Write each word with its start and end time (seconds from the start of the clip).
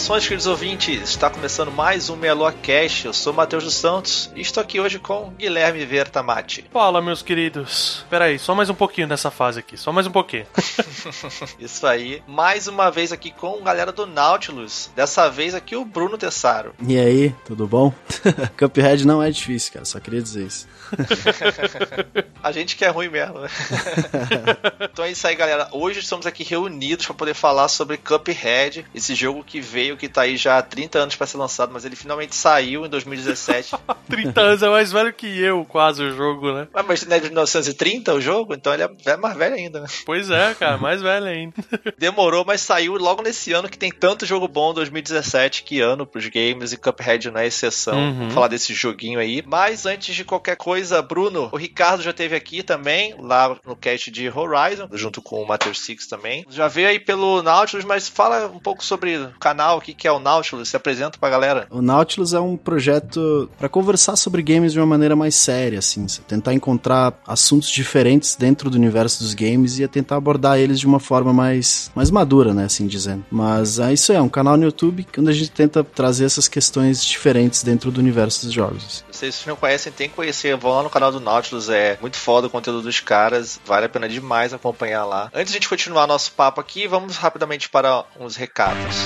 Saudações, 0.00 0.24
queridos 0.24 0.46
ouvintes! 0.46 1.10
Está 1.10 1.28
começando 1.28 1.70
mais 1.70 2.08
um 2.08 2.16
Meia 2.16 2.34
Cast. 2.62 3.04
Eu 3.04 3.12
sou 3.12 3.34
Matheus 3.34 3.64
dos 3.64 3.74
Santos 3.74 4.32
e 4.34 4.40
estou 4.40 4.62
aqui 4.62 4.80
hoje 4.80 4.98
com 4.98 5.30
Guilherme 5.36 5.84
Vertamati. 5.84 6.64
Fala, 6.72 7.02
meus 7.02 7.20
queridos. 7.20 8.02
Pera 8.08 8.24
aí, 8.24 8.38
só 8.38 8.54
mais 8.54 8.70
um 8.70 8.74
pouquinho 8.74 9.06
nessa 9.06 9.30
fase 9.30 9.60
aqui, 9.60 9.76
só 9.76 9.92
mais 9.92 10.06
um 10.06 10.10
pouquinho. 10.10 10.46
Isso 11.60 11.86
aí. 11.86 12.22
Mais 12.26 12.66
uma 12.66 12.90
vez 12.90 13.12
aqui 13.12 13.30
com 13.30 13.58
a 13.60 13.60
galera 13.60 13.92
do 13.92 14.06
Nautilus. 14.06 14.90
Dessa 14.96 15.28
vez 15.28 15.54
aqui 15.54 15.76
o 15.76 15.84
Bruno 15.84 16.16
Tessaro. 16.16 16.74
E 16.88 16.98
aí, 16.98 17.34
tudo 17.44 17.66
bom? 17.66 17.92
Cuphead 18.58 19.06
não 19.06 19.22
é 19.22 19.30
difícil, 19.30 19.74
cara, 19.74 19.84
só 19.84 20.00
queria 20.00 20.22
dizer 20.22 20.46
isso. 20.46 20.66
a 22.42 22.52
gente 22.52 22.74
que 22.74 22.84
é 22.84 22.88
ruim 22.88 23.08
mesmo, 23.08 23.40
né? 23.40 23.48
então 24.80 25.04
é 25.04 25.10
isso 25.10 25.26
aí, 25.26 25.36
galera. 25.36 25.68
Hoje 25.72 26.00
estamos 26.00 26.26
aqui 26.26 26.42
reunidos 26.42 27.04
para 27.04 27.14
poder 27.14 27.34
falar 27.34 27.68
sobre 27.68 27.98
Cuphead, 27.98 28.86
esse 28.94 29.14
jogo 29.14 29.44
que 29.44 29.60
veio, 29.60 29.89
que 29.96 30.08
tá 30.08 30.22
aí 30.22 30.36
já 30.36 30.58
há 30.58 30.62
30 30.62 30.98
anos 30.98 31.16
para 31.16 31.26
ser 31.26 31.36
lançado, 31.36 31.72
mas 31.72 31.84
ele 31.84 31.96
finalmente 31.96 32.34
saiu 32.34 32.84
em 32.84 32.88
2017. 32.88 33.74
30 34.08 34.40
anos 34.40 34.62
é 34.62 34.68
mais 34.68 34.92
velho 34.92 35.12
que 35.12 35.26
eu, 35.40 35.64
quase, 35.64 36.02
o 36.02 36.14
jogo, 36.14 36.52
né? 36.52 36.68
Mas, 36.72 36.86
mas 36.86 37.06
não 37.06 37.16
é 37.16 37.20
de 37.20 37.26
1930 37.26 38.14
o 38.14 38.20
jogo? 38.20 38.54
Então 38.54 38.72
ele 38.72 38.82
é 38.82 39.16
mais 39.16 39.36
velho 39.36 39.54
ainda, 39.54 39.80
né? 39.80 39.86
Pois 40.04 40.30
é, 40.30 40.54
cara, 40.54 40.78
mais 40.78 41.02
velho 41.02 41.26
ainda. 41.26 41.54
Demorou, 41.98 42.44
mas 42.44 42.60
saiu 42.60 42.94
logo 42.96 43.22
nesse 43.22 43.52
ano 43.52 43.68
que 43.68 43.78
tem 43.78 43.90
tanto 43.90 44.26
jogo 44.26 44.48
bom 44.48 44.72
2017, 44.74 45.62
que 45.62 45.80
ano 45.80 46.06
pros 46.06 46.28
games, 46.28 46.72
e 46.72 46.76
Cuphead 46.76 47.30
não 47.30 47.40
é 47.40 47.46
exceção. 47.46 47.98
Uhum. 47.98 48.30
Falar 48.30 48.48
desse 48.48 48.74
joguinho 48.74 49.18
aí. 49.18 49.42
Mas 49.46 49.86
antes 49.86 50.14
de 50.14 50.24
qualquer 50.24 50.56
coisa, 50.56 51.02
Bruno, 51.02 51.48
o 51.52 51.56
Ricardo 51.56 52.02
já 52.02 52.12
teve 52.12 52.34
aqui 52.34 52.62
também, 52.62 53.14
lá 53.18 53.56
no 53.64 53.76
cast 53.76 54.10
de 54.10 54.28
Horizon, 54.28 54.88
junto 54.92 55.22
com 55.22 55.42
o 55.42 55.46
Matheus 55.46 55.80
Six 55.80 56.06
também. 56.06 56.44
Já 56.48 56.68
veio 56.68 56.88
aí 56.88 56.98
pelo 56.98 57.42
Nautilus, 57.42 57.84
mas 57.84 58.08
fala 58.08 58.46
um 58.46 58.58
pouco 58.58 58.84
sobre 58.84 59.16
o 59.16 59.30
canal, 59.38 59.69
o 59.74 59.80
que 59.80 60.06
é 60.06 60.12
o 60.12 60.18
Nautilus, 60.18 60.68
se 60.68 60.76
apresenta 60.76 61.18
pra 61.18 61.30
galera. 61.30 61.66
O 61.70 61.82
Nautilus 61.82 62.32
é 62.32 62.40
um 62.40 62.56
projeto 62.56 63.50
para 63.58 63.68
conversar 63.68 64.16
sobre 64.16 64.42
games 64.42 64.72
de 64.72 64.78
uma 64.78 64.86
maneira 64.86 65.16
mais 65.16 65.34
séria, 65.34 65.78
assim, 65.78 66.06
tentar 66.26 66.54
encontrar 66.54 67.20
assuntos 67.26 67.70
diferentes 67.70 68.36
dentro 68.36 68.70
do 68.70 68.76
universo 68.76 69.22
dos 69.22 69.34
games 69.34 69.78
e 69.78 69.88
tentar 69.88 70.16
abordar 70.16 70.58
eles 70.58 70.78
de 70.78 70.86
uma 70.86 71.00
forma 71.00 71.32
mais, 71.32 71.90
mais 71.94 72.10
madura, 72.10 72.54
né, 72.54 72.64
assim 72.64 72.86
dizendo. 72.86 73.24
Mas 73.30 73.78
é 73.78 73.92
isso 73.92 74.12
aí, 74.12 74.18
é 74.18 74.22
um 74.22 74.28
canal 74.28 74.56
no 74.56 74.64
YouTube 74.64 75.06
onde 75.18 75.30
a 75.30 75.34
gente 75.34 75.50
tenta 75.50 75.82
trazer 75.82 76.24
essas 76.24 76.48
questões 76.48 77.04
diferentes 77.04 77.62
dentro 77.62 77.90
do 77.90 78.00
universo 78.00 78.44
dos 78.46 78.54
jogos. 78.54 79.04
Vocês 79.10 79.44
não 79.46 79.56
conhecem, 79.56 79.92
tem 79.92 80.08
que 80.08 80.14
conhecer, 80.14 80.56
vão 80.56 80.72
lá 80.72 80.82
no 80.82 80.90
canal 80.90 81.12
do 81.12 81.20
Nautilus, 81.20 81.68
é 81.68 81.98
muito 82.00 82.16
foda 82.16 82.46
o 82.46 82.50
conteúdo 82.50 82.82
dos 82.82 83.00
caras, 83.00 83.60
vale 83.64 83.86
a 83.86 83.88
pena 83.88 84.08
demais 84.08 84.52
acompanhar 84.52 85.04
lá. 85.04 85.30
Antes 85.34 85.52
de 85.52 85.58
a 85.58 85.60
gente 85.60 85.68
continuar 85.68 86.06
nosso 86.06 86.32
papo 86.32 86.60
aqui, 86.60 86.86
vamos 86.86 87.16
rapidamente 87.16 87.68
para 87.68 88.04
uns 88.18 88.36
recados. 88.36 88.96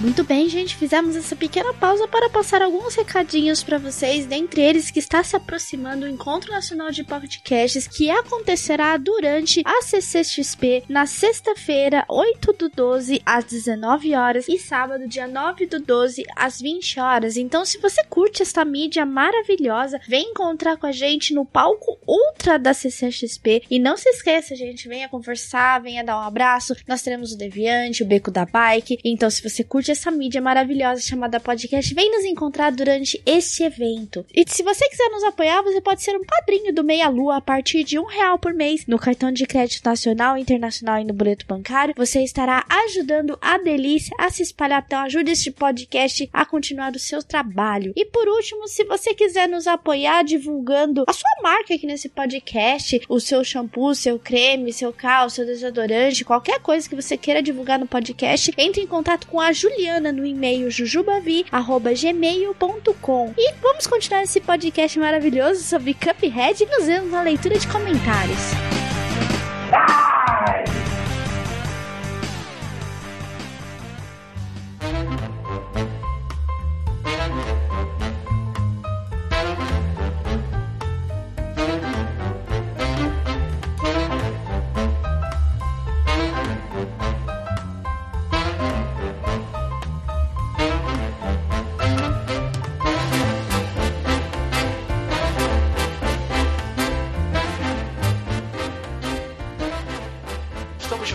Muito 0.00 0.22
bem, 0.22 0.48
gente, 0.48 0.76
fizemos 0.76 1.16
essa 1.16 1.34
pequena 1.34 1.74
pausa 1.74 2.06
para 2.06 2.30
passar 2.30 2.62
alguns 2.62 2.94
recadinhos 2.94 3.64
para 3.64 3.78
vocês, 3.78 4.26
dentre 4.26 4.60
eles 4.60 4.92
que 4.92 5.00
está 5.00 5.24
se 5.24 5.34
aproximando 5.34 6.06
o 6.06 6.08
Encontro 6.08 6.52
Nacional 6.52 6.92
de 6.92 7.02
Podcasts, 7.02 7.88
que 7.88 8.08
acontecerá 8.08 8.96
durante 8.96 9.60
a 9.64 9.82
CCXP 9.82 10.84
na 10.88 11.04
sexta-feira, 11.04 12.04
8 12.08 12.52
do 12.52 12.68
12 12.68 13.20
às 13.26 13.44
19 13.46 14.14
horas 14.14 14.46
e 14.48 14.56
sábado, 14.56 15.08
dia 15.08 15.26
9 15.26 15.66
do 15.66 15.80
12 15.80 16.22
às 16.36 16.60
20 16.60 17.00
horas. 17.00 17.36
Então, 17.36 17.64
se 17.64 17.78
você 17.78 18.04
curte 18.04 18.40
esta 18.40 18.64
mídia 18.64 19.04
maravilhosa, 19.04 20.00
vem 20.06 20.30
encontrar 20.30 20.76
com 20.76 20.86
a 20.86 20.92
gente 20.92 21.34
no 21.34 21.44
palco 21.44 21.98
Ultra 22.06 22.56
da 22.56 22.72
CCXP 22.72 23.64
e 23.68 23.80
não 23.80 23.96
se 23.96 24.08
esqueça, 24.10 24.54
gente, 24.54 24.86
venha 24.86 25.08
conversar, 25.08 25.82
venha 25.82 26.04
dar 26.04 26.20
um 26.20 26.22
abraço. 26.22 26.76
Nós 26.86 27.02
teremos 27.02 27.32
o 27.32 27.36
Deviante, 27.36 28.04
o 28.04 28.06
Beco 28.06 28.30
da 28.30 28.46
Bike. 28.46 29.00
Então, 29.04 29.28
se 29.28 29.42
você 29.42 29.64
curte 29.64 29.87
essa 29.90 30.10
mídia 30.10 30.40
maravilhosa 30.40 31.00
chamada 31.00 31.40
podcast, 31.40 31.94
vem 31.94 32.10
nos 32.10 32.24
encontrar 32.24 32.70
durante 32.70 33.20
este 33.24 33.62
evento. 33.62 34.24
E 34.34 34.44
se 34.46 34.62
você 34.62 34.88
quiser 34.88 35.08
nos 35.10 35.24
apoiar, 35.24 35.62
você 35.62 35.80
pode 35.80 36.02
ser 36.02 36.16
um 36.16 36.24
padrinho 36.24 36.74
do 36.74 36.84
Meia 36.84 37.08
Lua 37.08 37.36
a 37.36 37.40
partir 37.40 37.84
de 37.84 37.98
um 37.98 38.04
real 38.04 38.38
por 38.38 38.52
mês 38.52 38.86
no 38.86 38.98
cartão 38.98 39.32
de 39.32 39.46
crédito 39.46 39.84
nacional, 39.84 40.36
internacional 40.36 41.00
e 41.00 41.04
no 41.04 41.14
boleto 41.14 41.46
bancário. 41.46 41.94
Você 41.96 42.22
estará 42.22 42.64
ajudando 42.84 43.38
a 43.40 43.58
delícia 43.58 44.14
a 44.18 44.30
se 44.30 44.42
espalhar. 44.42 44.84
Então 44.86 45.00
ajude 45.00 45.30
este 45.30 45.50
podcast 45.50 46.28
a 46.32 46.44
continuar 46.44 46.94
o 46.94 46.98
seu 46.98 47.22
trabalho. 47.22 47.92
E 47.96 48.04
por 48.04 48.28
último, 48.28 48.68
se 48.68 48.84
você 48.84 49.14
quiser 49.14 49.48
nos 49.48 49.66
apoiar 49.66 50.22
divulgando 50.22 51.04
a 51.06 51.12
sua 51.12 51.42
marca 51.42 51.74
aqui 51.74 51.86
nesse 51.86 52.08
podcast, 52.08 53.00
o 53.08 53.18
seu 53.18 53.42
shampoo, 53.42 53.94
seu 53.94 54.18
creme, 54.18 54.72
seu 54.72 54.92
cal, 54.92 55.30
seu 55.30 55.46
desodorante, 55.46 56.24
qualquer 56.24 56.60
coisa 56.60 56.88
que 56.88 56.94
você 56.94 57.16
queira 57.16 57.42
divulgar 57.42 57.78
no 57.78 57.86
podcast, 57.86 58.52
entre 58.58 58.82
em 58.82 58.86
contato 58.86 59.26
com 59.26 59.40
a 59.40 59.52
Juliana 59.52 59.77
Juliana 59.78 60.10
no 60.12 60.26
e-mail 60.26 60.68
jujubavi@gmail.com. 60.70 63.34
E 63.38 63.54
vamos 63.62 63.86
continuar 63.86 64.24
esse 64.24 64.40
podcast 64.40 64.98
maravilhoso 64.98 65.62
sobre 65.62 65.94
Cuphead 65.94 66.66
nos 66.66 66.86
vemos 66.86 67.12
na 67.12 67.22
leitura 67.22 67.56
de 67.56 67.68
comentários. 67.68 68.50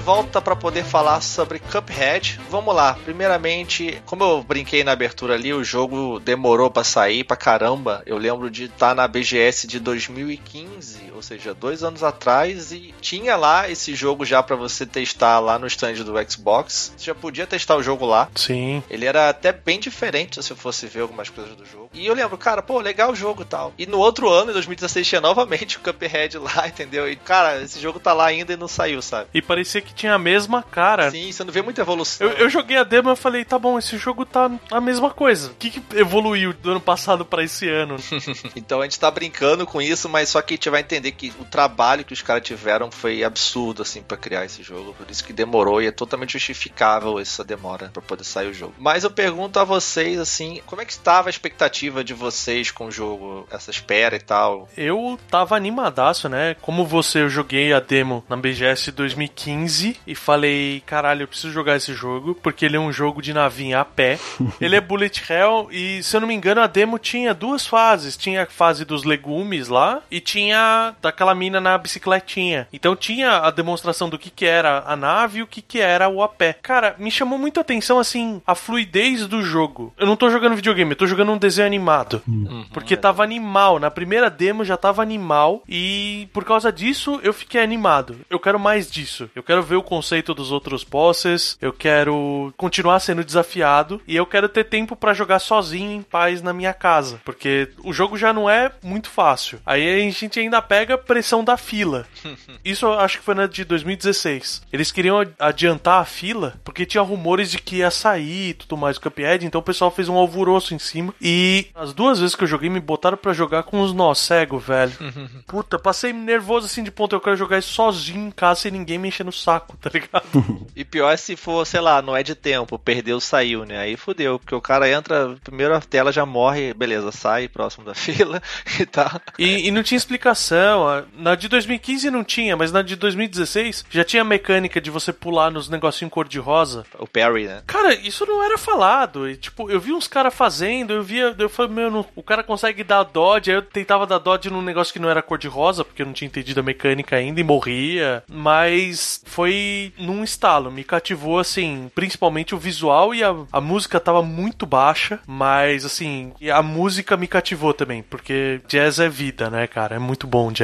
Volta 0.04 0.42
para 0.42 0.56
poder 0.56 0.84
falar 0.84 1.22
sobre 1.22 1.60
Cuphead. 1.60 2.38
Vamos 2.50 2.76
lá. 2.76 2.98
Primeiramente, 3.06 4.02
como 4.06 4.22
eu 4.22 4.44
brinquei 4.44 4.84
na 4.84 4.92
abertura 4.92 5.34
ali, 5.34 5.54
o 5.54 5.64
jogo 5.64 6.20
demorou 6.20 6.70
para 6.70 6.84
sair 6.84 7.24
pra 7.24 7.38
caramba. 7.38 8.04
Eu 8.06 8.18
lembro 8.18 8.52
de 8.52 8.66
estar 8.66 8.90
tá 8.90 8.96
na 8.96 9.08
BGS 9.08 9.66
de 9.66 9.80
2015, 9.80 11.13
ou 11.24 11.28
seja, 11.28 11.54
dois 11.54 11.84
anos 11.84 12.04
atrás, 12.04 12.74
e 12.74 12.94
tinha 13.00 13.38
lá 13.38 13.70
esse 13.70 13.96
jogo 13.96 14.26
já 14.26 14.44
para 14.44 14.58
você 14.58 14.86
testar 14.86 15.40
lá 15.40 15.58
no 15.58 15.66
stand 15.68 15.94
do 15.94 16.14
Xbox. 16.30 16.94
Você 16.98 17.06
já 17.06 17.16
podia 17.16 17.48
testar 17.48 17.78
o 17.78 17.84
jogo 17.84 18.06
lá. 18.06 18.30
Sim. 18.36 18.84
Ele 18.90 19.06
era 19.06 19.30
até 19.30 19.54
bem 19.54 19.80
diferente 19.80 20.44
se 20.44 20.52
eu 20.52 20.58
fosse 20.58 20.86
ver 20.86 21.02
algumas 21.02 21.30
coisas 21.30 21.56
do 21.56 21.66
jogo. 21.66 21.90
E 21.94 22.06
eu 22.06 22.14
lembro, 22.14 22.38
cara, 22.38 22.62
pô, 22.62 22.80
legal 22.80 23.12
o 23.12 23.16
jogo 23.16 23.44
e 23.44 23.46
tal. 23.46 23.74
E 23.78 23.86
no 23.86 24.00
outro 24.00 24.30
ano, 24.30 24.52
em 24.52 24.54
2016, 24.54 25.08
tinha 25.08 25.22
novamente 25.22 25.78
o 25.78 25.80
Cuphead 25.80 26.38
lá, 26.40 26.68
entendeu? 26.68 27.10
E, 27.10 27.16
cara, 27.16 27.62
esse 27.62 27.80
jogo 27.80 28.00
tá 28.00 28.12
lá 28.12 28.26
ainda 28.26 28.52
e 28.52 28.58
não 28.58 28.68
saiu, 28.68 29.02
sabe? 29.02 29.30
E 29.34 29.42
parecia 29.42 29.80
que 29.80 29.94
tinha 29.94 30.14
a 30.14 30.20
mesma 30.20 30.62
cara. 30.62 31.10
Sim, 31.10 31.32
você 31.32 31.44
não 31.44 31.54
vê 31.54 31.62
muita 31.62 31.82
evolução. 31.82 32.28
Eu, 32.28 32.34
eu 32.34 32.50
joguei 32.50 32.76
a 32.78 32.84
demo 32.84 33.12
e 33.12 33.16
falei, 33.16 33.46
tá 33.46 33.58
bom, 33.58 33.80
esse 33.80 33.98
jogo 33.98 34.26
tá 34.26 34.52
a 34.70 34.82
mesma 34.82 35.10
coisa. 35.10 35.52
O 35.52 35.56
que, 35.56 35.70
que 35.70 35.82
evoluiu 35.98 36.52
do 36.52 36.72
ano 36.72 36.82
passado 36.82 37.24
para 37.24 37.44
esse 37.44 37.70
ano? 37.70 37.96
então 38.58 38.82
a 38.82 38.84
gente 38.84 39.00
tá 39.00 39.10
brincando 39.10 39.66
com 39.66 39.82
isso, 39.82 40.10
mas 40.10 40.30
só 40.30 40.42
que 40.42 40.56
a 40.56 40.58
gente 40.58 40.70
vai 40.70 40.82
entender 40.82 41.13
que 41.14 41.34
o 41.40 41.46
trabalho 41.46 42.04
que 42.04 42.14
os 42.14 42.22
caras 42.22 42.44
tiveram 42.44 42.92
foi 42.92 43.24
absurdo, 43.24 43.82
assim, 43.82 44.02
para 44.02 44.18
criar 44.18 44.46
esse 44.46 44.64
jogo. 44.64 44.94
Por 44.94 45.10
isso 45.10 45.24
que 45.24 45.34
demorou 45.34 45.82
e 45.82 45.88
é 45.88 45.92
totalmente 45.92 46.34
justificável 46.34 47.20
essa 47.20 47.44
demora 47.44 47.90
para 47.94 48.02
poder 48.02 48.24
sair 48.24 48.50
o 48.50 48.54
jogo. 48.54 48.74
Mas 48.78 49.04
eu 49.04 49.12
pergunto 49.12 49.60
a 49.60 49.64
vocês, 49.64 50.20
assim, 50.20 50.62
como 50.66 50.82
é 50.82 50.86
que 50.86 50.92
estava 50.92 51.30
a 51.30 51.32
expectativa 51.32 52.04
de 52.04 52.14
vocês 52.14 52.72
com 52.72 52.88
o 52.88 52.92
jogo, 52.92 53.48
essa 53.52 53.72
espera 53.72 54.16
e 54.16 54.20
tal? 54.20 54.70
Eu 54.76 55.20
tava 55.30 55.56
animadaço, 55.56 56.28
né? 56.30 56.56
Como 56.62 56.86
você, 56.86 57.22
eu 57.22 57.30
joguei 57.30 57.74
a 57.74 57.80
demo 57.80 58.24
na 58.28 58.36
BGS 58.36 58.92
2015 58.92 59.98
e 60.06 60.16
falei, 60.16 60.82
caralho, 60.86 61.24
eu 61.24 61.28
preciso 61.28 61.54
jogar 61.54 61.76
esse 61.76 61.94
jogo, 61.94 62.36
porque 62.36 62.66
ele 62.66 62.78
é 62.78 62.80
um 62.80 62.92
jogo 62.92 63.22
de 63.22 63.34
navinha 63.34 63.80
a 63.80 63.86
pé. 63.86 64.20
ele 64.60 64.76
é 64.76 64.82
bullet 64.82 65.24
hell 65.30 65.68
e, 65.72 66.02
se 66.04 66.16
eu 66.16 66.22
não 66.22 66.28
me 66.28 66.34
engano, 66.34 66.62
a 66.62 66.68
demo 66.68 66.98
tinha 66.98 67.34
duas 67.34 67.66
fases. 67.66 68.18
Tinha 68.18 68.44
a 68.44 68.48
fase 68.48 68.86
dos 68.86 69.04
legumes 69.04 69.68
lá 69.68 70.02
e 70.10 70.20
tinha 70.20 70.96
daquela 71.04 71.36
mina 71.36 71.62
na 71.62 71.78
bicicletinha. 71.78 72.68
Então 72.74 72.96
tinha 72.96 73.38
a 73.38 73.52
demonstração 73.52 74.10
do 74.10 74.18
que 74.18 74.30
que 74.30 74.46
era 74.46 74.84
a 74.88 74.96
nave 74.96 75.40
e 75.40 75.44
o 75.44 75.48
que 75.48 75.62
que 75.62 75.80
era 75.80 76.10
o 76.10 76.24
a 76.24 76.28
pé. 76.28 76.58
Cara, 76.62 76.96
me 76.98 77.12
chamou 77.12 77.38
muito 77.38 77.60
a 77.60 77.62
atenção, 77.62 78.00
assim, 78.00 78.42
a 78.46 78.56
fluidez 78.56 79.28
do 79.28 79.44
jogo. 79.44 79.94
Eu 79.98 80.08
não 80.08 80.16
tô 80.16 80.30
jogando 80.30 80.56
videogame, 80.56 80.92
eu 80.92 80.98
tô 80.98 81.06
jogando 81.06 81.32
um 81.32 81.38
desenho 81.38 81.68
animado. 81.68 82.22
Uhum, 82.28 82.66
porque 82.74 82.98
tava 82.98 83.24
animal. 83.24 83.80
Na 83.80 83.92
primeira 83.92 84.30
demo 84.30 84.64
já 84.64 84.78
tava 84.78 85.02
animal 85.02 85.64
e 85.68 86.28
por 86.34 86.44
causa 86.44 86.72
disso 86.72 87.20
eu 87.24 87.34
fiquei 87.34 87.62
animado. 87.62 88.18
Eu 88.30 88.40
quero 88.40 88.60
mais 88.60 88.90
disso. 88.90 89.30
Eu 89.36 89.44
quero 89.44 89.62
ver 89.62 89.76
o 89.76 89.84
conceito 89.84 90.34
dos 90.34 90.52
outros 90.52 90.84
bosses, 90.84 91.58
eu 91.62 91.74
quero 91.74 92.54
continuar 92.58 93.00
sendo 93.00 93.24
desafiado 93.24 94.02
e 94.08 94.16
eu 94.16 94.26
quero 94.26 94.48
ter 94.48 94.64
tempo 94.64 94.96
para 94.96 95.14
jogar 95.14 95.40
sozinho 95.40 95.92
em 95.92 96.02
paz 96.02 96.42
na 96.42 96.54
minha 96.54 96.74
casa, 96.74 97.20
porque 97.26 97.70
o 97.84 97.92
jogo 97.92 98.18
já 98.18 98.32
não 98.32 98.50
é 98.50 98.72
muito 98.82 99.10
fácil. 99.10 99.60
Aí 99.66 100.08
a 100.08 100.12
gente 100.12 100.40
ainda 100.40 100.62
pega 100.62 100.93
pressão 100.98 101.44
da 101.44 101.58
fila. 101.58 102.06
Isso 102.64 102.86
eu 102.86 102.94
acho 103.00 103.20
que 103.20 103.24
foi 103.24 103.36
na 103.36 103.48
de 103.48 103.64
2016. 103.64 104.64
Eles 104.72 104.92
queriam 104.92 105.24
adiantar 105.40 106.02
a 106.02 106.06
fila 106.06 106.56
porque 106.64 106.86
tinha 106.86 107.02
rumores 107.02 107.52
de 107.52 107.60
que 107.60 107.78
ia 107.78 107.92
sair 107.92 108.50
e 108.50 108.54
tudo 108.54 108.78
mais 108.78 108.98
o 108.98 109.02
Cuphead, 109.02 109.46
então 109.46 109.60
o 109.60 109.64
pessoal 109.64 109.92
fez 109.92 110.10
um 110.10 110.16
alvoroço 110.16 110.74
em 110.74 110.80
cima 110.80 111.14
e 111.22 111.68
as 111.76 111.94
duas 111.94 112.20
vezes 112.20 112.36
que 112.36 112.44
eu 112.44 112.48
joguei 112.48 112.70
me 112.70 112.80
botaram 112.80 113.18
para 113.18 113.34
jogar 113.34 113.64
com 113.64 113.82
os 113.82 113.94
nós 113.94 114.20
cego, 114.20 114.58
velho. 114.58 114.94
Puta, 115.48 115.78
passei 115.78 116.14
nervoso 116.14 116.66
assim 116.66 116.84
de 116.84 116.92
ponto, 116.92 117.16
eu 117.16 117.22
quero 117.22 117.36
jogar 117.36 117.60
isso 117.60 117.74
sozinho 117.74 118.28
em 118.28 118.32
casa 118.32 118.62
sem 118.62 118.72
ninguém 118.72 118.98
me 118.98 119.08
encher 119.08 119.26
no 119.26 119.32
saco, 119.32 119.78
tá 119.78 119.90
ligado? 119.94 120.24
e 120.76 120.84
pior 120.84 121.12
é 121.12 121.18
se 121.18 121.36
for, 121.36 121.66
sei 121.66 121.82
lá, 121.82 122.02
não 122.02 122.16
é 122.16 122.24
de 122.24 122.36
tempo, 122.36 122.80
perdeu, 122.80 123.20
saiu, 123.20 123.66
né? 123.66 123.80
Aí 123.80 123.96
fudeu, 123.98 124.40
porque 124.40 124.56
o 124.56 124.62
cara 124.62 124.90
entra, 124.90 125.36
primeiro 125.44 125.76
a 125.76 125.82
tela 125.82 126.12
já 126.12 126.26
morre, 126.26 126.74
beleza, 126.74 127.12
sai 127.12 127.48
próximo 127.48 127.86
da 127.86 127.94
fila 127.94 128.42
e 128.80 128.86
tal. 128.86 129.22
E, 129.38 129.68
e 129.68 129.72
não 129.72 129.84
tinha 129.84 129.98
explicação. 129.98 130.83
Na 131.18 131.36
de 131.36 131.48
2015 131.48 132.10
não 132.10 132.24
tinha, 132.24 132.56
mas 132.56 132.72
na 132.72 132.82
de 132.82 132.96
2016 132.96 133.86
já 133.90 134.04
tinha 134.04 134.22
a 134.22 134.26
mecânica 134.26 134.80
de 134.80 134.90
você 134.90 135.12
pular 135.14 135.52
nos 135.52 135.70
negocinhos 135.70 136.12
cor-de-rosa. 136.12 136.86
O 137.00 137.08
parry, 137.08 137.46
né? 137.48 137.62
Cara, 137.66 137.94
isso 137.94 138.26
não 138.26 138.44
era 138.44 138.58
falado. 138.58 139.30
E, 139.30 139.36
tipo, 139.36 139.70
eu 139.70 139.80
vi 139.80 139.92
uns 139.92 140.08
caras 140.08 140.34
fazendo, 140.34 140.94
eu 140.94 141.04
via, 141.04 141.36
eu 141.38 141.50
falei, 141.50 141.72
meu, 141.72 141.92
não, 141.92 142.06
o 142.16 142.24
cara 142.24 142.44
consegue 142.44 142.84
dar 142.84 143.04
dodge, 143.04 143.52
aí 143.52 143.58
eu 143.58 143.62
tentava 143.62 144.06
dar 144.06 144.20
dodge 144.20 144.50
num 144.50 144.62
negócio 144.62 144.94
que 144.94 145.00
não 145.00 145.10
era 145.10 145.22
cor-de-rosa, 145.22 145.84
porque 145.84 146.02
eu 146.02 146.06
não 146.06 146.14
tinha 146.14 146.28
entendido 146.28 146.60
a 146.60 146.64
mecânica 146.64 147.16
ainda 147.16 147.40
e 147.40 147.44
morria. 147.44 148.24
Mas 148.28 149.22
foi 149.26 149.94
num 149.98 150.24
estalo, 150.24 150.72
me 150.72 150.84
cativou, 150.84 151.40
assim, 151.40 151.92
principalmente 151.96 152.56
o 152.56 152.58
visual 152.58 153.14
e 153.14 153.24
a, 153.24 153.36
a 153.52 153.62
música 153.62 154.00
tava 154.00 154.22
muito 154.22 154.66
baixa, 154.66 155.20
mas, 155.26 155.86
assim, 155.86 156.34
a 156.54 156.62
música 156.62 157.18
me 157.18 157.28
cativou 157.28 157.74
também, 157.74 158.04
porque 158.04 158.62
jazz 158.68 159.00
é 159.00 159.10
vida, 159.10 159.50
né, 159.50 159.68
cara? 159.68 159.96
É 159.96 160.00
muito 160.00 160.28
bom 160.28 160.52
jazz. 160.52 160.63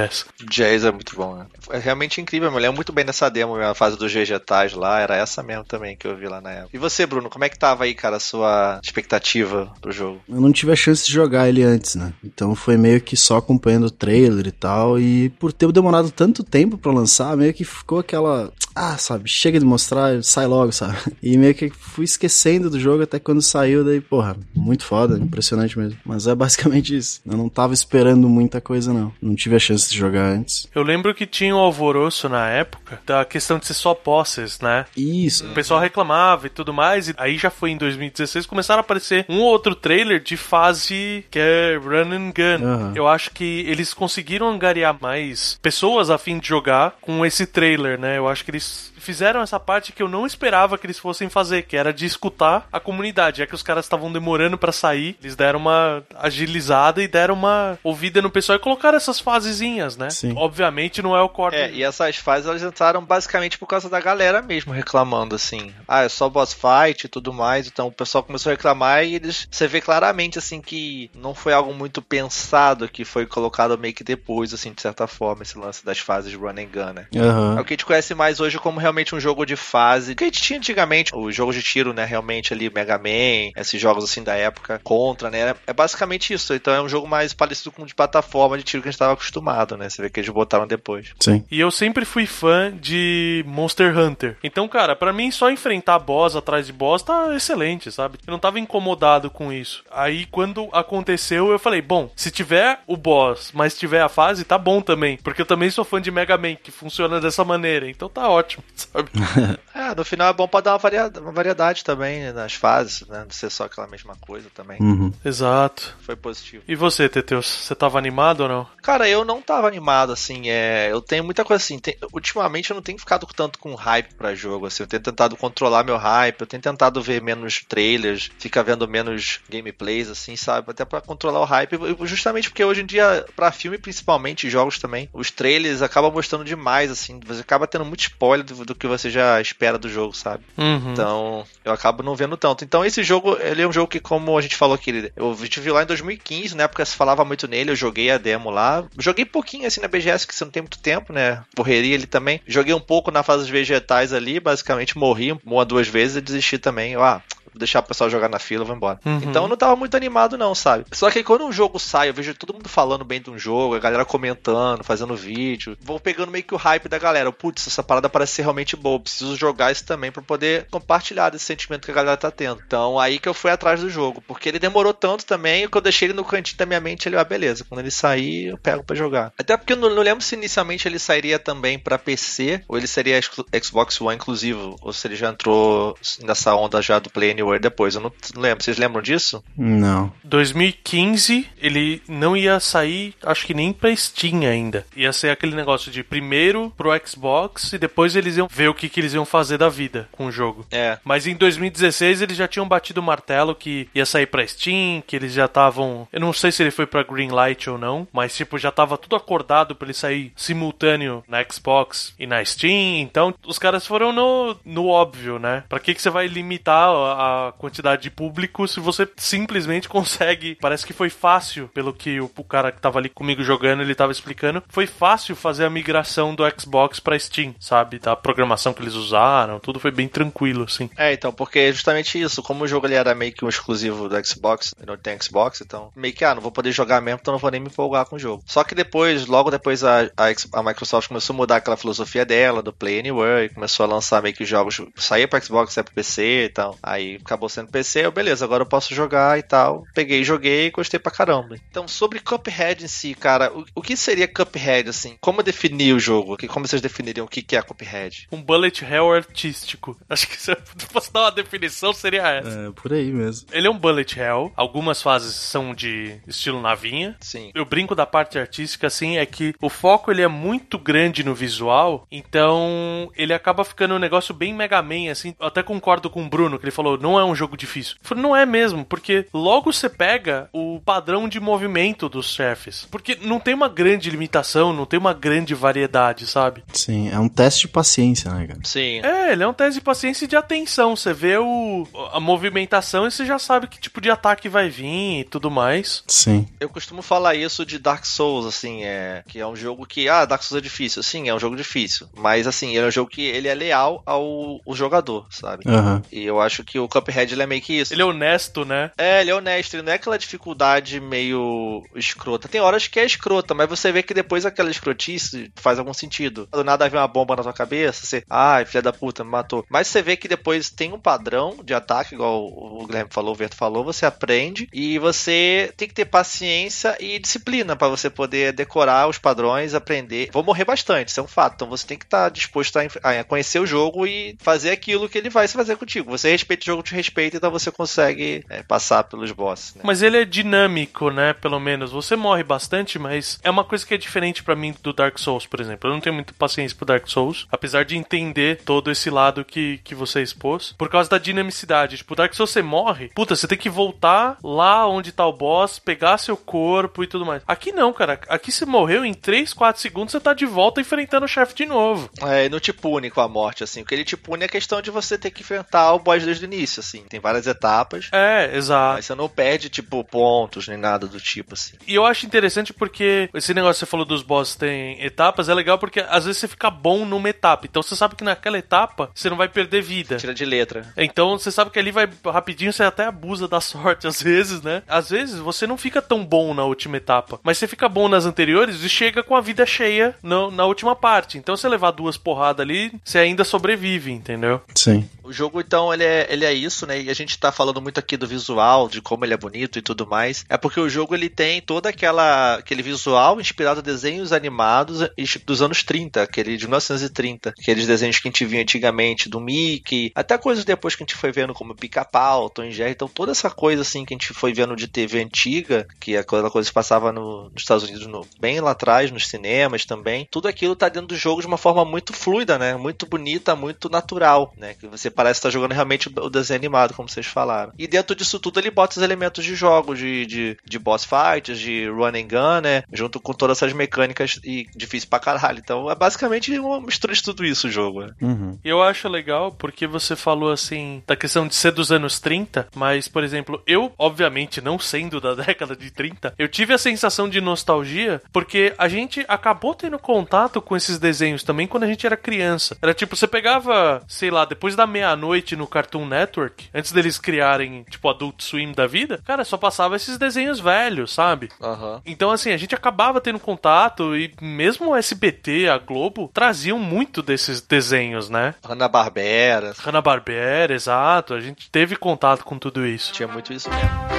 Jazz 0.50 0.86
é 0.86 0.92
muito 0.92 1.16
bom, 1.16 1.36
né? 1.36 1.46
É 1.72 1.78
realmente 1.78 2.22
incrível, 2.22 2.50
eu 2.50 2.54
me 2.54 2.60
lembro 2.60 2.76
muito 2.76 2.94
bem 2.94 3.06
dessa 3.06 3.30
demo, 3.30 3.56
a 3.56 3.76
fase 3.76 3.98
dos 3.98 4.12
vegetais 4.12 4.74
lá, 4.74 5.00
era 5.00 5.16
essa 5.16 5.44
mesmo 5.44 5.64
também 5.64 5.96
que 5.96 6.08
eu 6.08 6.16
vi 6.16 6.28
lá 6.28 6.42
na 6.42 6.52
época. 6.52 6.70
E 6.74 6.78
você, 6.78 7.06
Bruno, 7.06 7.30
como 7.30 7.44
é 7.44 7.50
que 7.50 7.60
tava 7.60 7.84
aí, 7.84 7.94
cara, 7.94 8.18
a 8.18 8.20
sua 8.20 8.80
expectativa 8.84 9.72
pro 9.82 9.92
jogo? 9.92 10.22
Eu 10.28 10.40
não 10.42 10.52
tive 10.52 10.72
a 10.72 10.76
chance 10.76 11.06
de 11.06 11.12
jogar 11.12 11.50
ele 11.50 11.64
antes, 11.64 11.96
né? 11.96 12.14
Então 12.24 12.56
foi 12.56 12.78
meio 12.78 13.02
que 13.02 13.18
só 13.18 13.38
acompanhando 13.38 13.88
o 13.88 13.92
trailer 13.92 14.48
e 14.48 14.52
tal, 14.52 15.00
e 15.00 15.30
por 15.32 15.52
ter 15.52 15.72
demorado 15.72 16.12
tanto 16.12 16.44
tempo 16.44 16.78
para 16.78 16.92
lançar, 16.92 17.36
meio 17.36 17.54
que 17.54 17.64
ficou 17.64 18.00
aquela 18.00 18.52
ah, 18.76 18.98
sabe, 18.98 19.30
chega 19.30 19.60
de 19.60 19.66
mostrar, 19.66 20.24
sai 20.24 20.48
logo, 20.48 20.72
sabe? 20.72 20.98
E 21.22 21.38
meio 21.38 21.54
que 21.54 21.70
fui 21.70 22.06
esquecendo 22.06 22.70
do 22.70 22.80
jogo 22.80 23.04
até 23.04 23.20
quando 23.20 23.42
saiu, 23.42 23.84
daí, 23.84 24.00
porra, 24.00 24.38
muito 24.56 24.86
foda, 24.86 25.18
impressionante 25.18 25.78
mesmo. 25.78 26.00
Mas 26.06 26.28
é 26.28 26.34
basicamente 26.34 26.96
isso. 26.96 27.20
Eu 27.26 27.38
não 27.38 27.50
tava 27.50 27.74
esperando 27.74 28.30
muita 28.30 28.62
coisa, 28.62 28.94
não. 28.94 29.12
Não 29.22 29.36
tive 29.36 29.56
a 29.56 29.60
chance 29.60 29.89
de 29.92 29.98
jogar 29.98 30.24
antes. 30.24 30.68
Eu 30.74 30.84
lembro 30.84 31.14
que 31.14 31.26
tinha 31.26 31.56
um 31.56 31.60
alvoroço 31.60 32.30
na 32.30 32.48
época 32.50 33.00
da 33.06 33.26
questão 33.26 33.60
de 33.60 33.66
ser 33.66 33.74
só 33.74 33.94
bosses, 33.94 34.60
né? 34.60 34.86
Isso. 34.96 35.46
O 35.46 35.54
pessoal 35.54 35.80
reclamava 35.80 36.48
e 36.48 36.50
tudo 36.50 36.74
mais, 36.74 37.10
e 37.10 37.16
aí 37.18 37.38
já 37.38 37.50
foi 37.50 37.72
em 37.72 37.78
2016, 37.78 38.46
começaram 38.46 38.80
a 38.80 38.82
aparecer 38.82 39.26
um 39.30 39.40
ou 39.40 39.48
outro 39.48 39.76
trailer 39.76 40.22
de 40.22 40.38
fase 40.38 41.26
que 41.30 41.40
é 41.40 41.80
Run 41.82 42.12
and 42.12 42.32
Gun. 42.32 42.66
Uhum. 42.66 42.94
Eu 42.96 43.08
acho 43.08 43.32
que 43.32 43.66
eles 43.68 43.94
conseguiram 43.94 44.50
angariar 44.50 44.98
mais 45.00 45.60
pessoas 45.62 46.10
a 46.10 46.18
fim 46.18 46.40
de 46.40 46.48
jogar 46.48 46.96
com 47.02 47.26
esse 47.26 47.46
trailer, 47.46 48.00
né? 48.00 48.18
Eu 48.18 48.28
acho 48.28 48.44
que 48.44 48.52
eles 48.52 48.89
fizeram 49.10 49.42
essa 49.42 49.60
parte 49.60 49.92
que 49.92 50.04
eu 50.04 50.08
não 50.08 50.24
esperava 50.24 50.78
que 50.78 50.86
eles 50.86 51.00
fossem 51.00 51.30
fazer, 51.30 51.64
que 51.64 51.76
era 51.76 51.92
de 51.92 52.06
escutar 52.06 52.68
a 52.72 52.80
comunidade. 52.80 53.42
É 53.42 53.48
que 53.48 53.56
os 53.56 53.64
caras 53.64 53.86
estavam 53.86 54.14
demorando 54.14 54.56
para 54.56 54.72
sair, 54.72 55.18
eles 55.20 55.36
deram 55.36 55.58
uma 55.58 56.04
agilizada 56.16 57.02
e 57.02 57.08
deram 57.08 57.34
uma 57.34 57.80
ouvida 57.84 58.22
no 58.22 58.30
pessoal 58.30 58.58
e 58.58 58.62
colocaram 58.62 58.98
essas 58.98 59.20
fasezinhas, 59.20 59.98
né? 59.98 60.12
Sim. 60.12 60.34
Obviamente 60.38 61.02
não 61.02 61.16
é 61.16 61.22
o 61.24 61.28
core. 61.28 61.56
É, 61.56 61.72
e 61.72 61.84
essas 61.84 62.18
fases 62.18 62.48
elas 62.48 62.62
entraram 62.62 63.04
basicamente 63.04 63.58
por 63.58 63.66
causa 63.66 63.90
da 63.90 64.00
galera 64.00 64.44
mesmo 64.44 64.72
reclamando 64.72 65.34
assim. 65.34 65.74
Ah, 65.88 66.04
é 66.04 66.10
só 66.10 66.30
boss 66.30 66.54
fight 66.54 67.06
e 67.06 67.10
tudo 67.10 67.34
mais. 67.34 67.66
Então 67.66 67.88
o 67.88 67.92
pessoal 67.92 68.24
começou 68.24 68.52
a 68.52 68.54
reclamar 68.54 69.04
e 69.06 69.16
eles 69.16 69.48
você 69.50 69.68
vê 69.68 69.82
claramente 69.82 70.38
assim 70.38 70.62
que 70.62 71.10
não 71.16 71.34
foi 71.34 71.52
algo 71.52 71.74
muito 71.74 72.00
pensado 72.00 72.88
que 72.88 73.04
foi 73.04 73.26
colocado 73.26 73.76
meio 73.76 73.96
que 73.96 74.04
depois 74.04 74.54
assim, 74.54 74.72
de 74.72 74.84
certa 74.84 75.08
forma, 75.08 75.42
esse 75.42 75.58
lance 75.58 75.84
das 75.84 75.98
fases 75.98 76.36
run 76.36 76.50
and 76.50 76.70
gun, 76.72 76.94
né? 76.94 77.08
Uhum. 77.16 77.58
É 77.58 77.62
o 77.62 77.66
que 77.66 77.74
a 77.74 77.76
gente 77.76 77.86
conhece 77.88 78.14
mais 78.14 78.40
hoje 78.40 78.60
como 78.60 78.80
realmente 78.80 78.99
um 79.16 79.20
jogo 79.20 79.46
de 79.46 79.56
fase. 79.56 80.16
Que 80.16 80.24
a 80.24 80.28
gente 80.28 80.42
tinha 80.42 80.60
antigamente, 80.60 81.16
os 81.16 81.36
jogos 81.36 81.56
de 81.56 81.64
tiro, 81.64 81.94
né? 81.94 82.06
Realmente 82.06 82.54
ali, 82.54 82.70
Mega 82.70 82.98
Man, 82.98 83.52
esses 83.56 83.80
jogos 83.80 84.04
assim 84.04 84.24
da 84.24 84.36
época, 84.36 84.80
contra, 84.84 85.30
né? 85.30 85.56
É 85.66 85.74
basicamente 85.74 86.34
isso. 86.34 86.54
Então 86.54 86.74
é 86.74 86.82
um 86.82 86.90
jogo 86.90 87.08
mais 87.08 87.34
parecido 87.34 87.72
com 87.72 87.86
de 87.86 87.96
plataforma 87.96 88.58
de 88.58 88.64
tiro 88.64 88.84
que 88.84 88.90
a 88.90 88.92
gente 88.92 88.96
estava 88.96 89.14
acostumado, 89.14 89.76
né? 89.78 89.90
Você 89.90 90.02
vê 90.02 90.10
que 90.10 90.20
eles 90.20 90.30
botaram 90.30 90.68
depois. 90.68 91.14
Sim. 91.20 91.44
E 91.50 91.60
eu 91.60 91.72
sempre 91.72 92.06
fui 92.06 92.26
fã 92.26 92.72
de 92.72 93.44
Monster 93.48 93.98
Hunter. 93.98 94.38
Então, 94.44 94.68
cara, 94.68 94.96
para 94.96 95.14
mim 95.14 95.32
só 95.32 95.50
enfrentar 95.50 96.00
boss 96.00 96.36
atrás 96.36 96.68
de 96.68 96.74
boss 96.74 97.02
tá 97.04 97.36
excelente, 97.36 97.92
sabe? 97.92 98.18
Eu 98.26 98.32
não 98.32 98.40
tava 98.40 98.60
incomodado 98.60 99.30
com 99.30 99.52
isso. 99.52 99.84
Aí 99.92 100.26
quando 100.28 100.70
aconteceu, 100.72 101.52
eu 101.52 101.60
falei, 101.60 101.82
bom, 101.82 102.12
se 102.16 102.32
tiver 102.32 102.80
o 102.88 102.96
boss, 102.96 103.52
mas 103.54 103.78
tiver 103.78 104.02
a 104.02 104.10
fase, 104.10 104.44
tá 104.44 104.58
bom 104.58 104.82
também. 104.82 105.18
Porque 105.18 105.42
eu 105.42 105.46
também 105.46 105.70
sou 105.70 105.84
fã 105.84 106.02
de 106.02 106.12
Mega 106.12 106.38
Man, 106.38 106.56
que 106.56 106.72
funciona 106.72 107.20
dessa 107.20 107.44
maneira. 107.44 107.90
Então 107.90 108.10
tá 108.10 108.30
ótimo, 108.30 108.64
sabe? 108.94 109.60
É, 109.80 109.96
no 109.96 110.04
final 110.04 110.30
é 110.30 110.34
bom 110.34 110.48
pra 110.48 110.62
dar 110.62 110.74
uma 110.74 110.78
variedade, 110.78 111.20
uma 111.20 111.32
variedade 111.32 111.84
também 111.84 112.20
né, 112.20 112.34
nas 112.34 112.54
fases, 112.54 113.08
né? 113.08 113.24
Não 113.24 113.32
ser 113.32 113.50
só 113.50 113.64
aquela 113.64 113.88
mesma 113.88 114.16
coisa 114.20 114.50
também. 114.54 114.78
Uhum. 114.82 115.14
Exato. 115.24 115.96
Foi 116.02 116.16
positivo. 116.16 116.64
E 116.68 116.76
você, 116.76 117.08
Teteus? 117.08 117.46
Você 117.46 117.74
tava 117.74 117.98
animado 117.98 118.42
ou 118.42 118.50
não? 118.50 118.68
Cara, 118.82 119.08
eu 119.08 119.24
não 119.24 119.42
tava 119.42 119.68
animado, 119.68 120.12
assim. 120.12 120.50
É, 120.50 120.90
eu 120.92 121.02
tenho 121.02 121.24
muita 121.24 121.46
coisa 121.46 121.64
assim. 121.64 121.80
Tem, 121.80 121.96
ultimamente 122.12 122.72
eu 122.72 122.76
não 122.76 122.82
tenho 122.82 122.98
ficado 122.98 123.26
tanto 123.28 123.58
com 123.58 123.74
hype 123.76 124.14
pra 124.16 124.36
jogo, 124.36 124.66
assim. 124.66 124.84
Eu 124.84 124.88
tenho 124.88 125.02
tentado 125.02 125.38
controlar 125.38 125.84
meu 125.84 125.98
hype, 125.98 126.42
eu 126.42 126.48
tenho 126.48 126.62
tentado 126.62 127.02
ver 127.02 127.22
menos 127.22 127.64
trailers, 127.68 128.30
ficar 128.38 128.64
vendo 128.64 128.88
menos 128.88 129.40
gameplays, 129.50 130.10
assim, 130.10 130.36
sabe? 130.36 130.72
Até 130.72 130.84
pra 130.84 131.00
controlar 131.02 131.40
o 131.40 131.46
hype. 131.46 131.78
Justamente 132.04 132.50
porque 132.50 132.64
hoje 132.64 132.82
em 132.82 132.86
dia, 132.86 133.26
pra 133.36 133.52
filme, 133.52 133.78
principalmente, 133.78 134.50
jogos 134.50 134.78
também, 134.78 135.10
os 135.14 135.32
trailers 135.32 135.82
acabam 135.82 136.12
mostrando 136.12 136.44
demais, 136.44 136.92
assim. 136.92 137.20
Você 137.26 137.42
acaba 137.42 137.68
tendo 137.68 137.86
muito 137.86 138.02
spoiler 138.02 138.46
do, 138.46 138.66
do 138.66 138.76
que 138.76 138.88
você 138.88 139.10
já 139.10 139.40
espera 139.40 139.69
do 139.78 139.90
jogo, 139.90 140.14
sabe? 140.14 140.44
Uhum. 140.58 140.92
Então, 140.92 141.46
eu 141.64 141.72
acabo 141.72 142.04
não 142.04 142.16
vendo 142.16 142.38
tanto. 142.38 142.64
Então, 142.64 142.86
esse 142.86 143.04
jogo, 143.04 143.38
ele 143.40 143.62
é 143.62 143.68
um 143.68 143.74
jogo 143.74 143.88
que, 143.88 144.00
como 144.00 144.38
a 144.38 144.42
gente 144.42 144.56
falou 144.56 144.76
aqui, 144.76 145.12
eu, 145.16 145.32
a 145.32 145.36
gente 145.36 145.60
viu 145.60 145.74
lá 145.74 145.84
em 145.84 145.88
2015, 145.88 146.56
na 146.56 146.64
época 146.64 146.86
se 146.86 146.96
falava 146.96 147.24
muito 147.24 147.48
nele, 147.48 147.72
eu 147.72 147.76
joguei 147.76 148.10
a 148.10 148.18
demo 148.18 148.50
lá. 148.50 148.86
Joguei 148.98 149.26
pouquinho 149.26 149.68
assim 149.68 149.82
na 149.82 149.88
BGS, 149.88 150.26
que 150.26 150.34
você 150.34 150.44
não 150.44 150.52
tem 150.52 150.64
muito 150.64 150.80
tempo, 150.80 151.14
né? 151.14 151.44
Correria 151.56 151.96
ali 151.96 152.06
também. 152.06 152.42
Joguei 152.48 152.74
um 152.74 152.80
pouco 152.80 153.12
na 153.12 153.24
fase 153.24 153.44
dos 153.44 153.50
vegetais 153.50 154.14
ali, 154.14 154.40
basicamente 154.40 154.98
morri 154.98 155.38
uma 155.46 155.66
duas 155.66 155.88
vezes 155.88 156.18
e 156.18 156.22
desisti 156.22 156.58
também. 156.58 156.94
Eu, 156.94 157.04
ah, 157.04 157.22
deixar 157.56 157.80
o 157.80 157.84
pessoal 157.84 158.10
jogar 158.10 158.30
na 158.30 158.40
fila, 158.40 158.66
vou 158.66 158.76
embora. 158.76 159.00
Uhum. 159.06 159.22
Então 159.24 159.44
eu 159.44 159.50
não 159.50 159.58
tava 159.58 159.76
muito 159.76 159.96
animado, 159.96 160.38
não, 160.38 160.54
sabe? 160.54 160.86
Só 160.92 161.10
que 161.10 161.24
quando 161.24 161.46
um 161.46 161.52
jogo 161.52 161.80
sai, 161.80 162.10
eu 162.10 162.14
vejo 162.14 162.34
todo 162.34 162.54
mundo 162.54 162.70
falando 162.70 163.04
bem 163.04 163.22
de 163.22 163.30
um 163.30 163.38
jogo, 163.38 163.76
a 163.76 163.80
galera 163.80 164.06
comentando, 164.06 164.84
fazendo 164.84 165.16
vídeo, 165.16 165.78
vou 165.82 166.00
pegando 166.00 166.32
meio 166.32 166.44
que 166.44 166.54
o 166.54 166.58
hype 166.58 166.88
da 166.88 166.98
galera. 166.98 167.32
Putz, 167.32 167.68
essa 167.68 167.84
parada 167.84 168.10
parece 168.10 168.34
ser 168.34 168.42
realmente 168.44 168.76
boa, 168.76 169.00
preciso 169.00 169.36
jogar 169.36 169.72
isso 169.72 169.86
também 169.86 170.12
para 170.12 170.22
poder 170.22 170.68
compartilhar 170.70 171.30
desse 171.30 171.46
sentimento 171.46 171.86
que 171.86 171.92
a 171.92 171.96
galera 171.96 172.18
tá 172.18 172.32
tendo. 172.32 172.62
Então 172.66 173.00
aí 173.00 173.20
que 173.20 173.30
eu 173.30 173.34
fui 173.34 173.52
atrás 173.52 173.82
do 173.82 173.90
jogo, 173.90 174.22
porque 174.28 174.50
ele 174.50 174.60
demorou 174.60 174.94
tanto 174.94 175.26
também, 175.26 175.68
que 175.68 175.78
eu 175.78 175.82
deixei 175.82 176.08
ele 176.08 176.14
no 176.14 176.26
cantinho 176.26 176.58
da 176.58 176.66
minha 176.66 176.80
mente, 176.80 177.08
ele, 177.08 177.18
ah, 177.18 177.24
beleza, 177.24 177.66
quando 177.68 177.82
ele 177.82 177.92
sair, 177.92 178.48
eu 178.48 178.58
pego 178.58 178.84
para 178.84 178.96
jogar. 178.96 179.34
Até 179.38 179.56
porque 179.56 179.74
eu 179.74 179.78
não, 179.78 179.90
não, 179.90 180.02
lembro 180.02 180.24
se 180.24 180.36
inicialmente 180.36 180.88
ele 180.88 181.00
sairia 181.00 181.40
também 181.40 181.78
para 181.78 181.98
PC, 181.98 182.64
ou 182.68 182.78
ele 182.78 182.88
seria 182.88 183.20
Xbox 183.22 184.00
One 184.02 184.16
inclusive, 184.16 184.76
ou 184.82 184.94
se 184.94 185.08
ele 185.08 185.16
já 185.16 185.30
entrou 185.30 185.98
nessa 186.22 186.56
onda 186.56 186.82
já 186.82 187.00
do 187.00 187.10
Play 187.10 187.32
Anywhere 187.40 187.60
depois, 187.60 187.96
eu 187.96 188.02
não, 188.02 188.12
não 188.36 188.42
lembro. 188.42 188.64
Vocês 188.64 188.78
lembram 188.78 189.02
disso? 189.02 189.44
Não. 189.58 190.12
2015, 190.24 191.48
ele 191.58 192.02
não 192.08 192.36
ia 192.36 192.60
sair, 192.60 193.16
acho 193.24 193.46
que 193.46 193.54
nem 193.54 193.72
pra 193.72 193.96
Steam 193.96 194.42
ainda. 194.42 194.86
Ia 194.96 195.14
ser 195.14 195.30
aquele 195.30 195.56
negócio 195.56 195.92
de 195.92 196.04
primeiro 196.04 196.72
pro 196.76 196.92
Xbox 197.06 197.74
e 197.74 197.78
depois 197.78 198.16
eles 198.16 198.38
iam 198.38 198.48
ver 198.50 198.70
o 198.70 198.74
que, 198.74 198.90
que 198.90 199.00
eles 199.00 199.14
iam 199.14 199.26
fazer 199.26 199.58
da 199.58 199.70
vida 199.70 200.08
com 200.12 200.26
o 200.26 200.32
jogo. 200.32 200.66
É. 200.72 200.98
Mas 201.04 201.26
em 201.26 201.36
2016 201.36 202.22
eles 202.22 202.38
já 202.38 202.48
tinham 202.48 202.68
batido 202.68 203.00
o 203.00 203.04
martelo 203.04 203.56
que 203.56 203.88
ia 203.96 204.06
sair 204.06 204.26
pra 204.26 204.46
Steam, 204.46 205.02
que 205.06 205.16
eles 205.16 205.34
já 205.34 205.46
estavam. 205.46 206.08
Eu 206.12 206.20
não 206.20 206.34
sei 206.34 206.52
se 206.52 206.62
ele 206.62 206.72
foi 206.72 206.86
pra 206.86 207.04
Greenlight 207.04 207.70
ou 207.70 207.78
não, 207.78 208.08
mas 208.12 208.36
tipo, 208.36 208.58
já 208.58 208.72
tava 208.72 208.98
tudo 208.98 209.16
acordado 209.16 209.76
pra 209.76 209.86
ele 209.86 209.94
sair 209.94 210.34
simultâneo 210.36 211.24
na 211.28 211.44
Xbox 211.44 212.14
e 212.20 212.28
na 212.28 212.44
Steam. 212.44 213.00
Então 213.00 213.34
os 213.46 213.58
caras 213.58 213.88
foram 213.88 214.12
no, 214.12 214.58
no 214.66 214.88
óbvio, 214.88 215.40
né? 215.40 215.64
Pra 215.70 215.80
que, 215.80 215.94
que 215.94 216.02
você 216.02 216.10
vai 216.10 216.28
limitar 216.28 216.90
a 216.90 217.29
quantidade 217.58 218.04
de 218.04 218.10
público 218.10 218.68
se 218.68 218.80
você 218.80 219.08
simplesmente 219.18 219.88
consegue. 219.90 220.56
Parece 220.62 220.86
que 220.86 220.94
foi 220.94 221.10
fácil, 221.10 221.68
pelo 221.70 221.94
que 221.94 222.20
o, 222.20 222.32
o 222.36 222.44
cara 222.44 222.72
que 222.72 222.82
tava 222.82 223.00
ali 223.00 223.10
comigo 223.10 223.44
jogando, 223.44 223.82
ele 223.82 223.96
tava 223.96 224.12
explicando. 224.12 224.64
Foi 224.70 224.88
fácil 224.88 225.36
fazer 225.36 225.66
a 225.66 225.70
migração 225.70 226.36
do 226.36 226.44
Xbox 226.60 227.00
pra 227.00 227.18
Steam, 227.18 227.56
sabe? 227.60 228.00
Da 228.00 228.16
programação 228.16 228.74
que 228.74 228.82
eles 228.82 228.94
usaram, 228.94 229.60
tudo 229.60 229.80
foi 229.80 229.92
bem 229.92 230.08
tranquilo, 230.08 230.64
assim. 230.64 230.90
É, 230.98 231.14
então, 231.14 231.32
porque 231.32 231.72
justamente 231.72 232.20
isso. 232.20 232.42
Como 232.42 232.64
o 232.64 232.68
jogo 232.68 232.88
ele 232.88 232.96
era 232.96 233.16
meio 233.16 233.34
que 233.34 233.46
um 233.46 233.50
exclusivo 233.50 234.10
do 234.10 234.26
Xbox, 234.26 234.74
não 234.86 234.98
tem 234.98 235.20
Xbox, 235.22 235.62
então 235.62 235.92
meio 235.96 236.14
que, 236.14 236.26
ah, 236.26 236.36
não 236.36 236.42
vou 236.42 236.52
poder 236.52 236.72
jogar 236.72 237.02
mesmo, 237.02 237.20
então 237.22 237.34
não 237.34 237.40
vou 237.40 237.52
nem 237.52 237.60
me 237.60 237.68
empolgar 237.68 238.06
com 238.06 238.16
o 238.16 238.20
jogo. 238.20 238.44
Só 238.46 238.64
que 238.64 238.76
depois, 238.76 239.26
logo 239.28 239.52
depois, 239.52 239.84
a, 239.84 240.04
a, 240.18 240.60
a 240.60 240.64
Microsoft 240.64 241.08
começou 241.08 241.34
a 241.34 241.38
mudar 241.38 241.58
aquela 241.58 241.78
filosofia 241.78 242.26
dela, 242.26 242.62
do 242.62 242.74
Play 242.74 243.00
Anywhere, 243.00 243.46
e 243.46 243.50
começou 243.50 243.86
a 243.86 243.90
lançar 243.90 244.22
meio 244.22 244.36
que 244.36 244.46
jogos, 244.46 244.82
saía 244.96 245.28
pra 245.28 245.42
Xbox, 245.42 245.74
saía 245.74 245.84
pro 245.84 245.94
PC 245.94 246.46
e 246.46 246.50
tal. 246.50 246.78
Aí 246.82 247.19
acabou 247.24 247.50
sendo 247.50 247.72
PC, 247.72 248.06
eu, 248.06 248.12
beleza, 248.12 248.46
agora 248.46 248.64
eu 248.64 248.68
posso 248.68 248.94
jogar 248.94 249.38
e 249.38 249.44
tal. 249.44 249.84
Peguei, 249.94 250.24
joguei 250.24 250.68
e 250.68 250.72
gostei 250.72 251.00
pra 251.00 251.12
caramba. 251.12 251.56
Então, 251.70 251.88
sobre 251.88 252.20
Cuphead 252.20 252.84
em 252.84 252.88
si, 252.88 253.14
cara, 253.14 253.52
o, 253.54 253.66
o 253.76 253.82
que 253.82 253.96
seria 253.96 254.28
Cuphead, 254.28 254.90
assim? 254.90 255.18
Como 255.20 255.44
definir 255.44 255.94
o 255.94 256.00
jogo? 256.00 256.38
Como 256.48 256.68
vocês 256.68 256.82
definiriam 256.82 257.26
o 257.26 257.30
que, 257.30 257.42
que 257.42 257.56
é 257.56 257.62
Cuphead? 257.62 258.28
Um 258.32 258.42
bullet 258.42 258.84
hell 258.84 259.12
artístico. 259.12 259.98
Acho 260.10 260.28
que 260.28 260.42
se 260.42 260.52
eu 260.52 260.58
fosse 260.92 261.12
dar 261.12 261.22
uma 261.22 261.32
definição, 261.32 261.94
seria 261.94 262.28
essa. 262.28 262.50
É, 262.50 262.72
por 262.72 262.94
aí 262.94 263.12
mesmo. 263.12 263.48
Ele 263.52 263.68
é 263.68 263.70
um 263.70 263.78
bullet 263.78 264.20
hell. 264.20 264.52
Algumas 264.56 265.02
fases 265.02 265.36
são 265.36 265.74
de 265.74 266.20
estilo 266.28 266.62
navinha. 266.62 267.16
Sim. 267.22 267.52
Eu 267.54 267.66
brinco 267.66 267.96
da 267.96 268.06
parte 268.06 268.38
artística, 268.38 268.88
assim, 268.88 269.18
é 269.18 269.26
que 269.26 269.54
o 269.62 269.70
foco 269.70 270.12
ele 270.12 270.22
é 270.22 270.28
muito 270.28 270.78
grande 270.78 271.24
no 271.24 271.34
visual, 271.34 272.08
então 272.12 273.12
ele 273.16 273.34
acaba 273.34 273.64
ficando 273.64 273.96
um 273.96 274.00
negócio 274.00 274.34
bem 274.34 274.54
Mega 274.54 274.82
Man, 274.82 275.12
assim. 275.12 275.36
Eu 275.40 275.48
até 275.48 275.64
concordo 275.64 276.10
com 276.10 276.24
o 276.24 276.30
Bruno, 276.30 276.58
que 276.58 276.66
ele 276.66 276.72
falou, 276.72 276.98
não 276.98 277.09
é 277.18 277.24
um 277.24 277.34
jogo 277.34 277.56
difícil. 277.56 277.96
Eu 278.02 278.08
falei, 278.08 278.22
não 278.22 278.36
é 278.36 278.46
mesmo, 278.46 278.84
porque 278.84 279.26
logo 279.34 279.72
você 279.72 279.88
pega 279.88 280.50
o 280.52 280.82
padrão 280.84 281.30
de 281.30 281.40
movimento 281.40 282.10
dos 282.10 282.34
chefes. 282.34 282.88
Porque 282.92 283.18
não 283.22 283.40
tem 283.40 283.54
uma 283.54 283.70
grande 283.70 284.10
limitação, 284.10 284.74
não 284.74 284.86
tem 284.86 285.00
uma 285.00 285.14
grande 285.14 285.54
variedade, 285.54 286.28
sabe? 286.28 286.64
Sim, 286.74 287.10
é 287.10 287.20
um 287.20 287.30
teste 287.30 287.62
de 287.62 287.68
paciência, 287.70 288.32
né, 288.32 288.48
cara? 288.48 288.60
Sim. 288.64 289.00
É, 289.04 289.32
ele 289.32 289.44
é 289.44 289.48
um 289.48 289.54
teste 289.54 289.80
de 289.80 289.86
paciência 289.86 290.26
e 290.26 290.28
de 290.28 290.36
atenção. 290.36 290.96
Você 290.96 291.14
vê 291.14 291.38
o, 291.38 291.88
a 292.12 292.20
movimentação 292.20 293.08
e 293.08 293.12
você 293.12 293.26
já 293.26 293.40
sabe 293.40 293.68
que 293.68 293.80
tipo 293.80 294.02
de 294.02 294.10
ataque 294.10 294.50
vai 294.50 294.70
vir 294.70 295.22
e 295.22 295.24
tudo 295.24 295.50
mais. 295.50 296.04
Sim. 296.08 296.48
Eu 296.60 296.70
costumo 296.70 297.02
falar 297.02 297.36
isso 297.36 297.66
de 297.66 297.80
Dark 297.80 298.06
Souls, 298.06 298.46
assim, 298.46 298.84
é 298.84 299.24
que 299.28 299.40
é 299.40 299.48
um 299.48 299.56
jogo 299.56 299.86
que, 299.86 300.10
ah, 300.10 300.26
Dark 300.26 300.44
Souls 300.44 300.60
é 300.60 300.64
difícil. 300.64 301.04
Sim, 301.04 301.30
é 301.30 301.34
um 301.34 301.40
jogo 301.40 301.56
difícil. 301.56 302.08
Mas, 302.16 302.48
assim, 302.48 302.76
é 302.78 302.86
um 302.86 302.92
jogo 302.92 303.10
que 303.10 303.22
ele 303.22 303.48
é 303.48 303.54
leal 303.54 304.02
ao, 304.06 304.60
ao 304.66 304.76
jogador, 304.76 305.28
sabe? 305.30 305.64
Uhum. 305.68 306.02
E 306.12 306.24
eu 306.26 306.42
acho 306.42 306.64
que 306.64 306.80
o 306.80 306.88
Cuphead 307.02 307.34
ele 307.34 307.44
é 307.44 307.48
meio 307.48 307.62
que 307.62 307.74
isso. 307.74 307.94
Ele 307.94 308.02
é 308.02 308.06
honesto, 308.06 308.66
né? 308.66 308.92
É, 308.98 309.22
ele 309.22 309.32
é 309.32 309.36
honesto. 309.36 309.74
Ele 309.74 309.84
não 309.84 309.92
é 309.92 309.96
aquela 309.96 310.18
dificuldade 310.18 311.00
meio 311.00 311.84
escrota. 311.96 312.48
Tem 312.48 312.62
horas 312.62 312.88
que 312.88 313.00
é 313.00 313.06
escrota, 313.06 313.54
mas 313.54 313.70
você 313.70 313.92
vê 313.92 314.04
que 314.04 314.14
depois 314.14 314.46
aquela 314.46 314.70
escrotice 314.70 315.52
faz 315.56 315.80
algum 315.80 315.94
sentido. 315.94 316.48
Do 316.52 316.64
nada 316.64 316.90
vem 316.90 317.00
uma 317.00 317.08
bomba 317.08 317.36
na 317.36 317.44
tua 317.44 317.54
cabeça, 317.54 318.06
você, 318.06 318.24
ai, 318.30 318.66
filha 318.66 318.82
da 318.82 318.94
puta, 318.94 319.24
me 319.24 319.30
matou. 319.30 319.66
Mas 319.70 319.88
você 319.88 320.02
vê 320.02 320.16
que 320.16 320.28
depois 320.28 320.70
tem 320.70 320.94
um 320.94 321.00
padrão 321.00 321.58
de 321.64 321.74
ataque, 321.74 322.16
igual 322.16 322.46
o 322.46 322.86
Guilherme 322.86 323.12
falou, 323.12 323.34
o 323.34 323.38
Verto 323.38 323.56
falou, 323.56 323.84
você 323.84 324.06
aprende 324.06 324.68
e 324.74 324.98
você 325.00 325.74
tem 325.78 325.88
que 325.88 325.94
ter 325.94 326.06
paciência 326.06 326.98
e 327.00 327.20
disciplina 327.20 327.76
para 327.76 327.88
você 327.88 328.10
poder 328.10 328.54
decorar 328.54 329.08
os 329.08 329.18
padrões, 329.18 329.74
aprender. 329.74 330.30
Vou 330.32 330.44
morrer 330.44 330.66
bastante, 330.66 331.10
isso 331.10 331.20
é 331.20 331.24
um 331.24 331.28
fato. 331.28 331.56
Então 331.56 331.70
você 331.70 331.86
tem 331.86 331.98
que 331.98 332.06
estar 332.06 332.24
tá 332.24 332.30
disposto 332.30 332.78
a, 332.78 332.84
a, 333.04 333.24
conhecer 333.24 333.60
o 333.60 333.66
jogo 333.66 334.06
e 334.06 334.36
fazer 334.40 334.72
aquilo 334.72 335.10
que 335.10 335.18
ele 335.18 335.30
vai 335.30 335.48
fazer 335.48 335.76
contigo. 335.78 336.12
Você 336.12 336.32
respeita 336.32 336.64
o 336.64 336.66
jogo, 336.66 336.84
te 336.90 336.96
respeita, 336.96 337.38
então 337.38 337.52
você 337.52 337.72
consegue 337.72 338.44
é, 338.50 338.64
passar 338.64 339.04
pelos 339.04 339.32
bosses. 339.32 339.76
Né? 339.76 339.82
Mas 339.84 340.02
ele 340.02 340.18
é 340.18 340.26
dinâmico, 340.26 341.10
né? 341.10 341.34
Pelo 341.34 341.60
menos. 341.60 341.92
Você 341.92 342.16
morre 342.16 342.44
bastante, 342.44 343.00
mas 343.00 343.40
é 343.44 343.50
uma 343.50 343.64
coisa 343.64 343.86
que 343.86 343.94
é 343.94 343.98
diferente 343.98 344.44
para 344.44 344.56
mim 344.56 344.76
do 344.82 344.94
Dark 344.94 345.18
Souls, 345.18 345.46
por 345.46 345.60
exemplo. 345.60 345.90
Eu 345.90 345.94
não 345.94 346.02
tenho 346.02 346.16
muita 346.16 346.34
paciência 346.34 346.76
pro 346.76 346.86
Dark 346.86 347.08
Souls, 347.08 347.48
apesar 347.52 347.86
de 347.86 347.96
entender 347.96 348.62
todo 348.64 348.92
esse 348.92 349.10
lado 349.10 349.46
que, 349.46 349.80
que 349.84 349.96
você 349.96 350.22
expôs, 350.22 350.74
por 350.78 350.90
causa 350.90 351.10
da 351.10 351.18
dinamicidade. 351.18 351.98
Tipo, 351.98 352.16
Dark 352.16 352.34
Souls 352.34 352.50
você 352.50 352.62
morre, 352.62 353.10
puta, 353.14 353.36
você 353.36 353.48
tem 353.48 353.58
que 353.58 353.70
voltar 353.70 354.38
lá 354.44 354.88
onde 354.88 355.12
tá 355.12 355.26
o 355.26 355.34
boss, 355.34 355.80
pegar 355.80 356.18
seu 356.18 356.36
corpo 356.36 357.04
e 357.04 357.08
tudo 357.08 357.26
mais. 357.26 357.44
Aqui 357.48 357.72
não, 357.72 357.94
cara. 357.94 358.20
Aqui 358.28 358.52
você 358.52 358.66
morreu 358.66 359.06
em 359.06 359.14
3, 359.14 359.54
4 359.54 359.82
segundos, 359.82 360.12
você 360.12 360.20
tá 360.20 360.34
de 360.34 360.46
volta 360.46 360.82
enfrentando 360.82 361.26
o 361.26 361.30
chefe 361.30 361.54
de 361.54 361.66
novo. 361.66 362.10
É, 362.24 362.46
e 362.46 362.50
não 362.50 362.60
te 362.60 362.74
pune 362.74 363.10
com 363.10 363.22
a 363.22 363.28
morte, 363.28 363.64
assim. 363.64 363.82
O 363.82 363.86
que 363.86 363.94
ele 363.94 364.04
te 364.04 364.18
pune 364.18 364.44
é 364.44 364.46
a 364.46 364.50
questão 364.50 364.82
de 364.82 364.90
você 364.90 365.18
ter 365.18 365.32
que 365.32 365.42
enfrentar 365.42 365.94
o 365.94 366.00
boss 366.00 366.24
desde 366.24 366.46
o 366.46 366.48
início, 366.48 366.79
assim. 366.80 367.04
Tem 367.10 367.20
várias 367.20 367.48
etapas. 367.48 368.10
É, 368.12 368.56
exato. 368.56 368.96
Mas 368.96 369.06
você 369.06 369.16
não 369.16 369.30
perde, 369.30 369.70
tipo, 369.70 370.04
pontos 370.04 370.68
nem 370.68 370.78
nada 370.78 371.08
do 371.08 371.20
tipo, 371.20 371.54
assim. 371.54 371.76
E 371.88 371.96
eu 371.96 372.06
acho 372.06 372.26
interessante 372.26 372.74
porque 372.74 373.30
esse 373.34 373.54
negócio 373.54 373.76
que 373.76 373.80
você 373.80 373.92
falou 373.92 374.06
dos 374.06 374.22
bosses 374.22 374.56
tem 374.56 375.02
etapas, 375.04 375.50
é 375.50 375.54
legal 375.54 375.78
porque 375.78 376.00
às 376.02 376.26
vezes 376.26 376.40
você 376.40 376.48
fica 376.48 376.70
bom 376.70 377.06
numa 377.06 377.30
etapa. 377.30 377.66
Então 377.66 377.82
você 377.82 377.96
sabe 377.96 378.16
que 378.16 378.24
naquela 378.24 378.58
etapa 378.58 379.10
você 379.14 379.30
não 379.30 379.38
vai 379.38 379.48
perder 379.48 379.82
vida. 379.82 380.18
Tira 380.18 380.34
de 380.34 380.46
letra. 380.46 380.94
Então 380.98 381.38
você 381.38 381.52
sabe 381.52 381.72
que 381.72 381.80
ali 381.80 381.92
vai 381.92 382.10
rapidinho, 382.26 382.74
você 382.74 382.84
até 382.84 383.06
abusa 383.06 383.48
da 383.48 383.60
sorte 383.62 384.08
às 384.08 384.22
vezes, 384.22 384.62
né? 384.62 384.84
Às 384.88 385.10
vezes 385.10 385.40
você 385.40 385.68
não 385.68 385.78
fica 385.78 386.02
tão 386.02 386.26
bom 386.26 386.54
na 386.54 386.64
última 386.64 386.98
etapa, 386.98 387.40
mas 387.44 387.58
você 387.58 387.68
fica 387.68 387.88
bom 387.90 388.08
nas 388.08 388.26
anteriores 388.26 388.82
e 388.84 388.90
chega 388.90 389.24
com 389.24 389.36
a 389.36 389.42
vida 389.42 389.66
cheia 389.66 390.16
no, 390.22 390.52
na 390.52 390.66
última 390.66 390.96
parte. 390.96 391.38
Então 391.38 391.56
você 391.56 391.68
levar 391.68 391.92
duas 391.92 392.18
porradas 392.18 392.62
ali, 392.62 392.92
você 393.04 393.20
ainda 393.20 393.44
sobrevive, 393.44 394.12
entendeu? 394.12 394.62
Sim. 394.76 395.08
O 395.24 395.32
jogo, 395.32 395.62
então, 395.62 395.94
ele 395.94 396.04
é, 396.04 396.28
ele 396.30 396.44
é 396.44 396.54
isso, 396.64 396.86
né? 396.86 397.02
E 397.02 397.10
a 397.10 397.14
gente 397.14 397.38
tá 397.38 397.52
falando 397.52 397.82
muito 397.82 398.00
aqui 398.00 398.18
do 398.18 398.28
visual, 398.28 398.88
de 398.88 399.02
como 399.02 399.26
ele 399.26 399.34
é 399.34 399.38
bonito 399.38 399.80
e 399.80 399.82
tudo 399.82 400.08
mais. 400.08 400.46
É 400.50 400.58
porque 400.58 400.80
o 400.80 400.90
jogo, 400.90 401.16
ele 401.16 401.30
tem 401.30 401.62
toda 401.62 401.90
aquela 401.90 402.56
aquele 402.56 402.82
visual 402.82 403.40
inspirado 403.40 403.80
em 403.80 403.84
desenhos 403.84 404.32
animados 404.32 405.00
dos 405.46 405.62
anos 405.62 405.84
30, 405.84 406.22
aquele 406.22 406.58
de 406.58 406.66
1930. 406.66 407.54
Aqueles 407.60 407.88
desenhos 407.88 408.20
que 408.20 408.28
a 408.28 408.32
gente 408.32 408.46
via 408.46 408.62
antigamente 408.62 409.30
do 409.30 409.40
Mickey, 409.40 410.12
até 410.16 410.38
coisas 410.38 410.66
depois 410.66 410.96
que 410.96 411.04
a 411.04 411.06
gente 411.06 411.16
foi 411.16 411.32
vendo 411.32 411.54
como 411.54 411.76
Pica-Pau, 411.76 412.50
Tom 412.50 412.70
Jerry. 412.70 412.92
Então, 412.92 413.08
toda 413.08 413.32
essa 413.32 413.50
coisa, 413.50 413.82
assim, 413.82 414.06
que 414.06 414.14
a 414.14 414.18
gente 414.18 414.34
foi 414.34 414.54
vendo 414.54 414.76
de 414.76 414.88
TV 414.88 415.22
antiga, 415.22 415.88
que 416.00 416.16
é 416.16 416.20
aquela 416.20 416.50
coisa 416.50 416.70
que 416.70 416.74
passava 416.74 417.12
no, 417.12 417.50
nos 417.50 417.62
Estados 417.62 417.84
Unidos 417.84 418.08
no, 418.08 418.26
bem 418.40 418.60
lá 418.60 418.72
atrás, 418.72 419.12
nos 419.12 419.28
cinemas 419.28 419.86
também. 419.86 420.28
Tudo 420.30 420.48
aquilo 420.48 420.76
tá 420.76 420.90
dentro 420.90 421.08
do 421.08 421.18
jogo 421.18 421.42
de 421.42 421.48
uma 421.48 421.58
forma 421.58 421.86
muito 421.86 422.14
fluida, 422.14 422.58
né? 422.58 422.76
Muito 422.76 423.06
bonita, 423.06 423.56
muito 423.56 423.90
natural, 423.90 424.54
né? 424.58 424.74
Que 424.74 424.88
você 424.88 425.10
parece 425.10 425.40
estar 425.40 425.50
jogando 425.50 425.74
realmente 425.74 426.10
o 426.10 426.30
desenho 426.30 426.49
animado, 426.52 426.94
como 426.94 427.10
vocês 427.10 427.26
falaram. 427.26 427.74
E 427.78 427.88
dentro 427.88 428.16
disso 428.16 428.40
tudo 428.40 428.60
ele 428.60 428.72
bota 428.72 428.98
os 428.98 429.04
elementos 429.04 429.44
de 429.44 429.56
jogos, 429.56 430.00
de, 430.00 430.26
de, 430.26 430.58
de 430.66 430.80
boss 430.80 431.06
fights, 431.06 431.60
de 431.60 431.88
run 431.88 432.08
and 432.08 432.28
gun, 432.28 432.62
né? 432.62 432.84
Junto 432.92 433.20
com 433.20 433.34
todas 433.34 433.58
essas 433.58 433.74
mecânicas 433.74 434.40
e 434.44 434.68
difícil 434.76 435.10
pra 435.10 435.20
caralho. 435.20 435.60
Então 435.60 435.90
é 435.90 435.96
basicamente 435.96 436.58
uma 436.60 436.82
mistura 436.82 437.14
de 437.14 437.24
tudo 437.24 437.46
isso 437.46 437.68
o 437.68 437.72
jogo. 437.72 438.02
Né? 438.02 438.14
Uhum. 438.22 438.60
Eu 438.64 438.82
acho 438.82 439.08
legal 439.08 439.52
porque 439.52 439.88
você 439.88 440.16
falou 440.16 440.52
assim 440.52 441.04
da 441.06 441.16
questão 441.16 441.48
de 441.48 441.56
ser 441.56 441.72
dos 441.72 441.92
anos 441.92 442.20
30, 442.20 442.68
mas, 442.76 443.08
por 443.08 443.24
exemplo, 443.24 443.62
eu, 443.66 443.92
obviamente, 443.98 444.62
não 444.62 444.80
sendo 444.80 445.20
da 445.20 445.36
década 445.36 445.76
de 445.76 445.92
30, 445.92 446.34
eu 446.38 446.48
tive 446.48 446.74
a 446.74 446.78
sensação 446.78 447.30
de 447.30 447.42
nostalgia 447.42 448.22
porque 448.32 448.74
a 448.78 448.88
gente 448.88 449.26
acabou 449.28 449.74
tendo 449.76 450.00
contato 450.00 450.62
com 450.62 450.76
esses 450.76 450.98
desenhos 451.00 451.44
também 451.44 451.68
quando 451.68 451.84
a 451.84 451.88
gente 451.88 452.06
era 452.06 452.18
criança. 452.18 452.78
Era 452.82 452.94
tipo, 452.94 453.16
você 453.16 453.28
pegava, 453.28 454.02
sei 454.08 454.32
lá, 454.32 454.46
depois 454.46 454.76
da 454.76 454.88
meia-noite 454.88 455.56
no 455.56 455.68
Cartoon 455.68 456.06
Network 456.06 456.39
Network, 456.40 456.70
antes 456.74 456.92
deles 456.92 457.20
criarem, 457.20 457.84
tipo, 457.90 458.08
Adult 458.10 458.42
Swim 458.42 458.72
da 458.72 458.88
vida, 458.88 459.20
cara, 459.26 459.44
só 459.44 459.58
passava 459.58 459.96
esses 459.96 460.18
desenhos 460.18 460.60
velhos, 460.60 461.14
sabe? 461.14 461.50
Uhum. 461.60 462.02
Então, 462.06 462.32
assim, 462.32 462.52
a 462.52 462.58
gente 462.58 462.74
acabava 462.74 463.20
tendo 463.20 463.40
contato 463.40 464.16
e 464.16 464.34
mesmo 464.42 464.92
o 464.92 464.96
SBT, 464.96 465.68
a 465.68 465.78
Globo, 465.78 466.30
traziam 466.34 466.80
muito 466.80 467.22
desses 467.22 467.62
desenhos, 467.62 468.30
né? 468.30 468.56
Hanna-Barbera. 468.64 469.74
Hanna-Barbera, 469.78 470.74
exato. 470.74 471.34
A 471.34 471.40
gente 471.40 471.70
teve 471.70 471.96
contato 471.96 472.44
com 472.44 472.58
tudo 472.58 472.86
isso. 472.86 473.14
Tinha 473.14 473.28
muito 473.28 473.52
isso 473.54 473.70
mesmo. 473.70 474.19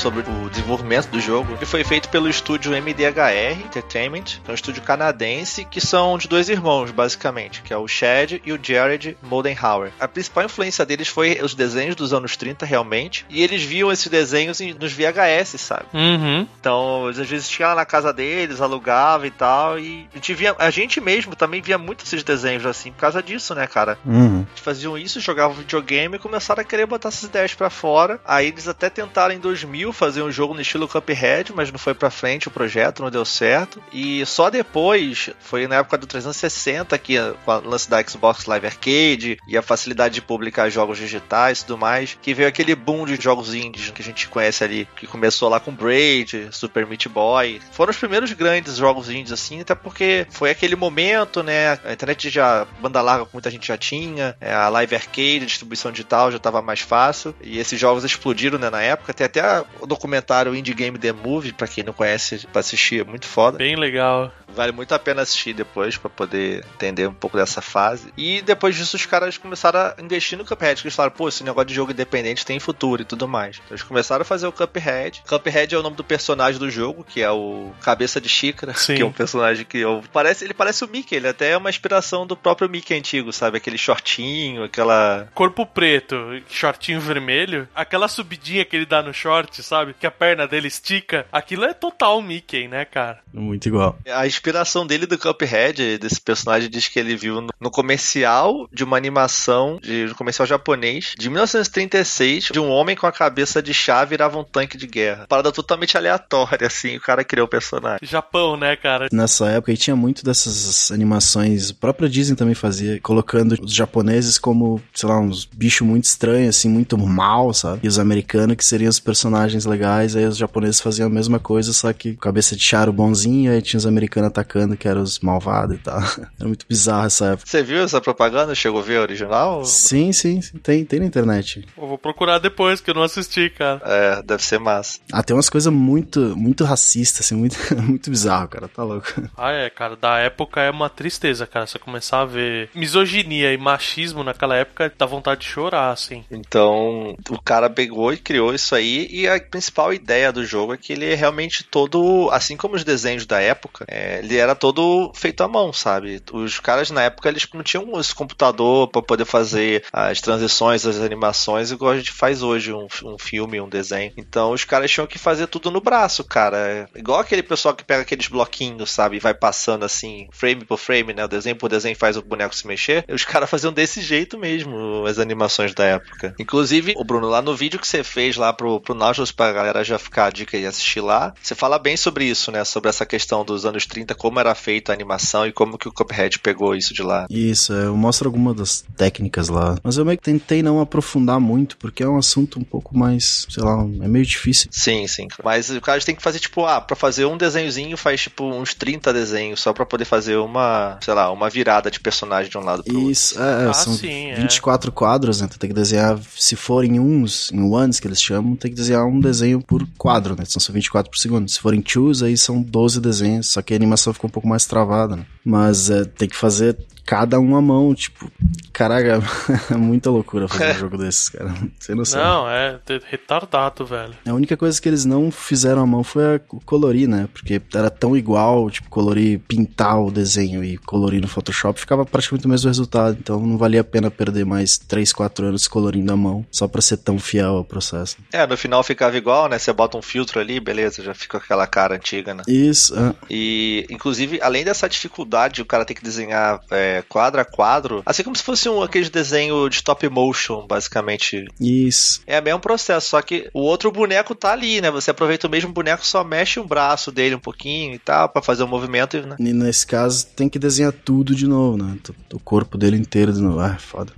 Sobre 0.00 0.22
o 0.22 0.48
desenvolvimento 0.48 1.08
do 1.08 1.20
jogo, 1.20 1.58
que 1.58 1.66
foi 1.66 1.84
feito 1.84 2.08
pelo 2.08 2.26
estúdio 2.26 2.72
MDHR 2.72 3.60
Entertainment, 3.62 4.22
que 4.42 4.48
é 4.48 4.50
um 4.50 4.54
estúdio 4.54 4.82
canadense, 4.82 5.66
que 5.66 5.78
são 5.78 6.16
de 6.16 6.26
dois 6.26 6.48
irmãos, 6.48 6.90
basicamente, 6.90 7.60
que 7.60 7.70
é 7.70 7.76
o 7.76 7.86
Chad 7.86 8.40
e 8.42 8.50
o 8.50 8.58
Jared 8.60 9.18
Moldenhauer. 9.22 9.92
A 10.00 10.08
principal 10.08 10.44
influência 10.44 10.86
deles 10.86 11.06
foi 11.06 11.38
os 11.42 11.54
desenhos 11.54 11.94
dos 11.94 12.14
anos 12.14 12.34
30, 12.34 12.64
realmente, 12.64 13.26
e 13.28 13.42
eles 13.42 13.62
viam 13.62 13.92
esses 13.92 14.06
desenhos 14.06 14.58
nos 14.80 14.90
VHS, 14.90 15.60
sabe? 15.60 15.84
Uhum. 15.92 16.48
Então, 16.58 17.06
às 17.06 17.18
vezes 17.18 17.46
tinha 17.46 17.68
lá 17.68 17.74
na 17.74 17.84
casa 17.84 18.10
deles, 18.10 18.62
alugava 18.62 19.26
e 19.26 19.30
tal, 19.30 19.78
e 19.78 20.08
a 20.14 20.16
gente, 20.16 20.32
via, 20.32 20.56
a 20.58 20.70
gente 20.70 20.98
mesmo 20.98 21.36
também 21.36 21.60
via 21.60 21.76
muito 21.76 22.06
esses 22.06 22.22
desenhos 22.22 22.64
assim, 22.64 22.90
por 22.90 23.00
causa 23.00 23.22
disso, 23.22 23.54
né, 23.54 23.66
cara? 23.66 23.98
Uhum. 24.06 24.46
Eles 24.48 24.60
faziam 24.60 24.96
isso, 24.96 25.20
jogavam 25.20 25.56
videogame 25.56 26.16
e 26.16 26.18
começaram 26.18 26.62
a 26.62 26.64
querer 26.64 26.86
botar 26.86 27.08
essas 27.08 27.24
ideias 27.24 27.52
para 27.52 27.68
fora. 27.68 28.18
Aí 28.24 28.46
eles 28.48 28.66
até 28.66 28.88
tentaram 28.88 29.34
em 29.34 29.38
2000 29.38 29.89
fazer 29.92 30.22
um 30.22 30.30
jogo 30.30 30.54
no 30.54 30.60
estilo 30.60 30.88
Cuphead, 30.88 31.52
mas 31.54 31.70
não 31.70 31.78
foi 31.78 31.94
para 31.94 32.10
frente 32.10 32.48
o 32.48 32.50
projeto, 32.50 33.02
não 33.02 33.10
deu 33.10 33.24
certo. 33.24 33.82
E 33.92 34.24
só 34.26 34.50
depois, 34.50 35.30
foi 35.40 35.66
na 35.66 35.76
época 35.76 35.98
do 35.98 36.06
360 36.06 36.96
que 36.98 37.16
com 37.44 37.52
o 37.52 37.68
lance 37.68 37.88
da 37.88 38.02
Xbox 38.02 38.46
Live 38.46 38.66
Arcade 38.66 39.38
e 39.46 39.56
a 39.56 39.62
facilidade 39.62 40.14
de 40.14 40.22
publicar 40.22 40.68
jogos 40.68 40.98
digitais 40.98 41.60
e 41.60 41.66
tudo 41.66 41.78
mais, 41.78 42.16
que 42.20 42.34
veio 42.34 42.48
aquele 42.48 42.74
boom 42.74 43.04
de 43.06 43.16
jogos 43.20 43.54
indies 43.54 43.90
que 43.90 44.02
a 44.02 44.04
gente 44.04 44.28
conhece 44.28 44.62
ali, 44.64 44.88
que 44.96 45.06
começou 45.06 45.48
lá 45.48 45.58
com 45.60 45.72
Braid, 45.72 46.48
Super 46.50 46.86
Meat 46.86 47.08
Boy. 47.08 47.60
Foram 47.72 47.90
os 47.90 47.96
primeiros 47.96 48.32
grandes 48.32 48.76
jogos 48.76 49.08
indies 49.10 49.32
assim, 49.32 49.60
até 49.60 49.74
porque 49.74 50.26
foi 50.30 50.50
aquele 50.50 50.76
momento, 50.76 51.42
né? 51.42 51.78
A 51.84 51.92
internet 51.92 52.30
já 52.30 52.66
banda 52.80 53.00
larga 53.00 53.26
muita 53.32 53.50
gente 53.50 53.66
já 53.66 53.76
tinha, 53.76 54.36
é, 54.40 54.52
a 54.52 54.68
Live 54.68 54.94
Arcade, 54.94 55.40
a 55.42 55.46
distribuição 55.46 55.90
digital 55.90 56.30
já 56.30 56.36
estava 56.36 56.60
mais 56.60 56.80
fácil 56.80 57.34
e 57.40 57.58
esses 57.58 57.78
jogos 57.78 58.04
explodiram, 58.04 58.58
né, 58.58 58.70
na 58.70 58.82
época. 58.82 59.14
Tem 59.14 59.24
até 59.24 59.64
o 59.80 59.86
documentário 59.86 60.54
Indie 60.54 60.74
Game 60.74 60.98
The 60.98 61.12
Movie, 61.12 61.52
pra 61.52 61.68
quem 61.68 61.84
não 61.84 61.92
conhece, 61.92 62.46
pra 62.52 62.60
assistir, 62.60 63.00
é 63.00 63.04
muito 63.04 63.26
foda. 63.26 63.58
Bem 63.58 63.76
legal. 63.76 64.32
Vale 64.54 64.72
muito 64.72 64.92
a 64.94 64.98
pena 64.98 65.22
assistir 65.22 65.52
depois 65.52 65.96
para 65.96 66.10
poder 66.10 66.64
entender 66.74 67.06
um 67.06 67.14
pouco 67.14 67.36
dessa 67.36 67.60
fase. 67.60 68.12
E 68.16 68.42
depois 68.42 68.74
disso 68.74 68.96
os 68.96 69.06
caras 69.06 69.38
começaram 69.38 69.80
a 69.80 69.94
investir 70.02 70.36
no 70.36 70.44
Cuphead, 70.44 70.80
que 70.80 70.88
eles 70.88 70.94
falaram, 70.94 71.14
pô, 71.14 71.28
esse 71.28 71.44
negócio 71.44 71.66
de 71.66 71.74
jogo 71.74 71.92
independente 71.92 72.44
tem 72.44 72.58
futuro 72.58 73.02
e 73.02 73.04
tudo 73.04 73.28
mais. 73.28 73.56
Então 73.56 73.68
eles 73.70 73.82
começaram 73.82 74.22
a 74.22 74.24
fazer 74.24 74.46
o 74.46 74.52
Cuphead. 74.52 75.22
Cuphead 75.26 75.74
é 75.74 75.78
o 75.78 75.82
nome 75.82 75.96
do 75.96 76.04
personagem 76.04 76.58
do 76.58 76.70
jogo, 76.70 77.04
que 77.04 77.22
é 77.22 77.30
o 77.30 77.70
Cabeça 77.80 78.20
de 78.20 78.28
Xícara, 78.28 78.74
Sim. 78.74 78.94
que 78.96 79.02
é 79.02 79.06
um 79.06 79.12
personagem 79.12 79.64
que 79.64 79.78
eu... 79.78 80.02
parece, 80.12 80.44
ele 80.44 80.54
parece 80.54 80.84
o 80.84 80.88
Mickey, 80.88 81.14
ele 81.14 81.28
até 81.28 81.50
é 81.50 81.56
uma 81.56 81.70
inspiração 81.70 82.26
do 82.26 82.36
próprio 82.36 82.68
Mickey 82.68 82.94
antigo, 82.94 83.32
sabe? 83.32 83.56
Aquele 83.56 83.78
shortinho, 83.78 84.64
aquela 84.64 85.28
Corpo 85.34 85.64
preto, 85.64 86.16
shortinho 86.48 87.00
vermelho, 87.00 87.68
aquela 87.74 88.08
subidinha 88.08 88.64
que 88.64 88.76
ele 88.76 88.86
dá 88.86 89.02
no 89.02 89.14
short, 89.14 89.62
sabe? 89.70 89.94
Que 89.94 90.06
a 90.06 90.10
perna 90.10 90.48
dele 90.48 90.66
estica. 90.66 91.26
Aquilo 91.30 91.64
é 91.64 91.72
total 91.72 92.20
Mickey, 92.20 92.66
né, 92.66 92.84
cara? 92.84 93.20
Muito 93.32 93.68
igual. 93.68 93.96
A 94.12 94.26
inspiração 94.26 94.84
dele 94.84 95.06
do 95.06 95.16
Cuphead, 95.16 95.98
desse 95.98 96.20
personagem, 96.20 96.68
diz 96.68 96.88
que 96.88 96.98
ele 96.98 97.14
viu 97.14 97.40
no, 97.40 97.70
comercial 97.70 98.68
de 98.72 98.82
uma 98.82 98.96
animação, 98.96 99.78
de 99.80 100.08
um 100.10 100.14
comercial 100.14 100.44
japonês, 100.44 101.14
de 101.16 101.30
1936, 101.30 102.48
de 102.52 102.58
um 102.58 102.68
homem 102.68 102.96
com 102.96 103.06
a 103.06 103.12
cabeça 103.12 103.62
de 103.62 103.72
chá 103.72 104.04
virava 104.04 104.38
um 104.38 104.44
tanque 104.44 104.76
de 104.76 104.88
guerra. 104.88 105.26
Parada 105.28 105.52
totalmente 105.52 105.96
aleatória, 105.96 106.66
assim, 106.66 106.96
o 106.96 107.00
cara 107.00 107.22
criou 107.22 107.46
o 107.46 107.50
personagem. 107.50 108.00
Japão, 108.02 108.56
né, 108.56 108.74
cara? 108.74 109.06
Nessa 109.12 109.48
época, 109.50 109.72
e 109.72 109.76
tinha 109.76 109.94
muito 109.94 110.24
dessas 110.24 110.90
animações, 110.90 111.70
a 111.70 111.74
própria 111.74 112.08
Disney 112.08 112.36
também 112.36 112.54
fazia, 112.54 112.98
colocando 113.00 113.56
os 113.62 113.72
japoneses 113.72 114.36
como, 114.36 114.82
sei 114.92 115.08
lá, 115.08 115.20
uns 115.20 115.44
bichos 115.44 115.86
muito 115.86 116.04
estranhos, 116.04 116.56
assim, 116.56 116.68
muito 116.68 116.98
mal, 116.98 117.54
sabe? 117.54 117.80
E 117.84 117.88
os 117.88 117.98
americanos 117.98 118.56
que 118.56 118.64
seriam 118.64 118.90
os 118.90 118.98
personagens 118.98 119.59
legais, 119.64 120.16
aí 120.16 120.24
os 120.24 120.36
japoneses 120.36 120.80
faziam 120.80 121.06
a 121.06 121.10
mesma 121.10 121.38
coisa, 121.38 121.72
só 121.72 121.92
que 121.92 122.16
cabeça 122.16 122.56
de 122.56 122.62
chá 122.62 122.82
era 122.82 122.90
o 122.90 122.92
bonzinho, 122.92 123.52
aí 123.52 123.62
tinha 123.62 123.78
os 123.78 123.86
americanos 123.86 124.28
atacando, 124.28 124.76
que 124.76 124.88
eram 124.88 125.02
os 125.02 125.20
malvados 125.20 125.76
e 125.76 125.78
tal. 125.78 126.00
Era 126.38 126.48
muito 126.48 126.64
bizarro 126.68 127.06
essa 127.06 127.26
época. 127.32 127.46
Você 127.46 127.62
viu 127.62 127.82
essa 127.82 128.00
propaganda? 128.00 128.54
Chegou 128.54 128.80
a 128.80 128.82
ver 128.82 128.98
a 128.98 129.02
original? 129.02 129.64
Sim, 129.64 130.12
sim, 130.12 130.40
sim, 130.40 130.58
tem, 130.58 130.84
tem 130.84 131.00
na 131.00 131.06
internet. 131.06 131.66
Eu 131.76 131.86
vou 131.86 131.98
procurar 131.98 132.38
depois, 132.38 132.80
que 132.80 132.90
eu 132.90 132.94
não 132.94 133.02
assisti, 133.02 133.50
cara. 133.50 133.80
É, 133.84 134.22
deve 134.22 134.42
ser 134.42 134.58
massa. 134.58 134.98
Ah, 135.12 135.22
tem 135.22 135.36
umas 135.36 135.50
coisas 135.50 135.72
muito, 135.72 136.34
muito 136.36 136.64
racistas, 136.64 137.26
assim, 137.26 137.34
muito, 137.34 137.56
muito 137.82 138.10
bizarro, 138.10 138.48
cara, 138.48 138.68
tá 138.68 138.82
louco. 138.82 139.06
Ah, 139.36 139.52
é, 139.52 139.68
cara, 139.70 139.96
da 139.96 140.18
época 140.18 140.60
é 140.60 140.70
uma 140.70 140.88
tristeza, 140.88 141.46
cara. 141.46 141.66
Você 141.66 141.78
começar 141.78 142.20
a 142.20 142.24
ver 142.24 142.70
misoginia 142.74 143.52
e 143.52 143.58
machismo 143.58 144.24
naquela 144.24 144.56
época, 144.56 144.92
dá 144.96 145.06
vontade 145.06 145.40
de 145.40 145.46
chorar, 145.46 145.90
assim. 145.90 146.24
Então, 146.30 147.16
o 147.28 147.40
cara 147.40 147.68
pegou 147.68 148.12
e 148.12 148.16
criou 148.16 148.54
isso 148.54 148.74
aí, 148.74 149.08
e 149.10 149.28
a 149.28 149.38
principal 149.50 149.92
ideia 149.92 150.32
do 150.32 150.44
jogo 150.44 150.74
é 150.74 150.76
que 150.76 150.92
ele 150.92 151.10
é 151.10 151.14
realmente 151.14 151.64
todo, 151.64 152.28
assim 152.32 152.56
como 152.56 152.76
os 152.76 152.84
desenhos 152.84 153.26
da 153.26 153.40
época, 153.40 153.84
é, 153.88 154.20
ele 154.20 154.36
era 154.36 154.54
todo 154.54 155.12
feito 155.14 155.42
à 155.42 155.48
mão, 155.48 155.72
sabe? 155.72 156.22
Os 156.32 156.60
caras 156.60 156.90
na 156.90 157.02
época 157.02 157.28
eles 157.28 157.46
não 157.52 157.62
tinham 157.62 157.98
esse 157.98 158.14
computador 158.14 158.88
para 158.88 159.02
poder 159.02 159.24
fazer 159.24 159.84
as 159.92 160.20
transições, 160.20 160.86
as 160.86 161.00
animações, 161.00 161.70
igual 161.70 161.92
a 161.92 161.98
gente 161.98 162.12
faz 162.12 162.42
hoje, 162.42 162.72
um, 162.72 162.86
um 163.04 163.18
filme, 163.18 163.60
um 163.60 163.68
desenho. 163.68 164.12
Então, 164.16 164.52
os 164.52 164.64
caras 164.64 164.90
tinham 164.90 165.06
que 165.06 165.18
fazer 165.18 165.46
tudo 165.46 165.70
no 165.70 165.80
braço, 165.80 166.22
cara. 166.24 166.88
Igual 166.94 167.20
aquele 167.20 167.42
pessoal 167.42 167.74
que 167.74 167.84
pega 167.84 168.02
aqueles 168.02 168.28
bloquinhos, 168.28 168.90
sabe? 168.90 169.16
E 169.16 169.20
vai 169.20 169.34
passando 169.34 169.84
assim, 169.84 170.28
frame 170.32 170.64
por 170.64 170.78
frame, 170.78 171.12
né? 171.12 171.24
O 171.24 171.28
desenho 171.28 171.56
por 171.56 171.68
desenho 171.68 171.96
faz 171.96 172.16
o 172.16 172.22
boneco 172.22 172.54
se 172.54 172.66
mexer. 172.66 173.04
Os 173.08 173.24
caras 173.24 173.48
faziam 173.50 173.72
desse 173.72 174.00
jeito 174.00 174.38
mesmo, 174.38 175.04
as 175.06 175.18
animações 175.18 175.74
da 175.74 175.84
época. 175.84 176.34
Inclusive, 176.38 176.94
o 176.96 177.04
Bruno, 177.04 177.28
lá 177.28 177.42
no 177.42 177.56
vídeo 177.56 177.80
que 177.80 177.86
você 177.86 178.04
fez 178.04 178.36
lá 178.36 178.52
pro, 178.52 178.80
pro 178.80 178.94
Nautilus, 178.94 179.32
pra 179.40 179.52
galera 179.52 179.82
já 179.82 179.98
ficar 179.98 180.26
a 180.26 180.30
dica 180.30 180.58
e 180.58 180.66
assistir 180.66 181.00
lá, 181.00 181.32
você 181.42 181.54
fala 181.54 181.78
bem 181.78 181.96
sobre 181.96 182.26
isso, 182.26 182.52
né? 182.52 182.62
Sobre 182.62 182.90
essa 182.90 183.06
questão 183.06 183.42
dos 183.42 183.64
anos 183.64 183.86
30, 183.86 184.14
como 184.14 184.38
era 184.38 184.54
feita 184.54 184.92
a 184.92 184.94
animação 184.94 185.46
e 185.46 185.52
como 185.52 185.78
que 185.78 185.88
o 185.88 185.92
Cuphead 185.92 186.38
pegou 186.40 186.74
isso 186.74 186.92
de 186.92 187.02
lá. 187.02 187.24
Isso, 187.30 187.72
é, 187.72 187.86
eu 187.86 187.96
mostro 187.96 188.28
algumas 188.28 188.54
das 188.54 188.84
técnicas 188.98 189.48
lá. 189.48 189.78
Mas 189.82 189.96
eu 189.96 190.04
meio 190.04 190.18
que 190.18 190.24
tentei 190.24 190.62
não 190.62 190.78
aprofundar 190.78 191.40
muito, 191.40 191.78
porque 191.78 192.02
é 192.02 192.06
um 192.06 192.18
assunto 192.18 192.60
um 192.60 192.62
pouco 192.62 192.94
mais, 192.94 193.46
sei 193.48 193.64
lá, 193.64 193.80
é 193.80 194.08
meio 194.08 194.26
difícil. 194.26 194.68
Sim, 194.70 195.06
sim. 195.06 195.26
Mas 195.42 195.70
o 195.70 195.80
cara 195.80 195.98
tem 196.02 196.14
que 196.14 196.22
fazer, 196.22 196.38
tipo, 196.38 196.66
ah, 196.66 196.78
pra 196.78 196.94
fazer 196.94 197.24
um 197.24 197.38
desenhozinho 197.38 197.96
faz, 197.96 198.20
tipo, 198.20 198.44
uns 198.44 198.74
30 198.74 199.10
desenhos 199.10 199.58
só 199.62 199.72
pra 199.72 199.86
poder 199.86 200.04
fazer 200.04 200.36
uma, 200.36 200.98
sei 201.00 201.14
lá, 201.14 201.32
uma 201.32 201.48
virada 201.48 201.90
de 201.90 201.98
personagem 201.98 202.50
de 202.50 202.58
um 202.58 202.62
lado 202.62 202.84
pro 202.84 202.94
outro. 202.94 203.10
Isso, 203.10 203.40
é, 203.40 203.68
Ah, 203.70 203.72
são 203.72 203.94
sim, 203.94 204.32
é. 204.32 204.34
24 204.34 204.92
quadros, 204.92 205.40
né? 205.40 205.48
Tu 205.50 205.58
tem 205.58 205.70
que 205.70 205.74
desenhar, 205.74 206.20
se 206.36 206.56
for 206.56 206.84
em 206.84 207.00
uns, 207.00 207.50
em 207.50 207.62
ones 207.62 207.98
que 207.98 208.06
eles 208.06 208.20
chamam, 208.20 208.54
tem 208.54 208.70
que 208.70 208.76
desenhar 208.76 209.06
um 209.06 209.18
desenho 209.18 209.29
por 209.66 209.86
quadro, 209.96 210.36
né? 210.36 210.44
São 210.46 210.60
só 210.60 210.72
24 210.72 211.10
por 211.10 211.18
segundo. 211.18 211.48
Se 211.48 211.60
for 211.60 211.74
em 211.74 211.82
twos, 211.82 212.22
aí 212.22 212.36
são 212.36 212.62
12 212.62 213.00
desenhos, 213.00 213.52
só 213.52 213.62
que 213.62 213.72
a 213.72 213.76
animação 213.76 214.12
ficou 214.12 214.28
um 214.28 214.32
pouco 214.32 214.48
mais 214.48 214.66
travada, 214.66 215.16
né? 215.16 215.26
Mas 215.44 215.90
é, 215.90 216.04
tem 216.04 216.28
que 216.28 216.36
fazer 216.36 216.76
cada 217.10 217.40
um 217.40 217.56
à 217.56 217.60
mão, 217.60 217.92
tipo, 217.92 218.30
caraca, 218.72 219.20
é 219.68 219.76
muita 219.76 220.08
loucura 220.10 220.46
fazer 220.46 220.76
um 220.76 220.78
jogo 220.78 220.96
desses, 220.96 221.28
cara. 221.28 221.52
Sem 221.80 221.96
noção. 221.96 222.22
Não, 222.22 222.48
é 222.48 222.78
retardado, 223.10 223.84
velho. 223.84 224.14
A 224.24 224.32
única 224.32 224.56
coisa 224.56 224.80
que 224.80 224.88
eles 224.88 225.04
não 225.04 225.28
fizeram 225.28 225.82
à 225.82 225.86
mão 225.86 226.04
foi 226.04 226.36
a 226.36 226.40
colorir, 226.64 227.08
né? 227.08 227.28
Porque 227.32 227.60
era 227.74 227.90
tão 227.90 228.16
igual, 228.16 228.70
tipo, 228.70 228.88
colorir, 228.88 229.40
pintar 229.40 230.00
o 230.00 230.08
desenho 230.08 230.62
e 230.62 230.78
colorir 230.78 231.20
no 231.20 231.26
Photoshop, 231.26 231.80
ficava 231.80 232.06
praticamente 232.06 232.46
o 232.46 232.48
mesmo 232.48 232.68
resultado. 232.68 233.18
Então 233.18 233.44
não 233.44 233.58
valia 233.58 233.80
a 233.80 233.84
pena 233.84 234.08
perder 234.08 234.46
mais 234.46 234.78
3, 234.78 235.12
4 235.12 235.46
anos 235.46 235.66
colorindo 235.66 236.12
à 236.12 236.16
mão, 236.16 236.46
só 236.48 236.68
pra 236.68 236.80
ser 236.80 236.98
tão 236.98 237.18
fiel 237.18 237.56
ao 237.56 237.64
processo. 237.64 238.18
É, 238.32 238.46
no 238.46 238.56
final 238.56 238.84
ficava 238.84 239.16
igual, 239.16 239.48
né? 239.48 239.58
Você 239.58 239.72
bota 239.72 239.98
um 239.98 240.02
filtro 240.02 240.38
ali, 240.38 240.60
beleza, 240.60 241.02
já 241.02 241.12
fica 241.12 241.40
com 241.40 241.44
aquela 241.44 241.66
cara 241.66 241.96
antiga, 241.96 242.34
né? 242.34 242.44
Isso, 242.46 242.96
é. 242.96 243.14
E 243.28 243.84
inclusive, 243.90 244.40
além 244.40 244.64
dessa 244.64 244.88
dificuldade, 244.88 245.60
o 245.60 245.66
cara 245.66 245.84
tem 245.84 245.96
que 245.96 246.04
desenhar 246.04 246.60
é, 246.70 246.99
quadro 247.02 247.40
a 247.40 247.44
quadro, 247.44 248.02
assim 248.04 248.22
como 248.22 248.36
se 248.36 248.42
fosse 248.42 248.68
um 248.68 248.82
aquele 248.82 249.08
desenho 249.08 249.68
de 249.68 249.76
stop 249.76 250.08
motion, 250.08 250.66
basicamente. 250.66 251.46
Isso. 251.60 252.22
É 252.26 252.40
o 252.40 252.42
mesmo 252.42 252.60
processo, 252.60 253.10
só 253.10 253.22
que 253.22 253.48
o 253.52 253.60
outro 253.60 253.90
boneco 253.90 254.34
tá 254.34 254.52
ali, 254.52 254.80
né? 254.80 254.90
Você 254.90 255.10
aproveita 255.10 255.46
o 255.46 255.50
mesmo 255.50 255.72
boneco, 255.72 256.06
só 256.06 256.24
mexe 256.24 256.60
o 256.60 256.64
braço 256.64 257.10
dele 257.10 257.34
um 257.34 257.40
pouquinho 257.40 257.94
e 257.94 257.98
tal, 257.98 258.28
para 258.28 258.42
fazer 258.42 258.62
o 258.62 258.68
movimento. 258.68 259.20
Né? 259.26 259.36
E 259.38 259.52
nesse 259.52 259.86
caso, 259.86 260.26
tem 260.26 260.48
que 260.48 260.58
desenhar 260.58 260.92
tudo 260.92 261.34
de 261.34 261.46
novo, 261.46 261.76
né? 261.76 261.96
O 262.32 262.38
corpo 262.38 262.78
dele 262.78 262.96
inteiro 262.96 263.32
de 263.32 263.40
novo. 263.40 263.60
Ah, 263.60 263.76
foda. 263.78 264.12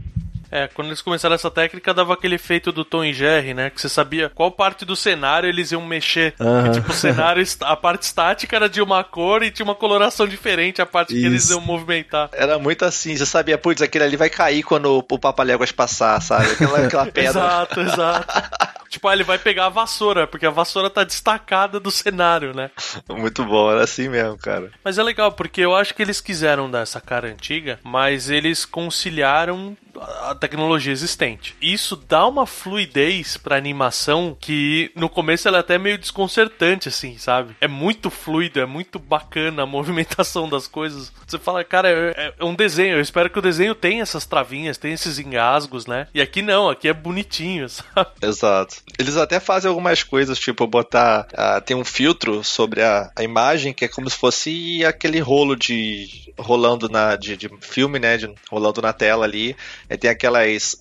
É, 0.52 0.68
quando 0.68 0.88
eles 0.88 1.00
começaram 1.00 1.34
essa 1.34 1.50
técnica, 1.50 1.94
dava 1.94 2.12
aquele 2.12 2.34
efeito 2.34 2.70
do 2.70 2.84
Tom 2.84 3.02
e 3.02 3.14
Jerry, 3.14 3.54
né? 3.54 3.70
Que 3.70 3.80
você 3.80 3.88
sabia 3.88 4.28
qual 4.28 4.50
parte 4.50 4.84
do 4.84 4.94
cenário 4.94 5.48
eles 5.48 5.72
iam 5.72 5.80
mexer. 5.80 6.34
Uhum. 6.38 6.66
E, 6.66 6.70
tipo, 6.72 6.90
o 6.90 6.94
cenário, 6.94 7.42
a 7.62 7.74
parte 7.74 8.02
estática 8.02 8.54
era 8.54 8.68
de 8.68 8.82
uma 8.82 9.02
cor 9.02 9.42
e 9.42 9.50
tinha 9.50 9.64
uma 9.64 9.74
coloração 9.74 10.28
diferente 10.28 10.82
a 10.82 10.86
parte 10.86 11.14
Isso. 11.14 11.20
que 11.20 11.26
eles 11.26 11.48
iam 11.48 11.60
movimentar. 11.62 12.28
Era 12.34 12.58
muito 12.58 12.84
assim, 12.84 13.16
você 13.16 13.24
sabia, 13.24 13.56
putz, 13.56 13.80
aquele 13.80 14.04
ali 14.04 14.16
vai 14.16 14.28
cair 14.28 14.62
quando 14.62 15.02
o 15.10 15.18
Papaléguas 15.18 15.72
passar, 15.72 16.20
sabe? 16.20 16.50
Aquela, 16.50 16.86
aquela 16.86 17.06
pedra. 17.10 17.30
exato, 17.30 17.80
exato. 17.80 18.42
tipo, 18.90 19.08
ah, 19.08 19.14
ele 19.14 19.24
vai 19.24 19.38
pegar 19.38 19.66
a 19.66 19.70
vassoura, 19.70 20.26
porque 20.26 20.44
a 20.44 20.50
vassoura 20.50 20.90
tá 20.90 21.02
destacada 21.02 21.80
do 21.80 21.90
cenário, 21.90 22.54
né? 22.54 22.70
Muito 23.08 23.42
bom, 23.42 23.70
era 23.70 23.84
assim 23.84 24.06
mesmo, 24.06 24.36
cara. 24.36 24.70
Mas 24.84 24.98
é 24.98 25.02
legal, 25.02 25.32
porque 25.32 25.62
eu 25.62 25.74
acho 25.74 25.94
que 25.94 26.02
eles 26.02 26.20
quiseram 26.20 26.70
dar 26.70 26.80
essa 26.80 27.00
cara 27.00 27.28
antiga, 27.28 27.80
mas 27.82 28.28
eles 28.28 28.66
conciliaram 28.66 29.74
a 30.00 30.34
tecnologia 30.34 30.92
existente. 30.92 31.54
Isso 31.60 31.96
dá 31.96 32.26
uma 32.26 32.46
fluidez 32.46 33.36
pra 33.36 33.56
animação 33.56 34.36
que 34.40 34.90
no 34.94 35.08
começo 35.08 35.48
ela 35.48 35.58
é 35.58 35.60
até 35.60 35.78
meio 35.78 35.98
desconcertante, 35.98 36.88
assim, 36.88 37.18
sabe? 37.18 37.56
É 37.60 37.68
muito 37.68 38.10
fluido, 38.10 38.60
é 38.60 38.66
muito 38.66 38.98
bacana 38.98 39.62
a 39.62 39.66
movimentação 39.66 40.48
das 40.48 40.66
coisas. 40.66 41.12
Você 41.26 41.38
fala, 41.38 41.64
cara, 41.64 41.88
é, 41.88 42.34
é 42.38 42.44
um 42.44 42.54
desenho. 42.54 42.96
Eu 42.96 43.00
espero 43.00 43.30
que 43.30 43.38
o 43.38 43.42
desenho 43.42 43.74
tenha 43.74 44.02
essas 44.02 44.26
travinhas, 44.26 44.78
tenha 44.78 44.94
esses 44.94 45.18
engasgos, 45.18 45.86
né? 45.86 46.06
E 46.14 46.20
aqui 46.20 46.42
não, 46.42 46.68
aqui 46.68 46.88
é 46.88 46.92
bonitinho, 46.92 47.68
sabe? 47.70 48.10
Exato. 48.22 48.76
Eles 48.98 49.16
até 49.16 49.40
fazem 49.40 49.68
algumas 49.68 50.02
coisas, 50.02 50.38
tipo 50.38 50.66
botar. 50.66 51.26
Uh, 51.32 51.60
tem 51.60 51.76
um 51.76 51.84
filtro 51.84 52.42
sobre 52.44 52.82
a, 52.82 53.10
a 53.16 53.22
imagem 53.22 53.72
que 53.72 53.84
é 53.84 53.88
como 53.88 54.08
se 54.08 54.16
fosse 54.16 54.84
aquele 54.84 55.20
rolo 55.20 55.56
de. 55.56 56.32
rolando 56.38 56.88
na, 56.88 57.16
de, 57.16 57.36
de 57.36 57.50
filme, 57.60 57.98
né? 57.98 58.16
De, 58.16 58.32
rolando 58.50 58.80
na 58.80 58.92
tela 58.92 59.24
ali. 59.24 59.56
É, 59.92 59.96
tem 59.96 60.10
aquelas 60.10 60.80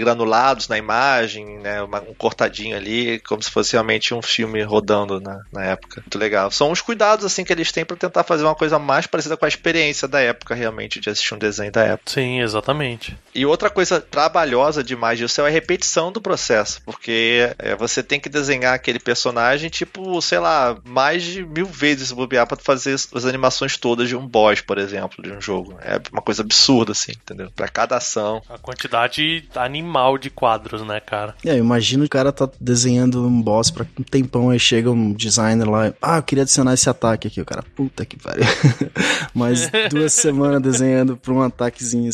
granulados 0.00 0.66
na 0.68 0.78
imagem, 0.78 1.58
né? 1.58 1.82
Uma, 1.82 2.00
um 2.00 2.14
cortadinho 2.14 2.74
ali, 2.74 3.20
como 3.20 3.42
se 3.42 3.50
fosse 3.50 3.72
realmente 3.72 4.14
um 4.14 4.22
filme 4.22 4.62
rodando 4.62 5.20
na, 5.20 5.40
na 5.52 5.64
época. 5.64 6.00
Muito 6.00 6.18
legal. 6.18 6.50
São 6.50 6.70
os 6.70 6.80
cuidados 6.80 7.24
assim 7.24 7.44
que 7.44 7.52
eles 7.52 7.70
têm 7.70 7.84
para 7.84 7.96
tentar 7.96 8.24
fazer 8.24 8.44
uma 8.44 8.54
coisa 8.54 8.78
mais 8.78 9.06
parecida 9.06 9.36
com 9.36 9.44
a 9.44 9.48
experiência 9.48 10.08
da 10.08 10.20
época, 10.20 10.54
realmente, 10.54 11.00
de 11.00 11.10
assistir 11.10 11.34
um 11.34 11.38
desenho 11.38 11.70
da 11.70 11.84
época. 11.84 12.10
Sim, 12.10 12.40
exatamente. 12.40 13.16
E 13.34 13.44
outra 13.44 13.68
coisa 13.68 14.00
trabalhosa 14.00 14.82
demais 14.82 15.18
disso 15.18 15.42
é 15.42 15.46
a 15.46 15.50
repetição 15.50 16.10
do 16.10 16.20
processo, 16.20 16.80
porque 16.84 17.54
é, 17.58 17.76
você 17.76 18.02
tem 18.02 18.18
que 18.18 18.28
desenhar 18.28 18.74
aquele 18.74 18.98
personagem, 18.98 19.68
tipo, 19.68 20.20
sei 20.22 20.38
lá, 20.38 20.76
mais 20.84 21.22
de 21.22 21.44
mil 21.44 21.66
vezes 21.66 22.10
bobear 22.10 22.46
para 22.46 22.56
fazer 22.56 22.94
as 22.94 23.24
animações 23.26 23.76
todas 23.76 24.08
de 24.08 24.16
um 24.16 24.26
boss, 24.26 24.62
por 24.62 24.78
exemplo, 24.78 25.22
de 25.22 25.30
um 25.30 25.40
jogo. 25.40 25.76
É 25.82 26.00
uma 26.10 26.22
coisa 26.22 26.42
absurda, 26.42 26.92
assim, 26.92 27.12
entendeu? 27.12 27.50
Para 27.54 27.68
cada 27.68 27.96
ação. 27.96 28.40
A 28.48 28.58
quantidade 28.58 29.48
animal 29.56 30.16
de 30.16 30.30
quadros, 30.30 30.82
né, 30.86 31.00
cara? 31.00 31.34
É, 31.44 31.56
imagina 31.56 32.04
o 32.04 32.08
cara 32.08 32.30
tá 32.30 32.48
desenhando 32.60 33.26
um 33.26 33.42
boss 33.42 33.70
pra 33.70 33.84
um 33.98 34.02
tempão, 34.02 34.50
aí 34.50 34.60
chega 34.60 34.90
um 34.90 35.12
designer 35.12 35.68
lá, 35.68 35.92
ah, 36.00 36.18
eu 36.18 36.22
queria 36.22 36.42
adicionar 36.42 36.74
esse 36.74 36.88
ataque 36.88 37.26
aqui. 37.26 37.40
O 37.40 37.44
cara, 37.44 37.64
puta 37.74 38.04
que 38.06 38.16
pariu. 38.16 38.44
Mais 39.34 39.70
duas 39.90 40.12
semanas 40.12 40.62
desenhando 40.62 41.16
pra 41.16 41.32
um 41.32 41.42
ataquezinho. 41.42 42.10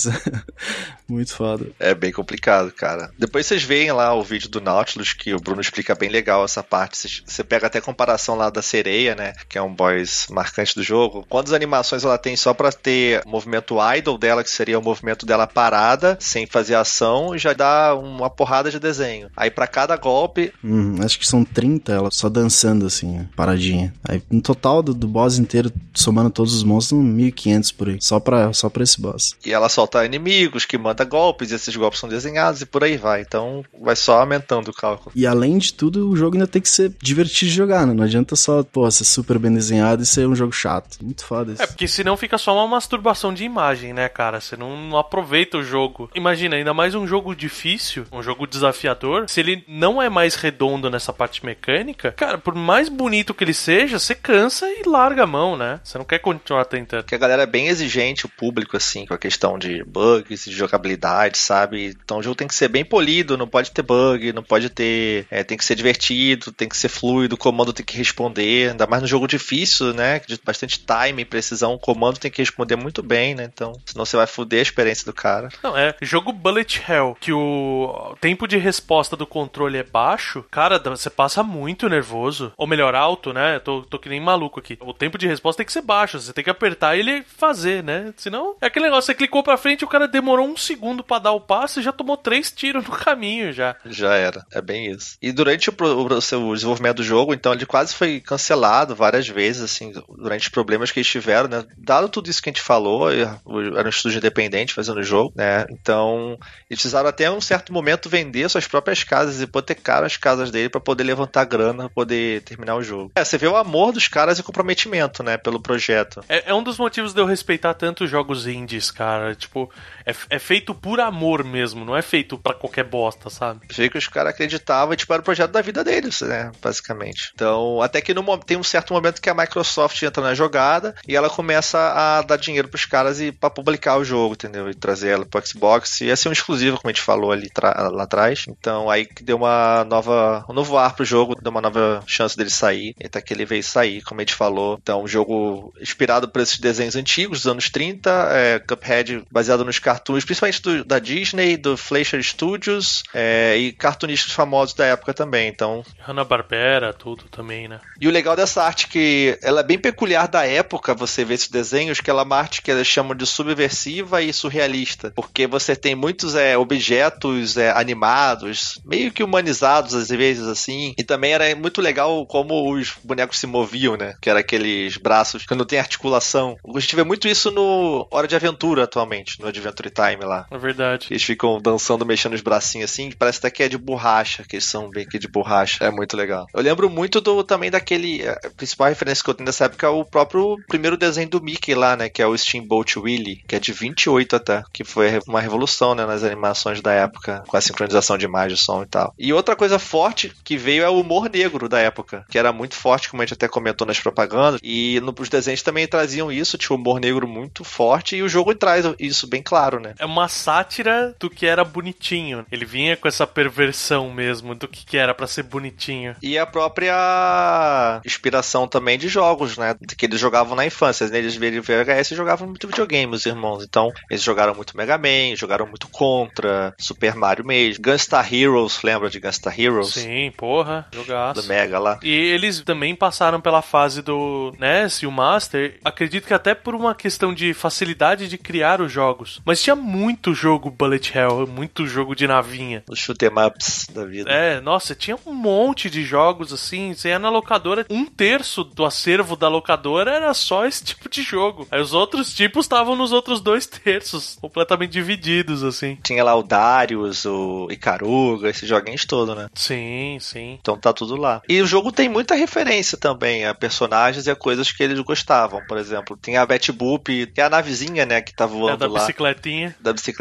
Muito 1.12 1.35
foda. 1.35 1.66
É 1.79 1.94
bem 1.94 2.11
complicado, 2.11 2.72
cara. 2.72 3.11
Depois 3.18 3.46
vocês 3.46 3.62
veem 3.62 3.92
lá 3.92 4.14
o 4.14 4.22
vídeo 4.22 4.48
do 4.48 4.62
Nautilus, 4.62 5.12
que 5.12 5.35
o 5.35 5.38
Bruno 5.38 5.61
explica 5.61 5.94
bem 5.94 6.09
legal 6.09 6.42
essa 6.42 6.62
parte. 6.62 7.22
Você 7.27 7.44
pega 7.44 7.66
até 7.66 7.81
a 7.81 7.83
comparação 7.83 8.35
lá 8.35 8.48
da 8.48 8.62
sereia, 8.62 9.14
né? 9.14 9.35
Que 9.46 9.59
é 9.59 9.62
um 9.62 9.75
boss 9.75 10.27
marcante 10.31 10.75
do 10.75 10.83
jogo. 10.83 11.27
Quantas 11.29 11.53
animações 11.53 12.03
ela 12.03 12.16
tem 12.16 12.35
só 12.35 12.55
pra 12.55 12.72
ter 12.72 13.22
o 13.27 13.29
movimento 13.29 13.77
idle 13.94 14.16
dela, 14.16 14.42
que 14.42 14.51
seria 14.51 14.79
o 14.79 14.83
movimento 14.83 15.27
dela 15.27 15.46
parada, 15.46 16.16
sem 16.18 16.46
fazer 16.46 16.77
ação, 16.77 17.37
já 17.37 17.53
dá 17.53 17.94
uma 17.94 18.31
porrada 18.31 18.70
de 18.70 18.81
desenho. 18.81 19.29
Aí 19.37 19.51
para 19.51 19.66
cada 19.66 19.94
golpe. 19.98 20.51
Hum, 20.64 20.96
acho 21.05 21.18
que 21.18 21.27
são 21.27 21.44
30 21.44 21.92
ela 21.92 22.11
só 22.11 22.31
dançando 22.31 22.87
assim, 22.87 23.29
paradinha. 23.37 23.92
Aí 24.03 24.22
no 24.31 24.40
total 24.40 24.83
do, 24.83 24.94
do 24.94 25.07
boss 25.07 25.38
inteiro, 25.38 25.70
somando 25.92 26.31
todos 26.31 26.55
os 26.55 26.64
monstros, 26.64 27.03
1500 27.03 27.72
por 27.72 27.88
aí. 27.90 27.98
Só 28.01 28.18
pra, 28.18 28.51
só 28.55 28.70
pra 28.70 28.83
esse 28.83 28.98
boss. 28.98 29.37
E 29.44 29.53
ela 29.53 29.68
solta 29.68 30.07
inimigos 30.07 30.64
que 30.64 30.79
manda 30.79 31.02
golpes, 31.05 31.51
e 31.51 31.55
esses 31.55 31.75
golpes 31.75 32.01
são 32.01 32.09
desenhados 32.09 32.61
e 32.61 32.67
por 32.67 32.85
aí 32.85 32.97
vai. 32.97 33.21
Então 33.21 33.65
vai 33.81 33.97
só 33.97 34.21
aumentando 34.21 34.69
o 34.69 34.75
cálculo. 34.75 35.12
E 35.15 35.27
além 35.27 35.59
de 35.59 35.73
tudo, 35.73 36.09
o 36.09 36.17
jogo 36.17 36.37
ainda 36.37 36.47
tem 36.47 36.62
que 36.62 36.69
ser 36.69 36.93
divertido 37.01 37.51
de 37.51 37.57
jogar, 37.57 37.87
né? 37.87 37.93
Não 37.93 38.05
adianta 38.05 38.37
só, 38.37 38.62
pô, 38.62 38.91
ser 38.91 39.05
super 39.05 39.38
bem 39.38 39.53
desenhado 39.53 40.03
e 40.03 40.07
ser 40.07 40.27
um 40.27 40.35
jogo 40.35 40.53
chato. 40.53 40.99
Muito 41.03 41.25
foda 41.25 41.53
isso. 41.53 41.62
É, 41.62 41.67
porque 41.67 41.88
senão 41.88 42.17
fica 42.17 42.38
só 42.38 42.55
uma 42.55 42.67
masturbação 42.67 43.33
de 43.33 43.45
imagem, 43.45 43.93
né, 43.93 44.09
cara? 44.09 44.41
Você 44.41 44.57
não, 44.57 44.77
não 44.77 44.99
aproveita 44.99 45.59
o 45.59 45.65
jogo. 45.65 46.11
Imagina, 46.15 46.57
ainda 46.57 46.75
mais 46.75 46.95
um 46.95 47.07
jogo 47.07 47.35
difícil, 47.35 48.07
um 48.12 48.23
jogo 48.23 48.47
desafiador, 48.47 49.29
se 49.29 49.41
ele 49.41 49.65
não 49.67 50.01
é 50.01 50.09
mais 50.09 50.35
redondo 50.35 50.91
nessa 50.91 51.12
parte 51.12 51.45
mecânica, 51.45 52.12
cara, 52.12 52.38
por 52.38 52.55
mais 52.55 52.88
bonito 52.88 53.35
que 53.35 53.45
ele 53.45 53.55
seja, 53.55 53.99
você 53.99 54.15
cansa 54.15 54.67
e 54.67 54.83
larga 54.87 55.25
a 55.25 55.27
mão, 55.27 55.57
né? 55.57 55.81
Você 55.83 55.99
não 55.99 56.05
quer 56.05 56.19
continuar 56.19 56.65
tentando. 56.65 57.03
Porque 57.03 57.15
a 57.15 57.19
galera 57.19 57.43
é 57.43 57.47
bem 57.47 57.69
exigente, 57.69 58.27
o 58.27 58.29
público, 58.29 58.77
assim, 58.77 59.07
com 59.07 59.15
a 59.15 59.19
questão 59.19 59.59
de 59.59 59.83
bugs, 59.85 60.45
de 60.45 60.53
jogabilidade, 60.53 60.91
sabe? 61.38 61.96
Então 62.05 62.18
o 62.18 62.22
jogo 62.22 62.37
tem 62.37 62.48
que 62.48 62.55
ser 62.55 62.68
bem 62.68 62.85
polido, 62.85 63.37
não 63.37 63.46
pode 63.46 63.70
ter 63.70 63.83
bug, 63.83 64.33
não 64.33 64.42
pode 64.42 64.70
ter. 64.70 65.26
É, 65.31 65.42
tem 65.42 65.57
que 65.57 65.64
ser 65.64 65.74
divertido, 65.74 66.52
tem 66.52 66.68
que 66.68 66.76
ser 66.76 66.88
fluido, 66.88 67.35
o 67.35 67.38
comando 67.38 67.72
tem 67.72 67.85
que 67.85 67.96
responder, 67.96 68.70
ainda 68.70 68.87
mais 68.87 69.02
no 69.02 69.09
jogo 69.09 69.26
difícil, 69.26 69.92
né? 69.92 70.20
De 70.26 70.38
bastante 70.44 70.78
time 70.78 71.22
e 71.22 71.24
precisão, 71.24 71.74
o 71.74 71.78
comando 71.78 72.18
tem 72.18 72.31
que 72.31 72.42
responder 72.42 72.76
muito 72.76 73.02
bem, 73.02 73.35
né? 73.35 73.48
Então, 73.52 73.72
senão 73.87 74.05
você 74.05 74.16
vai 74.16 74.26
foder 74.26 74.61
a 74.61 74.62
experiência 74.62 75.05
do 75.05 75.12
cara. 75.12 75.48
Não, 75.62 75.76
é. 75.76 75.94
Jogo 76.00 76.33
Bullet 76.33 76.83
Hell, 76.88 77.16
que 77.20 77.33
o 77.33 78.16
tempo 78.20 78.46
de 78.46 78.57
resposta 78.57 79.16
do 79.16 79.26
controle 79.26 79.78
é 79.78 79.83
baixo, 79.83 80.44
cara, 80.50 80.78
você 80.78 81.11
passa 81.11 81.42
muito 81.42 81.88
nervoso. 81.88 82.52
Ou 82.57 82.66
melhor, 82.66 82.94
alto, 82.94 83.33
né? 83.33 83.59
Tô, 83.59 83.83
tô 83.83 83.98
que 83.98 84.09
nem 84.09 84.20
maluco 84.20 84.61
aqui. 84.61 84.78
O 84.81 84.92
tempo 84.92 85.18
de 85.18 85.26
resposta 85.26 85.59
tem 85.59 85.66
que 85.66 85.72
ser 85.72 85.83
baixo, 85.83 86.20
você 86.20 86.33
tem 86.33 86.44
que 86.44 86.50
apertar 86.50 86.96
e 86.96 87.00
ele 87.00 87.22
fazer, 87.22 87.83
né? 87.83 88.12
Senão, 88.16 88.57
é 88.61 88.66
aquele 88.66 88.87
negócio, 88.87 89.07
você 89.07 89.14
clicou 89.14 89.42
pra 89.42 89.57
frente, 89.57 89.85
o 89.85 89.88
cara 89.88 90.07
demorou 90.09 90.46
um 90.46 90.57
segundo 90.57 90.71
para 91.04 91.22
dar 91.22 91.32
o 91.32 91.40
passo 91.40 91.80
e 91.80 91.82
já 91.82 91.92
tomou 91.92 92.16
três 92.16 92.50
tiros 92.50 92.85
no 92.85 92.92
caminho 92.92 93.52
já. 93.52 93.76
Já 93.87 94.14
era, 94.14 94.44
é 94.52 94.61
bem 94.61 94.90
isso. 94.90 95.16
E 95.20 95.32
durante 95.32 95.70
o, 95.70 95.74
o, 95.80 96.04
o 96.04 96.54
desenvolvimento 96.54 96.96
do 96.96 97.02
jogo, 97.02 97.35
então, 97.35 97.52
ele 97.52 97.66
quase 97.66 97.94
foi 97.94 98.20
cancelado 98.20 98.94
várias 98.94 99.28
vezes, 99.28 99.62
assim, 99.62 99.92
durante 100.16 100.42
os 100.42 100.48
problemas 100.48 100.90
que 100.90 100.98
eles 100.98 101.08
tiveram, 101.08 101.48
né? 101.48 101.64
Dado 101.76 102.08
tudo 102.08 102.28
isso 102.28 102.42
que 102.42 102.48
a 102.48 102.52
gente 102.52 102.62
falou, 102.62 103.11
era 103.11 103.87
um 103.87 103.88
estúdio 103.88 104.18
independente 104.18 104.74
fazendo 104.74 104.98
o 104.98 105.04
jogo, 105.04 105.32
né? 105.35 105.66
Então, 105.70 106.38
eles 106.68 106.80
precisaram 106.80 107.08
até 107.08 107.30
um 107.30 107.40
certo 107.40 107.72
momento 107.72 108.08
vender 108.08 108.48
suas 108.48 108.66
próprias 108.66 109.02
casas, 109.04 109.40
hipotecar 109.40 110.04
as 110.04 110.16
casas 110.16 110.50
dele 110.50 110.68
para 110.68 110.80
poder 110.80 111.04
levantar 111.04 111.44
grana, 111.44 111.88
poder 111.88 112.42
terminar 112.42 112.76
o 112.76 112.82
jogo. 112.82 113.12
É, 113.14 113.24
você 113.24 113.38
vê 113.38 113.46
o 113.46 113.56
amor 113.56 113.92
dos 113.92 114.08
caras 114.08 114.38
e 114.38 114.40
o 114.40 114.44
comprometimento, 114.44 115.22
né, 115.22 115.37
pelo 115.37 115.61
projeto. 115.61 116.24
É, 116.28 116.50
é 116.50 116.54
um 116.54 116.62
dos 116.62 116.78
motivos 116.78 117.12
de 117.12 117.20
eu 117.20 117.26
respeitar 117.26 117.74
tanto 117.74 118.04
os 118.04 118.11
jogos 118.11 118.46
indies, 118.46 118.90
cara. 118.90 119.35
Tipo, 119.35 119.70
é, 120.06 120.14
é 120.30 120.38
feito 120.38 120.62
por 120.75 121.01
amor 121.01 121.44
mesmo, 121.44 121.85
não 121.85 121.96
é 121.96 122.03
feito 122.03 122.38
para 122.38 122.55
qualquer 122.55 122.85
bosta, 122.85 123.31
sabe? 123.31 123.61
Vê 123.70 123.88
que 123.88 123.98
os 123.98 124.09
caras 124.09 124.33
acreditavam 124.33 124.94
tipo, 124.96 125.12
era 125.12 125.22
o 125.22 125.25
projeto 125.25 125.51
da 125.51 125.61
vida 125.61 125.85
deles, 125.85 126.20
né, 126.20 126.53
basicamente. 126.61 127.33
Então, 127.35 127.81
até 127.81 128.01
que 128.01 128.14
no, 128.14 128.38
tem 128.38 128.57
um 128.57 128.62
certo 128.62 128.94
momento 128.94 129.20
que 129.20 129.31
a 129.31 129.35
Microsoft 129.35 130.01
entra 130.03 130.22
na 130.22 130.35
jogada 130.35 130.94
e 131.07 131.16
ela 131.16 131.29
começa 131.29 131.79
a 131.79 132.22
dar 132.22 132.37
dinheiro 132.37 132.68
pros 132.68 132.85
caras 132.85 133.20
e 133.20 133.33
para 133.33 133.51
publicar 133.51 133.96
o 133.96 134.05
jogo, 134.05 134.35
entendeu? 134.35 134.70
E 134.70 134.75
trazer 134.75 135.11
ela 135.11 135.27
pro 135.27 135.44
Xbox. 135.46 136.01
E 136.01 136.07
ia 136.07 136.16
ser 136.16 136.29
um 136.29 136.33
exclusivo, 136.33 136.79
como 136.79 136.90
a 136.90 136.92
gente 136.92 137.03
falou 137.03 137.33
ali 137.33 137.51
lá 137.92 138.05
atrás. 138.05 138.44
Então, 138.48 138.90
aí 138.90 139.09
deu 139.20 139.37
uma 139.37 139.85
nova, 139.85 140.44
um 140.48 140.53
novo 140.53 140.77
ar 140.77 140.94
pro 140.94 141.05
jogo, 141.05 141.37
deu 141.40 141.51
uma 141.51 141.61
nova 141.61 142.03
chance 142.07 142.37
dele 142.37 142.51
sair. 142.51 142.94
Até 143.03 143.20
que 143.20 143.33
ele 143.33 143.44
veio 143.44 143.62
sair, 143.62 144.03
como 144.03 144.20
a 144.20 144.25
gente 144.25 144.35
falou. 144.35 144.79
Então, 144.81 145.03
um 145.03 145.09
jogo 145.09 145.72
inspirado 145.81 146.29
por 146.29 146.40
esses 146.40 146.59
desenhos 146.59 146.96
antigos, 146.96 147.42
dos 147.42 147.51
anos 147.51 147.70
30, 147.70 148.11
é, 148.33 148.59
Cuphead 148.59 149.25
baseado 149.31 149.64
nos 149.64 149.79
cartoons, 149.79 150.25
principalmente 150.25 150.52
do, 150.61 150.85
da 150.85 150.99
Disney, 150.99 151.57
do 151.57 151.77
Fleischer 151.77 152.23
Studios 152.23 153.03
é, 153.15 153.57
e 153.57 153.73
cartunistas 153.73 154.33
famosos 154.33 154.75
da 154.75 154.87
época 154.87 155.15
também, 155.15 155.49
então... 155.49 155.85
Hanna-Barbera, 156.01 156.93
tudo 156.93 157.25
também, 157.25 157.69
né? 157.69 157.81
E 158.01 158.09
o 158.09 158.11
legal 158.11 158.37
dessa 158.37 158.62
arte 158.62 158.88
que 158.88 159.38
ela 159.43 159.61
é 159.61 159.65
bem 159.65 159.79
peculiar 159.79 160.29
da 160.29 160.47
época, 160.47 160.95
você 160.95 161.25
vê 161.25 161.35
esses 161.35 161.49
desenhos, 161.49 162.01
que 162.01 162.11
ela 162.11 162.23
é 162.23 162.25
uma 162.25 162.37
arte 162.37 162.62
que 162.62 162.71
eles 162.71 162.87
chamam 162.87 163.15
de 163.15 163.27
subversiva 163.27 164.23
e 164.23 164.33
surrealista, 164.33 165.12
porque 165.15 165.47
você 165.47 165.75
tem 165.77 165.95
muitos 165.95 166.35
é, 166.35 166.57
objetos 166.57 167.57
é, 167.57 167.71
animados, 167.71 168.81
meio 168.85 169.12
que 169.12 169.23
humanizados 169.23 169.95
às 169.95 170.09
vezes, 170.09 170.47
assim, 170.47 170.95
e 170.99 171.03
também 171.03 171.33
era 171.33 171.55
muito 171.55 171.81
legal 171.81 172.27
como 172.27 172.73
os 172.73 172.93
bonecos 173.03 173.38
se 173.38 173.47
moviam, 173.47 173.97
né? 173.97 174.15
Que 174.21 174.31
era 174.31 174.41
aqueles 174.41 174.97
braços 174.97 175.45
que 175.47 175.55
não 175.55 175.65
tem 175.65 175.79
articulação. 175.79 176.57
A 176.75 176.81
gente 176.81 176.97
vê 176.97 177.05
muito 177.05 177.29
isso 177.29 177.51
no 177.51 178.07
Hora 178.11 178.29
de 178.29 178.37
Aventura 178.37 178.85
atualmente, 178.85 179.41
no 179.41 179.49
Adventure 179.49 179.91
Time 179.91 180.25
lá. 180.25 180.41
É 180.50 180.59
verdade. 180.59 181.09
Eles 181.11 181.22
ficam 181.22 181.61
dançando, 181.61 182.07
mexendo 182.07 182.35
os 182.35 182.40
bracinhos 182.40 182.90
assim, 182.90 183.11
parece 183.11 183.38
até 183.38 183.50
que 183.50 183.62
é 183.62 183.68
de 183.68 183.78
borracha, 183.78 184.44
que 184.48 184.57
eles 184.57 184.66
são 184.66 184.90
bem 184.90 185.07
que 185.07 185.18
de 185.18 185.28
borracha. 185.28 185.85
É 185.85 185.90
muito 185.90 186.16
legal. 186.16 186.46
Eu 186.55 186.62
lembro 186.62 186.88
muito 186.90 187.20
do 187.20 187.42
também 187.42 187.70
daquele. 187.70 188.26
A 188.26 188.50
principal 188.57 188.88
referência 188.88 189.22
que 189.22 189.31
eu 189.31 189.35
tenho 189.35 189.46
dessa 189.46 189.64
época 189.64 189.87
é 189.87 189.90
o 189.90 190.05
próprio 190.05 190.57
primeiro 190.68 190.96
desenho 190.96 191.28
do 191.28 191.42
Mickey 191.42 191.74
lá, 191.74 191.96
né? 191.96 192.09
Que 192.09 192.22
é 192.22 192.26
o 192.26 192.37
Steamboat 192.37 192.98
Willie, 192.98 193.42
que 193.46 193.57
é 193.57 193.61
de 193.61 193.72
28 193.72 194.37
até. 194.37 194.62
Que 194.72 194.85
foi 194.85 195.20
uma 195.26 195.40
revolução, 195.40 195.94
né? 195.94 196.05
Nas 196.07 196.22
animações 196.22 196.81
da 196.81 196.92
época, 196.92 197.42
com 197.46 197.57
a 197.57 197.61
sincronização 197.61 198.18
de 198.18 198.24
imagem, 198.24 198.57
som 198.57 198.83
e 198.83 198.87
tal. 198.87 199.14
E 199.18 199.33
outra 199.33 199.57
coisa 199.57 199.78
forte 199.78 200.33
que 200.44 200.57
veio 200.57 200.85
é 200.85 200.88
o 200.88 201.00
humor 201.00 201.28
negro 201.31 201.68
da 201.68 201.78
época, 201.78 202.24
que 202.31 202.38
era 202.38 202.52
muito 202.52 202.74
forte, 202.74 203.09
como 203.09 203.22
a 203.22 203.24
gente 203.24 203.35
até 203.35 203.48
comentou 203.48 203.87
nas 203.87 204.00
propagandas. 204.00 204.61
E 204.62 205.00
nos 205.00 205.28
desenhos 205.28 205.62
também 205.62 205.87
traziam 205.87 206.31
isso, 206.31 206.59
tinha 206.59 206.76
um 206.76 206.81
humor 206.81 207.00
negro 207.00 207.26
muito 207.26 207.64
forte. 207.64 208.16
E 208.16 208.22
o 208.22 208.28
jogo 208.28 208.55
traz 208.55 208.85
isso 208.98 209.26
bem 209.26 209.42
claro, 209.42 209.81
né? 209.81 209.94
É 209.98 210.07
uma 210.07 210.28
sátira 210.33 211.14
do 211.18 211.31
que 211.31 211.47
era 211.47 211.64
bonitinho. 211.64 212.45
Ele 212.51 212.64
vinha 212.64 212.97
com 212.97 213.07
essa 213.07 213.27
perversão 213.27 214.12
mesmo 214.12 214.55
do 214.55 214.66
que 214.66 214.97
era 214.97 215.14
para 215.14 215.27
ser 215.27 215.42
bonitinho. 215.45 216.16
E 216.23 216.38
a 216.38 216.47
própria 216.47 218.01
inspiração 218.05 218.66
também 218.66 218.99
de 218.99 219.09
jogos, 219.09 219.57
né? 219.57 219.77
Que 219.97 220.07
eles 220.07 220.18
jogavam 220.18 220.57
na 220.57 220.66
infância. 220.66 221.07
Né? 221.09 221.18
Eles 221.18 221.37
viram 221.37 221.62
VHS 221.62 222.12
e 222.12 222.16
jogavam 222.16 222.49
muito 222.49 222.66
videogame, 222.66 223.14
os 223.14 223.27
irmãos. 223.27 223.64
Então, 223.64 223.92
eles 224.11 224.23
jogaram 224.23 224.55
muito 224.55 224.77
Mega 224.77 224.99
Man, 224.99 225.37
jogaram 225.37 225.66
muito 225.66 225.88
Contra, 225.88 226.75
Super 226.79 227.14
Mario 227.14 227.45
mesmo. 227.45 227.83
Gunstar 227.83 228.33
Heroes, 228.33 228.83
lembra 228.83 229.11
de 229.11 229.21
Gunstar 229.21 229.59
Heroes? 229.59 229.95
Sim, 229.95 230.33
porra, 230.37 230.87
jogaço. 230.92 231.42
Do 231.42 231.49
Mega 231.49 231.79
lá. 231.79 231.99
E 232.03 232.11
eles 232.11 232.61
também 232.62 232.95
passaram 232.95 233.40
pela 233.40 233.62
fase 233.62 234.03
do 234.03 234.55
NES 234.59 235.03
e 235.03 235.07
o 235.07 235.12
Master. 235.12 235.79
Acredito 235.85 236.27
que 236.27 236.35
até 236.35 236.55
por 236.55 236.75
uma 236.75 236.95
questão 236.95 237.35
de 237.35 237.53
facilidade 237.53 238.29
de 238.29 238.38
criar 238.38 238.81
os 238.81 238.90
jogos. 238.90 239.40
Mas 239.45 239.62
tinha 239.62 239.77
muito 239.77 240.21
jogo 240.35 240.70
Bullet 240.70 241.16
Hell, 241.16 241.46
muito 241.46 241.87
jogo 241.87 242.14
de 242.14 242.26
navinha. 242.26 242.85
Os 242.88 242.98
shoot 242.98 243.18
ups 243.26 243.87
da 243.92 244.04
vida. 244.04 244.30
É, 244.30 244.61
nossa, 244.61 244.94
tinha 244.94 245.16
um 245.26 245.32
monte 245.32 245.90
de 245.90 246.04
jogos 246.04 246.52
assim. 246.52 246.94
Você 246.94 247.08
ia 247.08 247.18
na 247.18 247.30
locadora, 247.30 247.87
um 247.90 248.04
terço 248.04 248.62
do 248.62 248.85
acervo 248.85 249.37
da 249.37 249.48
locadora 249.48 250.12
era 250.12 250.35
só 250.35 250.66
esse 250.66 250.85
tipo 250.85 251.08
de 251.08 251.22
jogo. 251.22 251.66
Aí 251.70 251.80
os 251.80 251.92
outros 251.92 252.32
tipos 252.35 252.64
estavam 252.64 252.94
nos 252.94 253.12
outros 253.12 253.40
dois 253.40 253.66
terços, 253.66 254.38
completamente 254.40 254.92
divididos, 254.92 255.64
assim. 255.64 255.98
Tinha 256.02 256.22
lá 256.22 256.35
o 256.35 256.42
Darius, 256.42 257.24
o 257.24 257.68
Icaruga, 257.70 258.48
esses 258.48 258.68
joguinhos 258.68 259.04
todos, 259.04 259.35
né? 259.37 259.48
Sim, 259.54 260.18
sim. 260.20 260.58
Então 260.61 260.78
tá 260.78 260.92
tudo 260.92 261.16
lá. 261.16 261.42
E 261.48 261.61
o 261.61 261.66
jogo 261.66 261.90
tem 261.90 262.08
muita 262.08 262.35
referência 262.35 262.98
também 262.98 263.46
a 263.46 263.54
personagens 263.54 264.26
e 264.26 264.30
a 264.30 264.37
coisas 264.37 264.70
que 264.70 264.82
eles 264.82 264.98
gostavam. 265.00 265.61
Por 265.66 265.78
exemplo, 265.78 266.16
tem 266.16 266.37
a 266.37 266.46
Betty 266.46 266.72
Boop, 266.72 267.26
tem 267.26 267.44
a 267.44 267.50
navezinha, 267.50 268.04
né, 268.04 268.20
que 268.20 268.35
tá 268.35 268.46
voando 268.46 268.85
é 268.85 268.88
da 268.88 268.92
lá. 268.92 269.00
bicicletinha. 269.00 269.74
Da 269.80 269.92
bicicletinha, 269.92 270.12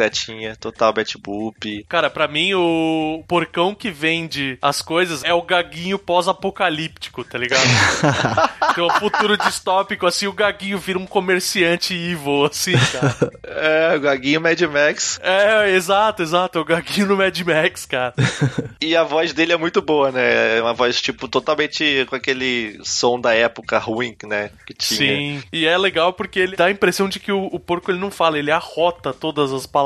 total 0.60 0.94
Betty 0.94 1.18
Boop. 1.18 1.86
Cara, 1.88 2.10
pra 2.10 2.28
mim 2.28 2.54
o 2.54 3.24
porcão 3.28 3.74
que 3.74 3.92
vende 3.92 4.58
as 4.62 4.82
coisas 4.82 5.24
é 5.24 5.34
o 5.34 5.42
gaguinho 5.42 5.98
pós-apocalíptico, 5.98 7.24
tá 7.24 7.38
ligado? 7.38 7.62
Tem 8.76 8.84
um 8.84 8.90
futuro 8.92 9.38
distópico, 9.38 10.06
assim, 10.06 10.28
o 10.28 10.34
gaguinho 10.34 10.78
vira 10.78 10.98
um 10.98 11.06
comerciante 11.06 11.94
evil, 11.94 12.46
assim, 12.46 12.74
cara. 12.92 13.32
É, 13.54 13.96
o 13.98 14.00
gaguinho 14.00 14.40
Mad 14.40 14.60
Max. 14.62 15.20
É, 15.22 15.72
exato, 15.72 16.24
exato, 16.24 16.60
o 16.60 16.66
gaguinho 16.66 17.08
no 17.08 17.18
Mad 17.18 17.38
Max, 17.42 17.86
cara. 17.86 18.14
e 18.80 18.96
a 18.96 19.04
voz 19.04 19.34
dele 19.34 19.52
é 19.52 19.58
muito 19.58 19.82
boa, 19.82 20.10
né? 20.12 20.58
É 20.58 20.62
uma 20.62 20.74
voz, 20.74 21.02
tipo, 21.02 21.28
totalmente 21.28 22.06
com 22.10 22.16
aquele 22.16 22.80
som 22.84 23.20
da 23.20 23.34
época 23.34 23.78
ruim, 23.78 24.16
né? 24.24 24.52
Que 24.66 24.74
tinha. 24.74 25.16
Sim, 25.16 25.44
e 25.52 25.66
é 25.66 25.78
legal 25.78 26.14
porque 26.14 26.40
ele 26.40 26.56
dá 26.56 26.66
a 26.66 26.72
impressão 26.72 27.10
de 27.10 27.20
que 27.20 27.32
o, 27.32 27.46
o 27.48 27.60
porco 27.60 27.92
ele 27.92 28.00
não 28.00 28.10
fala, 28.10 28.40
ele 28.40 28.52
arrota 28.52 29.14
todas 29.14 29.52
as 29.52 29.66
palavras. 29.66 29.81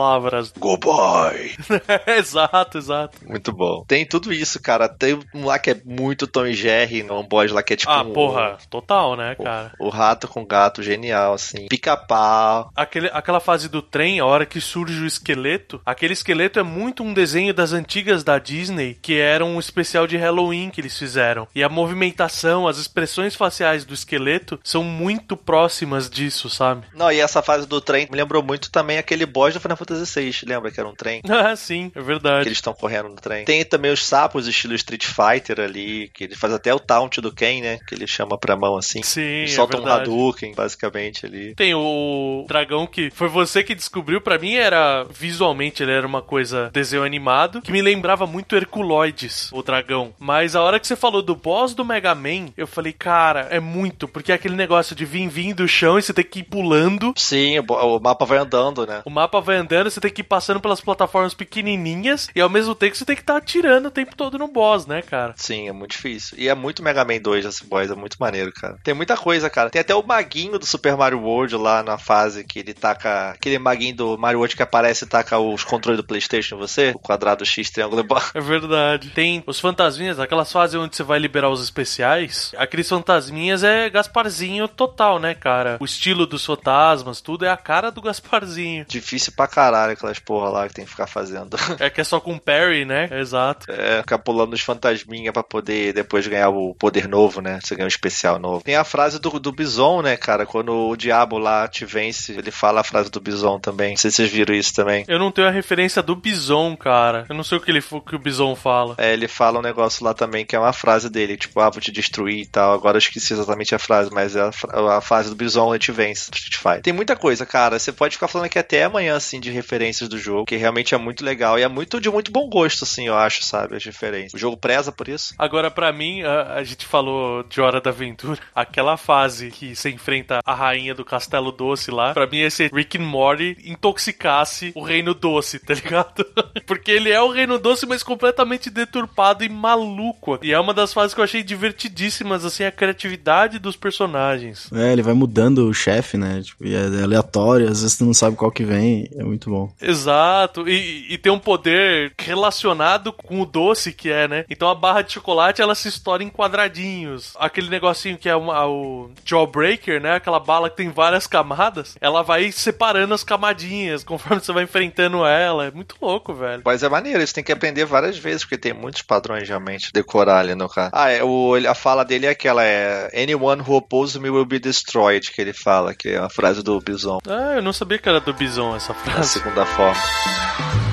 Go 0.58 0.78
boy! 0.78 1.56
exato, 2.18 2.78
exato. 2.78 3.18
Muito 3.26 3.52
bom. 3.52 3.84
Tem 3.88 4.06
tudo 4.06 4.34
isso, 4.34 4.62
cara. 4.62 4.88
Tem 4.88 5.20
um 5.34 5.46
lá 5.46 5.60
que 5.60 5.72
é 5.72 5.82
muito 5.86 6.28
Tom 6.28 6.46
e 6.46 6.54
Jerry, 6.54 7.04
um 7.10 7.24
boss 7.24 7.52
lá 7.52 7.64
que 7.64 7.74
é 7.74 7.76
tipo. 7.76 7.92
Ah, 7.92 8.02
um, 8.02 8.14
porra, 8.14 8.58
total, 8.70 9.16
né, 9.16 9.36
cara? 9.36 9.72
O, 9.80 9.88
o 9.88 9.90
rato 9.90 10.28
com 10.28 10.46
gato, 10.46 10.84
genial, 10.84 11.34
assim. 11.34 11.68
Pica-pau. 11.68 12.72
Aquela 12.76 13.40
fase 13.40 13.70
do 13.70 13.82
trem, 13.82 14.20
a 14.20 14.26
hora 14.26 14.46
que 14.46 14.60
surge 14.62 15.02
o 15.02 15.06
esqueleto, 15.06 15.82
aquele 15.86 16.14
esqueleto 16.14 16.60
é 16.60 16.64
muito 16.64 17.04
um 17.04 17.14
desenho 17.14 17.54
das 17.54 17.74
antigas 17.74 18.24
da 18.24 18.38
Disney, 18.40 18.98
que 19.02 19.18
era 19.18 19.46
um 19.46 19.60
especial 19.60 20.08
de 20.08 20.18
Halloween 20.18 20.70
que 20.70 20.82
eles 20.82 20.98
fizeram. 20.98 21.48
E 21.56 21.64
a 21.64 21.70
movimentação, 21.70 22.68
as 22.68 22.78
expressões 22.78 23.36
faciais 23.36 23.86
do 23.86 23.94
esqueleto 23.94 24.60
são 24.64 24.84
muito 24.84 25.38
próximas 25.38 26.10
disso, 26.10 26.50
sabe? 26.50 26.86
Não, 26.94 27.12
e 27.12 27.20
essa 27.20 27.42
fase 27.42 27.68
do 27.68 27.82
trem 27.82 28.08
me 28.12 28.18
lembrou 28.18 28.44
muito 28.44 28.72
também 28.72 28.98
aquele 28.98 29.26
boss 29.26 29.54
do 29.54 29.60
Final 29.60 29.75
Fantasy 29.76 30.20
VI, 30.22 30.46
lembra 30.46 30.72
que 30.72 30.80
era 30.80 30.90
um 30.90 30.96
trem? 30.96 31.22
Ah, 31.36 31.56
sim, 31.56 31.92
é 31.94 32.02
verdade. 32.02 32.44
Que 32.44 32.48
eles 32.48 32.58
estão 32.58 32.74
correndo 32.74 33.10
no 33.10 33.16
trem. 33.16 33.44
Tem 33.44 33.64
também 33.66 33.92
os 33.92 34.04
sapos 34.04 34.48
estilo 34.48 34.74
Street 34.74 35.06
Fighter 35.06 35.60
ali, 35.60 36.10
que 36.14 36.24
ele 36.24 36.36
faz 36.36 36.54
até 36.54 36.74
o 36.74 36.80
taunt 36.80 37.20
do 37.20 37.32
Ken, 37.32 37.62
né? 37.62 37.78
Que 37.86 37.94
ele 37.94 38.08
chama 38.08 38.38
pra 38.38 38.56
mão 38.56 38.78
assim. 38.78 39.04
Sim, 39.04 39.22
ele 39.22 39.44
é 39.44 39.48
solta 39.54 39.78
um 39.78 39.82
verdade. 39.82 40.10
Hadouken, 40.10 40.54
basicamente, 40.56 41.26
ali. 41.26 41.54
Tem 41.54 41.76
o 41.76 42.46
dragão 42.48 42.88
que 42.88 43.12
foi 43.12 43.28
você 43.28 43.64
que 43.64 43.76
descobriu, 43.76 44.22
pra 44.22 44.40
mim 44.40 44.56
era 44.56 45.04
visualmente 45.04 45.84
ele 45.84 45.92
era 45.92 46.08
uma 46.08 46.22
coisa 46.22 46.70
desenho 46.72 47.04
animado, 47.04 47.62
que 47.62 47.72
me 47.72 47.82
lembrava 47.82 48.26
muito 48.26 48.56
Herculoides, 48.56 49.52
o 49.52 49.62
dragão. 49.62 50.14
Mas 50.18 50.56
a 50.56 50.62
hora 50.62 50.80
que 50.80 50.88
você 50.88 50.96
falou 50.96 51.22
do 51.22 51.36
boss 51.36 51.74
do 51.74 51.84
Mega 51.84 52.16
Man, 52.16 52.48
eu 52.56 52.68
falei, 52.68 52.94
cara, 52.94 53.48
é 53.52 53.60
muito, 53.60 54.08
porque 54.08 54.32
é 54.32 54.36
aquele 54.36 54.56
negócio 54.56 54.96
de 54.96 55.06
vir 55.06 55.28
vir 55.28 55.54
do 55.54 55.68
chão 55.68 55.98
e 56.00 56.02
você 56.02 56.14
tem 56.14 56.24
que 56.24 56.40
ir 56.40 56.44
pulando. 56.44 57.14
Sim, 57.18 57.60
o, 57.60 57.64
o 57.64 58.00
mapa 58.00 58.26
vai 58.26 58.38
andando, 58.38 58.86
né? 58.86 59.02
O 59.06 59.10
mapa 59.10 59.42
vai 59.42 59.58
andando, 59.58 59.65
você 59.68 60.00
tem 60.00 60.12
que 60.12 60.22
ir 60.22 60.26
passando 60.26 60.60
pelas 60.60 60.82
plataformas 60.82 61.34
pequenininhas 61.34 62.30
e 62.36 62.42
ao 62.42 62.50
mesmo 62.50 62.76
tempo 62.76 62.96
você 62.96 63.06
tem 63.06 63.16
que 63.16 63.22
estar 63.22 63.38
atirando 63.38 63.88
o 63.88 63.92
tempo 63.92 64.16
todo 64.16 64.38
no 64.38 64.48
boss, 64.48 64.86
né, 64.86 65.02
cara? 65.02 65.34
Sim, 65.36 65.68
é 65.68 65.72
muito 65.72 65.92
difícil. 65.92 66.38
E 66.40 66.48
é 66.48 66.56
muito 66.56 66.84
Mega 66.84 67.04
Man 67.04 67.20
2 67.20 67.46
esse 67.46 67.66
boss, 67.66 67.90
é 67.92 67.96
muito 67.96 68.18
maneiro, 68.20 68.52
cara. 68.52 68.78
Tem 68.84 68.94
muita 68.94 69.18
coisa, 69.18 69.50
cara. 69.50 69.70
Tem 69.70 69.82
até 69.82 69.96
o 69.96 70.06
maguinho 70.06 70.60
do 70.60 70.66
Super 70.66 70.96
Mario 70.96 71.20
World 71.20 71.56
lá 71.58 71.84
na 71.84 71.98
fase 71.98 72.44
que 72.44 72.60
ele 72.60 72.74
taca. 72.74 73.32
Aquele 73.32 73.60
maguinho 73.60 73.96
do 73.96 74.18
Mario 74.18 74.40
World 74.40 74.56
que 74.56 74.64
aparece 74.64 75.06
e 75.06 75.08
taca 75.08 75.38
os 75.40 75.64
controles 75.64 76.00
do 76.00 76.06
PlayStation 76.06 76.56
em 76.56 76.60
você. 76.60 76.92
O 76.96 77.00
quadrado 77.00 77.46
X, 77.46 77.70
triângulo 77.70 78.02
e 78.02 78.08
barra. 78.08 78.32
É 78.34 78.42
verdade. 78.42 79.10
Tem 79.10 79.44
os 79.46 79.60
fantasminhas, 79.60 80.20
aquelas 80.20 80.52
fases 80.52 80.76
onde 80.76 80.96
você 80.96 81.04
vai 81.04 81.20
liberar 81.20 81.50
os 81.50 81.64
especiais. 81.64 82.52
Aqueles 82.58 82.88
fantasminhas 82.88 83.64
é 83.64 83.90
Gasparzinho 83.90 84.68
total, 84.68 85.20
né, 85.20 85.34
cara? 85.34 85.78
O 85.80 85.86
estilo 85.86 86.26
dos 86.26 86.46
fantasmas, 86.46 87.22
tudo 87.22 87.46
é 87.46 87.50
a 87.50 87.58
cara 87.58 87.92
do 87.92 88.02
Gasparzinho. 88.02 88.86
Difícil 88.88 89.34
pra 89.36 89.48
caralho 89.56 89.94
aquelas 89.94 90.20
porra 90.20 90.50
lá 90.50 90.68
que 90.68 90.74
tem 90.74 90.84
que 90.84 90.92
ficar 90.92 91.08
fazendo. 91.08 91.56
É 91.80 91.90
que 91.90 92.02
é 92.02 92.04
só 92.04 92.20
com 92.20 92.38
parry, 92.38 92.84
né? 92.84 93.10
Exato. 93.12 93.70
É, 93.70 94.00
ficar 94.00 94.18
pulando 94.18 94.54
os 94.54 94.62
fantasminha 94.62 95.32
pra 95.32 95.44
poder 95.44 95.94
depois 95.94 96.26
ganhar 96.26 96.50
o 96.50 96.74
poder 96.74 97.08
novo, 97.08 97.42
né? 97.42 97.60
Você 97.62 97.76
ganha 97.76 97.86
um 97.86 97.88
especial 97.88 98.40
novo. 98.40 98.64
Tem 98.64 98.76
a 98.76 98.84
frase 98.84 99.20
do, 99.20 99.40
do 99.40 99.52
Bison, 99.52 100.02
né, 100.02 100.18
cara? 100.18 100.46
Quando 100.46 100.72
o 100.74 100.96
diabo 100.96 101.38
lá 101.38 101.68
te 101.68 101.86
vence, 101.86 102.32
ele 102.32 102.50
fala 102.50 102.82
a 102.82 102.84
frase 102.84 103.12
do 103.12 103.20
Bison 103.20 103.60
também. 103.60 103.92
Não 103.92 103.98
sei 103.98 104.10
se 104.10 104.18
vocês 104.18 104.32
viram 104.32 104.56
isso 104.56 104.74
também. 104.74 105.06
Eu 105.08 105.20
não 105.20 105.32
tenho 105.32 105.48
a 105.48 105.52
referência 105.52 106.02
do 106.02 106.16
Bison, 106.16 106.76
cara. 106.76 107.26
Eu 107.30 107.36
não 107.36 107.44
sei 107.44 107.58
o 107.58 107.62
que, 107.62 107.70
ele, 107.70 107.84
o 107.92 108.02
que 108.02 108.16
o 108.16 108.20
Bison 108.20 108.56
fala. 108.56 108.96
É, 108.98 109.14
ele 109.14 109.28
fala 109.28 109.60
um 109.60 109.64
negócio 109.64 110.04
lá 110.04 110.14
também 110.14 110.46
que 110.46 110.56
é 110.56 110.60
uma 110.60 110.74
frase 110.74 111.10
dele, 111.10 111.38
tipo, 111.38 111.60
ah, 111.60 111.70
vou 111.70 111.82
te 111.82 111.92
destruir 111.92 112.40
e 112.40 112.46
tal. 112.46 112.74
Agora 112.74 112.98
eu 112.98 113.00
esqueci 113.00 113.34
exatamente 113.34 113.76
a 113.76 113.80
frase, 113.80 114.10
mas 114.12 114.36
é 114.36 114.42
a, 114.42 114.98
a 114.98 115.02
frase 115.02 115.30
do 115.30 115.36
Bison 115.36 115.74
ele 115.74 115.80
te 115.80 115.92
vence 115.92 116.30
no 116.32 116.38
Street 116.38 116.58
Fighter. 116.58 116.82
Tem 116.82 116.94
muita 116.94 117.16
coisa, 117.16 117.46
cara. 117.46 117.78
Você 117.78 117.92
pode 117.92 118.16
ficar 118.16 118.28
falando 118.28 118.46
aqui 118.46 118.58
até 118.58 118.84
amanhã, 118.84 119.16
assim, 119.16 119.40
de 119.46 119.52
referências 119.52 120.10
do 120.10 120.18
jogo, 120.18 120.46
que 120.46 120.56
realmente 120.56 120.94
é 120.94 120.98
muito 120.98 121.24
legal 121.24 121.58
e 121.58 121.64
é 121.64 121.68
muito 121.68 122.00
de 122.02 122.10
muito 122.10 122.32
bom 122.32 122.50
gosto, 122.50 122.84
assim, 122.84 123.08
eu 123.08 123.16
acho, 123.16 123.44
sabe? 123.44 123.76
As 123.76 123.84
referências. 123.84 124.34
O 124.34 124.38
jogo 124.38 124.58
preza 124.58 124.92
por 124.92 125.08
isso. 125.08 125.34
Agora, 125.38 125.70
pra 125.70 125.92
mim, 125.92 126.24
a, 126.24 126.54
a 126.56 126.64
gente 126.64 126.86
falou 126.86 127.44
de 127.44 127.62
Hora 127.62 127.80
da 127.82 127.90
Aventura. 127.90 128.40
Aquela 128.56 128.98
fase 128.98 129.52
que 129.52 129.76
você 129.76 129.90
enfrenta 129.90 130.40
a 130.46 130.54
rainha 130.54 130.96
do 130.96 131.06
Castelo 131.06 131.52
Doce 131.52 131.92
lá. 131.92 132.14
Pra 132.14 132.28
mim, 132.28 132.40
esse 132.40 132.70
Rick 132.74 132.98
and 132.98 133.06
Morty 133.06 133.58
intoxicasse 133.66 134.72
o 134.76 134.82
Reino 134.82 135.14
Doce, 135.14 135.60
tá 135.60 135.74
ligado? 135.74 136.26
Porque 136.66 136.92
ele 136.92 137.12
é 137.12 137.22
o 137.22 137.32
Reino 137.32 137.60
Doce, 137.60 137.86
mas 137.86 138.04
completamente 138.04 138.70
deturpado 138.70 139.44
e 139.44 139.50
maluco. 139.50 140.40
E 140.42 140.52
é 140.52 140.60
uma 140.60 140.74
das 140.74 140.94
fases 140.94 141.14
que 141.14 141.20
eu 141.20 141.24
achei 141.24 141.44
divertidíssimas, 141.44 142.46
assim, 142.46 142.64
a 142.64 142.72
criatividade 142.72 143.60
dos 143.60 143.76
personagens. 143.76 144.72
É, 144.74 144.92
ele 144.92 145.02
vai 145.02 145.14
mudando 145.14 145.68
o 145.68 145.74
chefe, 145.74 146.18
né? 146.18 146.42
Tipo, 146.42 146.66
e 146.66 146.74
é 146.74 147.04
aleatório, 147.04 147.70
às 147.70 147.82
vezes 147.82 147.98
tu 147.98 148.06
não 148.06 148.14
sabe 148.14 148.36
qual 148.36 148.52
que 148.52 148.64
vem. 148.64 149.10
É 149.16 149.24
muito 149.24 149.35
bom. 149.50 149.72
Exato, 149.82 150.68
e, 150.68 151.14
e 151.14 151.18
tem 151.18 151.32
um 151.32 151.40
poder 151.40 152.14
relacionado 152.20 153.14
com 153.14 153.42
o 153.42 153.46
doce 153.46 153.92
que 153.92 154.10
é, 154.10 154.28
né? 154.28 154.46
Então 154.50 154.70
a 154.70 154.76
barra 154.76 155.02
de 155.02 155.14
chocolate 155.14 155.62
ela 155.62 155.76
se 155.76 155.88
estoura 155.88 156.24
em 156.24 156.30
quadradinhos. 156.30 157.34
Aquele 157.38 157.70
negocinho 157.70 158.18
que 158.18 158.30
é 158.30 158.36
uma, 158.36 158.66
o 158.68 159.12
Jawbreaker, 159.26 160.02
né? 160.02 160.16
Aquela 160.16 160.40
bala 160.40 160.70
que 160.70 160.78
tem 160.78 160.90
várias 160.90 161.28
camadas, 161.28 161.96
ela 162.00 162.22
vai 162.22 162.52
separando 162.52 163.14
as 163.14 163.24
camadinhas 163.24 164.04
conforme 164.04 164.42
você 164.44 164.52
vai 164.52 164.64
enfrentando 164.64 165.26
ela. 165.26 165.66
É 165.66 165.72
muito 165.72 165.96
louco, 166.02 166.34
velho. 166.34 166.62
Mas 166.66 166.84
é 166.84 166.90
maneiro, 166.90 167.22
isso 167.22 167.34
tem 167.34 167.44
que 167.44 167.52
aprender 167.52 167.86
várias 167.86 168.18
vezes, 168.18 168.44
porque 168.44 168.58
tem 168.58 168.74
muitos 168.74 169.02
padrões 169.02 169.48
realmente 169.48 169.92
decorar 169.94 170.40
ali 170.40 170.56
no 170.56 170.70
cara. 170.70 170.90
Ah, 170.94 171.10
é, 171.10 171.24
o, 171.24 171.56
a 171.56 171.76
fala 171.76 172.04
dele 172.04 172.26
é 172.26 172.30
aquela, 172.30 172.64
é 172.64 173.10
Anyone 173.16 173.62
who 173.62 173.76
opposes 173.76 174.18
me 174.18 174.30
will 174.30 174.46
be 174.46 174.60
destroyed, 174.60 175.32
que 175.32 175.42
ele 175.42 175.54
fala, 175.54 175.94
que 175.94 176.10
é 176.10 176.18
a 176.18 176.30
frase 176.30 176.64
do 176.64 176.80
Bison. 176.80 177.20
Ah, 177.28 177.56
eu 177.56 177.62
não 177.62 177.74
sabia 177.74 177.98
que 177.98 178.08
era 178.08 178.20
do 178.20 178.34
Bison 178.34 178.76
essa 178.76 178.94
frase. 178.94 179.25
Segunda 179.26 179.66
forma. 179.66 180.85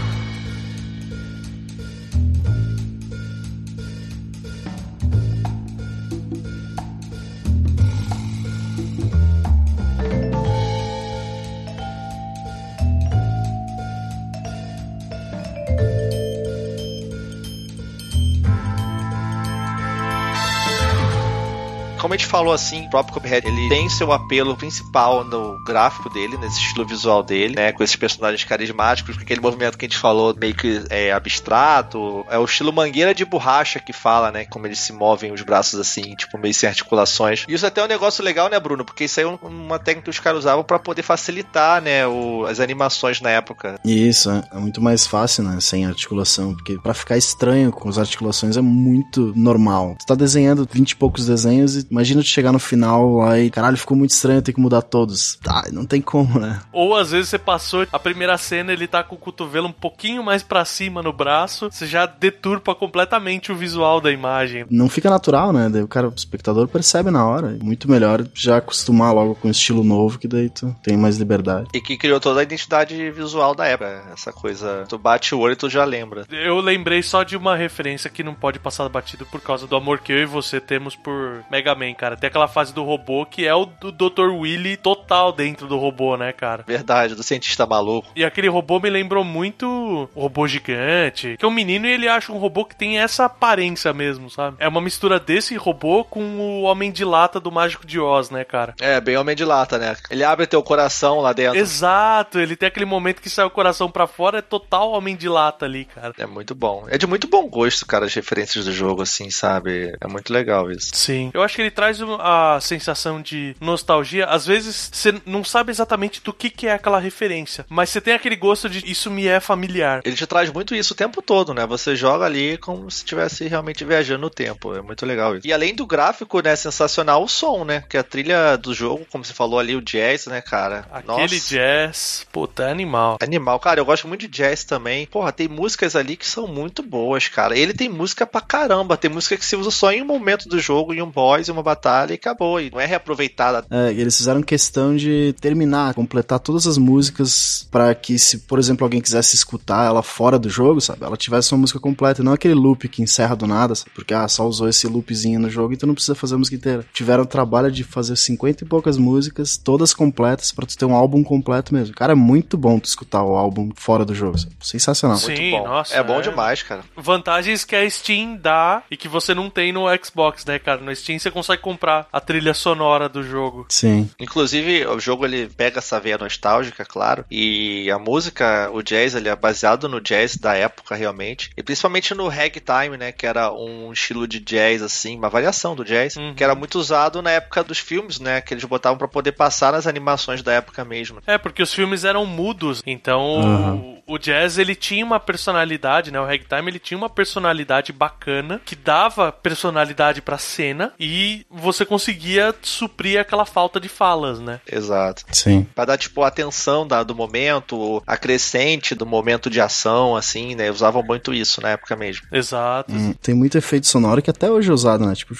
Falou 22.33 22.55
assim, 22.55 22.87
o 22.87 22.91
próprio 22.91 23.15
Cuphead, 23.15 23.47
ele 23.47 23.69
tem 23.69 23.89
seu 23.89 24.11
apelo 24.11 24.57
principal 24.57 25.25
no 25.25 25.63
gráfico 25.63 26.11
dele, 26.11 26.37
nesse 26.39 26.59
estilo 26.59 26.87
visual 26.87 27.23
dele, 27.23 27.55
né? 27.55 27.73
Com 27.73 27.85
esses 27.85 27.95
personagens 27.95 28.43
carismáticos, 28.43 29.17
com 29.17 29.23
aquele 29.23 29.41
movimento 29.41 29.77
que 29.77 29.85
a 29.85 29.89
gente 29.89 29.99
falou 29.99 30.35
meio 30.37 30.55
que 30.55 30.83
é 30.89 31.13
abstrato. 31.13 32.25
É 32.31 32.39
o 32.39 32.45
estilo 32.45 32.73
mangueira 32.73 33.15
de 33.15 33.25
borracha 33.25 33.79
que 33.79 33.93
fala, 33.93 34.33
né? 34.33 34.47
Como 34.47 34.67
eles 34.67 34.79
se 34.79 34.95
movem 34.95 35.31
os 35.31 35.43
braços 35.43 35.79
assim, 35.79 36.15
tipo, 36.15 36.39
meio 36.39 36.55
sem 36.55 36.69
articulações. 36.71 37.45
E 37.47 37.53
isso 37.53 37.67
é 37.67 37.69
até 37.69 37.83
é 37.83 37.85
um 37.85 37.89
negócio 37.89 38.25
legal, 38.25 38.49
né, 38.49 38.59
Bruno? 38.59 38.85
Porque 38.85 39.05
isso 39.05 39.21
aí 39.21 39.27
é 39.27 39.29
uma 39.47 39.79
técnica 39.79 40.05
que 40.05 40.11
os 40.11 40.19
caras 40.19 40.41
usavam 40.41 40.65
para 40.65 40.79
poder 40.79 41.03
facilitar, 41.03 41.83
né, 41.83 42.07
o, 42.07 42.47
as 42.47 42.61
animações 42.61 43.21
na 43.21 43.29
época. 43.29 43.79
Isso, 43.85 44.31
é, 44.31 44.43
é 44.53 44.59
muito 44.59 44.81
mais 44.81 45.07
fácil, 45.07 45.45
né, 45.45 45.61
sem 45.61 45.85
articulação. 45.85 46.55
Porque 46.55 46.79
para 46.79 46.95
ficar 46.95 47.19
estranho 47.19 47.71
com 47.71 47.91
as 47.91 47.99
articulações 47.99 48.57
é 48.57 48.63
muito 48.63 49.35
normal. 49.37 49.97
Tu 49.99 50.07
tá 50.07 50.15
desenhando 50.15 50.67
20 50.71 50.93
e 50.93 50.97
poucos 50.97 51.27
desenhos 51.27 51.77
e 51.77 51.87
Imagina 51.93 52.22
de 52.23 52.29
chegar 52.29 52.53
no 52.53 52.59
final 52.59 53.17
lá 53.17 53.39
e, 53.39 53.51
caralho, 53.51 53.77
ficou 53.77 53.97
muito 53.97 54.11
estranho 54.11 54.43
ter 54.43 54.53
que 54.53 54.61
mudar 54.61 54.83
todos. 54.83 55.37
Tá, 55.43 55.65
não 55.73 55.85
tem 55.85 56.01
como, 56.01 56.39
né? 56.39 56.61
Ou 56.73 56.97
às 56.97 57.11
vezes 57.11 57.31
você 57.31 57.39
passou 57.39 57.87
a 57.93 57.99
primeira 57.99 58.37
cena, 58.37 58.73
ele 58.73 58.87
tá 58.87 59.03
com 59.03 59.15
o 59.15 59.19
cotovelo 59.19 59.69
um 59.69 59.73
pouquinho 59.73 60.23
mais 60.23 60.43
para 60.43 60.65
cima 60.65 61.03
no 61.03 61.13
braço, 61.13 61.71
você 61.71 61.87
já 61.87 62.07
deturpa 62.07 62.75
completamente 62.75 63.53
o 63.53 63.57
visual 63.57 64.01
da 64.01 64.11
imagem. 64.11 64.65
Não 64.71 64.89
fica 64.89 65.11
natural, 65.11 65.53
né? 65.53 65.69
Daí 65.69 65.83
o 65.83 65.89
cara, 65.89 66.09
o 66.09 66.15
espectador 66.15 66.69
percebe 66.69 67.11
na 67.11 67.27
hora. 67.27 67.57
Muito 67.63 67.91
melhor 67.91 68.25
já 68.35 68.59
acostumar 68.59 69.15
logo 69.15 69.35
com 69.35 69.49
um 69.49 69.51
estilo 69.51 69.83
novo, 69.83 70.19
que 70.19 70.29
daí 70.29 70.49
tu 70.49 70.75
tem 70.83 70.97
mais 70.97 71.17
liberdade. 71.17 71.69
E 71.75 71.81
que 71.81 71.97
criou 71.97 72.21
toda 72.21 72.41
a 72.41 72.43
identidade 72.43 73.11
visual 73.11 73.55
da 73.55 73.67
época. 73.67 74.05
Essa 74.13 74.33
coisa, 74.33 74.85
tu 74.89 74.99
bate 74.99 75.35
o 75.35 75.39
olho 75.39 75.53
e 75.53 75.57
tu 75.57 75.71
já 75.71 75.85
lembra. 75.85 76.27
Eu 76.31 76.61
lembrei 76.61 77.03
só 77.03 77.23
de 77.23 77.37
uma 77.37 77.57
referência 77.57 78.11
que 78.11 78.23
não 78.23 78.35
pode 78.35 78.59
passar 78.59 78.89
batido 78.89 79.25
por 79.27 79.41
causa 79.41 79.67
do 79.67 79.77
amor 79.77 80.01
que 80.01 80.13
eu 80.13 80.19
e 80.19 80.27
você 80.27 80.61
temos 80.61 80.95
por 80.97 81.45
Mega 81.51 81.75
Man 81.75 81.95
cara. 81.95 82.12
Tem 82.17 82.29
aquela 82.29 82.49
fase 82.49 82.73
do 82.73 82.83
robô 82.83 83.25
que 83.27 83.47
é 83.47 83.55
o 83.55 83.67
do 83.67 83.93
Dr. 83.93 84.31
Willy 84.31 84.77
total 84.77 85.33
dentro 85.33 85.67
do 85.67 85.79
robô, 85.79 86.17
né, 86.17 86.33
cara? 86.33 86.65
Verdade, 86.67 87.15
do 87.15 87.23
cientista 87.23 87.67
maluco. 87.67 88.09
E 88.15 88.25
aquele 88.25 88.49
robô 88.49 88.79
me 88.81 88.91
lembrou 88.91 89.25
muito 89.25 90.09
o 90.15 90.21
robô 90.21 90.47
gigante, 90.47 91.37
que 91.39 91.45
é 91.45 91.49
um 91.49 91.53
menino 91.53 91.87
e 91.87 91.91
ele 91.91 92.09
acha 92.09 92.33
um 92.33 92.39
robô 92.39 92.65
que 92.65 92.77
tem 92.77 92.99
essa 92.99 93.25
aparência 93.25 93.93
mesmo, 93.93 94.31
sabe? 94.31 94.57
É 94.59 94.69
uma 94.69 94.81
mistura 94.81 95.19
desse 95.19 95.57
robô 95.57 96.05
com 96.05 96.23
o 96.23 96.63
Homem 96.63 96.91
de 96.91 97.05
Lata 97.05 97.41
do 97.41 97.53
Mágico 97.53 97.87
de 97.87 97.99
Oz, 97.99 98.31
né, 98.31 98.45
cara? 98.45 98.75
É, 98.81 99.01
bem 99.01 99.17
Homem 99.17 99.37
de 99.37 99.45
Lata, 99.45 99.79
né? 99.79 99.97
Ele 100.11 100.25
abre 100.25 100.47
teu 100.47 100.63
coração 100.63 101.21
lá 101.21 101.33
dentro. 101.33 101.59
Exato, 101.59 102.39
ele 102.39 102.57
tem 102.57 102.67
aquele 102.67 102.87
momento 102.87 103.21
que 103.21 103.31
sai 103.31 103.45
o 103.45 103.51
coração 103.51 103.91
para 103.91 104.07
fora, 104.07 104.39
é 104.39 104.43
total 104.43 104.93
Homem 104.93 105.17
de 105.17 105.29
Lata 105.29 105.65
ali, 105.65 105.85
cara. 105.85 106.13
É 106.19 106.27
muito 106.27 106.55
bom. 106.55 106.85
É 106.89 106.99
de 106.99 107.07
muito 107.07 107.27
bom 107.27 107.49
gosto, 107.49 107.87
cara, 107.87 108.07
as 108.07 108.15
referências 108.15 108.65
do 108.65 108.73
jogo, 108.73 109.03
assim, 109.03 109.31
sabe? 109.31 109.97
É 110.01 110.07
muito 110.07 110.33
legal 110.33 110.71
isso. 110.71 110.91
Sim. 110.95 111.31
Eu 111.33 111.43
acho 111.43 111.55
que 111.57 111.63
ele 111.63 111.71
traz 111.71 112.01
a 112.21 112.59
sensação 112.61 113.21
de 113.21 113.55
nostalgia. 113.61 114.27
Às 114.27 114.47
vezes 114.47 114.91
você 114.93 115.15
não 115.25 115.45
sabe 115.45 115.71
exatamente 115.71 116.23
do 116.23 116.33
que, 116.33 116.51
que 116.51 116.67
é 116.67 116.73
aquela 116.73 116.99
referência, 116.99 117.65
mas 117.69 117.91
você 117.91 118.01
tem 118.01 118.15
aquele 118.15 118.37
gosto 118.37 118.69
de 118.69 118.91
isso 118.91 119.11
me 119.11 119.27
é 119.27 119.41
familiar. 119.41 120.03
Ele 120.05 120.17
te 120.17 120.27
traz 120.27 120.51
muito 120.51 120.75
isso 120.75 120.93
o 120.93 120.97
tempo 120.97 121.23
todo, 121.23 121.55
né? 121.55 121.67
Você 121.67 121.95
joga 121.97 122.25
ali 122.25 122.59
como 122.59 122.91
se 122.91 122.99
estivesse 122.99 123.47
realmente 123.47 123.85
viajando 123.85 124.23
no 124.23 124.31
tempo. 124.31 124.75
É 124.75 124.83
muito 124.83 125.05
legal 125.05 125.37
isso. 125.37 125.47
E 125.47 125.53
além 125.53 125.75
do 125.75 125.87
gráfico, 125.87 126.41
né? 126.41 126.55
Sensacional 126.57 127.23
o 127.23 127.29
som, 127.29 127.65
né? 127.65 127.85
Que 127.89 127.97
a 127.97 128.03
trilha 128.03 128.57
do 128.57 128.75
jogo, 128.75 129.07
como 129.11 129.25
você 129.25 129.33
falou 129.33 129.59
ali, 129.59 129.75
o 129.77 129.83
jazz, 129.83 130.27
né, 130.27 130.41
cara? 130.41 130.87
Aquele 130.91 131.37
Nossa. 131.37 131.49
jazz, 131.49 132.27
puta, 132.33 132.65
é 132.65 132.71
animal. 132.71 133.19
Animal, 133.21 133.59
cara, 133.61 133.81
eu 133.81 133.85
gosto 133.85 134.09
muito 134.09 134.23
de 134.23 134.29
jazz 134.29 134.65
também. 134.65 135.07
Porra, 135.07 135.33
tem 135.33 135.49
músicas 135.49 135.97
ali 135.97 136.17
que 136.17 136.27
são 136.27 136.47
muito 136.47 136.83
boas, 136.83 137.29
cara. 137.29 137.57
Ele 137.57 137.75
tem 137.75 137.89
música 137.89 138.27
pra 138.27 138.41
caramba. 138.41 138.97
Tem 138.97 139.11
música 139.11 139.37
que 139.37 139.45
se 139.45 139.57
usa 139.57 139.71
só 139.71 139.93
em 139.93 140.03
um 140.03 140.07
momento 140.07 140.49
do 140.49 140.59
jogo, 140.59 140.95
em 140.95 141.03
um 141.03 141.11
boss, 141.11 141.49
em 141.49 141.53
uma 141.53 141.63
batalha 141.63 141.92
e 142.11 142.15
acabou. 142.15 142.61
E 142.61 142.71
não 142.71 142.81
é 142.81 142.87
reaproveitada. 142.87 143.67
É, 143.71 143.93
eles 143.93 144.17
fizeram 144.17 144.43
questão 144.43 144.97
de 144.97 145.35
terminar, 145.41 145.95
completar 145.95 146.39
todas 146.39 146.67
as 146.67 146.79
músicas 146.79 147.67
para 147.71 147.95
que, 147.95 148.19
se, 148.19 148.39
por 148.39 148.59
exemplo, 148.59 148.85
alguém 148.85 149.01
quisesse 149.01 149.35
escutar 149.35 149.87
ela 149.87 150.03
fora 150.03 150.39
do 150.39 150.49
jogo, 150.49 150.81
sabe? 150.81 151.05
Ela 151.05 151.17
tivesse 151.17 151.53
uma 151.53 151.61
música 151.61 151.79
completa, 151.79 152.23
não 152.23 152.33
aquele 152.33 152.55
loop 152.55 152.89
que 152.89 153.03
encerra 153.03 153.37
do 153.37 153.47
nada, 153.47 153.75
sabe? 153.75 153.91
Porque, 153.95 154.15
ah, 154.15 154.27
só 154.29 154.47
usou 154.47 154.69
esse 154.69 154.87
loopzinho 154.87 155.41
no 155.41 155.51
jogo, 155.51 155.73
então 155.73 155.87
não 155.87 155.95
precisa 155.95 156.15
fazer 156.15 156.35
a 156.35 156.39
música 156.39 156.57
inteira. 156.57 156.85
Tiveram 156.93 157.25
o 157.25 157.27
trabalho 157.27 157.71
de 157.71 157.85
fazer 157.85 158.17
50 158.17 158.65
e 158.65 158.67
poucas 158.67 158.97
músicas, 158.97 159.57
todas 159.57 159.95
completas, 159.95 160.53
para 160.53 160.67
tu 160.67 160.77
ter 160.77 160.85
um 160.85 160.95
álbum 160.95 161.23
completo 161.23 161.75
mesmo. 161.75 161.95
Cara, 161.95 162.13
é 162.13 162.17
muito 162.17 162.57
bom 162.57 162.79
tu 162.79 162.87
escutar 162.87 163.23
o 163.23 163.37
álbum 163.37 163.71
fora 163.75 164.05
do 164.05 164.15
jogo, 164.15 164.39
sabe? 164.39 164.55
Sensacional. 164.61 165.19
Sim, 165.19 165.35
muito 165.35 165.51
bom. 165.51 165.69
Nossa, 165.69 165.95
é 165.95 166.03
bom 166.03 166.19
é... 166.19 166.23
demais, 166.23 166.63
cara. 166.63 166.83
Vantagens 166.97 167.65
que 167.65 167.77
a 167.77 167.89
Steam 167.89 168.37
dá 168.37 168.83
e 168.91 168.97
que 168.97 169.09
você 169.09 169.35
não 169.35 169.51
tem 169.51 169.73
no 169.73 169.85
Xbox, 170.03 170.45
né, 170.45 170.59
cara? 170.59 170.81
No 170.81 170.95
Steam 170.95 171.19
você 171.19 171.31
consegue 171.31 171.63
comprar 171.63 171.82
a 171.89 172.21
trilha 172.21 172.55
sonora 172.55 173.09
do 173.09 173.23
jogo. 173.23 173.67
Sim. 173.69 174.11
Inclusive, 174.19 174.87
o 174.87 174.99
jogo 175.01 175.25
ele 175.25 175.49
pega 175.49 175.79
essa 175.79 176.01
veia 176.01 176.19
nostálgica, 176.19 176.85
claro, 176.85 177.25
e 177.31 177.91
a 177.91 177.99
música, 177.99 178.71
o 178.73 178.83
jazz, 178.83 179.15
ele 179.15 179.29
é 179.29 179.37
baseado 179.37 179.89
no 179.89 180.01
jazz 180.01 180.37
da 180.37 180.55
época 180.55 180.95
realmente, 180.95 181.51
e 181.57 181.63
principalmente 181.63 182.15
no 182.15 182.29
ragtime, 182.29 182.97
né, 182.97 183.13
que 183.13 183.27
era 183.27 183.53
um 183.53 183.93
estilo 183.93 184.27
de 184.27 184.41
jazz 184.41 184.83
assim, 184.83 185.17
uma 185.17 185.29
variação 185.29 185.75
do 185.75 185.85
jazz, 185.85 186.17
uhum. 186.17 186.35
que 186.35 186.45
era 186.45 186.55
muito 186.55 186.79
usado 186.79 187.23
na 187.23 187.31
época 187.31 187.65
dos 187.65 187.79
filmes, 187.79 188.21
né, 188.21 188.41
que 188.41 188.55
eles 188.55 188.65
botavam 188.65 188.99
para 188.99 189.09
poder 189.09 189.33
passar 189.33 189.73
nas 189.73 189.87
animações 189.87 190.43
da 190.43 190.53
época 190.53 190.85
mesmo. 190.85 191.21
É, 191.27 191.39
porque 191.39 191.63
os 191.63 191.73
filmes 191.73 192.05
eram 192.05 192.25
mudos, 192.27 192.83
então 192.87 193.41
uhum. 193.41 193.92
O, 194.15 194.19
jazz 194.19 194.59
ele 194.59 194.75
tinha 194.75 195.05
uma 195.05 195.21
personalidade, 195.21 196.11
né, 196.11 196.21
o 196.21 196.25
ragtime 196.25 196.71
ele 196.71 196.79
tinha 196.79 196.99
uma 196.99 197.11
personalidade 197.11 197.93
bacana 197.93 198.61
que 198.65 198.77
dava 198.77 199.33
personalidade 199.33 200.23
para 200.23 200.39
cena 200.39 200.93
e 200.99 201.47
você 201.51 201.85
conseguia 201.85 202.55
suprir 202.63 203.21
aquela 203.21 203.45
falta 203.45 203.81
de 203.81 203.89
falas, 203.89 204.41
né? 204.41 204.61
Exato. 204.71 205.25
Sim. 205.33 205.67
Pra 205.75 205.85
dar, 205.85 205.97
tipo, 205.97 206.23
a 206.23 206.29
atenção 206.29 206.87
da, 206.87 207.03
do 207.03 207.15
momento, 207.15 208.03
a 208.07 208.17
crescente 208.17 208.95
do 208.95 209.07
momento 209.07 209.51
de 209.51 209.61
ação, 209.61 210.17
assim, 210.17 210.55
né? 210.55 210.71
Usavam 210.71 211.03
muito 211.03 211.33
isso 211.33 211.61
na 211.61 211.71
época 211.71 211.97
mesmo. 211.97 212.27
Exato. 212.33 212.93
Hum, 212.93 213.15
tem 213.21 213.35
muito 213.35 213.59
efeito 213.59 213.87
sonoro 213.87 214.23
que 214.23 214.31
até 214.31 214.51
hoje 214.51 214.71
é 214.71 214.73
usado, 214.73 215.07
né? 215.07 215.15
Tipo, 215.15 215.35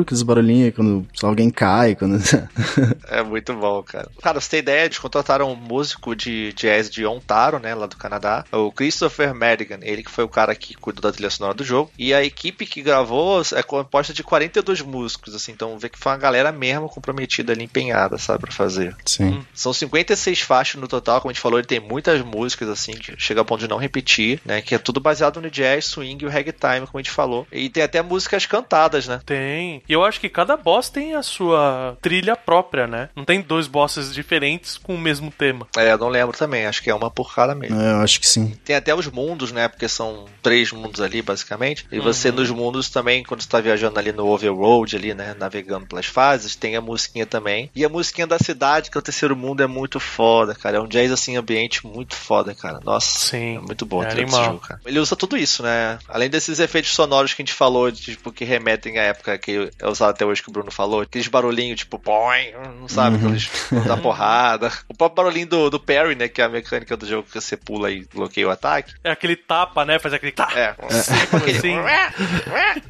aqueles 0.00 0.22
barulhinhos 0.22 0.74
quando 0.74 1.06
alguém 1.22 1.50
cai, 1.50 1.94
quando... 1.94 2.18
é 3.08 3.22
muito 3.22 3.54
bom, 3.54 3.82
cara. 3.82 4.08
Cara, 4.22 4.40
você 4.40 4.50
tem 4.50 4.58
ideia, 4.60 4.84
eles 4.84 4.98
contrataram 4.98 5.50
um 5.50 5.56
músico 5.56 6.14
de 6.14 6.52
jazz 6.54 6.90
de 6.90 7.04
Ontario, 7.06 7.58
né? 7.58 7.74
Lá 7.74 7.86
do 7.86 7.96
Canadá, 7.96 8.07
o 8.52 8.72
Christopher 8.72 9.34
Madigan. 9.34 9.78
Ele 9.82 10.02
que 10.02 10.10
foi 10.10 10.24
o 10.24 10.28
cara 10.28 10.54
que 10.54 10.74
cuidou 10.74 11.02
da 11.02 11.12
trilha 11.12 11.30
sonora 11.30 11.54
do 11.54 11.64
jogo. 11.64 11.90
E 11.98 12.14
a 12.14 12.22
equipe 12.24 12.66
que 12.66 12.82
gravou 12.82 13.42
é 13.54 13.62
composta 13.62 14.12
de 14.12 14.22
42 14.22 14.80
músicos, 14.80 15.34
assim. 15.34 15.52
Então 15.52 15.78
vê 15.78 15.88
que 15.88 15.98
foi 15.98 16.12
uma 16.12 16.18
galera 16.18 16.52
mesmo 16.52 16.88
comprometida 16.88 17.52
ali, 17.52 17.64
empenhada, 17.64 18.18
sabe, 18.18 18.40
pra 18.40 18.52
fazer. 18.52 18.96
Sim. 19.04 19.24
Hum. 19.24 19.44
São 19.54 19.72
56 19.72 20.40
faixas 20.40 20.80
no 20.80 20.88
total, 20.88 21.20
como 21.20 21.30
a 21.30 21.32
gente 21.32 21.42
falou, 21.42 21.58
ele 21.58 21.66
tem 21.66 21.80
muitas 21.80 22.20
músicas, 22.22 22.68
assim, 22.68 22.92
que 22.92 23.14
chega 23.18 23.40
a 23.40 23.44
ponto 23.44 23.60
de 23.60 23.68
não 23.68 23.76
repetir, 23.76 24.40
né? 24.44 24.60
Que 24.60 24.74
é 24.74 24.78
tudo 24.78 25.00
baseado 25.00 25.40
no 25.40 25.50
jazz, 25.50 25.86
swing 25.86 26.24
e 26.24 26.26
o 26.26 26.30
ragtime, 26.30 26.86
como 26.86 26.98
a 26.98 27.02
gente 27.02 27.10
falou. 27.10 27.46
E 27.52 27.68
tem 27.68 27.82
até 27.82 28.02
músicas 28.02 28.46
cantadas, 28.46 29.06
né? 29.06 29.20
Tem. 29.24 29.82
E 29.88 29.92
eu 29.92 30.04
acho 30.04 30.20
que 30.20 30.28
cada 30.28 30.56
boss 30.56 30.88
tem 30.88 31.14
a 31.14 31.22
sua 31.22 31.96
trilha 32.00 32.36
própria, 32.36 32.86
né? 32.86 33.08
Não 33.14 33.24
tem 33.24 33.40
dois 33.40 33.66
bosses 33.66 34.12
diferentes 34.12 34.76
com 34.78 34.94
o 34.94 34.98
mesmo 34.98 35.30
tema. 35.30 35.66
É, 35.76 35.92
eu 35.92 35.98
não 35.98 36.08
lembro 36.08 36.36
também, 36.36 36.66
acho 36.66 36.82
que 36.82 36.90
é 36.90 36.94
uma 36.94 37.10
por 37.10 37.34
cada 37.34 37.54
mesmo. 37.54 37.80
É, 37.80 37.87
É, 37.88 37.92
eu 37.92 38.00
acho 38.00 38.20
que 38.20 38.26
sim. 38.26 38.54
Tem 38.64 38.76
até 38.76 38.94
os 38.94 39.06
mundos, 39.06 39.52
né? 39.52 39.68
Porque 39.68 39.88
são 39.88 40.26
três 40.42 40.72
mundos 40.72 41.00
ali, 41.00 41.22
basicamente. 41.22 41.86
E 41.90 41.98
você, 41.98 42.30
uhum. 42.30 42.36
nos 42.36 42.50
mundos 42.50 42.90
também, 42.90 43.22
quando 43.22 43.42
você 43.42 43.48
tá 43.48 43.60
viajando 43.60 43.98
ali 43.98 44.12
no 44.12 44.26
overworld, 44.26 44.94
ali, 44.96 45.14
né? 45.14 45.34
Navegando 45.38 45.86
pelas 45.86 46.06
fases, 46.06 46.54
tem 46.54 46.76
a 46.76 46.80
musiquinha 46.80 47.26
também. 47.26 47.70
E 47.74 47.84
a 47.84 47.88
musiquinha 47.88 48.26
da 48.26 48.38
cidade, 48.38 48.90
que 48.90 48.98
é 48.98 49.00
o 49.00 49.02
terceiro 49.02 49.36
mundo, 49.36 49.62
é 49.62 49.66
muito 49.66 49.98
foda, 49.98 50.54
cara. 50.54 50.78
É 50.78 50.80
um 50.80 50.86
jazz, 50.86 51.10
assim, 51.10 51.36
ambiente 51.36 51.86
muito 51.86 52.14
foda, 52.14 52.54
cara. 52.54 52.80
Nossa, 52.84 53.18
sim. 53.18 53.56
é 53.56 53.60
muito 53.60 53.86
bom 53.86 54.02
é 54.02 54.08
esse 54.08 54.30
jogo, 54.30 54.58
cara. 54.58 54.80
Ele 54.84 54.98
usa 54.98 55.16
tudo 55.16 55.36
isso, 55.36 55.62
né? 55.62 55.98
Além 56.08 56.28
desses 56.28 56.58
efeitos 56.58 56.90
sonoros 56.92 57.32
que 57.32 57.42
a 57.42 57.44
gente 57.44 57.54
falou, 57.54 57.90
tipo, 57.90 58.32
que 58.32 58.44
remetem 58.44 58.98
à 58.98 59.02
época 59.04 59.38
que 59.38 59.70
é 59.78 59.88
usado 59.88 60.10
até 60.10 60.24
hoje 60.24 60.42
que 60.42 60.48
o 60.48 60.52
Bruno 60.52 60.70
falou, 60.70 61.00
aqueles 61.00 61.28
barulhinhos, 61.28 61.80
tipo, 61.80 61.98
boing, 61.98 62.52
não 62.80 62.88
sabe, 62.88 63.16
uhum. 63.16 63.26
aqueles 63.26 63.50
da 63.86 63.96
porrada. 63.98 64.72
O 64.88 64.94
próprio 64.94 65.16
barulhinho 65.16 65.46
do, 65.46 65.70
do 65.70 65.80
Perry, 65.80 66.14
né? 66.14 66.28
Que 66.28 66.42
é 66.42 66.44
a 66.44 66.48
mecânica 66.48 66.96
do 66.96 67.06
jogo 67.06 67.28
que 67.30 67.40
você 67.40 67.56
pula 67.56 67.77
e 67.86 68.06
bloqueia 68.12 68.48
o 68.48 68.50
ataque. 68.50 68.94
É 69.04 69.10
aquele 69.10 69.36
tapa, 69.36 69.84
né? 69.84 69.98
Faz 69.98 70.14
aquele 70.14 70.32
tapa. 70.32 70.58
É, 70.58 70.74
é. 70.78 71.20
Tipo 71.20 71.36
aquele. 71.36 71.72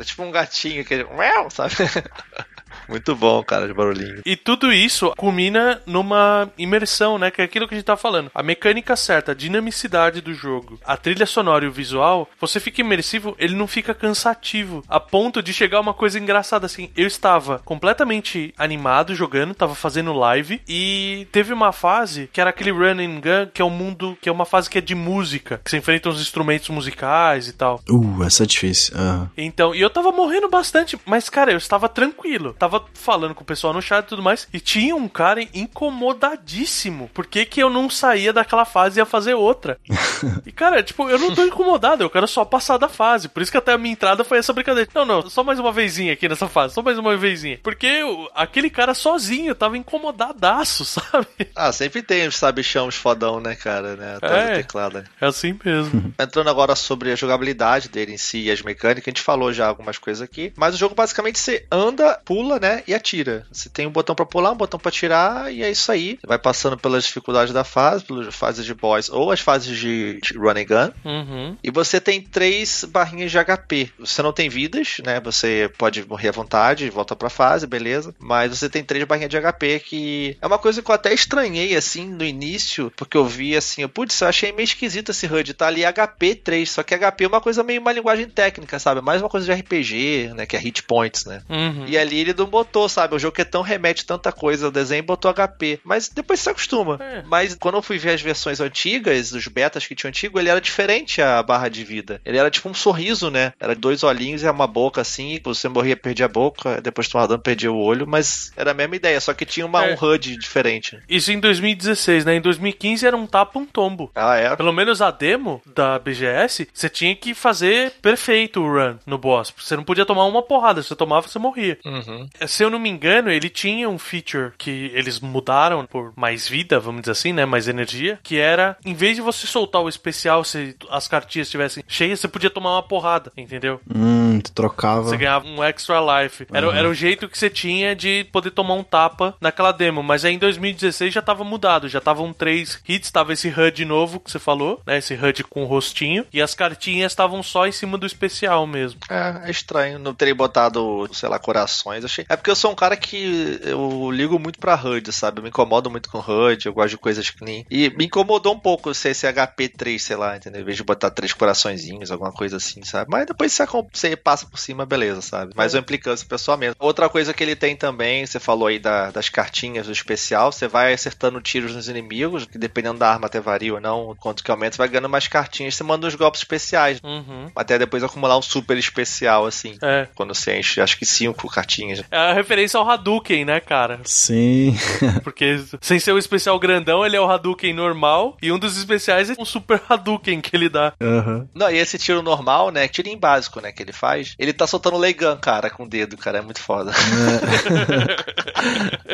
É 0.01 0.05
tipo 0.05 0.23
um 0.23 0.31
gatinho, 0.31 0.83
aquele. 0.83 1.05
Sabe? 1.51 1.75
Muito 2.89 3.15
bom, 3.15 3.43
cara, 3.43 3.67
de 3.67 3.75
barulhinho. 3.75 4.23
E 4.25 4.35
tudo 4.37 4.73
isso 4.73 5.13
culmina 5.17 5.81
numa 5.87 6.51
imersão, 6.57 7.19
né? 7.19 7.31
Que 7.31 7.43
é 7.43 7.45
aquilo 7.45 7.69
que 7.69 7.75
a 7.75 7.77
gente 7.77 7.87
tá 7.87 7.97
falando. 7.97 8.31
A 8.35 8.43
mecânica 8.43 8.97
certa, 8.97 9.33
a 9.33 9.35
dinamicidade 9.35 10.21
do 10.21 10.33
jogo, 10.33 10.79
a 10.85 10.97
trilha 10.97 11.27
sonora 11.27 11.65
e 11.65 11.69
o 11.69 11.73
visual, 11.73 12.29
você 12.41 12.59
fica 12.59 12.81
imersivo, 12.81 13.37
ele 13.39 13.55
não 13.55 13.67
fica 13.67 13.95
cansativo. 13.95 14.83
A 14.89 14.99
ponto 14.99 15.43
de 15.43 15.53
chegar 15.53 15.81
uma 15.81 15.93
coisa 15.93 16.19
engraçada 16.19 16.67
assim. 16.67 16.91
Eu 16.97 17.07
estava 17.07 17.59
completamente 17.65 18.55
animado 18.57 19.15
jogando, 19.15 19.55
tava 19.55 19.75
fazendo 19.75 20.13
live 20.13 20.61
e 20.67 21.27
teve 21.31 21.53
uma 21.53 21.73
fase 21.73 22.29
que 22.33 22.41
era 22.41 22.51
aquele 22.51 22.71
run 22.71 23.01
and 23.01 23.21
gun, 23.21 23.51
que 23.53 23.61
é 23.61 23.65
um 23.65 23.71
mundo, 23.71 24.17
que 24.21 24.29
é 24.29 24.33
uma 24.33 24.47
fase 24.47 24.71
que 24.71 24.79
é 24.79 24.81
de 24.81 24.95
música, 24.95 25.61
que 25.63 25.71
você 25.71 25.77
enfrenta 25.77 26.09
os 26.09 26.21
instrumentos 26.21 26.69
musicais 26.71 27.49
e 27.49 27.53
tal. 27.53 27.81
Uh, 27.89 28.23
essa 28.25 28.45
é 28.45 28.47
difícil. 28.47 28.97
Uhum. 28.97 29.29
Então, 29.37 29.75
e 29.75 29.81
eu 29.81 29.91
tava 29.91 30.11
morrendo 30.11 30.49
bastante, 30.49 30.99
mas 31.05 31.29
cara, 31.29 31.53
eu 31.53 31.59
estava 31.59 31.89
tranquilo. 31.89 32.55
Tava 32.59 32.78
tava 32.79 32.91
falando 32.95 33.35
com 33.35 33.43
o 33.43 33.47
pessoal 33.47 33.73
no 33.73 33.83
chat 33.83 34.05
e 34.05 34.09
tudo 34.09 34.23
mais, 34.23 34.49
e 34.53 34.61
tinha 34.61 34.95
um 34.95 35.09
cara 35.09 35.43
incomodadíssimo. 35.55 37.11
Por 37.13 37.27
que, 37.27 37.45
que 37.45 37.63
eu 37.63 37.71
não 37.71 37.91
saía 37.91 38.33
daquela 38.33 38.65
fase 38.65 38.99
e 38.99 39.01
ia 39.01 39.07
fazer 39.07 39.35
outra? 39.35 39.79
e, 40.47 40.53
cara, 40.53 40.83
tipo, 40.83 41.09
eu 41.09 41.19
não 41.19 41.35
tô 41.35 41.45
incomodado, 41.45 42.03
eu 42.03 42.11
quero 42.11 42.27
só 42.27 42.45
passar 42.45 42.79
da 42.79 42.89
fase. 42.89 43.29
Por 43.29 43.43
isso 43.43 43.51
que 43.51 43.59
até 43.59 43.73
a 43.73 43.79
minha 43.79 43.93
entrada 43.93 44.25
foi 44.25 44.39
essa 44.39 44.53
brincadeira. 44.53 44.89
Não, 44.95 45.05
não, 45.05 45.29
só 45.29 45.43
mais 45.43 45.59
uma 45.59 45.73
vezinha 45.73 46.13
aqui 46.13 46.29
nessa 46.29 46.49
fase, 46.49 46.75
só 46.75 46.83
mais 46.83 46.99
uma 46.99 47.17
vezinha. 47.17 47.59
Porque 47.63 47.87
eu, 47.87 48.31
aquele 48.35 48.71
cara 48.71 48.95
sozinho 48.95 49.55
tava 49.55 49.77
incomodadaço, 49.77 50.85
sabe? 50.87 51.27
Ah, 51.55 51.73
sempre 51.73 52.03
tem 52.03 52.27
os 52.27 52.37
sabichão, 52.37 52.91
fodão, 52.91 53.41
né, 53.41 53.55
cara, 53.55 53.97
né? 53.97 54.17
Atrás 54.17 54.51
é, 54.51 54.55
teclado. 54.57 55.05
É 55.21 55.27
assim 55.27 55.59
mesmo. 55.65 56.13
Entrando 56.19 56.51
agora 56.51 56.75
sobre 56.75 57.13
a 57.13 57.17
jogabilidade 57.17 57.89
dele 57.89 58.13
em 58.13 58.19
si 58.19 58.45
e 58.45 58.51
as 58.51 58.63
mecânicas, 58.63 59.05
a 59.07 59.11
gente 59.11 59.23
falou 59.23 59.53
já 59.53 59.67
algumas 59.67 59.99
coisas 59.99 60.23
aqui, 60.23 60.53
mas 60.57 60.75
o 60.75 60.79
jogo 60.79 60.95
basicamente 60.95 61.39
você 61.39 61.67
anda, 61.71 62.21
pula, 62.25 62.59
né, 62.59 62.68
e 62.87 62.95
atira. 62.95 63.47
Você 63.51 63.69
tem 63.69 63.87
um 63.87 63.91
botão 63.91 64.15
para 64.15 64.27
pular, 64.27 64.53
um 64.53 64.57
botão 64.57 64.79
para 64.79 64.91
tirar 64.91 65.53
e 65.53 65.63
é 65.63 65.71
isso 65.71 65.91
aí. 65.91 66.19
Você 66.21 66.27
vai 66.27 66.39
passando 66.39 66.77
pelas 66.77 67.05
dificuldades 67.05 67.53
da 67.53 67.65
fase, 67.65 68.05
pelas 68.05 68.35
fases 68.35 68.65
de 68.65 68.75
boss 68.75 69.09
ou 69.09 69.31
as 69.31 69.41
fases 69.41 69.77
de, 69.77 70.21
de 70.21 70.37
run 70.37 70.51
and 70.51 70.65
gun. 70.65 70.93
Uhum. 71.05 71.57
E 71.63 71.71
você 71.71 72.01
tem 72.01 72.21
três 72.21 72.85
barrinhas 72.85 73.31
de 73.31 73.39
HP. 73.39 73.91
Você 73.99 74.23
não 74.23 74.33
tem 74.33 74.49
vidas, 74.49 74.97
né? 75.05 75.21
Você 75.21 75.71
pode 75.77 76.07
morrer 76.07 76.29
à 76.29 76.33
vontade, 76.33 76.91
volta 76.91 77.17
pra 77.17 77.31
fase, 77.31 77.67
beleza. 77.67 78.15
Mas 78.19 78.57
você 78.57 78.69
tem 78.69 78.85
três 78.85 79.05
barrinhas 79.05 79.31
de 79.31 79.41
HP 79.41 79.81
que 79.81 80.37
é 80.41 80.47
uma 80.47 80.59
coisa 80.59 80.83
que 80.83 80.91
eu 80.91 80.95
até 80.95 81.13
estranhei 81.13 81.77
assim 81.77 82.07
no 82.07 82.25
início, 82.25 82.93
porque 82.97 83.17
eu 83.17 83.25
vi 83.25 83.57
assim, 83.57 83.83
eu, 83.83 83.89
putz, 83.89 84.21
eu 84.21 84.29
achei 84.29 84.53
meio 84.53 84.65
esquisito 84.65 85.11
esse 85.11 85.27
HUD, 85.27 85.55
tá 85.55 85.67
ali 85.67 85.83
HP 85.85 86.35
3, 86.37 86.71
só 86.71 86.83
que 86.83 86.97
HP 86.97 87.25
é 87.25 87.29
uma 87.29 87.41
coisa 87.41 87.63
meio 87.63 87.81
uma 87.81 87.93
linguagem 87.93 88.29
técnica, 88.29 88.79
sabe? 88.79 89.01
Mais 89.01 89.23
uma 89.23 89.29
coisa 89.29 89.47
de 89.47 89.61
RPG, 89.61 90.33
né? 90.35 90.47
Que 90.47 90.57
é 90.57 90.59
hit 90.59 90.83
points, 90.83 91.25
né? 91.25 91.43
Uhum. 91.49 91.87
E 91.87 91.97
ali 91.97 92.21
ele 92.21 92.35
não 92.35 92.47
botou, 92.59 92.89
sabe? 92.89 93.15
O 93.15 93.19
jogo 93.19 93.35
que 93.35 93.43
é 93.43 93.45
tão 93.45 93.63
remete 93.63 94.05
tanta 94.05 94.33
coisa 94.33 94.67
ao 94.67 94.73
desenho 94.73 95.03
botou 95.03 95.33
HP. 95.33 95.81
Mas 95.85 96.09
depois 96.09 96.41
se 96.41 96.51
acostuma. 96.51 96.99
É. 97.01 97.23
Mas 97.27 97.55
quando 97.55 97.77
eu 97.77 97.83
fui 97.83 97.99
ver 97.99 98.11
as 98.11 98.23
versões 98.23 98.61
antigas, 98.61 99.33
os 99.33 99.47
betas 99.47 99.87
que 99.87 99.95
tinham 99.95 100.09
antigo, 100.09 100.39
ele 100.39 100.49
era 100.49 100.61
diferente 100.61 101.23
a 101.23 101.43
barra 101.43 101.69
de 101.69 101.85
vida. 101.85 102.21
Ele 102.25 102.39
era 102.39 102.51
tipo 102.51 102.69
um 102.69 102.75
sorriso, 102.75 103.31
né? 103.31 103.53
Era 103.61 103.75
dois 103.75 104.03
olhinhos 104.03 104.43
e 104.43 104.49
uma 104.49 104.67
boca 104.67 105.01
assim. 105.01 105.41
Você 105.45 105.69
morria, 105.69 105.97
perdia 105.97 106.27
a 106.27 106.29
boca, 106.29 106.81
depois 106.81 107.09
tomava 107.09 107.29
dano, 107.29 107.43
perdia 107.43 107.71
o 107.71 107.79
olho. 107.79 108.07
Mas 108.07 108.53
era 108.57 108.73
a 108.73 108.75
mesma 108.75 108.97
ideia, 108.97 109.21
só 109.21 109.33
que 109.33 109.45
tinha 109.45 109.65
uma, 109.65 109.85
é. 109.85 109.95
um 109.95 110.05
HUD 110.05 110.37
diferente. 110.37 110.99
Isso 111.09 111.31
em 111.31 111.39
2016, 111.39 112.25
né? 112.25 112.35
Em 112.37 112.41
2015 112.41 113.07
era 113.07 113.17
um 113.17 113.27
tapa, 113.27 113.59
um 113.59 113.67
tombo. 113.67 114.11
Ah, 114.15 114.37
é? 114.37 114.55
Pelo 114.57 114.73
menos 114.73 115.01
a 115.01 115.11
demo 115.11 115.63
da 115.67 115.99
BGS, 115.99 116.69
você 116.73 116.89
tinha 116.89 117.15
que 117.15 117.35
fazer 117.35 117.93
perfeito 118.03 118.61
o 118.61 118.67
run 118.67 118.97
no 119.07 119.19
boss. 119.19 119.53
Você 119.57 119.77
não 119.77 119.85
podia 119.85 120.05
tomar 120.05 120.25
uma 120.25 120.43
porrada. 120.43 120.83
Se 120.83 120.89
você 120.89 120.97
tomava, 120.97 121.29
você 121.29 121.39
morria. 121.39 121.79
Uhum. 121.85 122.29
Se 122.47 122.63
eu 122.63 122.71
não 122.71 122.79
me 122.79 122.89
engano, 122.89 123.31
ele 123.31 123.49
tinha 123.49 123.89
um 123.89 123.99
feature 123.99 124.53
que 124.57 124.91
eles 124.95 125.21
mudaram 125.21 125.87
por 125.87 126.13
mais 126.17 126.49
vida, 126.49 126.79
vamos 126.79 127.03
dizer 127.03 127.13
assim, 127.13 127.33
né? 127.33 127.45
Mais 127.45 127.69
energia. 127.69 128.19
Que 128.23 128.39
era, 128.39 128.77
em 128.85 128.95
vez 128.95 129.17
de 129.17 129.23
você 129.23 129.47
soltar 129.47 129.83
o 129.83 129.89
especial, 129.89 130.45
se 130.45 130.77
as 130.91 131.09
cartinhas 131.09 131.49
estivessem 131.49 131.83
cheias, 131.87 132.21
você 132.21 132.29
podia 132.29 132.51
tomar 132.51 132.73
uma 132.73 132.83
porrada, 132.83 133.33
entendeu? 133.37 133.81
Hum, 133.93 134.41
tu 134.41 134.53
trocava. 134.53 135.03
Você 135.03 135.17
ganhava 135.17 135.47
um 135.47 135.63
extra 135.63 135.99
life. 136.23 136.47
Era, 136.53 136.69
uhum. 136.69 136.75
era 136.75 136.89
o 136.89 136.95
jeito 136.95 137.29
que 137.29 137.39
você 137.39 137.51
tinha 137.51 137.95
de 137.95 138.25
poder 138.33 138.51
tomar 138.51 138.75
um 138.75 138.85
tapa 138.85 139.35
naquela 139.41 139.73
demo. 139.73 140.03
Mas 140.03 140.25
aí 140.25 140.35
em 140.35 140.39
2016 140.39 141.13
já 141.13 141.23
tava 141.23 141.45
mudado. 141.45 141.89
Já 141.89 141.99
estavam 141.99 142.33
três 142.33 142.81
hits, 142.89 143.11
tava 143.11 143.33
esse 143.33 143.49
HUD 143.49 143.85
novo 143.85 144.21
que 144.21 144.31
você 144.31 144.39
falou, 144.39 144.81
né? 144.87 144.99
Esse 144.99 145.15
HUD 145.15 145.45
com 145.45 145.63
o 145.63 145.67
rostinho. 145.67 146.25
E 146.33 146.41
as 146.41 146.55
cartinhas 146.55 147.13
estavam 147.13 147.43
só 147.43 147.67
em 147.67 147.73
cima 147.73 147.99
do 147.99 148.07
especial 148.07 148.67
mesmo. 148.67 149.01
É, 149.09 149.49
é 149.49 149.51
estranho 149.51 149.99
não 149.99 150.15
terem 150.15 150.35
botado, 150.35 151.09
sei 151.13 151.29
lá, 151.29 151.39
corações. 151.39 152.05
Achei... 152.05 152.25
É 152.29 152.37
porque 152.37 152.51
eu 152.51 152.57
sou 152.57 152.71
um 152.71 152.75
cara 152.75 152.97
que 152.97 153.61
eu 153.63 154.11
ligo 154.11 154.39
muito 154.39 154.59
pra 154.59 154.75
HUD, 154.75 155.13
sabe? 155.13 155.39
Eu 155.39 155.43
me 155.43 155.49
incomodo 155.49 155.91
muito 155.91 156.11
com 156.11 156.19
HUD, 156.19 156.67
eu 156.67 156.73
gosto 156.73 156.91
de 156.91 156.99
coisas 156.99 157.31
clean. 157.31 157.65
E 157.71 157.91
me 157.91 158.07
incomodou 158.07 158.55
um 158.55 158.59
pouco 158.59 158.93
ser 158.95 159.11
esse 159.11 159.27
HP 159.33 159.69
3, 159.69 160.03
sei 160.03 160.17
lá, 160.17 160.37
entendeu? 160.37 160.61
Em 160.61 160.65
vez 160.65 160.77
de 160.77 160.85
botar 160.85 161.11
três 161.11 161.33
coraçõezinhos, 161.33 162.11
alguma 162.11 162.33
coisa 162.33 162.57
assim, 162.59 162.83
sabe? 162.85 163.11
Mas 163.11 163.27
depois 163.27 163.53
você, 163.53 163.65
você 163.93 164.17
passa 164.17 164.47
por 164.47 164.59
cima, 164.59 164.85
beleza, 164.85 165.23
sabe? 165.23 165.53
Mas 165.57 165.75
é. 165.75 165.79
a 165.79 165.81
implicância 165.81 166.27
pessoal 166.27 166.59
mesmo. 166.59 166.77
Outra 166.79 167.09
coisa 167.09 167.33
que 167.33 167.43
ele 167.43 167.57
tem 167.57 167.75
também, 167.75 168.27
você 168.27 168.39
falou 168.39 168.69
aí 168.69 168.79
da, 168.79 169.11
das 169.11 169.29
cartinhas 169.29 169.87
do 169.87 169.93
especial, 169.93 170.53
você 170.53 170.69
vai 170.69 170.93
acertando 170.93 171.41
tiros 171.41 171.75
nos 171.75 171.89
inimigos, 171.89 172.45
que 172.45 172.59
dependendo 172.59 172.99
da 172.99 173.11
arma 173.11 173.27
até 173.27 173.41
varia 173.41 173.75
ou 173.75 173.81
não, 173.81 174.15
quanto 174.19 174.45
que 174.45 174.51
aumenta, 174.51 174.77
você 174.77 174.79
vai 174.79 174.89
ganhando 174.89 175.09
mais 175.09 175.29
cartinhas, 175.29 175.75
você 175.75 175.85
manda 175.85 176.07
os 176.07 176.15
golpes 176.15 176.41
especiais. 176.41 177.01
Uhum. 177.03 177.51
Até 177.57 177.79
depois 177.79 178.03
acumular 178.03 178.37
um 178.37 178.43
super 178.43 178.77
especial, 178.77 179.47
assim. 179.47 179.77
É. 179.83 180.09
Quando 180.15 180.35
você 180.35 180.59
enche, 180.59 180.81
acho 180.81 180.99
que 180.99 181.07
cinco 181.07 181.49
cartinhas. 181.49 182.03
É 182.11 182.18
a 182.19 182.33
referência 182.33 182.79
ao 182.79 182.89
Hadouken, 182.89 183.45
né, 183.45 183.61
cara? 183.61 184.01
Sim. 184.05 184.77
Porque 185.25 185.63
sem 185.81 185.99
ser 185.99 186.13
o 186.13 186.19
especial 186.19 186.59
grandão, 186.59 187.05
ele 187.05 187.17
é 187.17 187.21
o 187.21 187.31
Hadouken 187.31 187.73
normal. 187.73 188.37
E 188.43 188.53
um 188.53 188.59
dos 188.59 188.77
especiais 188.77 189.31
é 189.31 189.35
um 189.39 189.45
super 189.45 189.81
Hadouken 189.89 190.41
que 190.41 190.55
ele 190.55 190.69
dá. 190.69 190.93
Uhum. 191.01 191.49
Não, 191.55 191.71
e 191.71 191.77
esse 191.77 191.99
tiro 191.99 192.23
normal, 192.23 192.71
né? 192.71 192.89
Tirinho 192.89 193.19
básico, 193.19 193.61
né? 193.61 193.73
Que 193.73 193.83
ele 193.83 193.93
faz. 193.93 194.35
Ele 194.39 194.53
tá 194.53 194.67
soltando 194.67 194.97
Leigan, 194.97 195.37
cara, 195.37 195.71
com 195.71 195.85
o 195.85 195.89
dedo, 195.89 196.17
cara. 196.17 196.39
É 196.39 196.43
muito 196.43 196.61
foda. 196.61 196.93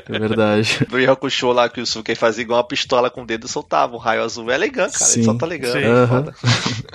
É, 0.05 0.07
é 0.15 0.19
verdade. 0.19 0.87
No 0.91 0.99
Yakusho 0.99 1.53
lá 1.53 1.69
que 1.69 1.81
o 1.81 1.87
Suken 1.87 2.15
fazia 2.15 2.43
igual 2.43 2.59
uma 2.59 2.69
pistola 2.69 3.11
com 3.11 3.23
o 3.23 3.27
dedo 3.27 3.47
e 3.47 3.51
soltava 3.51 3.95
um 3.95 3.99
raio 3.99 4.23
azul. 4.23 4.51
É 4.51 4.57
Leigan, 4.57 4.91
cara. 4.91 5.05
Sim. 5.05 5.21
Ele 5.21 5.25
solta 5.25 5.47
Leigan. 5.47 5.73
Sim. 5.73 5.85
Uhum. 5.85 6.33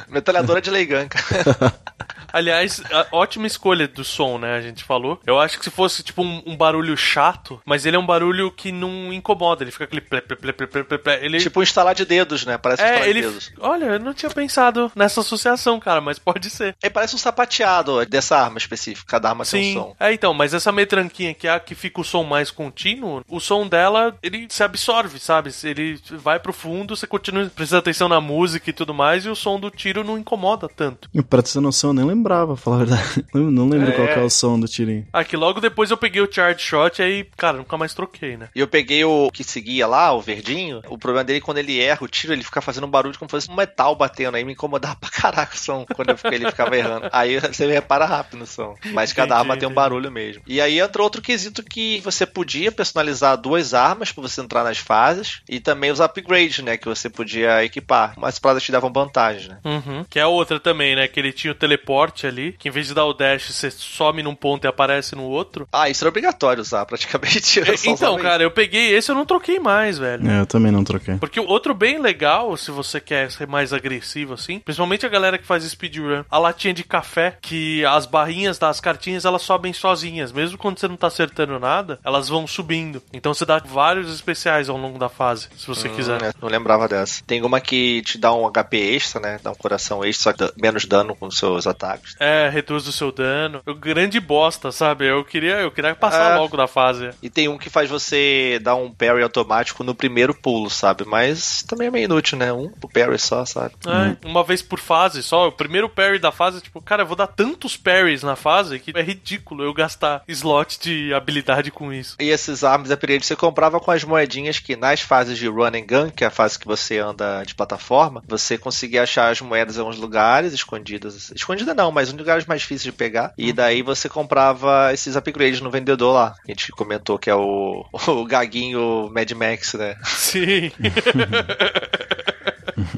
Metralhadora 0.09 0.61
de 0.61 0.69
Leigan, 0.69 1.07
cara. 1.07 1.73
Aliás, 2.31 2.81
ótima 3.11 3.47
escolha 3.47 3.87
do 3.87 4.03
som, 4.03 4.37
né? 4.37 4.55
A 4.55 4.61
gente 4.61 4.83
falou. 4.83 5.19
Eu 5.25 5.39
acho 5.39 5.57
que 5.57 5.65
se 5.65 5.71
fosse 5.71 6.03
tipo 6.03 6.21
um, 6.21 6.41
um 6.45 6.55
barulho 6.55 6.95
chato, 6.97 7.61
mas 7.65 7.85
ele 7.85 7.95
é 7.95 7.99
um 7.99 8.05
barulho 8.05 8.51
que 8.51 8.71
não 8.71 9.13
incomoda. 9.13 9.63
Ele 9.63 9.71
fica 9.71 9.85
aquele 9.85 10.01
ple, 10.01 10.21
ple, 10.21 10.35
ple, 10.35 10.53
ple, 10.53 10.83
ple, 10.83 10.97
ple. 10.97 11.13
Ele... 11.21 11.39
Tipo 11.39 11.59
um 11.59 11.63
instalar 11.63 11.95
de 11.95 12.05
dedos, 12.05 12.45
né? 12.45 12.57
Parece 12.57 12.83
um 12.83 12.85
é, 12.85 13.09
ele... 13.09 13.21
de 13.21 13.27
dedos. 13.27 13.51
Olha, 13.59 13.85
eu 13.85 13.99
não 13.99 14.13
tinha 14.13 14.29
pensado 14.29 14.91
nessa 14.95 15.21
associação, 15.21 15.79
cara, 15.79 16.01
mas 16.01 16.19
pode 16.19 16.49
ser. 16.49 16.75
Ele 16.81 16.93
parece 16.93 17.15
um 17.15 17.19
sapateado 17.19 18.05
dessa 18.05 18.37
arma 18.37 18.57
específica. 18.57 19.07
Cada 19.07 19.29
arma 19.29 19.45
Sim. 19.45 19.57
tem 19.57 19.77
um 19.77 19.81
som. 19.81 19.95
É, 19.99 20.13
então, 20.13 20.33
mas 20.33 20.53
essa 20.53 20.71
metranquinha 20.71 21.33
que 21.33 21.47
é 21.47 21.51
a 21.51 21.59
que 21.59 21.75
fica 21.75 22.01
o 22.01 22.03
som 22.03 22.23
mais 22.23 22.51
contínuo, 22.51 23.23
o 23.27 23.39
som 23.39 23.67
dela, 23.67 24.15
ele 24.21 24.47
se 24.49 24.63
absorve, 24.63 25.19
sabe? 25.19 25.51
Ele 25.63 25.99
vai 26.11 26.39
pro 26.39 26.53
fundo, 26.53 26.95
você 26.95 27.07
continua 27.07 27.49
prestando 27.53 27.79
atenção 27.79 28.07
na 28.07 28.21
música 28.21 28.69
e 28.69 28.73
tudo 28.73 28.93
mais, 28.93 29.25
e 29.25 29.29
o 29.29 29.35
som 29.35 29.59
do 29.59 29.69
tiro 29.69 30.03
não 30.03 30.17
incomoda 30.17 30.67
tanto. 30.67 31.09
E 31.13 31.21
pra 31.21 31.41
ter 31.41 31.59
noção, 31.59 31.91
eu 31.91 31.93
nem 31.93 32.05
lembrava, 32.19 32.55
falar 32.57 32.75
a 32.75 32.79
verdade. 32.79 33.25
Não 33.33 33.67
lembro 33.67 33.89
é. 33.89 33.91
qual 33.93 34.07
é 34.07 34.19
o 34.19 34.29
som 34.29 34.59
do 34.59 34.67
tirinho. 34.67 35.07
Ah, 35.11 35.23
que 35.23 35.37
logo 35.37 35.61
depois 35.61 35.89
eu 35.89 35.97
peguei 35.97 36.21
o 36.21 36.31
Charge 36.31 36.61
Shot 36.61 37.01
e 37.01 37.05
aí, 37.05 37.27
cara, 37.37 37.57
nunca 37.57 37.77
mais 37.77 37.93
troquei, 37.93 38.37
né? 38.37 38.49
E 38.53 38.59
eu 38.59 38.67
peguei 38.67 39.03
o 39.03 39.29
que 39.31 39.43
seguia 39.43 39.87
lá, 39.87 40.11
o 40.13 40.21
verdinho. 40.21 40.81
O 40.89 40.97
problema 40.97 41.23
dele, 41.23 41.41
quando 41.41 41.57
ele 41.57 41.79
erra 41.79 41.99
o 42.01 42.07
tiro, 42.07 42.33
ele 42.33 42.43
fica 42.43 42.61
fazendo 42.61 42.85
um 42.85 42.89
barulho 42.89 43.17
como 43.17 43.29
se 43.29 43.31
fosse 43.31 43.51
um 43.51 43.55
metal 43.55 43.95
batendo. 43.95 44.35
Aí 44.35 44.43
me 44.43 44.53
incomodava 44.53 44.97
pra 44.97 45.09
caraca 45.09 45.55
o 45.55 45.57
som 45.57 45.85
quando 45.95 46.09
eu 46.09 46.17
fiquei, 46.17 46.37
ele 46.37 46.49
ficava 46.49 46.75
errando. 46.75 47.09
Aí 47.13 47.39
você 47.39 47.65
repara 47.67 48.05
rápido 48.05 48.39
no 48.39 48.47
som. 48.47 48.75
Mas 48.91 49.13
cada 49.13 49.37
arma 49.37 49.57
tem 49.57 49.67
um 49.67 49.73
barulho 49.73 50.11
mesmo. 50.11 50.43
E 50.45 50.59
aí 50.59 50.79
entra 50.79 51.01
outro 51.01 51.21
quesito 51.21 51.63
que 51.63 51.99
você 52.01 52.25
podia 52.25 52.71
personalizar 52.71 53.37
duas 53.37 53.73
armas 53.73 54.11
pra 54.11 54.21
você 54.21 54.41
entrar 54.41 54.63
nas 54.63 54.77
fases. 54.77 55.41
E 55.47 55.59
também 55.59 55.91
os 55.91 55.99
upgrades, 55.99 56.59
né? 56.59 56.77
Que 56.77 56.87
você 56.87 57.09
podia 57.09 57.63
equipar. 57.63 58.13
Mas 58.17 58.39
paradas 58.39 58.63
te 58.63 58.71
davam 58.71 58.91
vantagem, 58.91 59.49
né? 59.49 59.57
Uhum. 59.63 60.05
Que 60.09 60.19
é 60.19 60.25
outra 60.25 60.59
também, 60.59 60.95
né? 60.95 61.07
Que 61.07 61.19
ele 61.19 61.31
tinha 61.31 61.51
o 61.51 61.55
teleporte 61.55 62.08
ali. 62.25 62.53
Que 62.53 62.69
em 62.69 62.71
vez 62.71 62.87
de 62.87 62.93
dar 62.93 63.05
o 63.05 63.13
dash, 63.13 63.51
você 63.51 63.71
some 63.71 64.23
num 64.23 64.35
ponto 64.35 64.65
e 64.65 64.67
aparece 64.67 65.15
no 65.15 65.23
outro. 65.23 65.67
Ah, 65.71 65.89
isso 65.89 66.03
era 66.03 66.09
obrigatório 66.09 66.61
usar, 66.61 66.85
praticamente. 66.85 67.59
É, 67.69 67.75
então, 67.85 68.17
cara, 68.17 68.41
eu 68.41 68.51
peguei 68.51 68.95
esse 68.95 69.11
eu 69.11 69.15
não 69.15 69.25
troquei 69.25 69.59
mais, 69.59 69.97
velho. 69.97 70.27
É, 70.29 70.41
eu 70.41 70.45
também 70.45 70.71
não 70.71 70.83
troquei. 70.83 71.15
Porque 71.17 71.39
outro 71.39 71.73
bem 71.73 71.99
legal, 71.99 72.55
se 72.57 72.71
você 72.71 72.99
quer 72.99 73.29
ser 73.31 73.47
mais 73.47 73.73
agressivo 73.73 74.33
assim, 74.33 74.59
principalmente 74.59 75.05
a 75.05 75.09
galera 75.09 75.37
que 75.37 75.45
faz 75.45 75.63
speedrun, 75.63 76.23
a 76.29 76.37
latinha 76.37 76.73
de 76.73 76.83
café, 76.83 77.37
que 77.41 77.83
as 77.85 78.05
barrinhas 78.05 78.57
das 78.57 78.79
cartinhas 78.79 79.25
elas 79.25 79.41
sobem 79.41 79.73
sozinhas, 79.73 80.31
mesmo 80.31 80.57
quando 80.57 80.79
você 80.79 80.87
não 80.87 80.95
tá 80.95 81.07
acertando 81.07 81.59
nada, 81.59 81.99
elas 82.03 82.29
vão 82.29 82.47
subindo. 82.47 83.01
Então 83.13 83.33
você 83.33 83.45
dá 83.45 83.59
vários 83.59 84.13
especiais 84.13 84.69
ao 84.69 84.77
longo 84.77 84.97
da 84.97 85.09
fase, 85.09 85.49
se 85.57 85.67
você 85.67 85.87
hum, 85.87 85.95
quiser. 85.95 86.21
É, 86.21 86.31
não 86.41 86.49
lembrava 86.49 86.87
dessa. 86.87 87.21
Tem 87.25 87.43
uma 87.43 87.59
que 87.59 88.01
te 88.03 88.17
dá 88.17 88.33
um 88.33 88.49
HP 88.49 88.77
extra, 88.95 89.19
né? 89.19 89.39
Dá 89.41 89.51
um 89.51 89.55
coração 89.55 90.03
extra, 90.03 90.31
só 90.31 90.33
que 90.33 90.61
menos 90.61 90.85
dano 90.85 91.15
com 91.15 91.29
seus 91.29 91.67
ataques. 91.67 91.98
É, 92.19 92.49
reduz 92.51 92.87
o 92.87 92.91
seu 92.91 93.11
dano. 93.11 93.61
O 93.65 93.73
grande 93.73 94.19
bosta, 94.19 94.71
sabe? 94.71 95.05
Eu 95.05 95.23
queria, 95.23 95.59
eu 95.59 95.71
queria 95.71 95.95
passar 95.95 96.35
é. 96.35 96.37
logo 96.37 96.55
da 96.55 96.67
fase. 96.67 97.09
E 97.21 97.29
tem 97.29 97.47
um 97.47 97.57
que 97.57 97.69
faz 97.69 97.89
você 97.89 98.59
dar 98.61 98.75
um 98.75 98.91
parry 98.91 99.23
automático 99.23 99.83
no 99.83 99.95
primeiro 99.95 100.33
pulo, 100.33 100.69
sabe? 100.69 101.05
Mas 101.05 101.63
também 101.63 101.87
é 101.87 101.91
meio 101.91 102.05
inútil, 102.05 102.37
né? 102.37 102.51
Um 102.51 102.69
pro 102.69 102.89
parry 102.89 103.19
só, 103.19 103.45
sabe? 103.45 103.73
É, 103.85 103.89
hum. 103.89 104.17
uma 104.25 104.43
vez 104.43 104.61
por 104.61 104.79
fase 104.79 105.23
só. 105.23 105.47
O 105.47 105.51
primeiro 105.51 105.89
parry 105.89 106.19
da 106.19 106.31
fase, 106.31 106.61
tipo, 106.61 106.81
cara, 106.81 107.03
eu 107.03 107.07
vou 107.07 107.15
dar 107.15 107.27
tantos 107.27 107.77
parries 107.77 108.23
na 108.23 108.35
fase 108.35 108.79
que 108.79 108.91
é 108.95 109.01
ridículo 109.01 109.63
eu 109.63 109.73
gastar 109.73 110.23
slot 110.27 110.79
de 110.79 111.13
habilidade 111.13 111.71
com 111.71 111.91
isso. 111.93 112.15
E 112.19 112.29
esses 112.29 112.63
armas 112.63 112.91
upgrade 112.91 113.25
você 113.25 113.35
comprava 113.35 113.79
com 113.79 113.91
as 113.91 114.03
moedinhas 114.03 114.59
que 114.59 114.75
nas 114.75 115.01
fases 115.01 115.37
de 115.37 115.47
run 115.47 115.67
and 115.67 115.85
gun, 115.87 116.09
que 116.09 116.23
é 116.23 116.27
a 116.27 116.31
fase 116.31 116.59
que 116.59 116.67
você 116.67 116.99
anda 116.99 117.43
de 117.43 117.55
plataforma, 117.55 118.23
você 118.27 118.57
conseguia 118.57 119.03
achar 119.03 119.29
as 119.29 119.41
moedas 119.41 119.77
em 119.77 119.79
alguns 119.79 119.97
lugares 119.97 120.53
escondidas. 120.53 121.31
Escondida 121.35 121.73
não, 121.73 121.88
mas 121.91 122.11
em 122.11 122.17
lugares 122.17 122.45
mais 122.45 122.61
difíceis 122.61 122.83
de 122.83 122.91
pegar. 122.91 123.33
E 123.37 123.49
uhum. 123.49 123.55
daí 123.55 123.81
você 123.81 124.09
comprava 124.09 124.93
esses 124.93 125.15
upgrades 125.15 125.61
no 125.61 125.71
vendedor 125.71 126.13
lá. 126.13 126.35
Que 126.45 126.51
a 126.51 126.55
gente 126.55 126.71
comentou 126.71 127.17
que 127.17 127.29
é 127.29 127.35
o, 127.35 127.85
o 128.07 128.25
gaguinho 128.25 129.09
Mad 129.13 129.31
Max, 129.31 129.73
né? 129.73 129.95
Sim. 130.03 130.71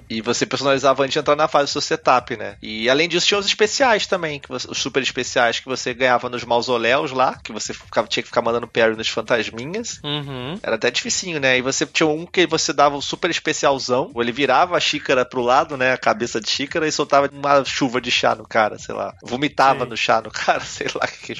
e 0.09 0.21
você 0.21 0.45
personalizava 0.45 1.03
antes 1.03 1.13
de 1.13 1.19
entrar 1.19 1.35
na 1.35 1.47
fase 1.47 1.65
do 1.65 1.69
seu 1.71 1.81
setup, 1.81 2.35
né? 2.37 2.55
E 2.61 2.89
além 2.89 3.07
disso, 3.07 3.27
tinha 3.27 3.39
os 3.39 3.45
especiais 3.45 4.07
também, 4.07 4.39
que 4.39 4.49
você, 4.49 4.69
os 4.69 4.77
super 4.77 5.01
especiais 5.01 5.59
que 5.59 5.65
você 5.65 5.93
ganhava 5.93 6.29
nos 6.29 6.43
mausoléus 6.43 7.11
lá, 7.11 7.39
que 7.43 7.51
você 7.51 7.73
ficava, 7.73 8.07
tinha 8.07 8.23
que 8.23 8.29
ficar 8.29 8.41
mandando 8.41 8.67
parry 8.67 8.95
nos 8.95 9.07
fantasminhas. 9.07 9.99
Uhum. 10.03 10.59
Era 10.61 10.75
até 10.75 10.91
dificinho, 10.91 11.39
né? 11.39 11.57
E 11.57 11.61
você 11.61 11.85
tinha 11.85 12.07
um 12.07 12.25
que 12.25 12.45
você 12.45 12.73
dava 12.73 12.95
um 12.95 13.01
super 13.01 13.29
especialzão, 13.29 14.11
ou 14.13 14.21
ele 14.21 14.31
virava 14.31 14.77
a 14.77 14.79
xícara 14.79 15.25
pro 15.25 15.41
lado, 15.41 15.77
né? 15.77 15.93
A 15.93 15.97
cabeça 15.97 16.39
de 16.39 16.49
xícara 16.49 16.87
e 16.87 16.91
soltava 16.91 17.29
uma 17.31 17.63
chuva 17.65 18.01
de 18.01 18.11
chá 18.11 18.35
no 18.35 18.47
cara, 18.47 18.77
sei 18.77 18.95
lá. 18.95 19.13
Vomitava 19.23 19.83
Sim. 19.83 19.89
no 19.89 19.97
chá 19.97 20.21
no 20.21 20.31
cara, 20.31 20.61
sei 20.65 20.87
lá 20.93 21.07
que. 21.07 21.35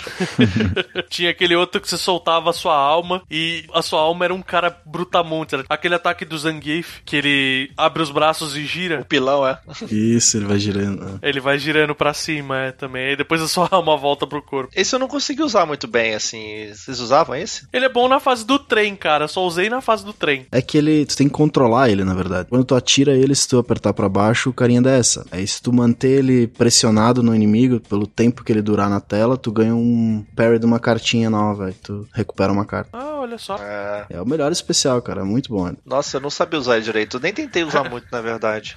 tinha 1.10 1.30
aquele 1.30 1.56
outro 1.56 1.82
que 1.82 1.90
você 1.90 1.98
soltava 1.98 2.50
a 2.50 2.54
sua 2.54 2.76
alma 2.76 3.22
e 3.30 3.66
a 3.74 3.82
sua 3.82 4.02
alma 4.02 4.26
era 4.26 4.34
um 4.34 4.42
cara 4.42 4.76
brutamonte. 4.86 5.56
Aquele 5.70 5.96
ataque 5.96 6.26
do 6.26 6.38
Zangief, 6.38 7.02
que 7.06 7.16
ele 7.16 7.72
abre 7.78 8.02
os 8.02 8.12
braços 8.12 8.41
braços 8.42 8.56
e 8.56 8.66
gira. 8.66 9.02
O 9.02 9.06
pilão, 9.06 9.48
é. 9.48 9.60
Isso, 9.90 10.38
ele 10.38 10.46
vai 10.46 10.60
girando. 10.60 11.20
É. 11.22 11.30
Ele 11.30 11.40
vai 11.40 11.58
girando 11.60 11.94
pra 11.94 12.14
cima, 12.14 12.58
é, 12.58 12.72
também. 12.72 13.14
E 13.14 13.16
depois 13.16 13.42
é 13.42 13.48
só 13.48 13.68
uma 13.80 13.98
volta 13.98 14.26
pro 14.26 14.42
corpo. 14.42 14.72
Esse 14.76 14.96
eu 14.96 15.00
não 15.00 15.08
consegui 15.08 15.44
usar 15.44 15.66
muito 15.66 15.88
bem, 15.88 16.16
assim. 16.16 16.68
Vocês 16.74 17.00
usavam 17.00 17.36
esse? 17.36 17.68
Ele 17.72 17.86
é 17.86 17.90
bom 17.90 18.08
na 18.08 18.20
fase 18.20 18.46
do 18.46 18.58
trem, 18.58 18.96
cara. 18.96 19.28
Só 19.28 19.46
usei 19.46 19.70
na 19.70 19.82
fase 19.82 20.04
do 20.04 20.14
trem. 20.14 20.46
É 20.52 20.62
que 20.62 20.78
ele. 20.78 21.06
Tu 21.06 21.16
tem 21.16 21.28
que 21.28 21.34
controlar 21.34 21.90
ele, 21.90 22.04
na 22.04 22.14
verdade. 22.14 22.50
Quando 22.50 22.66
tu 22.66 22.76
atira 22.76 23.14
ele, 23.14 23.36
se 23.36 23.48
tu 23.48 23.58
apertar 23.58 23.94
para 23.94 24.10
baixo, 24.10 24.50
o 24.50 24.54
carinha 24.54 24.82
dessa. 24.82 25.26
Aí 25.32 25.46
se 25.46 25.62
tu 25.62 25.72
manter 25.72 26.20
ele 26.20 26.48
pressionado 26.48 27.22
no 27.22 27.36
inimigo, 27.36 27.80
pelo 27.80 28.08
tempo 28.08 28.44
que 28.44 28.52
ele 28.52 28.62
durar 28.62 28.90
na 28.90 29.00
tela, 29.00 29.38
tu 29.38 29.52
ganha 29.52 29.76
um 29.76 30.26
parry 30.36 30.60
de 30.60 30.66
uma 30.66 30.80
cartinha 30.80 31.30
nova. 31.30 31.68
Aí 31.68 31.74
tu 31.74 32.08
recupera 32.14 32.52
uma 32.52 32.66
carta. 32.66 32.90
Ah, 32.94 33.20
olha 33.20 33.38
só. 33.38 33.58
É, 33.58 34.06
é 34.10 34.22
o 34.22 34.26
melhor 34.26 34.52
especial, 34.52 35.02
cara. 35.02 35.24
Muito 35.24 35.50
bom. 35.50 35.74
Nossa, 35.86 36.18
eu 36.18 36.22
não 36.22 36.30
sabia 36.30 36.60
usar 36.60 36.76
ele 36.76 36.86
direito. 36.86 37.18
Eu 37.18 37.22
nem 37.22 37.34
tentei 37.34 37.64
usar 37.64 37.84
muito, 37.90 38.08
na 38.12 38.22
verdade. 38.22 38.31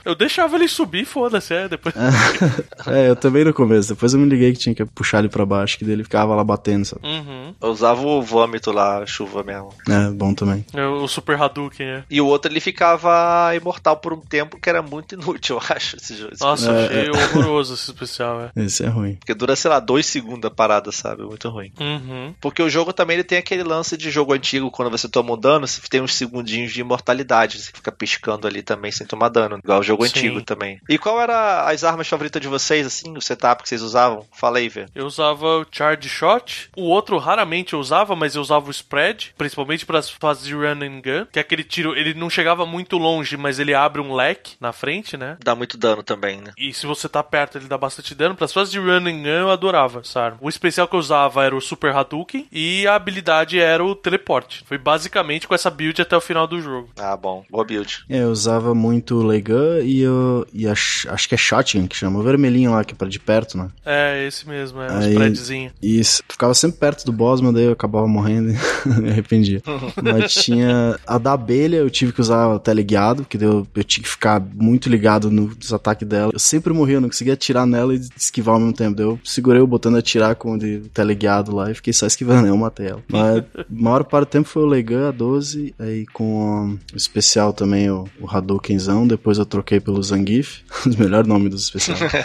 Eu 0.05 0.15
deixava 0.15 0.57
ele 0.57 0.69
subir, 0.69 1.05
foda-se, 1.05 1.55
é, 1.55 1.69
depois. 1.69 1.95
é, 2.87 3.11
eu 3.11 3.17
também 3.17 3.45
no 3.45 3.53
começo. 3.53 3.91
Depois 3.91 4.15
eu 4.15 4.21
me 4.21 4.29
liguei 4.29 4.53
que 4.53 4.59
tinha 4.59 4.75
que 4.75 4.85
puxar 4.85 5.21
ele 5.21 5.29
pra 5.29 5.47
baixo, 5.47 5.79
que 5.79 5.85
dele 5.85 6.05
ficava 6.05 6.35
lá 6.35 6.45
batendo, 6.45 6.85
sabe? 6.85 7.07
Uhum. 7.07 7.55
Eu 7.61 7.69
usava 7.69 8.01
o 8.01 8.23
vômito 8.23 8.73
lá, 8.73 8.99
a 8.99 9.07
chuva 9.07 9.43
mesmo. 9.43 9.71
É, 9.89 10.11
bom 10.11 10.35
também. 10.35 10.65
É, 10.73 10.87
o 10.87 11.07
Super 11.09 11.41
Hadouken, 11.41 11.87
é. 11.87 12.05
E 12.11 12.21
o 12.21 12.27
outro 12.27 12.51
ele 12.51 12.61
ficava 12.61 13.55
imortal 13.55 13.97
por 13.97 14.13
um 14.13 14.21
tempo 14.21 14.59
que 14.59 14.69
era 14.69 14.83
muito 14.83 15.15
inútil, 15.15 15.57
eu 15.63 15.77
acho, 15.77 15.97
esse 15.97 16.17
jogo. 16.17 16.33
Nossa, 16.41 16.71
é, 16.71 16.87
achei 16.87 17.07
é. 17.07 17.11
horroroso 17.11 17.75
esse 17.75 17.91
especial, 17.91 18.41
é. 18.43 18.51
Esse 18.57 18.85
é 18.85 18.89
ruim. 18.89 19.15
Porque 19.17 19.35
dura, 19.35 19.57
sei 19.57 19.71
lá, 19.71 19.81
dois 19.81 20.07
segundos 20.07 20.45
a 20.45 20.51
parada, 20.51 20.91
sabe? 20.93 21.23
Muito 21.23 21.49
ruim. 21.49 21.73
Uhum. 21.81 22.35
Porque 22.41 22.63
o 22.63 22.71
jogo 22.71 22.93
também 22.93 23.15
ele 23.15 23.25
tem 23.25 23.39
aquele 23.39 23.63
lance 23.63 23.97
de 23.97 24.11
jogo 24.11 24.33
antigo, 24.33 24.71
quando 24.71 24.91
você 24.91 25.09
toma 25.09 25.33
um 25.33 25.39
dano, 25.39 25.67
você 25.67 25.81
tem 25.89 26.01
uns 26.01 26.15
segundinhos 26.15 26.73
de 26.73 26.81
imortalidade. 26.81 27.61
Você 27.61 27.71
fica 27.73 27.93
piscando 27.93 28.47
ali 28.47 28.63
também 28.63 28.91
sem 28.91 29.07
tomar 29.07 29.29
dano. 29.29 29.44
Igual 29.63 29.81
o 29.81 29.83
jogo 29.83 30.05
Sim. 30.05 30.11
antigo 30.11 30.43
também. 30.43 30.81
E 30.89 30.99
qual 30.99 31.21
era 31.21 31.69
as 31.69 31.85
armas 31.85 32.09
favoritas 32.09 32.41
de 32.41 32.49
vocês, 32.49 32.87
assim, 32.87 33.17
o 33.17 33.21
setup 33.21 33.63
que 33.63 33.69
vocês 33.69 33.83
usavam? 33.83 34.27
Fala 34.33 34.59
aí, 34.59 34.69
Vê. 34.69 34.87
Eu 34.95 35.07
usava 35.07 35.61
o 35.61 35.67
Charge 35.71 36.09
Shot. 36.09 36.71
O 36.77 36.85
outro 36.85 37.19
raramente 37.19 37.75
eu 37.75 37.81
usava, 37.81 38.17
mas 38.17 38.35
eu 38.35 38.43
usava 38.43 38.67
o 38.67 38.71
Spread, 38.71 39.35
principalmente 39.37 39.87
para 39.87 39.99
as 39.99 40.11
fases 40.11 40.45
de 40.45 40.55
Run 40.55 40.83
and 40.83 41.01
Gun, 41.01 41.27
que 41.31 41.39
é 41.39 41.43
aquele 41.43 41.65
tiro, 41.65 41.97
ele 41.97 42.15
não 42.15 42.29
chegava 42.29 42.67
muito 42.67 42.99
longe, 42.99 43.37
mas 43.37 43.59
ele 43.59 43.75
abre 43.75 44.01
um 44.01 44.15
leque 44.15 44.57
na 44.61 44.73
frente, 44.73 45.17
né? 45.17 45.37
Dá 45.43 45.55
muito 45.55 45.77
dano 45.77 46.03
também, 46.03 46.41
né? 46.41 46.53
E 46.59 46.73
se 46.73 46.87
você 46.87 47.09
tá 47.09 47.23
perto, 47.23 47.59
ele 47.59 47.67
dá 47.67 47.79
bastante 47.79 48.15
dano. 48.15 48.35
Para 48.35 48.47
as 48.47 48.53
fases 48.53 48.73
de 48.73 48.79
Run 48.79 49.07
and 49.07 49.23
Gun, 49.23 49.29
eu 49.29 49.51
adorava 49.51 50.01
essa 50.01 50.21
arma. 50.21 50.39
O 50.41 50.49
especial 50.49 50.89
que 50.89 50.97
eu 50.97 51.01
usava 51.01 51.45
era 51.45 51.55
o 51.55 51.61
Super 51.61 51.95
Hadouken 51.95 52.47
e 52.51 52.87
a 52.87 52.95
habilidade 52.95 53.59
era 53.59 53.85
o 53.85 53.95
Teleporte. 53.95 54.65
Foi 54.67 54.79
basicamente 54.79 55.47
com 55.47 55.55
essa 55.55 55.71
build 55.71 56.01
até 56.01 56.17
o 56.17 56.21
final 56.21 56.47
do 56.47 56.61
jogo. 56.61 56.91
Ah, 56.99 57.17
bom. 57.17 57.45
Boa 57.51 57.65
build. 57.65 58.05
É, 58.09 58.23
eu 58.23 58.31
usava 58.31 58.75
muito 58.75 59.17
o 59.17 59.27
Gun 59.41 59.81
e, 59.83 60.01
eu, 60.01 60.47
e 60.53 60.67
a, 60.67 60.73
acho 60.73 61.29
que 61.29 61.35
é 61.35 61.39
Shotgun 61.39 61.87
que 61.87 61.97
chama, 61.97 62.19
o 62.19 62.23
vermelhinho 62.23 62.73
lá, 62.73 62.85
que 62.85 62.93
é 62.93 62.97
pra 62.97 63.09
de 63.09 63.19
perto, 63.19 63.57
né? 63.59 63.69
É, 63.85 64.27
esse 64.27 64.49
mesmo, 64.49 64.81
é, 64.81 64.89
Aí, 64.91 65.07
um 65.07 65.11
spreadzinho. 65.11 65.71
Isso, 65.83 66.23
ficava 66.29 66.55
sempre 66.55 66.79
perto 66.79 67.05
do 67.05 67.13
boss, 67.13 67.41
mas 67.41 67.55
daí 67.55 67.65
eu 67.65 67.73
acabava 67.73 68.07
morrendo 68.07 68.51
e 68.51 68.89
me 69.01 69.11
arrependia. 69.11 69.63
mas 70.03 70.35
tinha 70.35 70.99
a 71.07 71.19
da 71.19 71.33
abelha, 71.33 71.77
eu 71.77 71.91
tive 71.91 72.13
que 72.13 72.21
usar 72.21 72.49
o 72.49 72.59
teleguiado, 72.59 73.23
porque 73.23 73.43
eu, 73.43 73.67
eu 73.75 73.85
tinha 73.85 74.03
que 74.03 74.09
ficar 74.09 74.41
muito 74.41 74.89
ligado 74.89 75.31
nos 75.31 75.73
ataques 75.73 76.07
dela. 76.07 76.31
Eu 76.33 76.39
sempre 76.39 76.73
morria, 76.73 76.97
eu 76.97 77.01
não 77.01 77.09
conseguia 77.09 77.35
atirar 77.35 77.67
nela 77.67 77.95
e 77.95 78.01
esquivar 78.17 78.55
ao 78.55 78.61
mesmo 78.61 78.75
tempo. 78.75 78.97
Daí 78.97 79.07
eu 79.07 79.19
segurei 79.25 79.61
o 79.61 79.67
botão 79.67 79.93
de 79.93 79.99
atirar 79.99 80.35
com 80.37 80.55
o 80.55 80.59
de 80.59 80.81
teleguiado 80.93 81.55
lá 81.55 81.71
e 81.71 81.75
fiquei 81.75 81.93
só 81.93 82.07
esquivando, 82.07 82.49
eu 82.49 82.57
matei 82.57 82.89
ela. 82.89 83.03
Mas 83.09 83.39
a 83.39 83.65
maior 83.71 84.05
parte 84.05 84.29
do 84.29 84.31
tempo 84.31 84.49
foi 84.49 84.63
o 84.63 84.67
Legan, 84.67 85.09
a 85.09 85.11
12, 85.11 85.75
aí 85.79 86.07
com 86.07 86.77
o 86.93 86.97
especial 86.97 87.53
também, 87.53 87.91
o, 87.91 88.05
o 88.21 88.29
Hadoukenzão, 88.29 89.07
depois 89.07 89.24
eu 89.39 89.47
troquei 89.47 89.81
pelo 89.81 90.03
Zangief, 90.03 90.61
os 90.87 90.97
melhor 90.99 91.27
nome 91.27 91.49
dos 91.49 91.65
especiais. 91.65 92.01
é, 92.03 92.25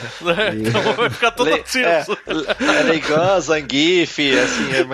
e... 0.56 0.68
Então 0.70 0.94
vai 0.94 1.10
ficar 1.10 1.32
todo 1.32 1.50
Le... 1.50 1.64
É, 1.84 2.06
é 2.80 2.84
Leigan, 2.84 3.40
Zangief, 3.40 4.20
assim. 4.20 4.70
É... 4.74 4.86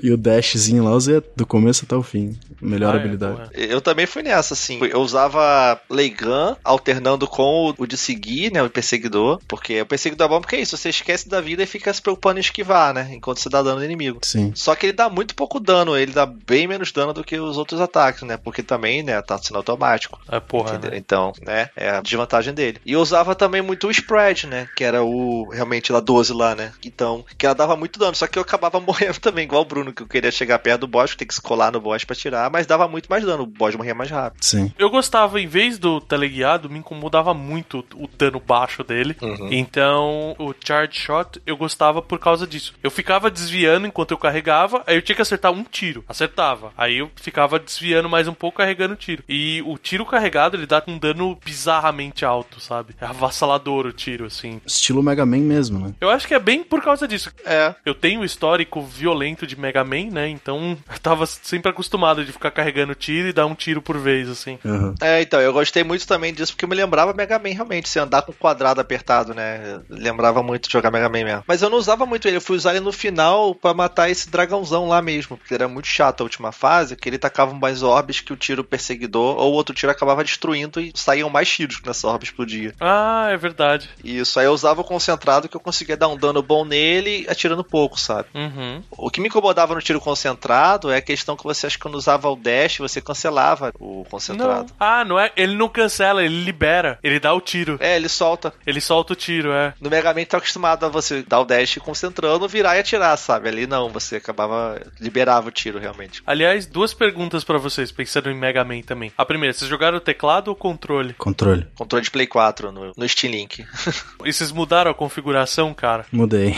e 0.00 0.10
o 0.10 0.16
dashzinho 0.16 0.84
lá 0.84 0.92
usei 0.92 1.22
do 1.36 1.46
começo 1.46 1.84
até 1.84 1.96
o 1.96 2.02
fim. 2.02 2.36
Melhor 2.60 2.94
ah, 2.94 2.98
é, 2.98 3.00
habilidade. 3.00 3.50
É, 3.54 3.72
eu 3.72 3.80
também 3.80 4.06
fui 4.06 4.22
nessa, 4.22 4.54
assim. 4.54 4.80
Eu 4.82 5.00
usava 5.00 5.80
Leigan 5.88 6.56
alternando 6.64 7.26
com 7.26 7.74
o 7.76 7.86
de 7.86 7.96
seguir, 7.96 8.52
né? 8.52 8.62
O 8.62 8.70
perseguidor. 8.70 9.40
Porque 9.46 9.80
o 9.80 9.86
perseguidor 9.86 10.26
é 10.26 10.28
bom 10.28 10.40
porque 10.40 10.56
é 10.56 10.60
isso. 10.60 10.76
Você 10.76 10.88
esquece 10.88 11.28
da 11.28 11.40
vida 11.40 11.62
e 11.62 11.66
fica 11.66 11.92
se 11.92 12.02
preocupando 12.02 12.38
em 12.38 12.40
esquivar, 12.40 12.92
né? 12.92 13.08
Enquanto 13.12 13.38
você 13.38 13.48
dá 13.48 13.62
dano 13.62 13.78
no 13.78 13.84
inimigo. 13.84 14.18
Sim. 14.22 14.52
Só 14.54 14.74
que 14.74 14.86
ele 14.86 14.92
dá 14.92 15.08
muito 15.08 15.34
pouco 15.34 15.60
dano. 15.60 15.96
Ele 15.96 16.12
dá 16.12 16.26
bem 16.26 16.66
menos 16.66 16.92
dano 16.92 17.12
do 17.12 17.24
que 17.24 17.38
os 17.38 17.56
outros 17.56 17.80
ataques, 17.80 18.22
né? 18.22 18.36
Porque 18.36 18.62
também, 18.62 19.02
né? 19.02 19.20
Tá 19.22 19.38
sendo 19.38 19.56
automático. 19.56 20.20
É 20.30 20.40
porra. 20.40 20.78
Né? 20.78 20.90
Então, 20.94 21.32
né? 21.42 21.70
É 21.76 21.90
a 21.90 22.00
desvantagem 22.00 22.52
dele. 22.52 22.80
E 22.84 22.92
eu 22.92 23.00
usava 23.00 23.34
também 23.34 23.62
muito 23.62 23.86
o 23.86 23.90
spread, 23.90 24.46
né? 24.46 24.68
Que 24.76 24.84
era 24.84 25.02
o 25.02 25.48
realmente 25.50 25.92
lá 25.92 26.00
12 26.00 26.32
lá, 26.32 26.54
né? 26.54 26.72
Então, 26.84 27.24
que 27.36 27.46
ela 27.46 27.54
dava 27.54 27.76
muito 27.76 27.98
dano. 27.98 28.14
Só 28.14 28.26
que 28.26 28.38
eu 28.38 28.42
acabava 28.42 28.80
morrendo 28.80 29.20
também, 29.20 29.44
igual 29.44 29.62
o 29.62 29.64
Bruno. 29.64 29.87
Não 29.98 30.06
queria 30.06 30.30
chegar 30.30 30.58
perto 30.58 30.80
do 30.80 30.88
boss, 30.88 31.14
tem 31.14 31.26
que 31.26 31.34
se 31.34 31.40
colar 31.40 31.72
no 31.72 31.80
boss 31.80 32.04
pra 32.04 32.16
tirar, 32.16 32.50
mas 32.50 32.66
dava 32.66 32.88
muito 32.88 33.08
mais 33.08 33.24
dano, 33.24 33.42
o 33.42 33.46
boss 33.46 33.74
morria 33.74 33.94
mais 33.94 34.10
rápido. 34.10 34.42
Sim. 34.42 34.72
Eu 34.78 34.90
gostava, 34.90 35.40
em 35.40 35.46
vez 35.46 35.78
do 35.78 36.00
teleguiado, 36.00 36.70
me 36.70 36.78
incomodava 36.78 37.34
muito 37.34 37.84
o 37.94 38.08
dano 38.16 38.40
baixo 38.40 38.82
dele. 38.84 39.16
Uhum. 39.20 39.48
Então, 39.52 40.34
o 40.38 40.54
charge 40.64 40.98
shot 40.98 41.40
eu 41.46 41.56
gostava 41.56 42.02
por 42.02 42.18
causa 42.18 42.46
disso. 42.46 42.74
Eu 42.82 42.90
ficava 42.90 43.30
desviando 43.30 43.86
enquanto 43.86 44.12
eu 44.12 44.18
carregava, 44.18 44.82
aí 44.86 44.96
eu 44.96 45.02
tinha 45.02 45.16
que 45.16 45.22
acertar 45.22 45.52
um 45.52 45.64
tiro. 45.64 46.04
Acertava. 46.08 46.72
Aí 46.76 46.98
eu 46.98 47.10
ficava 47.16 47.58
desviando 47.58 48.08
mais 48.08 48.28
um 48.28 48.34
pouco, 48.34 48.58
carregando 48.58 48.94
o 48.94 48.96
tiro. 48.96 49.22
E 49.28 49.62
o 49.66 49.76
tiro 49.78 50.04
carregado, 50.04 50.56
ele 50.56 50.66
dá 50.66 50.82
um 50.86 50.98
dano 50.98 51.38
bizarramente 51.44 52.24
alto, 52.24 52.60
sabe? 52.60 52.94
É 53.00 53.04
avassalador 53.04 53.86
o 53.86 53.92
tiro, 53.92 54.26
assim. 54.26 54.60
Estilo 54.66 55.02
Mega 55.02 55.26
Man 55.26 55.38
mesmo, 55.38 55.78
né? 55.78 55.94
Eu 56.00 56.10
acho 56.10 56.26
que 56.26 56.34
é 56.34 56.38
bem 56.38 56.62
por 56.62 56.82
causa 56.82 57.06
disso. 57.06 57.32
É. 57.44 57.74
Eu 57.84 57.94
tenho 57.94 58.20
um 58.20 58.24
histórico 58.24 58.80
violento 58.82 59.46
de 59.46 59.58
Mega 59.58 59.77
Man, 59.84 60.10
né? 60.10 60.28
Então 60.28 60.76
eu 60.90 60.98
tava 60.98 61.26
sempre 61.26 61.70
acostumado 61.70 62.24
de 62.24 62.32
ficar 62.32 62.50
carregando 62.50 62.94
tiro 62.94 63.28
e 63.28 63.32
dar 63.32 63.46
um 63.46 63.54
tiro 63.54 63.82
por 63.82 63.98
vez, 63.98 64.28
assim. 64.28 64.58
Uhum. 64.64 64.94
É, 65.00 65.22
então, 65.22 65.40
eu 65.40 65.52
gostei 65.52 65.84
muito 65.84 66.06
também 66.06 66.32
disso 66.32 66.52
porque 66.52 66.66
me 66.66 66.74
lembrava 66.74 67.12
Mega 67.12 67.38
Man 67.38 67.50
realmente, 67.50 67.88
se 67.88 67.98
andar 67.98 68.22
com 68.22 68.32
o 68.32 68.34
quadrado 68.34 68.80
apertado, 68.80 69.34
né? 69.34 69.80
lembrava 69.88 70.42
muito 70.42 70.68
de 70.68 70.72
jogar 70.72 70.90
Mega 70.90 71.08
Man 71.08 71.24
mesmo. 71.24 71.44
Mas 71.46 71.62
eu 71.62 71.70
não 71.70 71.78
usava 71.78 72.06
muito 72.06 72.26
ele, 72.26 72.36
eu 72.36 72.40
fui 72.40 72.56
usar 72.56 72.70
ele 72.70 72.80
no 72.80 72.92
final 72.92 73.54
para 73.54 73.74
matar 73.74 74.10
esse 74.10 74.30
dragãozão 74.30 74.88
lá 74.88 75.00
mesmo, 75.02 75.36
porque 75.36 75.54
era 75.54 75.68
muito 75.68 75.86
chato 75.86 76.20
a 76.20 76.24
última 76.24 76.52
fase, 76.52 76.96
que 76.96 77.08
ele 77.08 77.18
tacava 77.18 77.54
mais 77.54 77.82
orbes 77.82 78.20
que 78.20 78.32
o 78.32 78.36
tiro 78.36 78.64
perseguidor, 78.64 79.36
ou 79.38 79.52
o 79.52 79.54
outro 79.54 79.74
tiro 79.74 79.92
acabava 79.92 80.24
destruindo 80.24 80.80
e 80.80 80.92
saíam 80.94 81.30
mais 81.30 81.48
tiros 81.48 81.78
que 81.78 81.86
nessa 81.86 82.08
orbe 82.08 82.24
explodia. 82.24 82.74
Ah, 82.80 83.28
é 83.30 83.36
verdade. 83.36 83.88
Isso, 84.02 84.38
aí 84.38 84.46
eu 84.46 84.52
usava 84.52 84.80
o 84.80 84.84
concentrado 84.84 85.48
que 85.48 85.56
eu 85.56 85.60
conseguia 85.60 85.96
dar 85.96 86.08
um 86.08 86.16
dano 86.16 86.42
bom 86.42 86.64
nele 86.64 87.26
atirando 87.28 87.64
pouco, 87.64 87.98
sabe? 87.98 88.28
Uhum. 88.34 88.82
O 88.90 89.10
que 89.10 89.20
me 89.20 89.28
incomodava 89.28 89.67
no 89.74 89.82
tiro 89.82 90.00
concentrado 90.00 90.90
é 90.90 90.96
a 90.96 91.02
questão 91.02 91.36
que 91.36 91.44
você 91.44 91.66
acha 91.66 91.76
que 91.76 91.82
quando 91.82 91.94
usava 91.94 92.28
o 92.28 92.36
dash, 92.36 92.78
você 92.78 93.00
cancelava 93.00 93.72
o 93.78 94.04
concentrado. 94.10 94.68
Não. 94.70 94.76
Ah, 94.78 95.04
não 95.04 95.18
é? 95.18 95.32
Ele 95.36 95.56
não 95.56 95.68
cancela, 95.68 96.22
ele 96.22 96.44
libera. 96.44 96.98
Ele 97.02 97.20
dá 97.20 97.32
o 97.32 97.40
tiro. 97.40 97.76
É, 97.80 97.96
ele 97.96 98.08
solta. 98.08 98.52
Ele 98.66 98.80
solta 98.80 99.12
o 99.12 99.16
tiro, 99.16 99.52
é. 99.52 99.74
No 99.80 99.90
Mega 99.90 100.12
Man 100.12 100.24
tá 100.24 100.38
acostumado 100.38 100.84
a 100.84 100.88
você 100.88 101.22
dar 101.22 101.40
o 101.40 101.44
dash 101.44 101.76
concentrando, 101.78 102.48
virar 102.48 102.76
e 102.76 102.80
atirar, 102.80 103.16
sabe? 103.16 103.48
Ali 103.48 103.66
não, 103.66 103.88
você 103.88 104.16
acabava. 104.16 104.80
liberava 105.00 105.48
o 105.48 105.52
tiro 105.52 105.78
realmente. 105.78 106.22
Aliás, 106.26 106.66
duas 106.66 106.94
perguntas 106.94 107.44
para 107.44 107.58
vocês, 107.58 107.90
pensando 107.90 108.30
em 108.30 108.36
Mega 108.36 108.64
Man 108.64 108.82
também. 108.82 109.12
A 109.16 109.24
primeira, 109.24 109.52
vocês 109.52 109.68
jogaram 109.68 109.98
o 109.98 110.00
teclado 110.00 110.48
ou 110.48 110.56
controle? 110.56 111.14
Controle. 111.14 111.66
Controle 111.74 112.04
de 112.04 112.10
Play 112.10 112.26
4 112.26 112.72
no, 112.72 112.92
no 112.96 113.08
Steam 113.08 113.32
Link. 113.32 113.64
e 114.24 114.32
vocês 114.32 114.52
mudaram 114.52 114.90
a 114.90 114.94
configuração, 114.94 115.72
cara? 115.74 116.06
Mudei. 116.12 116.56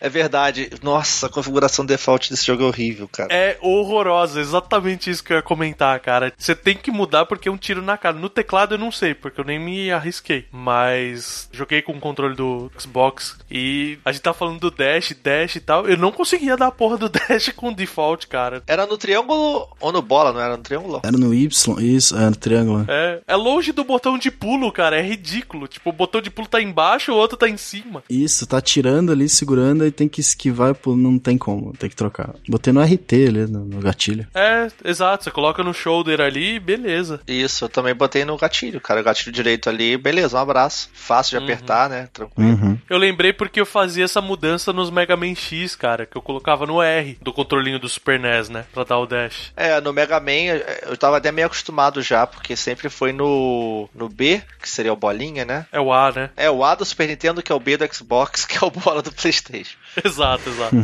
é 0.00 0.08
verdade. 0.08 0.70
Nossa, 0.82 1.26
a 1.26 1.30
configuração 1.30 1.84
default 1.84 2.30
desse 2.30 2.47
jogo 2.48 2.64
é 2.64 2.66
horrível, 2.66 3.08
cara. 3.08 3.28
É 3.32 3.58
horrorosa, 3.60 4.40
exatamente 4.40 5.10
isso 5.10 5.22
que 5.22 5.32
eu 5.32 5.36
ia 5.36 5.42
comentar, 5.42 5.98
cara. 6.00 6.32
Você 6.36 6.54
tem 6.54 6.76
que 6.76 6.90
mudar 6.90 7.26
porque 7.26 7.48
é 7.48 7.52
um 7.52 7.56
tiro 7.56 7.82
na 7.82 7.96
cara. 7.98 8.16
No 8.16 8.28
teclado 8.28 8.74
eu 8.74 8.78
não 8.78 8.90
sei, 8.90 9.14
porque 9.14 9.40
eu 9.40 9.44
nem 9.44 9.58
me 9.58 9.90
arrisquei. 9.90 10.46
Mas 10.50 11.48
joguei 11.52 11.82
com 11.82 11.92
o 11.92 12.00
controle 12.00 12.34
do 12.34 12.70
Xbox 12.78 13.36
e 13.50 13.98
a 14.04 14.12
gente 14.12 14.22
tá 14.22 14.32
falando 14.32 14.58
do 14.58 14.70
dash, 14.70 15.14
dash 15.22 15.56
e 15.56 15.60
tal. 15.60 15.86
Eu 15.86 15.98
não 15.98 16.10
conseguia 16.10 16.56
dar 16.56 16.68
a 16.68 16.72
porra 16.72 16.96
do 16.96 17.08
dash 17.10 17.50
com 17.54 17.72
default, 17.72 18.26
cara. 18.26 18.62
Era 18.66 18.86
no 18.86 18.96
triângulo 18.96 19.68
ou 19.78 19.92
no 19.92 20.00
bola, 20.00 20.32
não 20.32 20.40
era 20.40 20.56
no 20.56 20.62
triângulo? 20.62 21.00
Era 21.04 21.16
no 21.16 21.34
Y, 21.34 21.78
isso, 21.80 22.16
era 22.16 22.30
no 22.30 22.36
triângulo. 22.36 22.86
É, 22.88 23.20
é 23.26 23.36
longe 23.36 23.72
do 23.72 23.84
botão 23.84 24.16
de 24.16 24.30
pulo, 24.30 24.72
cara. 24.72 24.98
É 24.98 25.02
ridículo. 25.02 25.68
Tipo, 25.68 25.90
o 25.90 25.92
botão 25.92 26.20
de 26.20 26.30
pulo 26.30 26.48
tá 26.48 26.62
embaixo, 26.62 27.12
o 27.12 27.16
outro 27.16 27.36
tá 27.36 27.48
em 27.48 27.56
cima. 27.58 28.02
Isso, 28.08 28.46
tá 28.46 28.60
tirando 28.60 29.12
ali, 29.12 29.28
segurando 29.28 29.86
e 29.86 29.90
tem 29.90 30.08
que 30.08 30.20
esquivar 30.20 30.70
e 30.70 30.74
pulo. 30.74 30.96
Não 30.96 31.18
tem 31.18 31.36
como, 31.36 31.72
tem 31.76 31.90
que 31.90 31.96
trocar. 31.96 32.34
Botei 32.48 32.72
no 32.72 32.82
RT 32.82 33.12
ali, 33.12 33.46
no, 33.46 33.64
no 33.64 33.80
gatilho. 33.80 34.26
É, 34.34 34.68
exato. 34.84 35.24
Você 35.24 35.30
coloca 35.30 35.62
no 35.62 35.72
shoulder 35.74 36.20
ali, 36.20 36.58
beleza. 36.58 37.20
Isso, 37.26 37.64
eu 37.64 37.68
também 37.68 37.94
botei 37.94 38.24
no 38.24 38.36
gatilho, 38.36 38.80
cara. 38.80 39.00
O 39.00 39.04
gatilho 39.04 39.32
direito 39.32 39.68
ali, 39.68 39.96
beleza, 39.96 40.36
um 40.36 40.40
abraço. 40.40 40.90
Fácil 40.92 41.38
de 41.38 41.44
uhum. 41.44 41.44
apertar, 41.44 41.88
né? 41.88 42.08
Tranquilo. 42.12 42.50
Uhum. 42.50 42.78
Eu 42.88 42.98
lembrei 42.98 43.32
porque 43.32 43.60
eu 43.60 43.66
fazia 43.66 44.04
essa 44.04 44.20
mudança 44.20 44.72
nos 44.72 44.90
Mega 44.90 45.16
Man 45.16 45.34
X, 45.34 45.74
cara, 45.74 46.06
que 46.06 46.16
eu 46.16 46.22
colocava 46.22 46.66
no 46.66 46.82
R 46.82 47.18
do 47.20 47.32
controlinho 47.32 47.78
do 47.78 47.88
Super 47.88 48.18
NES, 48.18 48.48
né? 48.48 48.64
Pra 48.72 48.84
dar 48.84 48.98
o 48.98 49.06
dash. 49.06 49.52
É, 49.56 49.80
no 49.80 49.92
Mega 49.92 50.20
Man 50.20 50.58
eu 50.82 50.96
tava 50.96 51.16
até 51.16 51.30
meio 51.32 51.46
acostumado 51.46 52.02
já, 52.02 52.26
porque 52.26 52.56
sempre 52.56 52.88
foi 52.88 53.12
no, 53.12 53.88
no 53.94 54.08
B, 54.08 54.42
que 54.60 54.68
seria 54.68 54.92
o 54.92 54.96
bolinha, 54.96 55.44
né? 55.44 55.66
É 55.72 55.80
o 55.80 55.92
A, 55.92 56.12
né? 56.12 56.30
É 56.36 56.50
o 56.50 56.64
A 56.64 56.74
do 56.74 56.84
Super 56.84 57.08
Nintendo, 57.08 57.42
que 57.42 57.52
é 57.52 57.54
o 57.54 57.60
B 57.60 57.76
do 57.76 57.94
Xbox, 57.94 58.44
que 58.46 58.56
é 58.62 58.66
o 58.66 58.70
bola 58.70 59.02
do 59.02 59.12
PlayStation. 59.12 59.76
exato, 60.04 60.48
exato. 60.48 60.76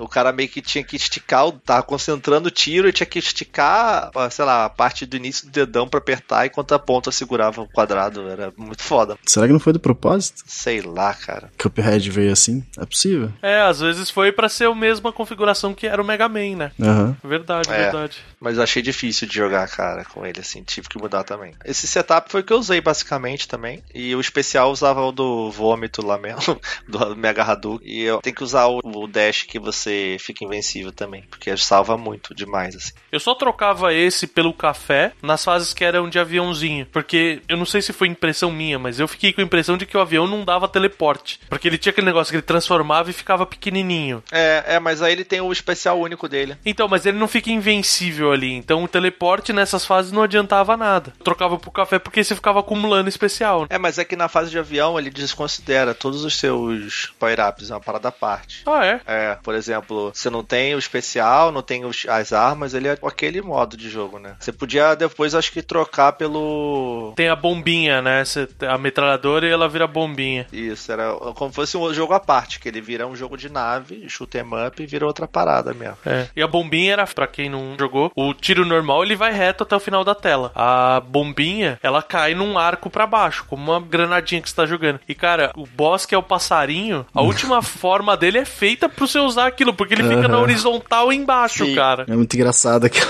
o 0.00 0.08
cara 0.08 0.32
meio 0.32 0.48
que 0.48 0.60
tinha 0.60 0.84
que 0.88 0.96
esticar, 0.96 1.50
tava 1.64 1.82
concentrando 1.82 2.48
o 2.48 2.50
tiro 2.50 2.88
e 2.88 2.92
tinha 2.92 3.06
que 3.06 3.18
esticar, 3.18 4.10
sei 4.30 4.44
lá, 4.44 4.64
a 4.64 4.70
parte 4.70 5.04
do 5.06 5.16
início 5.16 5.46
do 5.46 5.52
dedão 5.52 5.88
para 5.88 5.98
apertar 5.98 6.46
enquanto 6.46 6.72
a 6.72 6.78
ponta 6.78 7.12
segurava 7.12 7.62
o 7.62 7.68
quadrado. 7.68 8.28
Era 8.28 8.52
muito 8.56 8.82
foda. 8.82 9.18
Será 9.26 9.46
que 9.46 9.52
não 9.52 9.60
foi 9.60 9.72
do 9.72 9.80
propósito? 9.80 10.42
Sei 10.46 10.80
lá, 10.80 11.14
cara. 11.14 11.50
Cuphead 11.58 12.10
veio 12.10 12.32
assim? 12.32 12.64
É 12.78 12.86
possível. 12.86 13.32
É, 13.42 13.60
às 13.60 13.80
vezes 13.80 14.10
foi 14.10 14.32
para 14.32 14.48
ser 14.48 14.66
a 14.66 14.74
mesma 14.74 15.12
configuração 15.12 15.74
que 15.74 15.86
era 15.86 16.00
o 16.00 16.04
Mega 16.04 16.28
Man, 16.28 16.56
né? 16.56 16.72
Uhum. 16.78 17.14
Verdade, 17.22 17.70
é, 17.70 17.82
verdade. 17.84 18.18
Mas 18.40 18.58
achei 18.58 18.82
difícil 18.82 19.28
de 19.28 19.34
jogar, 19.34 19.68
cara, 19.68 20.04
com 20.04 20.24
ele, 20.24 20.40
assim. 20.40 20.62
Tive 20.62 20.88
que 20.88 20.98
mudar 20.98 21.24
também. 21.24 21.54
Esse 21.64 21.86
setup 21.86 22.30
foi 22.30 22.40
o 22.40 22.44
que 22.44 22.52
eu 22.52 22.58
usei, 22.58 22.80
basicamente, 22.80 23.46
também. 23.46 23.82
E 23.94 24.14
o 24.14 24.20
especial 24.20 24.70
usava 24.70 25.02
o 25.02 25.12
do 25.12 25.50
vômito 25.50 26.04
lá 26.04 26.18
mesmo, 26.18 26.60
do 26.88 27.16
Mega 27.16 27.42
Hadouken. 27.42 27.88
E 27.88 28.02
eu 28.02 28.20
tenho 28.20 28.36
que 28.36 28.44
usar 28.44 28.66
o, 28.66 28.80
o 28.82 29.06
dash 29.06 29.42
que 29.42 29.58
você 29.58 30.16
fica 30.20 30.44
invencível 30.44 30.77
também, 30.92 31.24
porque 31.30 31.56
salva 31.56 31.96
muito 31.96 32.34
demais, 32.34 32.76
assim. 32.76 32.92
Eu 33.10 33.20
só 33.20 33.34
trocava 33.34 33.92
esse 33.92 34.26
pelo 34.26 34.52
café 34.52 35.12
nas 35.22 35.44
fases 35.44 35.72
que 35.72 35.84
eram 35.84 36.08
de 36.08 36.18
aviãozinho, 36.18 36.86
porque 36.86 37.42
eu 37.48 37.56
não 37.56 37.64
sei 37.64 37.82
se 37.82 37.92
foi 37.92 38.08
impressão 38.08 38.50
minha, 38.50 38.78
mas 38.78 39.00
eu 39.00 39.08
fiquei 39.08 39.32
com 39.32 39.40
a 39.40 39.44
impressão 39.44 39.76
de 39.76 39.86
que 39.86 39.96
o 39.96 40.00
avião 40.00 40.26
não 40.26 40.44
dava 40.44 40.68
teleporte, 40.68 41.40
porque 41.48 41.68
ele 41.68 41.78
tinha 41.78 41.90
aquele 41.90 42.06
negócio 42.06 42.30
que 42.30 42.36
ele 42.36 42.42
transformava 42.42 43.10
e 43.10 43.14
ficava 43.14 43.46
pequenininho. 43.46 44.22
É, 44.30 44.64
é, 44.66 44.80
mas 44.80 45.02
aí 45.02 45.12
ele 45.12 45.24
tem 45.24 45.40
o 45.40 45.52
especial 45.52 45.98
único 45.98 46.28
dele. 46.28 46.56
Então, 46.64 46.88
mas 46.88 47.06
ele 47.06 47.18
não 47.18 47.28
fica 47.28 47.50
invencível 47.50 48.32
ali, 48.32 48.52
então 48.52 48.84
o 48.84 48.88
teleporte 48.88 49.52
nessas 49.52 49.84
fases 49.84 50.12
não 50.12 50.22
adiantava 50.22 50.76
nada. 50.76 51.12
Eu 51.18 51.24
trocava 51.24 51.58
pro 51.58 51.70
café 51.70 51.98
porque 51.98 52.22
você 52.22 52.34
ficava 52.34 52.60
acumulando 52.60 53.08
especial. 53.08 53.66
É, 53.70 53.78
mas 53.78 53.98
é 53.98 54.04
que 54.04 54.16
na 54.16 54.28
fase 54.28 54.50
de 54.50 54.58
avião 54.58 54.98
ele 54.98 55.10
desconsidera 55.10 55.94
todos 55.94 56.24
os 56.24 56.36
seus 56.36 57.12
power-ups, 57.18 57.70
é 57.70 57.74
uma 57.74 57.80
parada 57.80 58.08
à 58.08 58.12
parte. 58.12 58.62
Ah, 58.66 58.84
é? 58.84 59.00
É, 59.06 59.34
por 59.42 59.54
exemplo, 59.54 60.10
você 60.14 60.30
não 60.30 60.44
tem 60.44 60.57
o 60.74 60.78
especial, 60.78 61.50
não 61.52 61.62
tem 61.62 61.84
os, 61.84 62.06
as 62.08 62.32
armas, 62.32 62.74
ele 62.74 62.88
é 62.88 62.98
aquele 63.02 63.40
modo 63.42 63.76
de 63.76 63.88
jogo, 63.88 64.18
né? 64.18 64.36
Você 64.38 64.52
podia 64.52 64.94
depois, 64.94 65.34
acho 65.34 65.52
que, 65.52 65.62
trocar 65.62 66.12
pelo. 66.12 67.12
Tem 67.16 67.28
a 67.28 67.36
bombinha, 67.36 68.00
né? 68.02 68.24
Você, 68.24 68.48
a 68.66 68.78
metralhadora 68.78 69.46
e 69.46 69.50
ela 69.50 69.68
vira 69.68 69.86
bombinha. 69.86 70.46
Isso, 70.52 70.90
era 70.90 71.12
como 71.34 71.50
se 71.50 71.56
fosse 71.56 71.76
um 71.76 71.92
jogo 71.92 72.12
à 72.12 72.20
parte, 72.20 72.60
que 72.60 72.68
ele 72.68 72.80
vira 72.80 73.06
um 73.06 73.16
jogo 73.16 73.36
de 73.36 73.50
nave, 73.50 74.08
shoot 74.08 74.36
'em 74.36 74.66
up 74.66 74.82
e 74.82 74.86
vira 74.86 75.06
outra 75.06 75.26
parada 75.26 75.72
mesmo. 75.72 75.98
É. 76.04 76.28
E 76.34 76.42
a 76.42 76.46
bombinha 76.46 76.92
era, 76.92 77.06
pra 77.06 77.26
quem 77.26 77.48
não 77.48 77.76
jogou, 77.78 78.12
o 78.14 78.34
tiro 78.34 78.64
normal 78.64 79.02
ele 79.02 79.16
vai 79.16 79.32
reto 79.32 79.62
até 79.62 79.76
o 79.76 79.80
final 79.80 80.04
da 80.04 80.14
tela. 80.14 80.52
A 80.54 81.00
bombinha, 81.00 81.78
ela 81.82 82.02
cai 82.02 82.34
num 82.34 82.58
arco 82.58 82.90
para 82.90 83.06
baixo, 83.06 83.44
como 83.48 83.72
uma 83.72 83.80
granadinha 83.80 84.40
que 84.40 84.48
você 84.48 84.56
tá 84.56 84.66
jogando. 84.66 85.00
E 85.08 85.14
cara, 85.14 85.52
o 85.56 85.66
boss 85.66 86.06
que 86.06 86.14
é 86.14 86.18
o 86.18 86.22
passarinho, 86.22 87.06
a 87.14 87.22
última 87.22 87.62
forma 87.62 88.16
dele 88.16 88.38
é 88.38 88.44
feita 88.44 88.88
pra 88.88 89.06
você 89.06 89.18
usar 89.18 89.46
aquilo, 89.46 89.74
porque 89.74 89.94
ele 89.94 90.08
fica 90.08 90.28
na 90.28 90.38
horizontal 90.48 91.12
embaixo, 91.12 91.64
Sim. 91.64 91.74
cara. 91.74 92.04
É 92.08 92.14
muito 92.14 92.34
engraçado 92.34 92.86
aqui. 92.86 93.00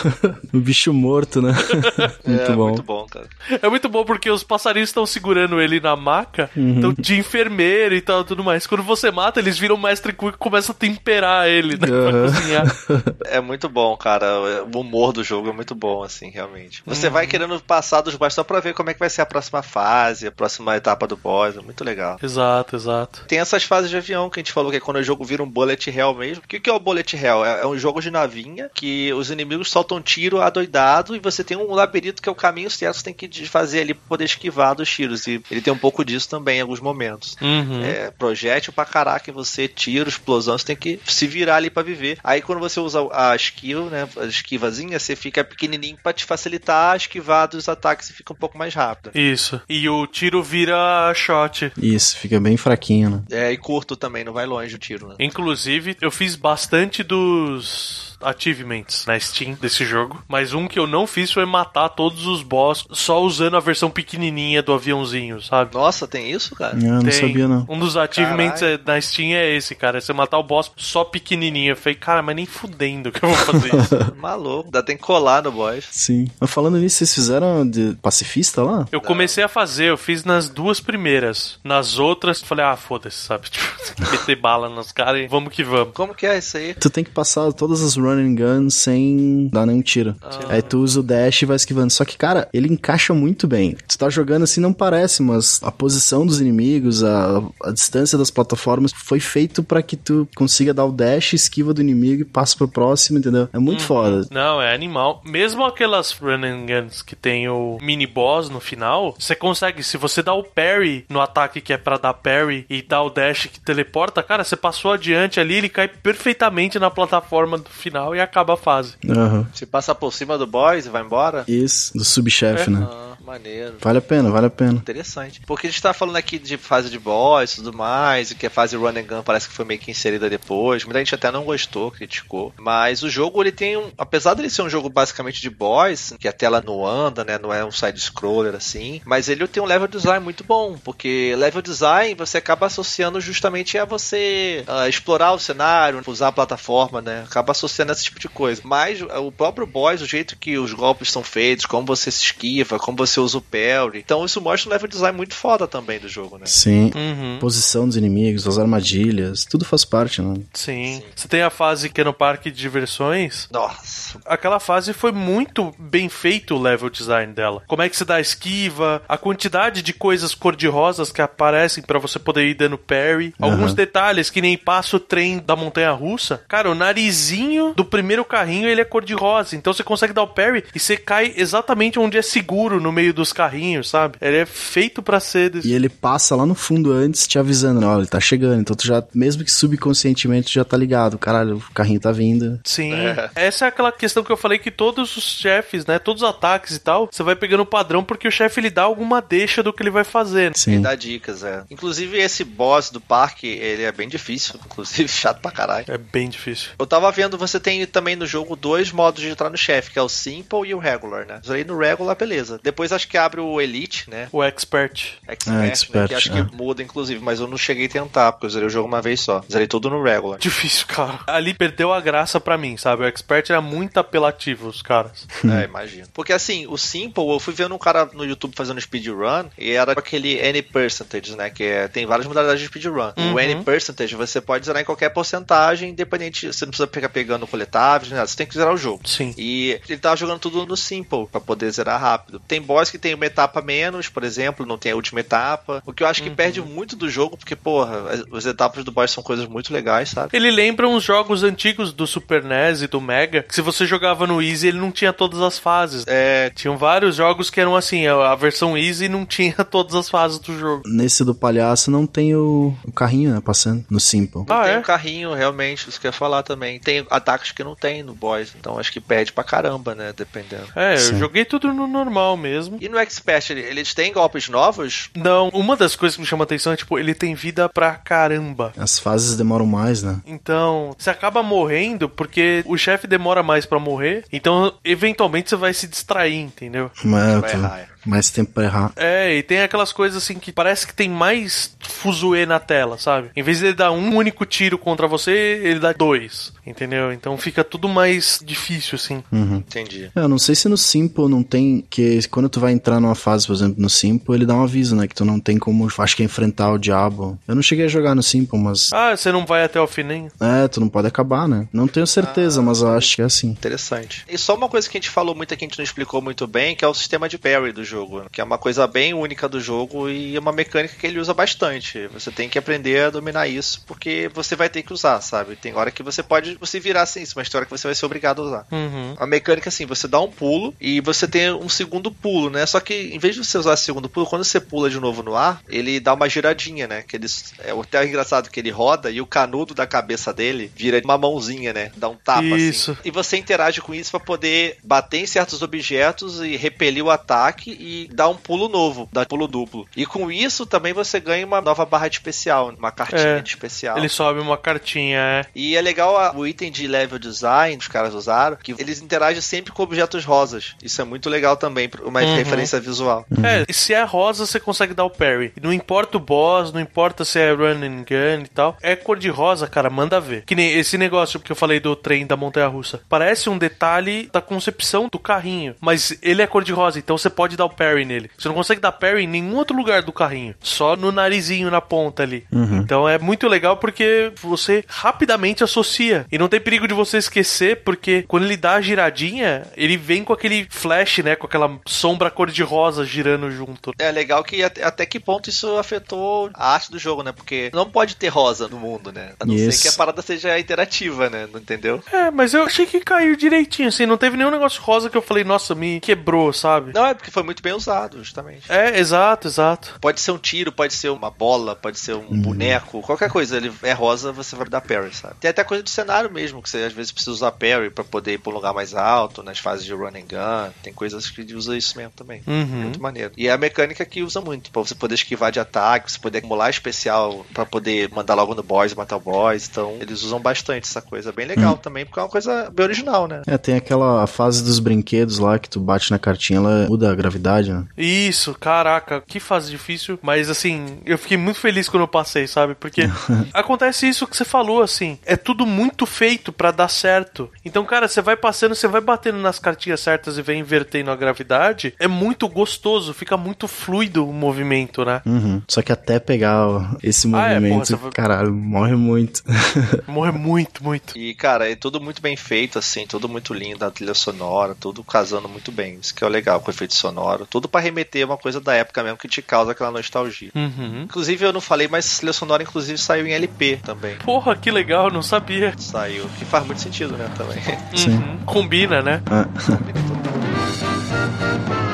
o 0.53 0.59
bicho 0.61 0.93
morto, 0.93 1.41
né? 1.41 1.53
muito 2.27 2.53
é, 2.53 2.55
bom. 2.55 2.69
muito 2.69 2.83
bom, 2.83 3.07
cara. 3.07 3.29
É 3.63 3.69
muito 3.69 3.89
bom 3.89 4.05
porque 4.05 4.31
os 4.31 4.43
passarinhos 4.43 4.91
estão 4.91 5.07
segurando 5.07 5.61
ele 5.61 5.81
na 5.81 5.97
maca, 5.97 6.51
uhum. 6.57 6.95
de 6.99 7.19
enfermeiro 7.19 7.95
e 7.95 8.01
tal, 8.01 8.25
tudo 8.25 8.45
mais. 8.45 8.67
Quando 8.67 8.83
você 8.83 9.11
mata, 9.11 9.41
eles 9.41 9.59
viram 9.59 9.77
mestre 9.77 10.13
Cook 10.13 10.35
e 10.35 10.39
começam 10.39 10.75
a 10.75 10.79
temperar 10.79 11.49
ele, 11.49 11.77
né? 11.77 11.89
Uhum. 11.89 12.11
Pra 12.11 12.21
cozinhar. 12.23 12.77
É 13.31 13.41
muito 13.41 13.69
bom, 13.69 13.97
cara. 13.97 14.27
O 14.73 14.81
humor 14.81 15.13
do 15.13 15.23
jogo 15.23 15.51
é 15.51 15.53
muito 15.53 15.75
bom, 15.75 16.03
assim, 16.03 16.31
realmente. 16.31 16.83
Você 16.87 17.07
uhum. 17.07 17.13
vai 17.13 17.27
querendo 17.27 17.61
passar 17.61 18.01
dos 18.01 18.15
boss 18.17 18.35
só 18.35 18.43
pra 18.43 18.61
ver 18.61 18.75
como 18.75 18.91
é 18.91 18.95
que 18.95 18.99
vai 18.99 19.11
ser 19.11 19.23
a 19.23 19.27
próxima 19.27 19.63
fase, 19.63 20.27
a 20.27 20.33
próxima 20.33 20.77
etapa 20.77 21.07
do 21.07 21.17
boss. 21.17 21.57
É 21.57 21.61
muito 21.61 21.85
legal. 21.85 22.19
Exato, 22.23 22.77
exato. 22.77 23.25
Tem 23.29 23.39
essas 23.39 23.65
fases 23.65 23.91
de 23.91 23.97
avião 23.97 24.31
que 24.31 24.41
a 24.41 24.43
gente 24.43 24.53
falou 24.53 24.71
que 24.71 24.79
é 24.79 24.81
quando 24.81 24.97
o 24.97 25.03
jogo 25.03 25.25
vira 25.25 25.43
um 25.43 25.51
bullet 25.51 25.91
hell 25.91 26.15
mesmo. 26.15 26.43
O 26.45 26.49
que, 26.49 26.59
que 26.59 26.71
é 26.71 26.73
o 26.73 26.81
bullet 26.81 27.17
hell? 27.17 27.28
É, 27.29 27.63
é 27.63 27.67
um 27.67 27.79
jogo 27.79 28.01
de 28.01 28.11
navinha 28.11 28.71
que 28.73 29.13
os 29.13 29.31
inimigos 29.31 29.71
soltam 29.71 30.01
tiro 30.01 30.41
adoidado 30.41 31.15
e 31.15 31.19
você 31.19 31.45
tem 31.45 31.57
um 31.57 31.73
labirinto 31.73 32.23
que 32.23 32.29
é 32.29 32.33
o 32.33 32.35
caminho 32.35 32.71
certo 32.71 32.95
que 32.95 32.99
você 32.99 33.05
tem 33.05 33.15
que 33.15 33.47
fazer 33.47 33.81
ali 33.81 33.95
pra 33.95 34.09
poder 34.09 34.25
esquivar 34.25 34.75
dos 34.75 34.91
tiros. 34.91 35.27
E 35.27 35.43
ele 35.51 35.61
tem 35.61 35.73
um 35.73 35.79
pouco 35.79 36.05
disso 36.05 36.29
também 36.29 36.59
em 36.59 36.63
alguns 36.63 36.81
momentos. 36.81 37.37
Uhum. 37.41 37.83
É, 37.83 38.11
projétil 38.11 38.73
pra 38.73 38.85
caraca, 38.85 39.33
você 39.33 39.69
tira, 39.69 40.09
explosão, 40.09 40.57
você 40.57 40.67
tem 40.67 40.77
que 40.77 41.01
se 41.05 41.27
virar 41.27 41.57
ali 41.57 41.71
para 41.71 41.83
viver. 41.83 42.19
Aí 42.23 42.41
quando 42.41 42.61
você 42.61 42.81
usa 42.81 43.07
a 43.13 43.35
skill, 43.37 43.87
né, 43.87 44.09
a 44.17 44.25
esquivazinha, 44.25 44.99
você 44.99 45.15
fica 45.15 45.45
pequenininho 45.45 45.99
para 46.03 46.13
te 46.13 46.25
facilitar 46.25 46.93
a 46.93 46.97
esquivar 46.97 47.49
dos 47.49 47.69
ataques 47.69 48.11
e 48.11 48.13
fica 48.13 48.33
um 48.33 48.37
pouco 48.37 48.57
mais 48.59 48.75
rápido. 48.75 49.11
Isso. 49.15 49.61
E 49.69 49.89
o 49.89 50.07
tiro 50.07 50.43
vira 50.43 51.13
shot. 51.15 51.73
Isso, 51.81 52.17
fica 52.17 52.41
bem 52.41 52.57
fraquinho, 52.57 53.11
né? 53.11 53.23
É, 53.31 53.53
e 53.53 53.57
curto 53.57 53.97
também, 53.97 54.25
não 54.25 54.33
vai 54.33 54.47
longe 54.47 54.75
o 54.75 54.79
tiro, 54.79 55.09
né? 55.09 55.17
Inclusive, 55.19 55.97
eu 56.01 56.11
fiz 56.11 56.35
bastante 56.37 57.03
dos 57.19 58.08
achievements 58.21 59.05
na 59.07 59.19
Steam 59.19 59.55
desse 59.61 59.85
jogo, 59.85 60.23
mas 60.29 60.53
um 60.53 60.67
que 60.67 60.79
eu 60.79 60.87
não 60.87 61.07
fiz 61.07 61.31
foi 61.33 61.45
matar 61.45 61.89
todos 61.91 62.27
os 62.27 62.43
boss 62.43 62.85
só 62.91 63.23
usando 63.23 63.57
a 63.57 63.61
versão 63.61 63.91
pequenininha 63.91 64.63
do 64.63 64.73
aviãozinho, 64.73 65.41
sabe? 65.43 65.75
Nossa, 65.75 66.07
tem 66.07 66.31
isso, 66.31 66.55
cara? 66.55 66.77
Eu 66.77 66.95
não 66.95 67.03
Tem. 67.03 67.13
sabia, 67.13 67.49
não. 67.49 67.67
Um 67.69 67.79
dos 67.79 67.97
achievements 67.97 68.61
Caralho. 68.61 68.81
é- 68.87 68.93
na 68.93 69.01
Steam 69.01 69.33
é 69.37 69.49
esse, 69.55 69.75
cara. 69.75 69.99
É 69.99 70.01
você 70.01 70.13
matar 70.13 70.39
o 70.39 70.43
boss 70.43 70.71
só 70.77 71.05
pequenininho. 71.05 71.73
Eu 71.73 71.77
falei, 71.77 71.95
cara, 71.95 72.23
mas 72.23 72.37
nem 72.37 72.47
fudendo 72.47 73.11
que 73.13 73.23
eu 73.25 73.29
vou 73.29 73.39
fazer 73.39 73.75
isso. 73.75 74.15
Maluco, 74.17 74.65
ainda 74.67 74.83
tem 74.83 74.97
colar 74.97 75.43
no 75.43 75.53
boss. 75.53 75.85
Sim. 75.91 76.29
Mas 76.41 76.51
falando 76.51 76.79
nisso, 76.79 76.97
vocês 76.99 77.15
fizeram 77.15 77.69
de 77.69 77.97
pacifista 78.03 78.63
lá? 78.63 78.87
Eu 78.93 79.01
comecei 79.01 79.43
a 79.45 79.49
fazer, 79.49 79.91
eu 79.91 79.97
fiz 79.97 80.25
nas 80.25 80.49
duas 80.49 80.81
primeiras. 80.81 81.59
Nas 81.65 81.99
outras, 81.99 82.41
falei, 82.43 82.65
ah, 82.65 82.77
foda-se, 82.77 83.17
sabe? 83.19 83.49
Tipo, 83.59 84.11
meter 84.11 84.37
bala 84.37 84.69
nos 84.69 84.93
caras 84.93 85.23
e 85.23 85.27
vamos 85.27 85.53
que 85.53 85.63
vamos. 85.65 85.95
Como 85.95 86.15
que 86.15 86.27
é 86.27 86.39
isso 86.39 86.57
aí? 86.57 86.75
Tu 86.75 86.91
tem 86.91 87.03
que 87.05 87.11
passar 87.11 87.53
todas 87.53 87.83
as 87.83 87.97
run 88.09 88.21
and 88.21 88.35
guns 88.35 88.75
sem 88.75 89.49
dar 89.53 89.67
nenhum 89.67 89.83
tiro. 89.83 90.17
Aí 90.49 90.63
tu 90.63 90.79
usa 90.79 91.01
o 91.01 91.03
dash 91.03 91.43
e 91.43 91.47
vai 91.47 91.57
esquivando. 91.57 91.93
Só 91.93 92.05
que, 92.05 92.17
cara, 92.17 92.49
ele 92.53 92.73
encaixa 92.73 93.15
muito 93.15 93.47
bem. 93.47 93.77
Tu 93.87 93.99
tá 93.99 94.09
jogando 94.09 94.45
assim, 94.45 94.61
não 94.61 94.73
parece, 94.73 95.23
mas 95.23 95.61
a 95.63 95.71
posição 95.71 96.27
dos 96.27 96.41
inimigos, 96.41 97.03
a, 97.05 97.43
a 97.63 97.71
distância 97.71 98.17
das 98.17 98.31
plataformas 98.31 98.93
foi 98.93 99.21
feito 99.21 99.63
pra 99.63 99.83
que 99.83 99.97
tu 99.97 100.29
consiga 100.37 100.75
dar 100.75 100.85
o 100.85 100.93
dash, 100.93 101.35
esquiva 101.35 101.75
do 101.75 101.81
inimigo 101.81 102.23
e 102.23 102.25
passa 102.25 102.57
pro 102.57 102.69
próximo, 102.69 103.19
entendeu? 103.19 103.49
É 103.53 103.59
muito 103.59 103.83
foda. 103.83 104.27
Não, 104.31 104.61
é 104.61 104.75
animal. 104.75 105.23
Mesmo 105.25 105.65
aquelas 105.65 106.13
run 106.13 106.45
and 106.45 106.67
guns 106.67 107.03
que 107.03 107.17
tem 107.17 107.49
o 107.49 107.79
mini 107.81 108.07
boss 108.07 108.49
no 108.49 108.61
final, 108.61 109.15
você 109.19 109.35
consegue, 109.35 109.83
se 109.83 109.97
você 109.97 110.23
dá 110.23 110.35
o 110.35 110.43
parry 110.43 111.05
no 111.09 111.21
ataque 111.21 111.61
que 111.61 111.73
é 111.73 111.79
pra 111.79 111.99
dar 111.99 112.15
parry 112.15 112.67
e 112.69 112.83
dá 112.83 113.03
o 113.03 113.11
dash 113.11 113.47
que 113.47 113.61
teleporta, 113.61 114.23
cara, 114.23 114.45
você 114.45 114.57
passou 114.57 114.93
adiante 114.93 115.41
ali, 115.41 115.55
ele 115.55 115.69
cai 115.69 115.89
perfeitamente 115.89 116.79
na 116.79 116.91
plataforma 116.91 117.59
do 117.59 117.71
final 117.71 117.98
e 118.15 118.21
acaba 118.21 118.55
a 118.55 118.57
fase. 118.57 118.95
Aham. 119.09 119.47
Se 119.53 119.67
passa 119.67 119.95
por 119.95 120.13
cima 120.13 120.39
do 120.39 120.47
boss 120.47 120.87
e 120.87 120.89
vai 120.89 121.03
embora? 121.03 121.45
Isso, 121.47 121.97
do 121.97 122.05
subchefe, 122.05 122.71
né? 122.71 122.87
Ah, 122.89 123.17
maneiro. 123.29 123.77
Vale 123.81 123.99
a 123.99 124.03
pena, 124.03 124.31
vale 124.31 124.47
a 124.47 124.51
pena. 124.51 124.73
Interessante. 124.73 125.41
Porque 125.47 125.67
a 125.67 125.71
gente 125.71 125.83
tá 125.83 125.93
falando 125.93 126.17
aqui 126.17 126.39
de 126.39 126.57
fase 126.57 126.91
de 126.91 126.99
boss 126.99 127.53
e 127.53 127.57
tudo 127.57 127.73
mais, 127.73 128.31
e 128.31 128.35
que 128.35 128.47
a 128.47 128.51
fase 128.51 128.77
run 128.77 128.89
and 128.89 129.03
gun 129.03 129.23
parece 129.23 129.49
que 129.49 129.55
foi 129.55 129.65
meio 129.65 129.79
que 129.79 129.91
inserida 129.91 130.31
depois. 130.31 130.85
Muita 130.85 130.99
gente 130.99 131.15
até 131.15 131.31
não 131.31 131.45
gostou, 131.45 131.91
criticou. 131.91 132.53
Mas 132.59 133.03
o 133.03 133.11
jogo, 133.11 133.43
ele 133.43 133.53
tem 133.53 133.77
um. 133.77 133.91
Apesar 133.99 134.35
dele 134.35 134.51
ser 134.51 134.63
um 134.63 134.71
jogo 134.71 134.89
basicamente 134.89 135.41
de 135.41 135.51
boss, 135.51 136.15
que 136.19 136.27
a 136.27 136.33
tela 136.33 136.63
não 136.65 136.87
anda, 136.87 137.25
né? 137.25 137.39
Não 137.39 137.53
é 137.53 137.65
um 137.65 137.71
side-scroller 137.71 138.55
assim. 138.55 139.01
Mas 139.05 139.29
ele 139.29 139.47
tem 139.47 139.63
um 139.63 139.67
level 139.67 139.89
design 139.89 140.25
muito 140.25 140.43
bom. 140.43 140.79
Porque 140.83 141.35
level 141.37 141.63
design 141.63 142.15
você 142.15 142.39
acaba 142.39 142.67
associando 142.67 143.21
justamente 143.21 143.77
a 143.77 143.85
você 143.85 144.65
ah, 144.67 144.89
explorar 144.89 145.33
o 145.33 145.39
cenário, 145.39 146.03
usar 146.07 146.29
a 146.29 146.33
plataforma, 146.33 147.03
né? 147.03 147.25
Acaba 147.27 147.53
associando 147.53 147.93
esse 147.93 148.05
tipo 148.05 148.19
de 148.19 148.29
coisa. 148.29 148.63
Mas 148.65 149.01
o 149.03 149.31
próprio 149.31 149.67
boss, 149.67 150.01
o 150.01 150.07
jeito 150.07 150.37
que 150.37 150.59
os 150.59 150.73
golpes 150.73 151.11
são 151.11 151.23
feitos, 151.23 151.67
como 151.67 151.87
você 151.87 152.11
se 152.11 152.25
esquiva, 152.25 152.79
como 152.79 152.97
você 152.97 153.18
usa 153.19 153.39
o 153.39 153.43
parry. 153.43 153.99
Então 154.05 154.25
isso 154.25 154.41
mostra 154.41 154.69
um 154.69 154.73
level 154.73 154.89
design 154.89 155.17
muito 155.17 155.35
foda 155.35 155.67
também 155.67 155.99
do 155.99 156.09
jogo, 156.09 156.39
né? 156.39 156.47
Sim. 156.47 156.91
Uhum. 156.95 157.39
Posição 157.41 157.87
dos 157.87 157.97
inimigos, 157.97 158.47
as 158.47 158.59
armadilhas, 158.59 159.45
tudo 159.45 159.65
faz 159.65 159.85
parte, 159.85 160.23
né? 160.23 160.35
Sim. 160.53 161.03
Você 161.15 161.29
tem 161.29 161.43
a 161.43 161.51
fase 161.51 161.89
que 161.91 162.01
é 162.01 162.05
no 162.05 162.13
parque 162.13 162.51
de 162.51 162.59
diversões. 162.59 163.49
Nossa, 163.51 164.19
Aquela 164.27 164.61
fase 164.61 164.93
foi 164.93 165.13
muito 165.13 165.75
bem 165.79 166.09
feito 166.09 166.55
o 166.55 166.61
level 166.61 166.91
design 166.91 167.33
dela. 167.33 167.63
Como 167.67 167.83
é 167.83 167.89
que 167.89 167.97
você 167.97 168.05
dá 168.05 168.17
a 168.17 168.21
esquiva, 168.21 169.03
a 169.09 169.17
quantidade 169.17 169.83
de 169.83 169.93
coisas 169.93 170.35
cor-de-rosas 170.35 171.11
que 171.13 171.21
aparecem 171.23 171.83
pra 171.83 171.99
você 171.99 172.19
poder 172.19 172.47
ir 172.49 172.55
dando 172.55 172.79
parry. 172.79 173.35
Alguns 173.41 173.67
Aham. 173.69 173.75
detalhes, 173.75 174.31
que 174.31 174.41
nem 174.41 174.57
passa 174.57 174.97
o 174.97 175.01
trem 175.01 175.39
da 175.39 175.57
montanha 175.57 175.91
russa. 175.93 176.43
Cara, 176.49 176.71
o 176.71 176.75
narizinho 176.75 177.73
do 177.75 177.85
primeiro 177.85 178.25
carrinho 178.25 178.69
ele 178.69 178.81
é 178.81 178.85
cor-de-rosa. 178.85 179.57
Então 179.57 179.73
você 179.73 179.83
consegue 179.83 180.13
dar 180.13 180.23
o 180.23 180.29
parry 180.29 180.65
e 180.75 180.79
você 180.79 180.97
cai 180.97 181.33
exatamente 181.37 181.99
onde 181.99 182.19
é 182.19 182.23
seguro 182.23 182.81
no 182.81 182.93
meio 182.93 183.08
dos 183.13 183.33
carrinhos, 183.33 183.89
sabe? 183.89 184.17
Ele 184.21 184.39
é 184.39 184.47
feito 184.47 185.03
pra 185.03 185.21
ser. 185.21 185.51
desse- 185.51 185.69
E 185.69 185.73
ele 185.73 185.89
passa 185.89 186.35
lá 186.37 186.45
no 186.47 186.55
fundo 186.55 186.93
antes 186.93 187.27
te 187.27 187.39
avisando, 187.39 187.81
né? 187.81 187.87
Ó, 187.87 187.99
ele 187.99 188.07
tá 188.07 188.21
chegando. 188.21 188.61
Então 188.61 188.75
tu 188.77 188.87
já, 188.87 189.03
mesmo 189.15 189.45
que 189.45 189.51
subconscientemente, 189.51 190.49
tu 190.49 190.53
já 190.55 190.65
tá 190.65 190.77
ligado. 190.77 191.19
Caralho, 191.19 191.57
o 191.57 191.73
carrinho 191.73 192.01
tá 192.01 192.13
vindo. 192.13 192.61
Sim. 192.65 192.93
Essa 193.35 193.67
é 193.67 193.69
aquela 193.69 193.93
questão 193.93 194.23
que 194.25 194.31
eu 194.33 194.37
falei 194.37 194.59
que 194.59 194.71
todos 194.71 195.17
os 195.17 195.25
chefes, 195.25 195.87
né? 195.87 195.99
Todos 195.99 196.23
os 196.23 196.29
ataques 196.29 196.77
e 196.77 196.81
tal, 196.81 197.09
você 197.11 197.23
vai 197.23 197.37
pegando 197.37 197.61
o 197.63 197.67
padrão 197.67 198.03
porque 198.05 198.29
o 198.29 198.33
chefe 198.33 198.61
ele 198.61 198.71
dá 198.71 198.83
alguma 198.83 199.21
deixa 199.21 199.63
do 199.63 199.73
que 199.73 199.83
ele 199.83 199.91
vai 199.91 200.05
fazer. 200.05 200.53
e 200.55 200.59
Sim. 200.59 200.81
dá 200.83 200.95
dicas, 200.95 201.43
é. 201.43 201.63
Inclusive 201.71 202.17
esse 202.19 202.45
boss 202.45 202.91
do 202.91 203.01
parque, 203.01 203.47
ele 203.47 203.83
é 203.83 203.93
bem 203.93 204.09
difícil, 204.09 204.55
inclusive 204.67 205.09
chato 205.09 205.41
pra 205.41 205.51
caralho. 205.51 205.85
É 205.89 205.99
bem 205.99 206.29
difícil. 206.29 206.71
Eu 206.79 206.87
tava 206.87 207.11
vendo, 207.11 207.39
você 207.39 207.59
tem 207.61 207.85
também 207.87 208.17
no 208.17 208.27
jogo 208.27 208.57
dois 208.57 208.91
modos 208.93 209.23
de 209.23 209.29
entrar 209.29 209.51
no 209.51 209.57
chefe, 209.57 209.91
que 209.93 209.99
é 209.99 210.03
o 210.03 210.09
Simple 210.09 210.69
e 210.69 210.75
o 210.75 210.79
Regular, 210.79 211.27
né? 211.27 211.41
Zerei 211.47 211.65
no 211.65 211.77
Regular, 211.79 212.17
beleza. 212.17 212.61
Depois 212.63 212.88
acho 212.93 213.09
que 213.09 213.17
abre 213.17 213.41
o 213.41 213.61
Elite, 213.61 214.09
né? 214.11 214.29
O 214.33 214.43
expert. 214.43 215.15
Expert, 215.27 215.57
Ah, 215.57 215.61
né? 215.61 215.69
Expert, 215.69 216.09
Que 216.09 216.15
acho 216.15 216.33
é. 216.33 216.45
que 216.45 216.55
muda, 216.57 216.83
inclusive, 216.83 217.21
mas 217.23 217.41
eu 217.41 217.47
não 217.47 217.57
cheguei 217.59 217.87
a 217.87 217.89
tentar, 217.89 218.33
porque 218.33 218.47
eu 218.47 218.51
zerei 218.51 218.67
o 218.67 218.71
jogo 218.71 218.89
uma 218.89 219.01
vez 219.03 219.21
só. 219.21 219.43
Zerei 219.51 219.67
tudo 219.67 219.91
no 219.91 220.03
Regular. 220.03 220.39
Difícil, 220.39 220.87
cara. 220.87 221.21
Ali 221.27 221.55
perdeu 221.55 221.93
a 221.93 222.01
graça 222.01 222.41
pra 222.41 222.57
mim, 222.59 222.77
sabe? 222.77 223.03
O 223.03 223.07
expert 223.07 223.51
era 223.51 223.61
muito 223.61 223.99
apelativo, 223.99 224.69
os 224.69 224.83
caras. 224.83 225.27
É, 225.59 225.65
imagino. 225.65 226.07
Porque 226.13 226.33
assim, 226.33 226.67
o 226.69 226.77
Simple, 226.77 227.27
eu 227.31 227.41
fui 227.41 227.55
vendo 227.55 227.75
um 227.75 227.79
cara 227.79 228.09
no 228.13 228.25
YouTube 228.25 228.55
fazendo 228.55 228.81
speedrun 228.81 229.47
e 229.57 229.71
era 229.73 229.93
aquele 229.93 230.39
Any 230.47 230.61
Percentage, 230.63 231.35
né? 231.37 231.49
Que 231.51 231.65
é, 231.65 231.89
tem 231.89 232.05
várias 232.07 232.27
modalidades 232.27 232.61
de 232.61 232.69
speedrun. 232.69 233.13
Uhum. 233.17 233.35
O 233.35 233.39
Any 233.39 233.63
Percentage 233.65 234.15
você 234.15 234.41
pode 234.41 234.67
zerar 234.67 234.83
em 234.83 234.85
qualquer 234.85 235.09
porcentagem, 235.09 235.91
independente, 235.91 236.47
você 236.47 236.65
não 236.67 236.71
precisa 236.71 236.89
ficar 236.93 237.09
pegando 237.09 237.47
coletáveis, 237.47 238.13
nada, 238.13 238.27
você 238.27 238.37
tem 238.37 238.47
que 238.47 238.55
zerar 238.55 238.73
o 238.75 238.77
jogo. 238.77 239.01
Sim. 239.09 239.35
E 239.39 239.81
ele 239.89 239.99
tava 239.99 240.17
jogando 240.17 240.39
tudo 240.41 240.67
no 240.67 240.77
Simple 240.77 241.27
pra 241.31 241.41
poder 241.41 241.71
zerar 241.71 242.01
rápido. 242.01 242.41
Tem 242.47 242.61
boss 242.61 242.78
que 242.85 242.99
tem 242.99 243.15
uma 243.15 243.27
etapa 243.27 243.61
menos, 243.61 244.09
por 244.09 244.23
exemplo, 244.23 244.65
não 244.65 244.79
tem 244.79 244.93
a 244.93 244.97
última 244.97 245.21
etapa. 245.21 245.83
O 245.85 245.93
que 245.93 246.03
eu 246.03 246.07
acho 246.07 246.23
que 246.23 246.31
perde 246.31 246.61
muito 246.63 246.95
do 246.95 247.09
jogo, 247.09 247.37
porque, 247.37 247.57
porra, 247.57 248.11
as, 248.11 248.25
as 248.33 248.47
etapas 248.47 248.85
do 248.85 248.93
boss 248.93 249.11
são 249.11 249.23
coisas 249.23 249.47
muito 249.47 249.73
legais, 249.73 250.11
sabe? 250.11 250.31
Ele 250.33 250.51
lembra 250.51 250.89
uns 250.89 251.03
jogos 251.03 251.43
antigos 251.43 251.93
do 251.93 252.07
Super 252.07 252.45
NES 252.45 252.83
e 252.83 252.87
do 252.87 253.01
Mega, 253.01 253.43
que 253.43 253.55
se 253.55 253.61
você 253.61 253.85
jogava 253.87 254.27
no 254.27 254.41
Easy, 254.41 254.69
ele 254.69 254.79
não 254.79 254.93
tinha 254.93 255.13
todas 255.13 255.41
as 255.41 255.59
fases. 255.59 256.05
É, 256.07 256.51
Tinham 256.55 256.77
vários 256.77 257.17
jogos 257.17 257.51
que 257.51 257.61
eram 257.61 257.75
assim, 257.75 258.07
a 258.07 258.29
a 258.29 258.35
versão 258.35 258.77
Easy 258.77 259.09
não 259.09 259.25
tinha 259.27 259.55
todas 259.65 259.95
as 259.95 260.09
fases 260.09 260.39
do 260.39 260.59
jogo. 260.59 260.83
Nesse 260.87 261.25
do 261.25 261.35
palhaço 261.35 261.91
não 261.91 262.07
tem 262.07 262.35
o, 262.35 262.75
o 262.85 262.93
carrinho, 262.93 263.35
né? 263.35 263.41
Passando 263.41 263.85
no 263.89 263.99
Simple. 264.01 264.45
Ah, 264.49 264.65
tem 264.65 264.75
é? 264.75 264.79
um 264.79 264.83
carrinho, 264.83 265.33
realmente, 265.35 265.89
isso 265.89 266.01
que 266.01 266.07
eu 266.07 266.11
ia 266.11 266.13
falar 266.13 266.43
também. 266.43 266.79
Tem 266.79 267.07
ataques 267.11 267.53
que 267.53 267.65
não 267.65 267.75
tem 267.75 268.03
no 268.03 268.15
boss, 268.15 268.55
então 268.59 268.79
acho 268.79 268.93
que 268.93 269.01
perde 269.01 269.33
pra 269.33 269.45
caramba, 269.45 269.95
né? 269.95 270.13
Dependendo. 270.17 270.67
É, 270.75 270.95
eu 270.95 270.99
Sim. 270.99 271.19
joguei 271.19 271.45
tudo 271.45 271.73
no 271.73 271.87
normal 271.87 272.37
mesmo. 272.37 272.68
E 272.81 272.89
no 272.89 272.99
Expert, 272.99 273.51
ele- 273.51 273.61
eles 273.63 273.95
têm 273.95 274.13
golpes 274.13 274.49
novos? 274.49 275.11
Não, 275.17 275.49
uma 275.51 275.77
das 275.77 275.95
coisas 275.97 276.17
que 276.17 276.21
me 276.23 276.27
chama 276.27 276.43
a 276.43 276.47
atenção 276.47 276.73
é, 276.73 276.77
tipo, 276.77 276.99
ele 276.99 277.15
tem 277.15 277.35
vida 277.35 277.69
pra 277.69 277.95
caramba. 277.95 278.73
As 278.77 278.99
fases 278.99 279.37
demoram 279.37 279.67
mais, 279.67 280.03
né? 280.03 280.17
Então, 280.27 280.95
você 280.99 281.11
acaba 281.11 281.43
morrendo 281.43 282.09
porque 282.09 282.63
o 282.67 282.77
chefe 282.77 283.07
demora 283.07 283.43
mais 283.43 283.65
pra 283.67 283.79
morrer. 283.79 284.25
Então, 284.33 284.73
eventualmente, 284.85 285.49
você 285.51 285.57
vai 285.57 285.73
se 285.73 285.87
distrair, 285.87 286.37
entendeu? 286.41 286.91
Mas, 287.05 287.41
Vai 287.41 287.53
errar, 287.53 287.79
é. 287.81 287.89
Mais 288.05 288.31
tempo 288.31 288.53
pra 288.53 288.65
errar. 288.65 288.93
É, 288.97 289.35
e 289.37 289.43
tem 289.43 289.61
aquelas 289.63 289.93
coisas 289.93 290.23
assim 290.23 290.39
que 290.39 290.53
parece 290.53 290.87
que 290.87 290.95
tem 290.95 291.09
mais 291.09 291.77
fuzuê 291.81 292.47
na 292.47 292.59
tela, 292.59 292.99
sabe? 292.99 293.31
Em 293.37 293.43
vez 293.43 293.59
de 293.59 293.67
ele 293.67 293.75
dar 293.75 293.91
um 293.91 294.15
único 294.17 294.45
tiro 294.47 294.79
contra 294.79 295.07
você, 295.07 295.61
ele 295.63 295.79
dá 295.81 295.93
dois, 295.93 296.53
entendeu? 296.67 297.13
Então 297.13 297.37
fica 297.37 297.63
tudo 297.65 297.89
mais 297.89 298.41
difícil, 298.45 298.97
assim. 298.97 299.23
Entendi. 299.33 300.11
É, 300.15 300.21
Eu 300.21 300.29
não 300.29 300.39
sei 300.39 300.55
se 300.55 300.69
no 300.69 300.77
Simple 300.77 301.29
não 301.29 301.43
tem. 301.43 301.85
Que 301.91 302.27
quando 302.29 302.49
tu 302.49 302.61
vai 302.61 302.73
entrar 302.73 303.01
numa 303.01 303.15
fase, 303.15 303.47
por 303.47 303.53
exemplo, 303.55 303.81
no 303.81 303.91
Simple, 303.91 304.35
ele 304.35 304.47
dá 304.47 304.55
um 304.55 304.63
aviso, 304.63 304.95
né? 304.97 305.07
Que 305.07 305.15
tu 305.15 305.25
não 305.25 305.41
tem 305.41 305.59
como, 305.59 305.89
acho 305.99 306.17
que 306.17 306.23
enfrentar 306.23 306.73
o 306.73 306.79
diabo. 306.79 307.39
Eu 307.47 307.55
não 307.55 307.63
cheguei 307.63 307.87
a 307.87 307.89
jogar 307.89 308.15
no 308.15 308.23
Simple, 308.23 308.59
mas. 308.59 308.93
Ah, 308.93 309.17
você 309.17 309.33
não 309.33 309.45
vai 309.45 309.65
até 309.65 309.81
o 309.81 309.87
fim 309.87 310.03
nem? 310.03 310.29
É, 310.41 310.69
tu 310.69 310.81
não 310.81 310.89
pode 310.89 311.09
acabar, 311.09 311.49
né? 311.49 311.67
Não 311.73 311.89
tenho 311.89 312.07
certeza, 312.07 312.63
mas 312.63 312.81
eu 312.81 312.89
acho 312.89 313.17
que 313.17 313.23
é 313.23 313.25
assim. 313.25 313.49
Interessante. 313.49 314.25
E 314.29 314.37
só 314.39 314.55
uma 314.55 314.69
coisa 314.69 314.89
que 314.89 314.97
a 314.97 315.01
gente 315.01 315.11
falou 315.11 315.35
muito 315.35 315.53
aqui, 315.53 315.65
a 315.65 315.69
gente 315.69 315.79
não 315.79 315.85
explicou 315.85 316.21
muito 316.23 316.47
bem, 316.47 316.75
que 316.77 316.85
é 316.85 316.89
o 316.89 316.95
sistema 316.95 317.29
de 317.29 317.39
parry 317.39 317.73
do 317.73 317.85
jogo, 317.89 318.29
que 318.31 318.41
é 318.41 318.45
uma 318.45 318.59
coisa 318.59 318.87
bem 318.87 319.15
única 319.15 319.49
do 319.49 319.61
jogo 319.61 320.09
e 320.09 320.37
é 320.37 320.39
uma 320.39 320.53
mecânica 320.53 320.95
que 320.99 321.07
ele 321.07 321.19
usa 321.19 321.33
bastante. 321.33 322.07
Você 322.09 322.31
tem 322.31 322.49
que 322.49 322.59
aprender 322.59 323.07
a 323.07 323.11
dominar 323.11 323.49
isso, 323.49 323.83
porque 323.87 324.31
você 324.33 324.55
vai 324.55 324.69
ter 324.69 324.83
que 324.83 324.93
usar, 324.93 325.21
sabe? 325.21 325.57
Tem 325.57 325.75
hora 325.75 325.91
que 325.91 326.03
você 326.03 326.23
pode 326.23 326.57
você 326.57 326.79
virar 326.79 327.07
sem 327.07 327.23
isso, 327.23 327.35
mas 327.37 327.49
tem 327.49 327.59
hora 327.59 327.65
que 327.65 327.71
você 327.71 327.87
vai 327.89 327.95
ser 327.95 328.07
obrigado 328.07 328.43
a 328.43 328.45
usar. 328.45 328.67
Uhum. 328.71 329.15
A 329.19 329.27
mecânica, 329.27 329.69
assim, 329.69 329.87
você 329.87 330.07
dá 330.07 330.21
um 330.21 330.31
pulo 330.31 330.75
e 330.81 331.01
você 331.01 331.27
tem 331.27 331.53
um 331.53 331.69
segundo 331.69 332.11
pulo, 332.11 332.51
né? 332.51 332.67
Só 332.67 332.81
que 332.81 332.95
em 332.95 333.19
vez 333.19 333.35
de 333.35 333.45
você 333.45 333.59
usar 333.59 333.75
esse 333.75 333.85
segundo 333.85 334.09
pulo, 334.09 334.27
quando 334.27 334.45
você 334.45 334.61
pula 334.61 334.91
de 334.91 335.01
novo 335.01 335.23
no 335.23 335.35
ar, 335.35 335.61
ele 335.69 336.01
dá 336.01 336.15
uma 336.15 336.29
giradinha, 336.29 336.87
né? 336.87 337.03
Que 337.03 337.17
ele, 337.17 337.27
é 337.61 337.71
até 337.71 338.05
engraçado 338.05 338.51
que 338.51 338.61
ele 338.61 338.71
roda 338.71 339.11
e 339.11 339.21
o 339.21 339.27
canudo 339.27 339.75
da 339.75 339.87
cabeça 339.87 340.33
dele 340.33 340.71
vira 340.75 341.01
uma 341.05 341.17
mãozinha, 341.17 341.73
né? 341.73 341.91
Dá 341.97 342.09
um 342.09 342.17
tapa 342.17 342.43
Isso. 342.43 342.93
assim. 342.93 343.01
E 343.05 343.11
você 343.11 343.37
interage 343.37 343.81
com 343.81 343.95
isso 343.95 344.11
pra 344.11 344.21
poder 344.21 344.79
bater 344.83 345.19
em 345.19 345.27
certos 345.27 345.63
objetos 345.63 346.41
e 346.41 346.57
repelir 346.57 347.05
o 347.05 347.11
ataque 347.11 347.77
e 347.79 348.09
dá 348.13 348.29
um 348.29 348.35
pulo 348.37 348.69
novo, 348.69 349.09
dá 349.13 349.23
um 349.23 349.25
pulo 349.25 349.47
duplo. 349.47 349.87
E 349.97 350.05
com 350.07 350.31
isso 350.31 350.67
também 350.67 350.93
você 350.93 351.21
ganha 351.21 351.47
uma 351.47 351.61
nova 351.61 351.85
barra 351.87 352.09
de 352.09 352.17
especial, 352.17 352.73
uma 352.79 352.91
cartinha 352.91 353.39
É. 353.39 353.41
de 353.41 353.49
especial. 353.51 353.97
Ele 353.99 354.09
sobe 354.09 354.41
uma 354.41 354.57
cartinha, 354.57 355.19
é. 355.19 355.47
E 355.55 355.77
é 355.77 355.81
legal 355.81 356.17
a- 356.17 356.33
o 356.35 356.47
item 356.47 356.71
de 356.71 356.87
level 356.87 357.19
design 357.19 357.77
que 357.77 357.83
os 357.83 357.89
caras 357.89 358.15
usaram, 358.15 358.57
que 358.57 358.73
eles 358.79 359.01
interagem 359.01 359.41
sempre 359.41 359.73
com 359.73 359.83
objetos 359.83 360.25
rosas. 360.25 360.75
Isso 360.83 361.01
é 361.01 361.05
muito 361.05 361.29
legal 361.31 361.57
também, 361.57 361.89
uma 362.03 362.21
Uhum. 362.23 362.37
referência 362.37 362.81
visual. 362.81 363.27
É, 363.43 363.65
e 363.69 363.73
se 363.73 363.95
é 363.95 364.03
rosa, 364.05 364.45
você 364.47 364.59
consegue 364.61 364.95
dar 364.95 365.05
o 365.05 365.11
parry. 365.11 365.53
Não 365.61 365.73
importa 365.73 366.17
o 366.17 366.21
boss, 366.21 366.73
não 366.73 366.81
importa 366.81 367.25
se 367.25 367.39
é 367.39 367.53
run 367.53 367.83
and 367.83 368.05
gun 368.05 368.43
e 368.45 368.49
tal. 368.49 368.77
É 368.83 368.97
cor 368.97 369.19
de 369.19 369.29
rosa, 369.29 369.67
cara, 369.67 369.89
manda 369.91 370.21
ver. 370.21 370.45
Que 370.45 370.55
nem 370.55 370.73
esse 370.73 370.99
negócio 370.99 371.41
que 371.41 371.53
eu 371.53 371.57
falei 371.57 371.81
do 371.81 371.95
trem 371.95 372.27
da 372.27 372.37
montanha 372.37 372.67
russa. 372.67 373.01
Parece 373.09 373.49
um 373.49 373.59
detalhe 373.59 374.29
da 374.33 374.41
concepção 374.41 375.09
do 375.11 375.19
carrinho, 375.19 375.75
mas 375.81 376.17
ele 376.23 376.43
é 376.43 376.47
cor 376.47 376.65
de 376.65 376.73
rosa, 376.73 376.99
então 376.99 377.17
você 377.17 377.31
pode 377.31 377.57
dar 377.57 377.65
o 377.69 377.75
parry 377.75 378.05
nele. 378.05 378.31
Você 378.37 378.49
não 378.49 378.55
consegue 378.55 378.81
dar 378.81 378.93
parry 378.93 379.25
em 379.25 379.29
nenhum 379.29 379.57
outro 379.57 379.77
lugar 379.77 380.03
do 380.03 380.13
carrinho, 380.13 380.55
só 380.61 380.97
no 380.97 381.13
narizinho 381.13 381.71
na 381.71 381.81
ponta 381.81 382.23
ali. 382.23 382.47
Então 382.53 383.09
é 383.09 383.19
muito 383.19 383.47
legal 383.47 383.77
porque 383.77 384.33
você 384.41 384.85
rapidamente 384.89 385.63
associa 385.63 386.27
e 386.31 386.39
não 386.39 386.49
tem 386.49 386.61
perigo 386.61 386.89
de 386.89 386.95
você 386.95 387.19
esquecer, 387.19 387.83
porque 387.85 388.25
quando 388.27 388.45
ele 388.45 388.57
dá 388.57 388.75
a 388.75 388.81
giradinha, 388.81 389.67
ele 389.77 389.97
vem 389.97 390.25
com 390.25 390.33
aquele 390.33 390.67
flash, 390.71 391.19
né, 391.19 391.37
com 391.37 391.47
aquela 391.47 391.79
sombra 391.87 392.31
cor 392.31 392.51
de 392.51 392.63
rosa 392.63 393.05
girando 393.05 393.51
junto. 393.51 393.93
É 393.99 394.11
legal 394.11 394.43
que 394.43 394.63
até, 394.63 394.85
até 394.85 395.07
que 395.07 395.21
ponto 395.21 395.49
isso 395.49 395.77
afetou 395.77 396.51
a 396.55 396.75
arte 396.75 396.91
do 396.91 396.99
jogo, 396.99 397.23
né? 397.23 397.33
Porque 397.33 397.71
não 397.73 397.89
pode 397.89 398.17
ter 398.17 398.29
rosa 398.29 398.69
no 398.69 398.79
mundo, 398.79 399.13
né? 399.13 399.33
A 399.41 399.47
não 399.47 399.55
Isso. 399.55 399.73
ser 399.73 399.89
que 399.89 399.95
a 399.95 399.99
parada 399.99 400.23
seja 400.23 400.59
interativa, 400.59 401.29
né? 401.31 401.49
Não 401.53 401.61
entendeu? 401.61 402.03
É, 402.13 402.31
mas 402.31 402.55
eu 402.55 402.63
achei 402.63 402.87
que 402.87 403.01
caiu 403.01 403.37
direitinho, 403.37 403.89
assim, 403.89 404.07
não 404.07 404.17
teve 404.17 404.37
nenhum 404.37 404.51
negócio 404.51 404.83
rosa 404.83 405.11
que 405.11 405.17
eu 405.17 405.23
falei, 405.23 405.45
nossa, 405.45 405.75
me 405.75 406.01
quebrou, 406.01 406.53
sabe? 406.53 406.93
Não, 406.95 407.07
é 407.07 407.15
porque 407.15 407.31
foi 407.31 407.43
muito 407.43 407.58
bem 407.61 407.73
usado, 407.73 408.19
justamente. 408.19 408.71
É, 408.71 408.99
exato, 408.99 409.49
exato. 409.49 409.99
Pode 410.01 410.21
ser 410.21 410.33
um 410.33 410.39
tiro, 410.39 410.73
pode 410.73 410.95
ser 410.95 411.11
uma 411.11 411.31
bola, 411.31 411.75
pode 411.77 411.99
ser 411.99 412.15
um 412.15 412.41
boneco, 412.41 413.03
qualquer 413.03 413.31
coisa. 413.31 413.57
Ele 413.57 413.73
é 413.83 413.93
rosa, 413.93 414.33
você 414.33 414.57
vai 414.57 414.69
dar 414.69 414.81
parry, 414.81 415.15
sabe? 415.15 415.35
Tem 415.41 415.51
até 415.51 415.65
coisa 415.65 415.83
do 415.83 415.91
cenário 415.91 416.31
mesmo, 416.31 416.63
que 416.63 416.69
você 416.69 416.79
às 416.79 416.93
vezes 416.93 417.13
precisa 417.13 417.31
usar 417.31 417.53
parry 417.53 417.91
pra 417.91 418.05
poder 418.05 418.35
ir 418.35 418.39
pra 418.39 418.51
um 418.51 418.55
lugar 418.55 418.73
mais 418.75 418.95
alto, 418.95 419.43
nas 419.43 419.59
fases 419.59 419.85
de 419.85 419.93
run 419.93 420.09
and 420.09 420.29
gun. 420.29 420.73
Tem 420.83 420.93
coisas 420.93 421.29
que 421.29 421.43
usa 421.55 421.77
isso 421.77 421.97
mesmo 421.97 422.13
também. 422.15 422.43
Uhum. 422.47 422.83
Muito 422.83 423.01
maneiro. 423.01 423.33
E 423.37 423.49
é 423.49 423.53
a 423.53 423.59
mecânica 423.59 424.05
que 424.05 424.23
usa 424.23 424.41
muito, 424.41 424.71
pra 424.71 424.83
você 424.83 424.95
poder 424.95 425.15
esquivar 425.15 425.51
de 425.51 425.61
ataque, 425.61 426.13
você 426.13 426.19
poder 426.19 426.39
acumular 426.39 426.71
especial 426.71 427.45
pra 427.53 427.67
poder 427.67 428.11
mandar 428.11 428.35
logo 428.35 428.55
no 428.55 428.63
boss 428.63 428.93
e 428.93 428.97
matar 428.97 429.17
o 429.17 429.21
boss. 429.21 429.69
Então, 429.71 429.97
eles 430.01 430.23
usam 430.23 430.41
bastante 430.41 430.85
essa 430.85 431.03
coisa. 431.03 431.33
Bem 431.33 431.47
legal 431.47 431.77
também, 431.77 432.05
porque 432.05 432.19
é 432.19 432.23
uma 432.23 432.29
coisa 432.29 432.71
bem 432.71 432.87
original, 432.87 433.27
né? 433.27 433.43
É, 433.47 433.59
tem 433.59 433.77
aquela 433.77 434.27
fase 434.27 434.63
dos 434.63 434.79
brinquedos 434.79 435.39
lá 435.39 435.59
que 435.59 435.69
tu 435.69 435.81
bate 435.81 436.11
na 436.11 436.19
cartinha, 436.19 436.59
ela 436.59 436.87
muda 436.89 437.11
a 437.11 437.15
gravidade, 437.15 437.39
né? 437.49 437.85
Isso, 437.97 438.55
caraca, 438.55 439.23
que 439.27 439.41
fase 439.41 439.71
difícil. 439.71 440.19
Mas 440.23 440.49
assim, 440.51 440.99
eu 441.05 441.19
fiquei 441.19 441.37
muito 441.37 441.59
feliz 441.61 441.89
quando 441.89 442.03
eu 442.03 442.09
passei, 442.09 442.47
sabe? 442.47 442.75
Porque 442.75 443.03
acontece 443.53 444.09
isso 444.09 444.27
que 444.27 444.37
você 444.37 444.45
falou, 444.45 444.83
assim. 444.83 445.19
É 445.25 445.37
tudo 445.37 445.67
muito 445.67 446.07
feito 446.07 446.53
pra 446.53 446.71
dar 446.71 446.89
certo. 446.89 447.51
Então, 447.65 447.85
cara, 447.85 448.09
você 448.09 448.21
vai 448.21 448.37
passando, 448.37 448.75
você 448.75 448.89
vai 448.89 449.01
batendo 449.01 449.39
nas 449.39 449.59
cartinhas 449.59 450.01
certas 450.01 450.39
e 450.39 450.43
vai 450.43 450.57
invertendo 450.57 451.11
a 451.11 451.17
gravidade. 451.17 451.95
É 451.99 452.07
muito 452.09 452.49
gostoso, 452.49 453.15
fica 453.15 453.37
muito 453.37 453.69
fluido 453.69 454.29
o 454.29 454.33
movimento, 454.33 455.05
né? 455.05 455.23
Uhum. 455.25 455.63
Só 455.69 455.83
que 455.83 455.93
até 455.93 456.19
pegar 456.19 456.67
ó, 456.67 456.85
esse 457.03 457.27
Ah, 457.35 457.51
é, 457.51 457.55
porra, 457.55 457.61
movimento, 457.61 458.11
caralho, 458.13 458.53
morre 458.53 458.97
muito. 458.97 459.43
Morre 460.07 460.33
muito, 460.33 460.83
muito. 460.83 461.17
E, 461.17 461.35
cara, 461.35 461.71
é 461.71 461.77
tudo 461.77 462.01
muito 462.01 462.21
bem 462.21 462.37
feito, 462.37 462.79
assim, 462.79 463.07
tudo 463.07 463.29
muito 463.29 463.53
lindo, 463.53 463.85
a 463.85 463.91
trilha 463.91 464.15
sonora, 464.15 464.75
tudo 464.75 465.05
casando 465.05 465.49
muito 465.49 465.71
bem. 465.71 465.99
Isso 466.01 466.15
que 466.15 466.25
é 466.25 466.27
o 466.27 466.31
legal 466.31 466.61
com 466.61 466.71
o 466.71 466.75
efeito 466.75 466.95
sonoro. 466.95 467.38
Tudo 467.47 467.69
pra 467.69 467.81
remeter 467.81 468.23
a 468.23 468.27
uma 468.27 468.37
coisa 468.37 468.61
da 468.61 468.75
época 468.75 469.03
mesmo 469.03 469.19
que 469.19 469.29
te 469.29 469.43
causa 469.43 469.73
aquela 469.73 469.91
nostalgia. 469.91 470.51
Uhum. 470.55 471.03
Inclusive, 471.05 471.45
eu 471.45 471.53
não 471.53 471.61
falei, 471.61 471.89
mas 471.89 472.15
a 472.15 472.17
trilha 472.19 472.33
sonora, 472.33 472.63
inclusive, 472.63 472.99
saiu 472.99 473.27
em 473.27 473.33
LP 473.33 473.81
também. 473.83 474.17
Porra, 474.17 474.57
que 474.57 474.71
legal, 474.71 475.11
não 475.11 475.23
sabia. 475.23 475.75
Saiu, 475.79 476.29
que 476.39 476.45
faz 476.45 476.65
muito 476.67 476.81
sentido, 476.81 477.17
né, 477.17 477.31
também. 477.37 477.59
Sim. 477.95 478.13
Uhum. 478.13 478.39
Combina, 478.45 479.03
né? 479.03 479.23
Ah, 479.27 479.47
Combina 479.67 480.01
tudo. 480.07 481.88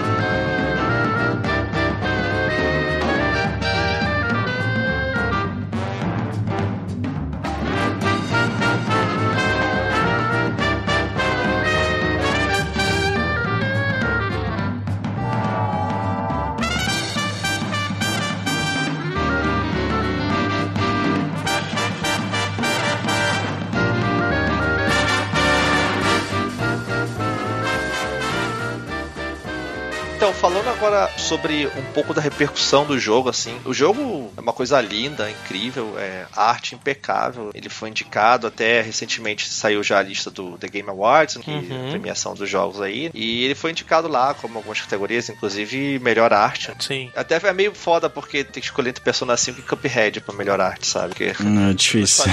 Então, 30.24 30.32
falando 30.32 30.66
agora 30.70 31.10
sobre 31.18 31.66
um 31.66 31.82
pouco 31.92 32.14
da 32.14 32.20
repercussão 32.22 32.86
do 32.86 32.98
jogo, 32.98 33.28
assim, 33.28 33.60
o 33.62 33.74
jogo 33.74 34.32
é 34.34 34.40
uma 34.40 34.54
coisa 34.54 34.80
linda, 34.80 35.30
incrível, 35.30 35.98
é 35.98 36.24
arte 36.34 36.74
impecável. 36.74 37.50
Ele 37.52 37.68
foi 37.68 37.90
indicado 37.90 38.46
até 38.46 38.80
recentemente 38.80 39.46
saiu 39.46 39.82
já 39.82 39.98
a 39.98 40.02
lista 40.02 40.30
do 40.30 40.56
The 40.56 40.68
Game 40.68 40.88
Awards, 40.88 41.36
que 41.36 41.50
Uhum. 41.50 41.84
é 41.84 41.88
a 41.88 41.90
premiação 41.90 42.32
dos 42.32 42.48
jogos 42.48 42.80
aí, 42.80 43.10
e 43.12 43.44
ele 43.44 43.54
foi 43.54 43.72
indicado 43.72 44.08
lá 44.08 44.32
como 44.32 44.56
algumas 44.56 44.80
categorias, 44.80 45.28
inclusive 45.28 45.98
melhor 45.98 46.32
arte. 46.32 46.72
Sim. 46.80 47.12
Até 47.14 47.36
é 47.46 47.52
meio 47.52 47.74
foda 47.74 48.08
porque 48.08 48.44
tem 48.44 48.62
que 48.62 48.66
escolher 48.68 48.88
entre 48.88 49.04
Persona 49.04 49.36
5 49.36 49.60
e 49.60 49.62
Cuphead 49.62 50.22
pra 50.22 50.34
melhor 50.34 50.58
arte, 50.58 50.86
sabe? 50.86 51.08
Porque 51.08 51.34
Não, 51.42 51.68
é 51.68 51.74
difícil. 51.74 52.24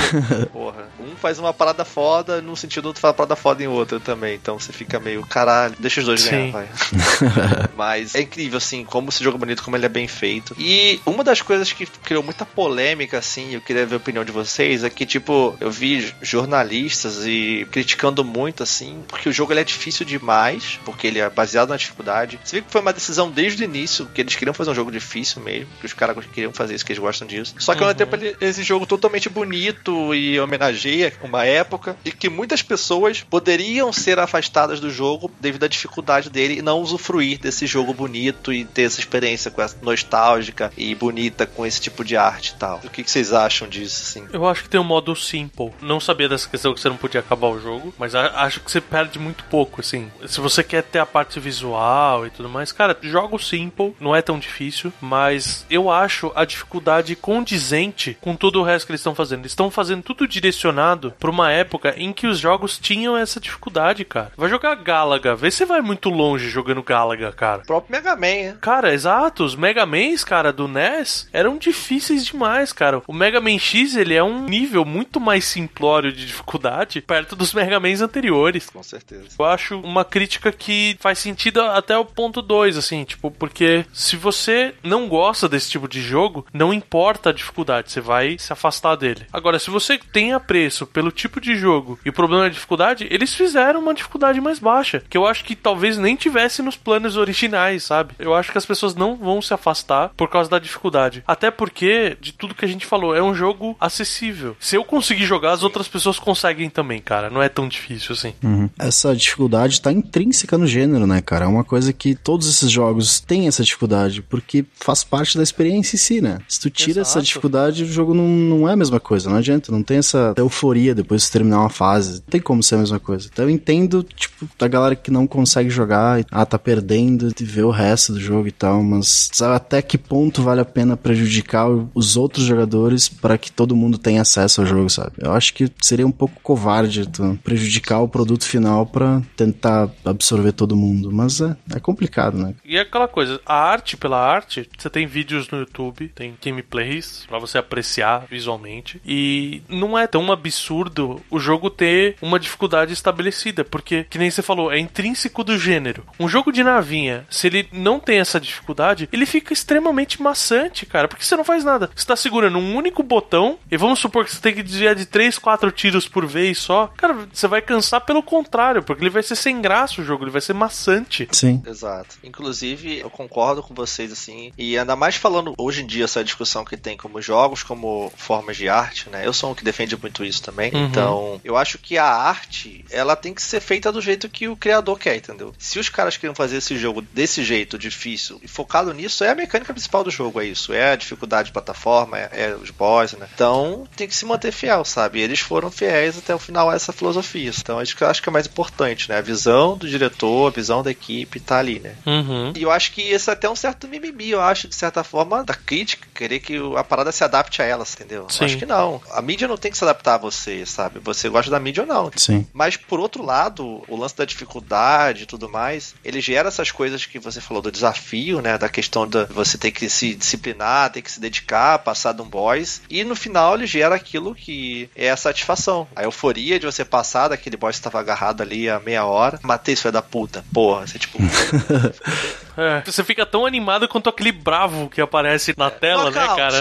Porra. 0.54 0.88
Um 0.98 1.14
faz 1.18 1.39
uma 1.39 1.54
parada 1.54 1.84
foda 1.84 2.42
num 2.42 2.56
sentido, 2.56 2.86
outro 2.86 3.02
faz 3.02 3.10
uma 3.12 3.18
parada 3.18 3.36
foda 3.36 3.62
em 3.62 3.68
outro 3.68 4.00
também. 4.00 4.36
Então 4.36 4.58
você 4.58 4.72
fica 4.72 4.98
meio, 4.98 5.26
caralho, 5.26 5.76
deixa 5.78 6.00
os 6.00 6.06
dois 6.06 6.22
Sim. 6.22 6.30
ganhar, 6.30 6.52
vai. 6.54 6.70
Mas 7.82 8.14
é 8.14 8.22
incrível, 8.22 8.60
assim, 8.60 8.86
como 8.86 9.10
esse 9.10 9.24
jogo 9.24 9.38
é 9.38 9.40
bonito, 9.40 9.64
como 9.64 9.76
ele 9.76 9.88
é 9.88 9.90
bem 9.90 10.08
feito. 10.08 10.56
E 10.60 11.02
uma 11.04 11.24
das 11.24 11.42
coisas 11.42 11.74
que 11.74 11.88
criou 11.88 12.22
muita 12.22 12.46
polêmica, 12.46 13.18
assim, 13.18 13.56
eu 13.56 13.60
queria 13.60 13.88
ver 13.88 13.96
a 13.96 13.98
opinião 13.98 14.24
de 14.24 14.32
vocês, 14.32 14.84
é 14.84 14.90
que, 14.92 15.04
tipo, 15.04 15.58
eu 15.60 15.72
vi 15.72 16.14
jornalistas 16.22 17.26
e 17.26 17.68
criticando 17.72 18.24
muito, 18.24 18.62
assim, 18.62 19.02
porque 19.08 19.28
o 19.28 19.34
jogo 19.34 19.52
ele 19.52 19.62
é 19.62 19.64
difícil 19.64 20.06
demais, 20.06 20.80
porque 20.86 21.08
ele 21.08 21.18
é 21.18 21.28
baseado 21.28 21.70
na 21.70 21.76
dificuldade. 21.76 22.40
Você 22.44 22.58
vê 22.58 22.62
que 22.62 22.72
foi 22.72 22.82
uma 22.82 22.94
decisão 22.94 23.32
desde 23.32 23.64
o 23.64 23.66
início, 23.66 24.06
que 24.14 24.22
eles 24.22 24.36
queriam 24.36 24.54
fazer 24.54 24.70
um 24.70 24.76
jogo 24.76 24.92
difícil 24.92 25.42
mesmo, 25.42 25.72
que 25.80 25.88
os 25.88 25.94
caras 25.94 26.24
queriam 26.32 26.54
fazer 26.54 26.76
isso, 26.76 26.86
que 26.86 26.92
eles 26.92 27.02
gostam 27.02 27.28
disso. 27.28 27.56
Só 27.58 27.74
que 27.74 27.82
ao 27.82 27.88
mesmo 27.88 27.98
tempo 27.98 28.16
ele, 28.16 28.38
esse 28.42 28.62
jogo 28.62 28.86
totalmente 28.86 29.28
bonito 29.28 30.14
e 30.14 30.40
homenageia 30.40 31.12
uma 31.24 31.46
época 31.46 31.98
e 32.06 32.12
que 32.12 32.30
muitas 32.30 32.62
pessoas 32.62 33.22
poderiam 33.22 33.92
ser 33.92 34.20
afastadas 34.20 34.80
do 34.80 34.92
jogo 34.92 35.32
devido 35.40 35.64
à 35.64 35.68
dificuldade 35.68 36.30
dele 36.30 36.60
e 36.60 36.62
não 36.62 36.80
usufruir 36.80 37.40
desse 37.40 37.71
jogo 37.72 37.94
bonito 37.94 38.52
e 38.52 38.66
ter 38.66 38.84
essa 38.84 39.00
experiência 39.00 39.52
com 39.52 39.62
essa 39.62 39.78
nostálgica 39.82 40.72
e 40.78 40.94
bonita 40.96 41.46
com 41.46 41.66
esse 41.66 41.80
tipo 41.80 42.04
de 42.04 42.18
arte 42.18 42.50
e 42.50 42.56
tal. 42.56 42.82
O 42.84 42.90
que, 42.90 43.04
que 43.04 43.12
vocês 43.12 43.34
acham 43.34 43.68
disso, 43.68 44.04
assim? 44.04 44.28
Eu 44.32 44.48
acho 44.48 44.64
que 44.64 44.70
tem 44.70 44.80
um 44.80 44.84
modo 44.84 45.16
simple. 45.16 45.72
Não 45.82 46.00
sabia 46.00 46.30
dessa 46.30 46.48
questão 46.48 46.74
que 46.74 46.80
você 46.80 46.90
não 46.90 46.98
podia 46.98 47.20
acabar 47.20 47.48
o 47.48 47.60
jogo, 47.60 47.94
mas 47.98 48.16
acho 48.16 48.60
que 48.60 48.72
você 48.72 48.82
perde 48.82 49.20
muito 49.20 49.44
pouco, 49.46 49.82
assim. 49.82 50.12
Se 50.28 50.40
você 50.40 50.64
quer 50.64 50.84
ter 50.84 51.00
a 51.00 51.06
parte 51.06 51.40
visual 51.40 52.26
e 52.26 52.30
tudo 52.30 52.50
mais, 52.50 52.72
cara, 52.72 52.98
joga 53.02 53.36
o 53.36 53.40
simple, 53.40 53.96
não 54.00 54.16
é 54.16 54.22
tão 54.22 54.40
difícil, 54.40 54.92
mas 55.02 55.66
eu 55.70 55.90
acho 55.90 56.32
a 56.36 56.46
dificuldade 56.46 57.16
condizente 57.16 58.18
com 58.22 58.36
todo 58.36 58.60
o 58.60 58.64
resto 58.64 58.86
que 58.86 58.92
eles 58.92 59.02
estão 59.02 59.16
fazendo. 59.16 59.42
Eles 59.42 59.52
estão 59.52 59.72
fazendo 59.72 60.04
tudo 60.04 60.28
direcionado 60.28 61.14
pra 61.20 61.30
uma 61.30 61.52
época 61.52 61.94
em 61.98 62.14
que 62.14 62.28
os 62.28 62.40
jogos 62.40 62.78
tinham 62.78 63.18
essa 63.18 63.40
dificuldade, 63.40 64.06
cara. 64.06 64.32
Vai 64.36 64.50
jogar 64.50 64.76
Galaga, 64.76 65.36
vê 65.36 65.52
se 65.52 65.66
vai 65.66 65.82
muito 65.82 66.10
longe 66.10 66.50
jogando 66.50 66.84
Galaga, 66.84 67.32
cara. 67.32 67.61
O 67.64 67.68
próprio 67.68 67.91
Mega 67.91 68.16
Man, 68.16 68.51
né? 68.51 68.57
Cara, 68.62 68.93
exato, 68.93 69.43
os 69.43 69.55
Mega 69.55 69.86
Mans, 69.86 70.24
cara, 70.24 70.51
do 70.51 70.68
NES 70.68 71.28
eram 71.32 71.57
difíceis 71.57 72.26
demais, 72.26 72.74
cara. 72.74 73.01
O 73.07 73.14
Mega 73.14 73.41
Man 73.41 73.57
X, 73.57 73.95
ele 73.95 74.14
é 74.14 74.24
um 74.24 74.45
nível 74.45 74.86
muito 74.86 75.20
mais 75.20 75.45
simplório 75.45 76.12
de 76.12 76.26
dificuldade 76.26 77.01
perto 77.01 77.36
dos 77.36 77.53
Mega 77.53 77.80
Mans 77.80 78.01
anteriores. 78.01 78.70
Com 78.70 78.84
certeza. 78.84 79.28
Eu 79.38 79.45
acho 79.45 79.80
uma 79.80 80.03
crítica 80.05 80.51
que 80.51 80.97
faz 80.99 81.20
sentido 81.20 81.62
até 81.62 81.97
o 81.97 82.05
ponto 82.05 82.41
2, 82.41 82.78
assim, 82.78 83.03
tipo, 83.03 83.32
porque 83.32 83.86
se 83.93 84.16
você 84.16 84.74
não 84.84 85.07
gosta 85.07 85.47
desse 85.47 85.70
tipo 85.70 85.88
de 85.88 86.01
jogo, 86.01 86.45
não 86.53 86.74
importa 86.74 87.30
a 87.30 87.34
dificuldade, 87.34 87.91
você 87.91 88.01
vai 88.01 88.38
se 88.38 88.51
afastar 88.53 88.95
dele. 88.95 89.26
Agora, 89.32 89.59
se 89.59 89.70
você 89.70 89.97
tem 89.97 90.34
apreço 90.34 90.86
pelo 90.88 91.12
tipo 91.12 91.39
de 91.39 91.55
jogo 91.55 91.99
e 92.05 92.09
o 92.09 92.14
problema 92.14 92.43
da 92.43 92.49
dificuldade, 92.49 93.07
eles 93.09 93.34
fizeram 93.34 93.80
uma 93.80 93.93
dificuldade 93.93 94.41
mais 94.41 94.59
baixa, 94.59 95.03
que 95.09 95.18
eu 95.18 95.26
acho 95.26 95.43
que 95.43 95.55
talvez 95.55 95.97
nem 95.97 96.16
tivesse 96.16 96.62
nos 96.62 96.76
planos 96.76 97.18
originais, 97.18 97.51
sabe? 97.80 98.14
Eu 98.20 98.34
acho 98.34 98.52
que 98.52 98.58
as 98.58 98.66
pessoas 98.66 98.95
não 98.95 99.16
vão 99.16 99.41
se 99.41 99.54
afastar 99.54 100.10
por 100.16 100.30
causa 100.30 100.49
da 100.49 100.60
dificuldade. 100.60 101.24
Até 101.28 101.52
porque, 101.52 102.18
de 102.20 102.32
tudo 102.32 102.56
que 102.56 102.66
a 102.66 102.68
gente 102.68 102.86
falou, 102.86 103.16
é 103.16 103.22
um 103.22 103.34
jogo 103.34 103.76
acessível. 103.80 104.56
Se 104.60 104.76
eu 104.76 104.84
conseguir 104.84 105.26
jogar, 105.26 105.52
as 105.52 105.64
outras 105.64 105.88
pessoas 105.88 106.20
conseguem 106.20 106.70
também, 106.70 107.02
cara. 107.02 107.30
Não 107.30 107.41
é 107.41 107.49
tão 107.49 107.68
difícil 107.68 108.14
assim. 108.14 108.34
Uhum. 108.43 108.70
Essa 108.80 109.16
dificuldade 109.16 109.82
tá 109.82 109.91
intrínseca 109.91 110.58
no 110.58 110.68
gênero, 110.68 111.06
né, 111.08 111.22
cara? 111.22 111.45
É 111.45 111.47
uma 111.47 111.64
coisa 111.64 111.93
que 111.93 112.16
todos 112.16 112.47
esses 112.47 112.72
jogos 112.72 113.20
têm 113.20 113.47
essa 113.47 113.64
dificuldade, 113.64 114.22
porque 114.22 114.66
faz 114.76 115.04
parte 115.04 115.38
da 115.38 115.43
experiência 115.43 115.95
em 115.95 115.99
si, 115.99 116.22
né? 116.22 116.39
Se 116.47 116.60
tu 116.60 116.70
tira 116.70 117.02
Exato. 117.02 117.20
essa 117.20 117.22
dificuldade, 117.22 117.84
o 117.84 117.88
jogo 117.88 118.14
não, 118.14 118.28
não 118.28 118.70
é 118.70 118.74
a 118.74 118.76
mesma 118.76 118.99
coisa, 118.99 119.30
não 119.30 119.38
adianta, 119.38 119.72
não 119.72 119.84
tem 119.84 119.97
essa 119.97 120.34
euforia 120.38 120.95
depois 120.95 121.24
de 121.24 121.32
terminar 121.32 121.60
uma 121.60 121.70
fase. 121.70 122.14
Não 122.14 122.30
tem 122.30 122.41
como 122.41 122.64
ser 122.64 122.76
a 122.76 122.80
mesma 122.80 122.99
coisa. 122.99 123.30
Então 123.32 123.45
eu 123.45 123.49
entendo, 123.49 124.04
tipo, 124.04 124.47
da 124.58 124.68
galera 124.68 124.95
que 124.95 125.12
não 125.12 125.28
consegue 125.28 125.70
jogar, 125.70 126.24
ah, 126.32 126.45
tá 126.45 126.58
perdendo, 126.58 127.32
e 127.42 127.46
ver 127.46 127.64
o 127.64 127.72
resto 127.72 128.14
do 128.14 128.20
jogo 128.20 128.48
e 128.48 128.52
tal, 128.52 128.84
mas 128.84 129.30
sabe 129.34 129.56
até 129.56 129.82
que 129.82 129.98
ponto 129.98 130.42
vale 130.42 130.62
a 130.62 130.66
pena 130.66 130.96
prejudicar 130.96 131.68
os 131.94 132.18
outros 132.18 132.46
jogadores 132.46 133.10
para 133.10 133.38
que 133.38 133.52
todo 133.52 133.76
mundo 133.76 133.98
tenha 133.98 134.22
acesso 134.22 134.62
ao 134.62 134.68
jogo, 134.68 134.89
sabe? 134.89 135.14
Eu 135.18 135.34
acho 135.34 135.54
que 135.54 135.70
seria 135.82 136.06
um 136.06 136.12
pouco 136.12 136.39
covarde 136.42 137.08
tu 137.08 137.39
prejudicar 137.44 138.00
o 138.00 138.08
produto 138.08 138.46
final 138.46 138.86
para 138.86 139.22
tentar 139.36 139.89
absorver 140.06 140.52
todo 140.52 140.76
mundo, 140.76 141.12
mas 141.12 141.42
é, 141.42 141.56
é 141.76 141.80
complicado, 141.80 142.38
né? 142.38 142.54
E 142.64 142.78
é 142.78 142.82
aquela 142.82 143.08
coisa, 143.08 143.39
a 143.46 143.56
arte 143.56 143.98
pela 143.98 144.20
arte, 144.20 144.70
você 144.78 144.89
tem 144.89 145.08
vídeos 145.08 145.50
no 145.50 145.60
YouTube, 145.60 146.12
tem 146.14 146.36
gameplays 146.44 147.26
para 147.28 147.39
você 147.39 147.58
apreciar 147.58 148.26
visualmente 148.30 149.02
e 149.06 149.62
não 149.68 149.98
é 149.98 150.08
tão 150.08 150.32
absurdo 150.32 151.22
o 151.30 151.39
jogo 151.39 151.70
ter 151.70 152.16
uma 152.22 152.39
dificuldade 152.39 152.94
estabelecida, 152.94 153.64
porque 153.64 154.06
que 154.10 154.18
nem 154.18 154.30
você 154.30 154.42
falou, 154.42 154.72
é 154.72 154.80
intrínseco 154.80 155.44
do 155.44 155.58
gênero. 155.58 156.04
Um 156.20 156.28
jogo 156.28 156.52
de 156.52 156.64
navinha, 156.64 157.26
se 157.32 157.48
ele 157.48 157.68
não 157.72 158.00
tem 158.00 158.20
essa 158.20 158.40
dificuldade, 158.40 159.10
ele 159.12 159.26
fica 159.26 159.54
extremamente 159.54 160.22
maçante, 160.22 160.86
cara, 160.86 161.08
porque 161.08 161.24
você 161.24 161.36
não 161.36 161.44
faz 161.44 161.64
nada. 161.64 161.90
Você 161.96 162.06
tá 162.06 162.16
segurando 162.16 162.58
um 162.58 162.76
único 162.76 163.02
botão 163.02 163.58
e 163.72 163.78
vamos 163.78 164.00
supor 164.00 164.26
que 164.26 164.32
você 164.32 164.42
tem 164.42 164.54
que 164.54 164.62
desviar 164.62 164.94
de 164.94 165.06
3, 165.06 165.40
4 165.40 165.72
tiros 165.72 166.08
por 166.08 166.28
vez 166.28 166.60
só. 166.60 166.88
Cara, 166.98 167.28
você 167.34 167.48
vai 167.48 167.62
cansar 167.62 168.02
pelo 168.02 168.22
contrário, 168.22 168.84
porque 168.84 169.02
ele 169.02 169.10
vai 169.10 169.24
ser 169.24 169.36
sem 169.36 169.62
graça 169.62 170.02
o 170.02 170.06
jogo, 170.06 170.26
ele 170.26 170.32
vai 170.32 170.42
ser 170.42 170.54
maçante. 170.54 171.28
Sim. 171.32 171.64
Exato. 171.66 172.18
Inclusive, 172.24 173.00
eu 173.00 173.10
concordo 173.10 173.64
com 173.64 173.74
vocês 173.74 174.12
assim, 174.12 174.52
e 174.58 174.78
ainda 174.78 174.96
mais 174.96 175.16
falando 175.16 175.54
hoje 175.58 175.84
em 175.84 175.88
dia 175.88 176.04
essa 176.04 176.24
discussão 176.24 176.66
que 176.66 176.76
tem 176.76 176.98
como 176.98 177.22
jogos, 177.22 177.64
como 177.64 178.12
formas 178.18 178.58
de 178.58 178.68
arte, 178.68 179.10
né? 179.10 179.26
Eu 179.26 179.34
sou 179.34 179.52
um 179.52 179.56
que 179.56 179.64
defende 179.64 179.96
muito 179.96 180.26
isso 180.26 180.44
também. 180.44 180.72
Uhum. 180.74 180.86
Então, 180.86 181.42
eu 181.44 181.56
acho 181.56 181.78
que 181.78 181.98
a 181.98 182.06
arte, 182.06 182.84
ela 182.92 183.16
tem 183.16 183.34
que 183.34 183.42
ser 183.42 183.62
feita 183.62 183.92
do 183.92 184.02
jeito 184.02 184.30
que 184.30 184.48
o 184.48 184.56
criador 184.56 185.00
quer, 185.00 185.16
entendeu? 185.16 185.54
Se 185.58 185.80
os 185.80 185.90
caras 185.90 186.18
querem 186.18 186.36
fazer 186.36 186.58
esse 186.58 186.78
jogo 186.78 187.02
desse 187.22 187.44
jeito, 187.44 187.78
difícil, 187.78 188.40
e 188.42 188.48
focado 188.48 188.92
nisso, 188.92 189.24
é 189.24 189.30
a 189.30 189.36
mecânica 189.36 189.72
principal 189.72 190.04
do 190.04 190.10
jogo, 190.10 190.42
é 190.42 190.46
isso. 190.46 190.74
É 190.74 190.94
a 190.94 190.96
dificuldade 190.96 191.48
de 191.50 191.54
plataforma, 191.54 192.18
é, 192.18 192.30
é 192.32 192.56
os 192.56 192.72
boss, 192.72 193.14
né? 193.14 193.28
Então, 193.36 193.88
tem 193.96 194.08
que 194.08 194.16
se 194.16 194.26
manter 194.26 194.52
fiel, 194.52 194.84
sabe? 194.84 195.20
E 195.20 195.22
eles 195.22 195.40
foram 195.40 195.70
fiéis 195.70 196.18
até 196.18 196.34
o 196.34 196.40
final 196.40 196.72
a 196.72 196.74
essa 196.74 196.92
filosofia. 196.92 197.52
Então, 197.56 197.78
acho 197.78 197.96
que 197.96 198.04
eu 198.04 198.08
acho 198.08 198.24
que 198.24 198.28
é 198.28 198.32
mais 198.32 198.48
importante, 198.48 199.08
né? 199.08 199.20
A 199.20 199.22
visão 199.22 199.78
do 199.78 199.88
diretor, 199.88 200.48
a 200.48 200.56
visão 200.56 200.82
da 200.82 200.90
equipe 200.90 201.40
tá 201.40 201.60
ali, 201.60 201.80
né? 201.80 201.94
Uhum. 202.08 202.54
E 202.56 202.64
eu 202.64 202.72
acho 202.72 202.92
que 202.92 203.02
esse 203.02 203.30
é 203.30 203.34
até 203.34 203.48
um 203.48 203.56
certo 203.56 203.88
mimimi, 203.88 204.32
eu 204.32 204.42
acho, 204.42 204.68
de 204.68 204.74
certa 204.74 205.04
forma, 205.04 205.44
da 205.44 205.54
crítica, 205.54 206.08
querer 206.16 206.40
que 206.40 206.58
a 206.76 206.84
parada 206.84 207.12
se 207.12 207.24
adapte 207.24 207.62
a 207.62 207.66
elas, 207.66 207.94
entendeu? 207.94 208.26
Sim. 208.30 208.46
Acho 208.46 208.58
que 208.58 208.66
não. 208.66 209.00
A 209.12 209.22
mídia 209.22 209.48
não 209.48 209.58
tem 209.58 209.70
que 209.70 209.78
se 209.78 209.84
adaptar 209.84 210.16
a 210.16 210.18
você, 210.18 210.66
sabe? 210.66 211.00
Você 211.04 211.30
gosta 211.30 211.52
da 211.52 211.60
mídia 211.60 211.84
ou 211.84 211.88
não. 211.88 212.10
Sim. 212.16 212.48
Mas, 212.52 212.76
por 212.76 213.00
outro 213.00 213.24
lado, 213.24 213.84
o 213.88 213.96
lance 213.96 214.18
da 214.18 214.26
dificuldade 214.26 215.24
e 215.24 215.26
tudo 215.28 215.48
mais, 215.48 215.94
ele 216.04 216.20
gera 216.20 216.48
essas 216.48 216.72
coisas 216.72 217.01
que 217.10 217.20
você 217.20 217.39
falou 217.41 217.62
do 217.62 217.72
desafio, 217.72 218.41
né? 218.41 218.58
Da 218.58 218.70
questão 218.70 219.08
da 219.08 219.26
você 219.26 219.58
ter 219.58 219.72
que 219.72 219.89
se 219.89 220.16
disciplinar, 220.16 220.91
ter 220.91 221.02
que 221.02 221.12
se 221.12 221.20
dedicar, 221.20 221.80
passar 221.80 222.14
de 222.14 222.22
um 222.22 222.30
boss. 222.30 222.82
E 222.89 223.04
no 223.04 223.16
final 223.16 223.56
ele 223.56 223.68
gera 223.68 223.95
aquilo 223.95 224.36
que 224.36 224.89
é 224.95 225.10
a 225.10 225.18
satisfação. 225.18 225.88
A 225.95 226.04
euforia 226.04 226.60
de 226.60 226.66
você 226.66 226.84
passar 226.86 227.30
daquele 227.30 227.58
boss 227.58 227.76
que 227.76 227.80
estava 227.80 227.99
agarrado 227.99 228.41
ali 228.41 228.70
a 228.70 228.80
meia 228.80 229.06
hora. 229.06 229.39
Matei 229.43 229.74
isso 229.74 229.91
da 229.91 230.02
puta. 230.02 230.43
Porra, 230.54 230.88
você 230.88 230.99
tipo. 230.99 231.18
É, 232.62 232.84
você 232.86 233.03
fica 233.03 233.26
tão 233.26 233.45
animado 233.45 233.88
quanto 233.88 234.09
aquele 234.09 234.32
bravo 234.32 234.89
que 234.89 235.01
aparece 235.01 235.53
na 235.57 235.70
tela, 235.70 236.12
Knockout. 236.12 236.30
né, 236.30 236.36
cara? 236.36 236.57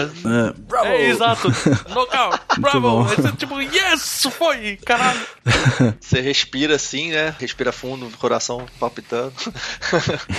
É, 0.47 0.53
bravo! 0.57 0.87
É, 0.87 1.05
exato. 1.09 1.47
Knockout, 1.89 2.39
bravo! 2.59 3.03
Você, 3.03 3.31
tipo, 3.33 3.59
yes, 3.61 4.27
foi, 4.31 4.77
caralho! 4.85 5.19
Você 5.99 6.21
respira 6.21 6.75
assim, 6.75 7.11
né? 7.11 7.35
Respira 7.39 7.71
fundo, 7.71 8.09
coração 8.17 8.65
palpitando. 8.79 9.33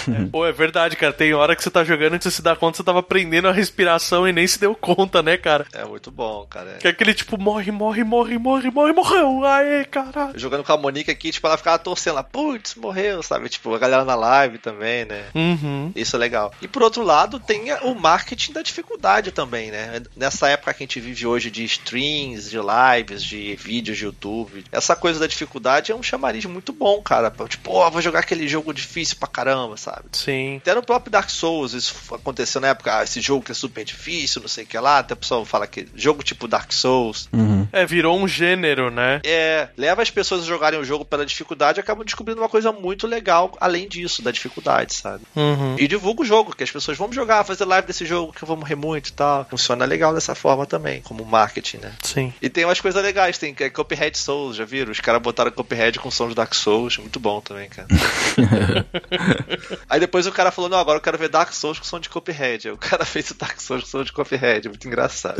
É, 0.08 0.24
pô, 0.30 0.46
é 0.46 0.52
verdade, 0.52 0.96
cara. 0.96 1.12
Tem 1.12 1.34
hora 1.34 1.56
que 1.56 1.62
você 1.62 1.70
tá 1.70 1.84
jogando 1.84 2.16
e 2.16 2.22
você 2.22 2.30
se 2.30 2.42
dá 2.42 2.54
conta 2.54 2.72
que 2.72 2.76
você 2.78 2.84
tava 2.84 3.02
prendendo 3.02 3.48
a 3.48 3.52
respiração 3.52 4.26
e 4.28 4.32
nem 4.32 4.46
se 4.46 4.58
deu 4.58 4.74
conta, 4.74 5.22
né, 5.22 5.36
cara? 5.36 5.66
É 5.72 5.84
muito 5.84 6.10
bom, 6.10 6.46
cara. 6.48 6.78
Que 6.80 6.86
é 6.86 6.90
aquele 6.90 7.14
tipo, 7.14 7.38
morre, 7.38 7.70
morre, 7.72 8.04
morre, 8.04 8.38
morre, 8.38 8.70
morre, 8.70 8.92
morreu. 8.92 9.44
Aê, 9.44 9.84
caralho. 9.84 10.38
Jogando 10.38 10.64
com 10.64 10.72
a 10.72 10.76
Monique 10.76 11.10
aqui, 11.10 11.30
tipo, 11.30 11.46
ela 11.46 11.56
ficava 11.56 11.78
torcendo 11.78 12.14
lá, 12.14 12.22
putz, 12.22 12.74
morreu, 12.74 13.22
sabe? 13.22 13.48
Tipo, 13.48 13.74
a 13.74 13.78
galera 13.78 14.04
na 14.04 14.14
live 14.14 14.58
também, 14.58 15.04
né? 15.04 15.24
Uhum. 15.52 15.92
Isso 15.94 16.16
é 16.16 16.18
legal. 16.18 16.52
E 16.60 16.68
por 16.68 16.82
outro 16.82 17.02
lado, 17.02 17.38
tem 17.38 17.72
o 17.82 17.94
marketing 17.94 18.52
da 18.52 18.62
dificuldade 18.62 19.32
também, 19.32 19.70
né? 19.70 20.02
Nessa 20.16 20.48
época 20.48 20.74
que 20.74 20.82
a 20.82 20.86
gente 20.86 21.00
vive 21.00 21.26
hoje 21.26 21.50
de 21.50 21.64
streams, 21.64 22.50
de 22.50 22.58
lives, 22.58 23.22
de 23.22 23.54
vídeos 23.56 23.98
de 23.98 24.04
YouTube, 24.04 24.64
essa 24.72 24.96
coisa 24.96 25.20
da 25.20 25.26
dificuldade 25.26 25.92
é 25.92 25.94
um 25.94 26.02
chamariz 26.02 26.44
muito 26.44 26.72
bom, 26.72 27.00
cara. 27.02 27.32
Tipo, 27.48 27.72
oh, 27.72 27.90
vou 27.90 28.02
jogar 28.02 28.20
aquele 28.20 28.46
jogo 28.48 28.72
difícil 28.72 29.16
pra 29.16 29.28
caramba, 29.28 29.76
sabe? 29.76 30.06
Sim. 30.12 30.56
Até 30.56 30.74
no 30.74 30.82
próprio 30.82 31.10
Dark 31.12 31.30
Souls, 31.30 31.72
isso 31.72 31.94
aconteceu 32.14 32.60
na 32.60 32.68
época, 32.68 32.98
ah, 32.98 33.04
esse 33.04 33.20
jogo 33.20 33.44
que 33.44 33.52
é 33.52 33.54
super 33.54 33.84
difícil, 33.84 34.40
não 34.40 34.48
sei 34.48 34.64
o 34.64 34.66
que 34.66 34.78
lá. 34.78 34.98
Até 34.98 35.14
o 35.14 35.16
pessoal 35.16 35.44
fala 35.44 35.66
que 35.66 35.86
jogo 35.94 36.22
tipo 36.22 36.48
Dark 36.48 36.72
Souls. 36.72 37.28
Uhum. 37.32 37.66
É, 37.72 37.84
virou 37.86 38.18
um 38.18 38.28
gênero, 38.28 38.90
né? 38.90 39.20
É, 39.24 39.68
leva 39.76 40.02
as 40.02 40.10
pessoas 40.10 40.42
a 40.42 40.46
jogarem 40.46 40.78
o 40.78 40.84
jogo 40.84 41.04
pela 41.04 41.26
dificuldade 41.26 41.78
e 41.78 41.80
acabam 41.80 42.04
descobrindo 42.04 42.40
uma 42.40 42.48
coisa 42.48 42.72
muito 42.72 43.06
legal 43.06 43.56
além 43.60 43.88
disso, 43.88 44.22
da 44.22 44.30
dificuldade, 44.30 44.94
sabe? 44.94 45.24
Uhum. 45.34 45.76
E 45.78 45.88
divulga 45.88 46.22
o 46.22 46.24
jogo, 46.24 46.54
que 46.54 46.62
as 46.62 46.70
pessoas 46.70 46.98
vão 46.98 47.12
jogar, 47.12 47.44
fazer 47.44 47.64
live 47.64 47.86
desse 47.86 48.04
jogo 48.04 48.32
que 48.32 48.42
eu 48.42 48.48
vou 48.48 48.56
morrer 48.56 48.74
muito 48.74 49.08
e 49.08 49.12
tal. 49.12 49.46
Funciona 49.48 49.84
legal 49.84 50.14
dessa 50.14 50.34
forma 50.34 50.66
também, 50.66 51.00
como 51.02 51.24
marketing, 51.24 51.78
né? 51.78 51.92
Sim. 52.02 52.32
E 52.40 52.48
tem 52.48 52.64
umas 52.64 52.80
coisas 52.80 53.02
legais, 53.02 53.38
tem 53.38 53.54
é 53.60 53.70
Cuphead 53.70 54.16
Souls, 54.16 54.56
já 54.56 54.64
viram? 54.64 54.92
Os 54.92 55.00
caras 55.00 55.22
botaram 55.22 55.50
Cuphead 55.50 55.98
com 55.98 56.10
som 56.10 56.28
de 56.28 56.34
Dark 56.34 56.54
Souls, 56.54 56.98
muito 56.98 57.20
bom 57.20 57.40
também, 57.40 57.68
cara. 57.68 57.88
Aí 59.88 60.00
depois 60.00 60.26
o 60.26 60.32
cara 60.32 60.50
falou, 60.50 60.70
não, 60.70 60.78
agora 60.78 60.98
eu 60.98 61.02
quero 61.02 61.18
ver 61.18 61.28
Dark 61.28 61.52
Souls 61.52 61.78
com 61.78 61.84
som 61.84 62.00
de 62.00 62.08
Cuphead. 62.08 62.68
Aí 62.68 62.74
o 62.74 62.78
cara 62.78 63.04
fez 63.04 63.30
o 63.30 63.34
Dark 63.34 63.60
Souls 63.60 63.84
com 63.84 63.90
som 63.90 64.04
de 64.04 64.12
Cuphead, 64.12 64.68
muito 64.68 64.86
engraçado. 64.86 65.36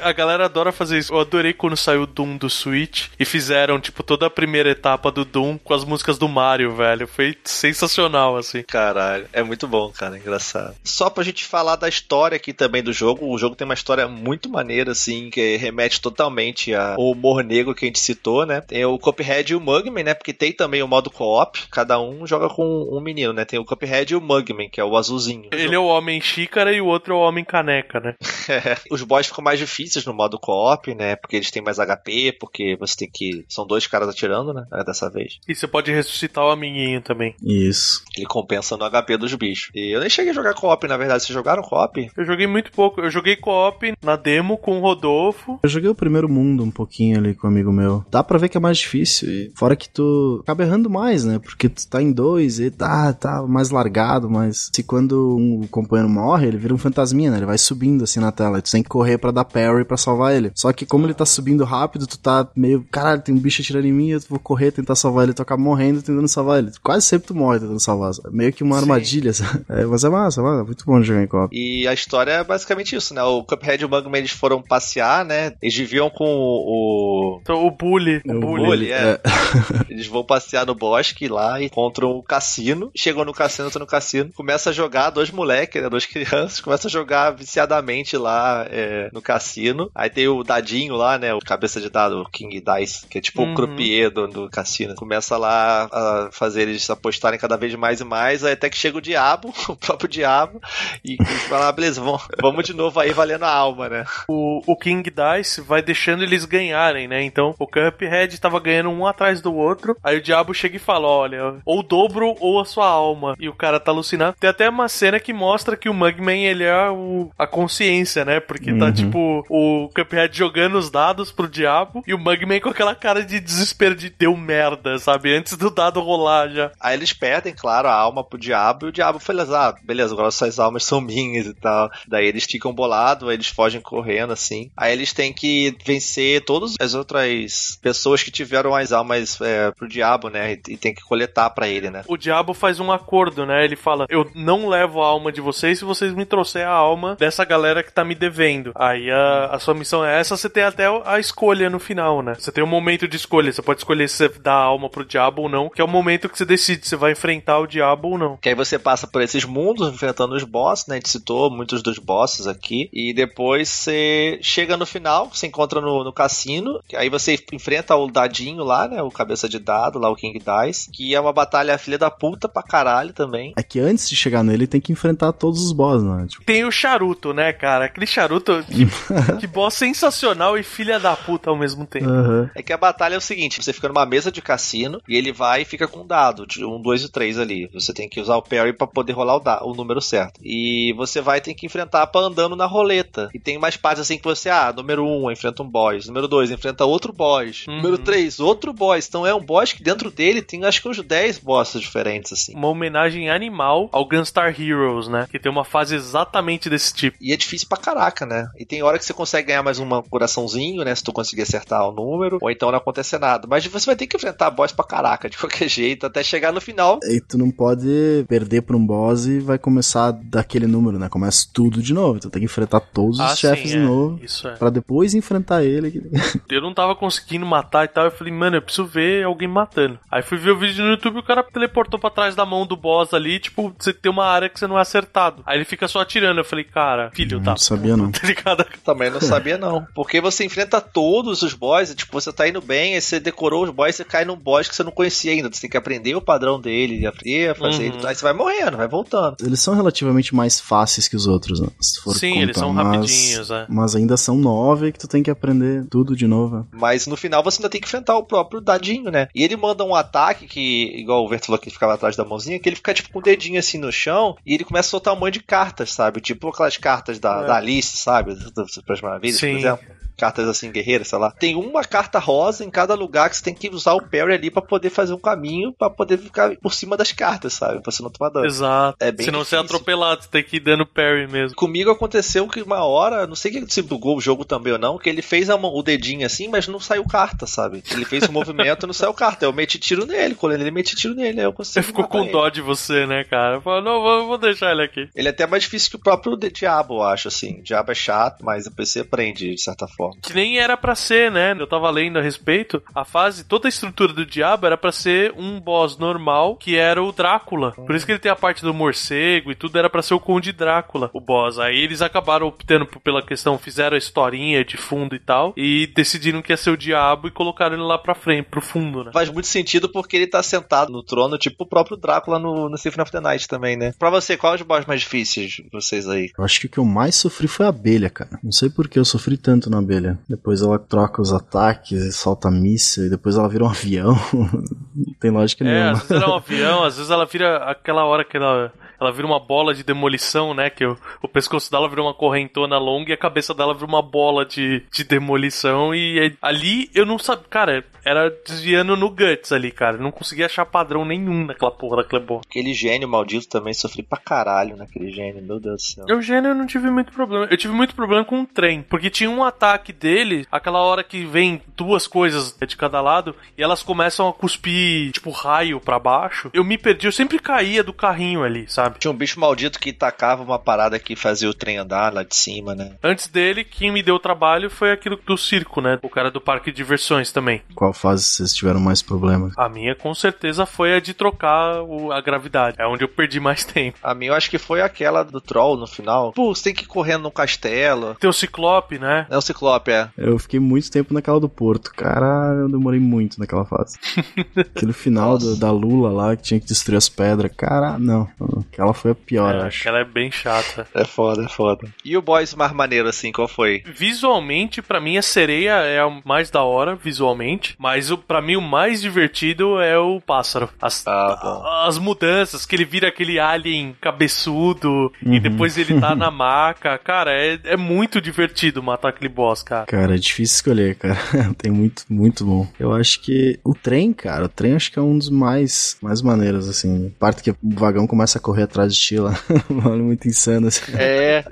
a 0.00 0.12
galera 0.12 0.44
adora 0.44 0.72
fazer 0.72 0.98
isso. 0.98 1.12
Eu 1.12 1.20
adorei 1.20 1.52
quando 1.52 1.76
saiu 1.76 2.02
o 2.02 2.06
Doom 2.06 2.36
do 2.36 2.50
Switch 2.50 3.08
e 3.18 3.24
fizeram, 3.24 3.80
tipo, 3.80 4.02
toda 4.02 4.26
a 4.26 4.30
primeira 4.30 4.70
etapa 4.70 5.10
do 5.10 5.24
Doom 5.24 5.58
com 5.58 5.74
as 5.74 5.84
músicas 5.84 6.18
do 6.18 6.28
Mario, 6.28 6.74
velho. 6.74 7.06
Foi 7.06 7.36
sensacional, 7.44 8.36
assim. 8.36 8.62
Caralho, 8.62 9.23
é 9.32 9.42
muito 9.42 9.66
bom, 9.66 9.90
cara, 9.90 10.16
engraçado. 10.16 10.74
Só 10.84 11.10
pra 11.10 11.24
gente 11.24 11.44
falar 11.44 11.76
da 11.76 11.88
história 11.88 12.36
aqui 12.36 12.52
também 12.52 12.82
do 12.82 12.92
jogo, 12.92 13.26
o 13.28 13.38
jogo 13.38 13.56
tem 13.56 13.64
uma 13.64 13.74
história 13.74 14.06
muito 14.08 14.48
maneira, 14.48 14.92
assim, 14.92 15.30
que 15.30 15.56
remete 15.56 16.00
totalmente 16.00 16.74
ao 16.74 17.10
humor 17.10 17.42
negro 17.42 17.74
que 17.74 17.84
a 17.84 17.88
gente 17.88 18.00
citou, 18.00 18.46
né? 18.46 18.60
Tem 18.60 18.84
o 18.84 18.98
Cuphead 18.98 19.52
e 19.52 19.56
o 19.56 19.60
Mugman, 19.60 20.04
né? 20.04 20.14
Porque 20.14 20.32
tem 20.32 20.52
também 20.52 20.82
o 20.82 20.88
modo 20.88 21.10
co-op, 21.10 21.66
cada 21.70 22.00
um 22.00 22.26
joga 22.26 22.48
com 22.48 22.88
um 22.90 23.00
menino, 23.00 23.32
né? 23.32 23.44
Tem 23.44 23.58
o 23.58 23.64
Cuphead 23.64 24.12
e 24.12 24.16
o 24.16 24.20
Mugman, 24.20 24.68
que 24.68 24.80
é 24.80 24.84
o 24.84 24.96
azulzinho. 24.96 25.48
Ele 25.52 25.74
é 25.74 25.78
o 25.78 25.86
homem 25.86 26.20
xícara 26.20 26.72
e 26.72 26.80
o 26.80 26.86
outro 26.86 27.14
é 27.14 27.16
o 27.16 27.20
homem 27.20 27.44
caneca, 27.44 28.00
né? 28.00 28.14
é. 28.48 28.76
Os 28.90 29.02
boss 29.02 29.26
ficam 29.26 29.44
mais 29.44 29.58
difíceis 29.58 30.04
no 30.04 30.14
modo 30.14 30.38
co-op, 30.38 30.94
né? 30.94 31.16
Porque 31.16 31.36
eles 31.36 31.50
têm 31.50 31.62
mais 31.62 31.78
HP, 31.78 32.36
porque 32.38 32.76
você 32.78 32.96
tem 32.96 33.10
que. 33.10 33.44
São 33.48 33.66
dois 33.66 33.86
caras 33.86 34.08
atirando, 34.08 34.52
né? 34.52 34.66
Dessa 34.84 35.10
vez. 35.10 35.38
E 35.48 35.54
você 35.54 35.66
pode 35.66 35.92
ressuscitar 35.92 36.44
o 36.44 36.50
amiguinho 36.50 37.00
também. 37.00 37.34
Isso. 37.42 38.02
Ele 38.16 38.26
compensa 38.26 38.76
no 38.76 38.90
HP 38.90 39.13
dos 39.16 39.34
bichos. 39.34 39.70
E 39.74 39.94
eu 39.94 40.00
nem 40.00 40.10
cheguei 40.10 40.30
a 40.30 40.34
jogar 40.34 40.54
co-op, 40.54 40.86
na 40.86 40.96
verdade. 40.96 41.22
Vocês 41.22 41.34
jogaram 41.34 41.62
co-op? 41.62 42.10
Eu 42.16 42.24
joguei 42.24 42.46
muito 42.46 42.72
pouco. 42.72 43.00
Eu 43.00 43.10
joguei 43.10 43.36
co-op 43.36 43.94
na 44.02 44.16
demo 44.16 44.56
com 44.56 44.78
o 44.78 44.80
Rodolfo. 44.80 45.58
Eu 45.62 45.68
joguei 45.68 45.90
o 45.90 45.94
primeiro 45.94 46.28
mundo 46.28 46.62
um 46.62 46.70
pouquinho 46.70 47.18
ali 47.18 47.34
com 47.34 47.46
um 47.46 47.50
amigo 47.50 47.72
meu. 47.72 48.04
Dá 48.10 48.22
pra 48.22 48.38
ver 48.38 48.48
que 48.48 48.56
é 48.56 48.60
mais 48.60 48.78
difícil. 48.78 49.28
E 49.28 49.52
fora 49.54 49.76
que 49.76 49.88
tu 49.88 50.40
acaba 50.42 50.62
errando 50.62 50.90
mais, 50.90 51.24
né? 51.24 51.38
Porque 51.38 51.68
tu 51.68 51.86
tá 51.86 52.02
em 52.02 52.12
dois 52.12 52.58
e 52.60 52.70
tá, 52.70 53.12
tá 53.12 53.42
mais 53.42 53.70
largado, 53.70 54.30
mas 54.30 54.70
se 54.72 54.82
quando 54.82 55.36
um 55.36 55.66
companheiro 55.66 56.08
morre, 56.08 56.48
ele 56.48 56.58
vira 56.58 56.74
um 56.74 56.78
fantasminha, 56.78 57.30
né? 57.30 57.38
Ele 57.38 57.46
vai 57.46 57.58
subindo 57.58 58.04
assim 58.04 58.20
na 58.20 58.32
tela. 58.32 58.58
E 58.58 58.62
tu 58.62 58.70
tem 58.70 58.82
que 58.82 58.88
correr 58.88 59.18
para 59.18 59.30
dar 59.30 59.44
parry 59.44 59.84
para 59.84 59.96
salvar 59.96 60.34
ele. 60.34 60.50
Só 60.54 60.72
que 60.72 60.86
como 60.86 61.06
ele 61.06 61.14
tá 61.14 61.26
subindo 61.26 61.64
rápido, 61.64 62.06
tu 62.06 62.18
tá 62.18 62.48
meio, 62.54 62.84
caralho, 62.90 63.22
tem 63.22 63.34
um 63.34 63.38
bicho 63.38 63.62
atirando 63.62 63.86
em 63.86 63.92
mim, 63.92 64.10
eu 64.10 64.20
vou 64.28 64.38
correr, 64.38 64.70
tentar 64.70 64.94
salvar 64.94 65.24
ele, 65.24 65.34
tu 65.34 65.42
acaba 65.42 65.62
morrendo 65.62 66.02
tentando 66.02 66.28
salvar 66.28 66.58
ele. 66.58 66.72
Quase 66.82 67.06
sempre 67.06 67.28
tu 67.28 67.34
morre 67.34 67.60
tentando 67.60 67.80
salvar. 67.80 68.12
Meio 68.30 68.52
que 68.52 68.62
uma 68.62 68.76
armadilha 68.76 69.03
armadilhas. 69.04 69.42
É, 69.66 69.84
mas 69.84 70.04
é 70.04 70.08
massa, 70.08 70.42
massa, 70.42 70.62
muito 70.62 70.84
bom 70.84 71.02
jogar 71.02 71.22
em 71.22 71.26
co 71.26 71.48
E 71.50 71.88
a 71.88 71.94
história 71.94 72.32
é 72.32 72.44
basicamente 72.44 72.94
isso, 72.94 73.14
né? 73.14 73.22
O 73.22 73.42
Cuphead 73.42 73.82
e 73.82 73.84
o 73.84 73.88
Bugman 73.88 74.18
eles 74.18 74.30
foram 74.30 74.60
passear, 74.60 75.24
né? 75.24 75.54
Eles 75.60 75.74
viviam 75.74 76.10
com 76.10 76.24
o. 76.26 77.38
Então, 77.40 77.66
o 77.66 77.70
Bully. 77.70 78.20
O, 78.26 78.32
o 78.32 78.40
Bully, 78.40 78.64
bully 78.64 78.92
é. 78.92 79.12
é. 79.12 79.20
eles 79.88 80.06
vão 80.06 80.22
passear 80.22 80.66
no 80.66 80.74
bosque 80.74 81.28
lá, 81.28 81.62
encontram 81.62 82.10
o 82.10 82.22
cassino. 82.22 82.90
Chegam 82.94 83.24
no 83.24 83.32
cassino, 83.32 83.68
estão 83.68 83.80
no 83.80 83.86
cassino. 83.86 84.30
Começa 84.34 84.70
a 84.70 84.72
jogar, 84.72 85.10
dois 85.10 85.30
moleques, 85.30 85.82
né? 85.82 85.88
Duas 85.88 86.04
crianças, 86.06 86.60
começa 86.60 86.88
a 86.88 86.90
jogar 86.90 87.30
viciadamente 87.30 88.16
lá 88.16 88.66
é, 88.70 89.08
no 89.12 89.22
cassino. 89.22 89.90
Aí 89.94 90.10
tem 90.10 90.28
o 90.28 90.44
dadinho 90.44 90.94
lá, 90.94 91.18
né? 91.18 91.32
O 91.32 91.40
cabeça 91.40 91.80
de 91.80 91.88
dado, 91.88 92.20
o 92.20 92.30
King 92.30 92.60
Dice, 92.60 93.06
que 93.06 93.18
é 93.18 93.20
tipo 93.20 93.42
uhum. 93.42 93.52
o 93.52 93.54
croupier 93.54 94.10
do, 94.10 94.28
do 94.28 94.50
cassino. 94.50 94.94
Começa 94.94 95.36
lá 95.36 95.88
a 95.90 96.28
fazer 96.32 96.62
eles 96.62 96.88
apostarem 96.90 97.38
cada 97.38 97.56
vez 97.56 97.74
mais 97.74 98.00
e 98.00 98.04
mais, 98.04 98.44
até 98.44 98.68
que 98.68 98.76
chega 98.76 98.93
o 98.98 99.02
diabo, 99.02 99.52
o 99.68 99.76
próprio 99.76 100.08
diabo, 100.08 100.60
e 101.04 101.16
fala, 101.48 101.68
ah, 101.68 101.72
beleza, 101.72 102.00
vamos, 102.00 102.26
vamos 102.40 102.64
de 102.64 102.74
novo 102.74 102.98
aí 103.00 103.12
valendo 103.12 103.44
a 103.44 103.52
alma, 103.52 103.88
né? 103.88 104.04
O, 104.28 104.60
o 104.66 104.76
King 104.76 105.10
Dice 105.10 105.60
vai 105.60 105.82
deixando 105.82 106.22
eles 106.22 106.44
ganharem, 106.44 107.08
né? 107.08 107.22
Então 107.22 107.54
o 107.58 107.66
Cuphead 107.66 108.40
tava 108.40 108.60
ganhando 108.60 108.90
um 108.90 109.06
atrás 109.06 109.40
do 109.40 109.54
outro, 109.54 109.96
aí 110.02 110.18
o 110.18 110.22
diabo 110.22 110.54
chega 110.54 110.76
e 110.76 110.80
fala, 110.80 111.06
olha, 111.06 111.56
ou 111.64 111.80
o 111.80 111.82
dobro 111.82 112.34
ou 112.40 112.60
a 112.60 112.64
sua 112.64 112.86
alma. 112.86 113.34
E 113.38 113.48
o 113.48 113.54
cara 113.54 113.80
tá 113.80 113.90
alucinado. 113.90 114.36
Tem 114.38 114.50
até 114.50 114.68
uma 114.68 114.88
cena 114.88 115.20
que 115.20 115.32
mostra 115.32 115.76
que 115.76 115.88
o 115.88 115.94
Mugman, 115.94 116.46
ele 116.46 116.64
é 116.64 116.90
o, 116.90 117.30
a 117.38 117.46
consciência, 117.46 118.24
né? 118.24 118.40
Porque 118.40 118.66
tá, 118.66 118.72
uhum. 118.72 118.78
tá 118.78 118.92
tipo 118.92 119.44
o 119.48 119.88
Cuphead 119.94 120.36
jogando 120.36 120.76
os 120.76 120.90
dados 120.90 121.30
pro 121.30 121.48
diabo 121.48 122.02
e 122.06 122.14
o 122.14 122.18
Mugman 122.18 122.60
com 122.60 122.68
aquela 122.68 122.94
cara 122.94 123.24
de 123.24 123.40
desespero 123.40 123.94
de 123.94 124.10
deu 124.10 124.36
merda, 124.36 124.98
sabe? 124.98 125.36
Antes 125.36 125.56
do 125.56 125.70
dado 125.70 126.00
rolar 126.00 126.48
já. 126.48 126.70
Aí 126.80 126.96
eles 126.96 127.12
perdem, 127.12 127.54
claro, 127.54 127.88
a 127.88 127.94
alma 127.94 128.24
pro 128.24 128.38
diabo 128.38 128.83
e 128.84 128.88
o 128.88 128.92
diabo 128.92 129.18
fala, 129.18 129.42
ah, 129.42 129.74
beleza, 129.82 130.12
agora 130.14 130.30
suas 130.30 130.58
almas 130.58 130.84
são 130.84 131.00
minhas 131.00 131.46
e 131.46 131.54
tal. 131.54 131.90
Daí 132.06 132.26
eles 132.26 132.44
ficam 132.44 132.72
bolados, 132.72 133.30
eles 133.30 133.48
fogem 133.48 133.80
correndo 133.80 134.32
assim. 134.32 134.70
Aí 134.76 134.92
eles 134.92 135.12
têm 135.12 135.32
que 135.32 135.76
vencer 135.84 136.44
todas 136.44 136.74
as 136.80 136.94
outras 136.94 137.78
pessoas 137.80 138.22
que 138.22 138.30
tiveram 138.30 138.74
as 138.74 138.92
almas 138.92 139.40
é, 139.40 139.70
pro 139.72 139.88
diabo, 139.88 140.28
né? 140.28 140.52
E, 140.52 140.72
e 140.72 140.76
tem 140.76 140.94
que 140.94 141.02
coletar 141.02 141.50
para 141.50 141.68
ele, 141.68 141.90
né? 141.90 142.02
O 142.06 142.16
diabo 142.16 142.54
faz 142.54 142.80
um 142.80 142.92
acordo, 142.92 143.46
né? 143.46 143.64
Ele 143.64 143.76
fala: 143.76 144.06
Eu 144.08 144.30
não 144.34 144.68
levo 144.68 145.02
a 145.02 145.06
alma 145.06 145.32
de 145.32 145.40
vocês 145.40 145.78
se 145.78 145.84
vocês 145.84 146.12
me 146.14 146.24
trouxerem 146.24 146.66
a 146.66 146.72
alma 146.72 147.16
dessa 147.16 147.44
galera 147.44 147.82
que 147.82 147.92
tá 147.92 148.04
me 148.04 148.14
devendo. 148.14 148.72
Aí 148.74 149.10
a, 149.10 149.46
a 149.46 149.58
sua 149.58 149.74
missão 149.74 150.04
é 150.04 150.20
essa, 150.20 150.36
você 150.36 150.48
tem 150.48 150.62
até 150.62 150.86
a 151.04 151.18
escolha 151.18 151.70
no 151.70 151.78
final, 151.78 152.22
né? 152.22 152.34
Você 152.38 152.52
tem 152.52 152.62
um 152.62 152.68
momento 152.68 153.08
de 153.08 153.16
escolha. 153.16 153.52
Você 153.52 153.62
pode 153.62 153.80
escolher 153.80 154.08
se 154.08 154.16
você 154.16 154.28
dá 154.40 154.54
a 154.54 154.64
alma 154.64 154.88
pro 154.88 155.04
diabo 155.04 155.42
ou 155.42 155.48
não, 155.48 155.68
que 155.68 155.80
é 155.80 155.84
o 155.84 155.88
momento 155.88 156.28
que 156.28 156.36
você 156.36 156.44
decide 156.44 156.86
se 156.86 156.96
vai 156.96 157.12
enfrentar 157.12 157.58
o 157.58 157.66
diabo 157.66 158.08
ou 158.08 158.18
não. 158.18 158.36
Que 158.36 158.48
aí 158.48 158.54
você 158.54 158.73
passa 158.78 159.06
por 159.06 159.22
esses 159.22 159.44
mundos 159.44 159.92
enfrentando 159.92 160.34
os 160.34 160.44
bosses, 160.44 160.86
né? 160.86 160.96
A 160.96 160.98
gente 160.98 161.08
citou 161.08 161.50
muitos 161.50 161.82
dos 161.82 161.98
bosses 161.98 162.46
aqui. 162.46 162.88
E 162.92 163.12
depois 163.12 163.68
você 163.68 164.38
chega 164.42 164.76
no 164.76 164.86
final, 164.86 165.30
você 165.32 165.46
encontra 165.46 165.80
no, 165.80 166.04
no 166.04 166.12
cassino. 166.12 166.80
Aí 166.94 167.08
você 167.08 167.38
enfrenta 167.52 167.96
o 167.96 168.10
dadinho 168.10 168.64
lá, 168.64 168.88
né? 168.88 169.02
O 169.02 169.10
cabeça 169.10 169.48
de 169.48 169.58
dado, 169.58 169.98
lá 169.98 170.10
o 170.10 170.16
King 170.16 170.38
Dice. 170.38 170.90
Que 170.90 171.14
é 171.14 171.20
uma 171.20 171.32
batalha 171.32 171.78
filha 171.78 171.98
da 171.98 172.10
puta 172.10 172.48
pra 172.48 172.62
caralho 172.62 173.12
também. 173.12 173.52
É 173.56 173.62
que 173.62 173.80
antes 173.80 174.08
de 174.08 174.16
chegar 174.16 174.42
nele 174.42 174.66
tem 174.66 174.80
que 174.80 174.92
enfrentar 174.92 175.32
todos 175.32 175.64
os 175.64 175.72
bosses, 175.72 176.06
né? 176.06 176.26
Tipo... 176.28 176.44
Tem 176.44 176.64
o 176.64 176.70
charuto, 176.70 177.32
né, 177.32 177.52
cara? 177.52 177.86
Aquele 177.86 178.06
charuto, 178.06 178.64
que, 178.64 178.86
que 179.40 179.46
boss 179.46 179.74
sensacional 179.74 180.56
e 180.58 180.62
filha 180.62 180.98
da 180.98 181.16
puta 181.16 181.50
ao 181.50 181.56
mesmo 181.56 181.86
tempo. 181.86 182.08
Uhum. 182.08 182.48
É 182.54 182.62
que 182.62 182.72
a 182.72 182.76
batalha 182.76 183.14
é 183.14 183.18
o 183.18 183.20
seguinte: 183.20 183.62
você 183.62 183.72
fica 183.72 183.88
numa 183.88 184.06
mesa 184.06 184.30
de 184.30 184.42
cassino 184.42 185.00
e 185.08 185.16
ele 185.16 185.32
vai 185.32 185.62
e 185.62 185.64
fica 185.64 185.86
com 185.86 186.00
um 186.00 186.06
dado, 186.06 186.46
de 186.46 186.64
um, 186.64 186.80
dois 186.80 187.02
e 187.02 187.10
três 187.10 187.38
ali. 187.38 187.68
Você 187.72 187.92
tem 187.92 188.08
que 188.08 188.20
usar 188.20 188.36
o 188.36 188.42
parry 188.64 188.72
para 188.72 188.86
poder 188.86 189.12
rolar 189.12 189.36
o, 189.36 189.40
da, 189.40 189.62
o 189.64 189.74
número 189.74 190.00
certo. 190.00 190.40
E 190.42 190.92
você 190.96 191.20
vai 191.20 191.40
ter 191.40 191.54
que 191.54 191.66
enfrentar 191.66 192.10
andando 192.14 192.56
na 192.56 192.66
roleta. 192.66 193.28
E 193.34 193.38
tem 193.38 193.58
mais 193.58 193.76
partes 193.76 194.00
assim 194.00 194.16
que 194.16 194.24
você, 194.24 194.48
ah, 194.48 194.72
número 194.74 195.04
um, 195.04 195.30
enfrenta 195.30 195.62
um 195.62 195.68
boss. 195.68 196.06
Número 196.06 196.28
dois, 196.28 196.50
enfrenta 196.50 196.84
outro 196.84 197.12
boss. 197.12 197.66
Uhum. 197.66 197.76
Número 197.76 197.98
três, 197.98 198.40
outro 198.40 198.72
boss. 198.72 199.06
Então 199.08 199.26
é 199.26 199.34
um 199.34 199.40
boss 199.40 199.72
que 199.72 199.82
dentro 199.82 200.10
dele 200.10 200.40
tem 200.40 200.64
acho 200.64 200.80
que 200.80 200.88
uns 200.88 201.00
10 201.02 201.38
bosses 201.38 201.80
diferentes, 201.80 202.32
assim. 202.32 202.54
Uma 202.54 202.68
homenagem 202.68 203.28
animal 203.28 203.88
ao 203.92 204.06
Gunstar 204.08 204.58
Heroes, 204.58 205.08
né? 205.08 205.26
Que 205.30 205.38
tem 205.38 205.50
uma 205.50 205.64
fase 205.64 205.94
exatamente 205.94 206.70
desse 206.70 206.94
tipo. 206.94 207.18
E 207.20 207.32
é 207.32 207.36
difícil 207.36 207.68
pra 207.68 207.76
caraca, 207.76 208.24
né? 208.24 208.46
E 208.56 208.64
tem 208.64 208.82
hora 208.82 208.98
que 208.98 209.04
você 209.04 209.12
consegue 209.12 209.48
ganhar 209.48 209.62
mais 209.62 209.78
um 209.78 210.02
coraçãozinho, 210.02 210.84
né? 210.84 210.94
Se 210.94 211.02
tu 211.02 211.12
conseguir 211.12 211.42
acertar 211.42 211.88
o 211.88 211.92
número, 211.92 212.38
ou 212.40 212.50
então 212.50 212.70
não 212.70 212.78
acontecer 212.78 213.18
nada. 213.18 213.46
Mas 213.48 213.66
você 213.66 213.86
vai 213.86 213.96
ter 213.96 214.06
que 214.06 214.16
enfrentar 214.16 214.50
boss 214.50 214.72
pra 214.72 214.84
caraca, 214.84 215.28
de 215.28 215.36
qualquer 215.36 215.68
jeito, 215.68 216.06
até 216.06 216.22
chegar 216.22 216.52
no 216.52 216.60
final. 216.60 216.98
E 217.02 217.20
tu 217.20 217.36
não 217.36 217.50
pode 217.50 218.24
perder 218.28 218.43
pra 218.62 218.76
um 218.76 218.84
boss 218.84 219.26
e 219.26 219.38
vai 219.38 219.58
começar 219.58 220.10
daquele 220.12 220.66
número, 220.66 220.98
né? 220.98 221.08
Começa 221.08 221.46
tudo 221.52 221.82
de 221.82 221.92
novo. 221.92 222.20
Tu 222.20 222.30
tem 222.30 222.40
que 222.40 222.46
enfrentar 222.46 222.80
todos 222.80 223.18
os 223.18 223.24
ah, 223.24 223.36
chefes 223.36 223.70
sim, 223.70 223.78
de 223.78 223.82
é. 223.82 223.86
novo. 223.86 224.20
Isso 224.22 224.48
é. 224.48 224.52
Pra 224.56 224.70
depois 224.70 225.14
enfrentar 225.14 225.64
ele. 225.64 226.02
Eu 226.50 226.60
não 226.60 226.74
tava 226.74 226.94
conseguindo 226.94 227.46
matar 227.46 227.84
e 227.84 227.88
tal. 227.88 228.04
Eu 228.04 228.10
falei, 228.10 228.32
mano, 228.32 228.56
eu 228.56 228.62
preciso 228.62 228.86
ver 228.86 229.24
alguém 229.24 229.48
matando. 229.48 229.98
Aí 230.10 230.22
fui 230.22 230.38
ver 230.38 230.50
o 230.50 230.58
vídeo 230.58 230.84
no 230.84 230.90
YouTube 230.92 231.16
e 231.16 231.20
o 231.20 231.22
cara 231.22 231.42
teleportou 231.42 231.98
pra 231.98 232.10
trás 232.10 232.34
da 232.34 232.46
mão 232.46 232.66
do 232.66 232.76
boss 232.76 233.12
ali. 233.12 233.38
Tipo, 233.38 233.74
você 233.78 233.92
tem 233.92 234.10
uma 234.10 234.24
área 234.24 234.48
que 234.48 234.58
você 234.58 234.66
não 234.66 234.78
é 234.78 234.82
acertado. 234.82 235.42
Aí 235.46 235.58
ele 235.58 235.64
fica 235.64 235.88
só 235.88 236.00
atirando. 236.00 236.38
Eu 236.38 236.44
falei, 236.44 236.64
cara, 236.64 237.10
filho, 237.12 237.38
não 237.38 237.44
tá. 237.44 237.50
Não 237.52 237.56
sabia 237.56 237.96
não. 237.96 238.10
Tá 238.10 238.56
Também 238.84 239.10
não 239.10 239.20
sabia 239.20 239.58
não. 239.58 239.86
Porque 239.94 240.20
você 240.20 240.44
enfrenta 240.44 240.80
todos 240.80 241.42
os 241.42 241.54
boss. 241.54 241.94
Tipo, 241.94 242.20
você 242.20 242.32
tá 242.32 242.48
indo 242.48 242.60
bem, 242.60 242.94
aí 242.94 243.00
você 243.00 243.18
decorou 243.18 243.64
os 243.64 243.70
boss, 243.70 243.96
você 243.96 244.04
cai 244.04 244.24
num 244.24 244.36
boss 244.36 244.68
que 244.68 244.76
você 244.76 244.84
não 244.84 244.92
conhecia 244.92 245.32
ainda. 245.32 245.50
Você 245.50 245.62
tem 245.62 245.70
que 245.70 245.76
aprender 245.76 246.14
o 246.14 246.20
padrão 246.20 246.60
dele, 246.60 247.06
aprender 247.06 247.50
a 247.50 247.54
fazer. 247.54 247.92
Uhum. 247.92 248.06
Aí 248.06 248.14
você 248.14 248.22
vai 248.22 248.33
morrendo, 248.34 248.76
vai 248.76 248.88
voltando. 248.88 249.36
Eles 249.40 249.60
são 249.60 249.74
relativamente 249.74 250.34
mais 250.34 250.60
fáceis 250.60 251.08
que 251.08 251.16
os 251.16 251.26
outros, 251.26 251.60
né? 251.60 251.68
Sim, 251.80 252.02
contar, 252.04 252.42
eles 252.42 252.56
são 252.56 252.72
mas, 252.72 252.86
rapidinhos, 252.86 253.50
é. 253.50 253.66
Mas 253.68 253.94
ainda 253.94 254.16
são 254.16 254.36
nove 254.36 254.92
que 254.92 254.98
tu 254.98 255.08
tem 255.08 255.22
que 255.22 255.30
aprender 255.30 255.86
tudo 255.90 256.16
de 256.16 256.26
novo. 256.26 256.66
Mas 256.72 257.06
no 257.06 257.16
final 257.16 257.42
você 257.42 257.60
ainda 257.60 257.68
tem 257.68 257.80
que 257.80 257.86
enfrentar 257.86 258.16
o 258.16 258.24
próprio 258.24 258.60
dadinho, 258.60 259.10
né? 259.10 259.28
E 259.34 259.42
ele 259.42 259.56
manda 259.56 259.84
um 259.84 259.94
ataque 259.94 260.46
que, 260.46 260.92
igual 260.96 261.24
o 261.24 261.28
Vento 261.28 261.46
falou 261.46 261.58
que 261.58 261.68
ele 261.68 261.74
ficava 261.74 261.94
atrás 261.94 262.16
da 262.16 262.24
mãozinha, 262.24 262.58
que 262.58 262.68
ele 262.68 262.76
fica 262.76 262.94
tipo 262.94 263.10
com 263.12 263.18
o 263.18 263.22
dedinho 263.22 263.58
assim 263.58 263.78
no 263.78 263.92
chão 263.92 264.36
e 264.44 264.54
ele 264.54 264.64
começa 264.64 264.88
a 264.88 264.90
soltar 264.90 265.14
um 265.14 265.18
monte 265.18 265.34
de 265.34 265.42
cartas, 265.42 265.92
sabe? 265.92 266.20
Tipo 266.20 266.48
aquelas 266.48 266.76
cartas 266.76 267.18
da, 267.18 267.42
é. 267.42 267.46
da 267.46 267.56
Alice, 267.56 267.96
sabe? 267.96 268.34
Das 268.54 269.00
Maravilhas, 269.00 269.40
por 269.40 269.48
exemplo 269.48 270.03
cartas 270.16 270.48
assim, 270.48 270.70
guerreiras, 270.70 271.08
sei 271.08 271.18
lá. 271.18 271.30
Tem 271.30 271.54
uma 271.54 271.82
carta 271.82 272.18
rosa 272.18 272.64
em 272.64 272.70
cada 272.70 272.94
lugar 272.94 273.30
que 273.30 273.36
você 273.36 273.44
tem 273.44 273.54
que 273.54 273.68
usar 273.68 273.94
o 273.94 274.02
parry 274.02 274.34
ali 274.34 274.50
para 274.50 274.62
poder 274.62 274.90
fazer 274.90 275.14
um 275.14 275.20
caminho 275.20 275.72
para 275.72 275.90
poder 275.90 276.18
ficar 276.18 276.56
por 276.56 276.72
cima 276.72 276.96
das 276.96 277.12
cartas, 277.12 277.54
sabe? 277.54 277.80
Pra 277.82 277.90
você 277.90 278.02
não 278.02 278.10
tomar 278.10 278.30
dano. 278.30 278.46
Exato. 278.46 278.96
É 279.00 279.10
bem 279.10 279.26
Senão 279.26 279.40
difícil. 279.40 279.58
você 279.58 279.62
é 279.62 279.64
atropelado, 279.64 280.22
você 280.22 280.28
tem 280.28 280.42
que 280.42 280.56
ir 280.56 280.60
dando 280.60 280.86
parry 280.86 281.26
mesmo. 281.26 281.56
Comigo 281.56 281.90
aconteceu 281.90 282.46
que 282.48 282.62
uma 282.62 282.84
hora, 282.84 283.26
não 283.26 283.34
sei 283.34 283.64
se 283.68 283.82
bugou 283.82 284.16
o 284.16 284.20
jogo 284.20 284.44
também 284.44 284.72
ou 284.72 284.78
não, 284.78 284.98
que 284.98 285.08
ele 285.08 285.22
fez 285.22 285.50
a, 285.50 285.56
o 285.56 285.82
dedinho 285.82 286.26
assim, 286.26 286.48
mas 286.48 286.68
não 286.68 286.80
saiu 286.80 287.04
carta, 287.04 287.46
sabe? 287.46 287.82
Ele 287.90 288.04
fez 288.04 288.24
o 288.24 288.32
movimento 288.32 288.84
e 288.84 288.86
não 288.86 288.94
saiu 288.94 289.14
carta. 289.14 289.44
Eu 289.44 289.52
meti 289.52 289.78
tiro 289.78 290.06
nele, 290.06 290.34
quando 290.34 290.54
ele 290.54 290.70
meti 290.70 290.96
tiro 290.96 291.14
nele, 291.14 291.40
aí 291.40 291.46
eu 291.46 291.52
consegui. 291.52 291.74
Você 291.74 291.82
ficou 291.82 292.06
com 292.06 292.26
dó 292.26 292.48
de 292.48 292.60
você, 292.60 293.06
né, 293.06 293.24
cara? 293.24 293.60
Falou, 293.60 293.82
não, 293.82 294.00
vou, 294.00 294.26
vou 294.26 294.38
deixar 294.38 294.72
ele 294.72 294.82
aqui. 294.82 295.08
Ele 295.14 295.28
é 295.28 295.30
até 295.30 295.46
mais 295.46 295.64
difícil 295.64 295.90
que 295.90 295.96
o 295.96 296.00
próprio 296.00 296.36
Diabo, 296.36 296.94
eu 296.94 297.02
acho, 297.02 297.28
assim. 297.28 297.60
O 297.60 297.62
Diabo 297.62 297.92
é 297.92 297.94
chato, 297.94 298.44
mas 298.44 298.66
o 298.66 298.74
PC 298.74 299.00
aprende, 299.00 299.54
de 299.54 299.60
certa 299.60 299.86
forma. 299.86 300.03
Que 300.22 300.34
nem 300.34 300.58
era 300.58 300.76
para 300.76 300.94
ser, 300.94 301.30
né? 301.30 301.54
Eu 301.58 301.66
tava 301.66 301.90
lendo 301.90 302.18
a 302.18 302.22
respeito. 302.22 302.82
A 302.94 303.04
fase, 303.04 303.44
toda 303.44 303.68
a 303.68 303.70
estrutura 303.70 304.12
do 304.12 304.26
diabo 304.26 304.66
era 304.66 304.76
para 304.76 304.92
ser 304.92 305.32
um 305.36 305.60
boss 305.60 305.98
normal, 305.98 306.56
que 306.56 306.76
era 306.76 307.02
o 307.02 307.12
Drácula. 307.12 307.72
Por 307.72 307.94
isso 307.94 308.04
que 308.04 308.12
ele 308.12 308.18
tem 308.18 308.30
a 308.30 308.36
parte 308.36 308.62
do 308.62 308.74
morcego 308.74 309.50
e 309.50 309.54
tudo 309.54 309.78
era 309.78 309.90
para 309.90 310.02
ser 310.02 310.14
o 310.14 310.20
Conde 310.20 310.52
Drácula, 310.52 311.10
o 311.12 311.20
boss. 311.20 311.58
Aí 311.58 311.78
eles 311.78 312.02
acabaram 312.02 312.46
optando 312.46 312.86
pela 312.86 313.22
questão, 313.22 313.58
fizeram 313.58 313.94
a 313.94 313.98
historinha 313.98 314.64
de 314.64 314.76
fundo 314.76 315.14
e 315.14 315.18
tal, 315.18 315.52
e 315.56 315.86
decidiram 315.94 316.42
que 316.42 316.52
ia 316.52 316.56
ser 316.56 316.70
o 316.70 316.76
diabo 316.76 317.28
e 317.28 317.30
colocaram 317.30 317.74
ele 317.74 317.84
lá 317.84 317.98
pra 317.98 318.14
frente, 318.14 318.48
pro 318.50 318.60
fundo, 318.60 319.04
né? 319.04 319.10
Faz 319.12 319.30
muito 319.30 319.46
sentido 319.46 319.88
porque 319.88 320.16
ele 320.16 320.26
tá 320.26 320.42
sentado 320.42 320.92
no 320.92 321.02
trono, 321.02 321.38
tipo 321.38 321.64
o 321.64 321.66
próprio 321.66 321.96
Drácula 321.96 322.38
no, 322.38 322.68
no 322.68 322.78
Symphony 322.78 323.02
of 323.02 323.12
the 323.12 323.20
Night 323.20 323.48
também, 323.48 323.76
né? 323.76 323.92
Pra 323.98 324.10
você, 324.10 324.36
qual 324.36 324.52
é 324.52 324.56
os 324.56 324.62
boss 324.62 324.86
mais 324.86 325.00
difíceis, 325.00 325.60
vocês 325.72 326.08
aí? 326.08 326.30
Eu 326.36 326.44
acho 326.44 326.60
que 326.60 326.66
o 326.66 326.70
que 326.70 326.78
eu 326.78 326.84
mais 326.84 327.14
sofri 327.14 327.48
foi 327.48 327.66
a 327.66 327.68
abelha, 327.70 328.10
cara. 328.10 328.38
Não 328.42 328.52
sei 328.52 328.68
por 328.68 328.88
que 328.88 328.98
eu 328.98 329.04
sofri 329.04 329.36
tanto 329.36 329.70
na 329.70 329.78
abelha. 329.78 329.93
Depois 330.28 330.62
ela 330.62 330.78
troca 330.78 331.20
os 331.20 331.32
ataques 331.32 332.02
e 332.02 332.12
solta 332.12 332.50
míssil, 332.50 333.06
e 333.06 333.10
depois 333.10 333.36
ela 333.36 333.48
vira 333.48 333.64
um 333.64 333.68
avião. 333.70 334.16
Não 334.32 335.14
tem 335.20 335.30
lógica 335.30 335.64
é, 335.64 335.66
nenhuma. 335.66 335.92
Às 335.92 335.98
vezes 335.98 336.22
ela 336.22 336.24
é 336.24 336.28
um 336.28 336.36
avião, 336.36 336.84
às 336.84 336.96
vezes 336.96 337.10
ela 337.10 337.26
vira 337.26 337.56
aquela 337.70 338.04
hora 338.04 338.24
que 338.24 338.36
ela 338.36 338.72
ela 339.00 339.12
vira 339.12 339.26
uma 339.26 339.40
bola 339.40 339.74
de 339.74 339.82
demolição, 339.82 340.54
né? 340.54 340.70
Que 340.70 340.84
o, 340.84 340.96
o 341.22 341.28
pescoço 341.28 341.70
dela 341.70 341.88
vira 341.88 342.02
uma 342.02 342.14
correntona 342.14 342.78
longa 342.78 343.10
e 343.10 343.12
a 343.12 343.18
cabeça 343.18 343.54
dela 343.54 343.74
vira 343.74 343.86
uma 343.86 344.02
bola 344.02 344.44
de, 344.44 344.82
de 344.92 345.04
demolição. 345.04 345.94
E 345.94 346.18
é, 346.18 346.32
ali 346.40 346.90
eu 346.94 347.04
não 347.06 347.18
sabia. 347.18 347.44
Cara, 347.48 347.84
era 348.04 348.30
desviando 348.46 348.96
no 348.96 349.10
Guts 349.10 349.52
ali, 349.52 349.70
cara. 349.70 349.96
não 349.96 350.10
conseguia 350.10 350.46
achar 350.46 350.66
padrão 350.66 351.04
nenhum 351.04 351.46
naquela 351.46 351.70
porra 351.70 351.98
daquela 351.98 352.22
bola. 352.22 352.42
Aquele 352.48 352.74
gênio 352.74 353.08
maldito 353.08 353.48
também 353.48 353.72
sofri 353.72 354.02
pra 354.02 354.18
caralho 354.18 354.76
naquele 354.76 355.10
gênio, 355.10 355.42
meu 355.42 355.58
Deus 355.58 355.76
do 355.76 355.82
céu. 355.82 356.16
O 356.16 356.22
gênio 356.22 356.50
eu 356.50 356.54
não 356.54 356.66
tive 356.66 356.90
muito 356.90 357.12
problema. 357.12 357.46
Eu 357.50 357.56
tive 357.56 357.72
muito 357.72 357.94
problema 357.94 358.24
com 358.24 358.42
o 358.42 358.46
trem. 358.46 358.82
Porque 358.82 359.10
tinha 359.10 359.30
um 359.30 359.42
ataque 359.42 359.92
dele, 359.92 360.46
aquela 360.50 360.80
hora 360.80 361.02
que 361.02 361.24
vem 361.24 361.62
duas 361.76 362.06
coisas 362.06 362.56
de 362.66 362.76
cada 362.76 363.00
lado, 363.00 363.34
e 363.56 363.62
elas 363.62 363.82
começam 363.82 364.28
a 364.28 364.32
cuspir, 364.32 365.12
tipo, 365.12 365.30
raio 365.30 365.80
para 365.80 365.98
baixo. 365.98 366.50
Eu 366.52 366.64
me 366.64 366.76
perdi, 366.76 367.06
eu 367.06 367.12
sempre 367.12 367.38
caía 367.38 367.82
do 367.82 367.92
carrinho 367.92 368.42
ali, 368.42 368.66
sabe? 368.68 368.83
Sabe? 368.84 368.98
Tinha 368.98 369.10
um 369.10 369.16
bicho 369.16 369.40
maldito 369.40 369.78
que 369.78 369.92
tacava 369.92 370.42
uma 370.42 370.58
parada 370.58 370.98
que 370.98 371.16
fazia 371.16 371.48
o 371.48 371.54
trem 371.54 371.78
andar 371.78 372.12
lá 372.12 372.22
de 372.22 372.36
cima, 372.36 372.74
né? 372.74 372.92
Antes 373.02 373.28
dele, 373.28 373.64
quem 373.64 373.90
me 373.90 374.02
deu 374.02 374.18
trabalho 374.18 374.70
foi 374.70 374.92
aquilo 374.92 375.18
do 375.24 375.36
circo, 375.36 375.80
né? 375.80 375.98
O 376.02 376.08
cara 376.08 376.30
do 376.30 376.40
parque 376.40 376.70
de 376.70 376.76
diversões 376.76 377.32
também. 377.32 377.62
Qual 377.74 377.92
fase 377.92 378.24
vocês 378.24 378.52
tiveram 378.52 378.80
mais 378.80 379.00
problemas? 379.00 379.54
A 379.56 379.68
minha, 379.68 379.94
com 379.94 380.14
certeza, 380.14 380.66
foi 380.66 380.94
a 380.94 381.00
de 381.00 381.14
trocar 381.14 381.82
o, 381.82 382.12
a 382.12 382.20
gravidade. 382.20 382.76
É 382.78 382.86
onde 382.86 383.04
eu 383.04 383.08
perdi 383.08 383.40
mais 383.40 383.64
tempo. 383.64 383.98
A 384.02 384.14
minha, 384.14 384.32
eu 384.32 384.34
acho 384.34 384.50
que 384.50 384.58
foi 384.58 384.82
aquela 384.82 385.22
do 385.22 385.40
Troll 385.40 385.76
no 385.76 385.86
final. 385.86 386.32
Pô, 386.32 386.54
você 386.54 386.64
tem 386.64 386.74
que 386.74 386.84
ir 386.84 386.88
correndo 386.88 387.22
no 387.22 387.30
castelo. 387.30 388.14
Tem 388.16 388.28
o 388.28 388.32
Ciclope, 388.32 388.98
né? 388.98 389.26
É 389.30 389.36
o 389.36 389.40
Ciclope, 389.40 389.90
é. 389.90 390.10
Eu 390.16 390.38
fiquei 390.38 390.60
muito 390.60 390.90
tempo 390.90 391.14
naquela 391.14 391.40
do 391.40 391.48
Porto. 391.48 391.90
Caralho, 391.94 392.60
eu 392.60 392.68
demorei 392.68 393.00
muito 393.00 393.40
naquela 393.40 393.64
fase. 393.64 393.98
Aquele 394.56 394.92
final 394.92 395.38
do, 395.38 395.56
da 395.56 395.70
Lula 395.70 396.10
lá, 396.10 396.36
que 396.36 396.42
tinha 396.42 396.60
que 396.60 396.66
destruir 396.66 396.98
as 396.98 397.08
pedras. 397.08 397.50
Caralho, 397.56 397.98
não. 397.98 398.28
Aquela 398.74 398.92
foi 398.92 399.12
a 399.12 399.14
pior, 399.14 399.54
é, 399.54 399.62
acho. 399.62 399.80
Aquela 399.80 400.00
é 400.00 400.04
bem 400.04 400.30
chata. 400.30 400.86
É 400.92 401.04
foda, 401.04 401.44
é 401.44 401.48
foda. 401.48 401.88
E 402.04 402.16
o 402.16 402.22
boss 402.22 402.54
mais 402.54 402.72
maneiro, 402.72 403.08
assim, 403.08 403.30
qual 403.30 403.46
foi? 403.46 403.82
Visualmente, 403.86 404.82
para 404.82 405.00
mim, 405.00 405.16
a 405.16 405.22
sereia 405.22 405.74
é 405.82 406.00
a 406.00 406.20
mais 406.24 406.50
da 406.50 406.62
hora, 406.62 406.96
visualmente. 406.96 407.76
Mas 407.78 408.10
o, 408.10 408.18
pra 408.18 408.42
mim, 408.42 408.56
o 408.56 408.60
mais 408.60 409.00
divertido 409.00 409.80
é 409.80 409.96
o 409.98 410.20
pássaro. 410.20 410.68
As, 410.80 411.06
ah, 411.06 411.84
as 411.86 411.98
mudanças, 411.98 412.66
que 412.66 412.74
ele 412.74 412.84
vira 412.84 413.08
aquele 413.08 413.38
alien 413.38 413.96
cabeçudo 414.00 415.12
uhum. 415.24 415.34
e 415.34 415.40
depois 415.40 415.78
ele 415.78 416.00
tá 416.00 416.14
na 416.14 416.30
maca. 416.32 416.98
Cara, 416.98 417.32
é, 417.32 417.58
é 417.64 417.76
muito 417.76 418.20
divertido 418.20 418.82
matar 418.82 419.10
aquele 419.10 419.28
boss, 419.28 419.62
cara. 419.62 419.86
Cara, 419.86 420.14
é 420.14 420.18
difícil 420.18 420.56
escolher, 420.56 420.96
cara. 420.96 421.16
Tem 421.56 421.70
muito, 421.70 422.04
muito 422.10 422.44
bom. 422.44 422.66
Eu 422.78 422.92
acho 422.92 423.20
que 423.20 423.58
o 423.62 423.74
trem, 423.74 424.12
cara, 424.12 424.46
o 424.46 424.48
trem 424.48 424.74
acho 424.74 424.90
que 424.90 424.98
é 424.98 425.02
um 425.02 425.16
dos 425.16 425.30
mais, 425.30 425.96
mais 426.02 426.20
maneiros, 426.20 426.68
assim. 426.68 427.14
Parte 427.18 427.42
que 427.42 427.50
o 427.50 427.56
vagão 427.62 428.06
começa 428.06 428.38
a 428.38 428.40
correr 428.40 428.63
atrás 428.64 428.94
de 428.94 429.00
ti 429.00 429.18
lá. 429.18 429.38
Vale 429.68 430.02
muito 430.02 430.28
insano, 430.28 430.68
assim. 430.68 430.92
É. 430.96 431.44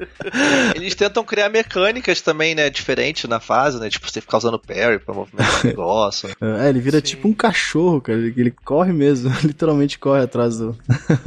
Eles 0.74 0.94
tentam 0.94 1.24
criar 1.24 1.48
mecânicas 1.48 2.20
também, 2.20 2.54
né? 2.54 2.70
Diferente 2.70 3.26
na 3.26 3.40
fase, 3.40 3.78
né? 3.78 3.88
Tipo, 3.88 4.10
você 4.10 4.20
ficar 4.20 4.38
usando 4.38 4.58
parry 4.58 4.98
pra 4.98 5.14
movimentar 5.14 5.60
o 5.62 5.66
negócio. 5.68 6.28
É, 6.40 6.68
ele 6.68 6.80
vira 6.80 6.98
Sim. 6.98 7.04
tipo 7.04 7.28
um 7.28 7.32
cachorro, 7.32 8.00
cara. 8.00 8.18
Ele, 8.18 8.34
ele 8.36 8.50
corre 8.64 8.92
mesmo. 8.92 9.32
Literalmente 9.42 9.98
corre 9.98 10.22
atrás 10.22 10.58
do. 10.58 10.76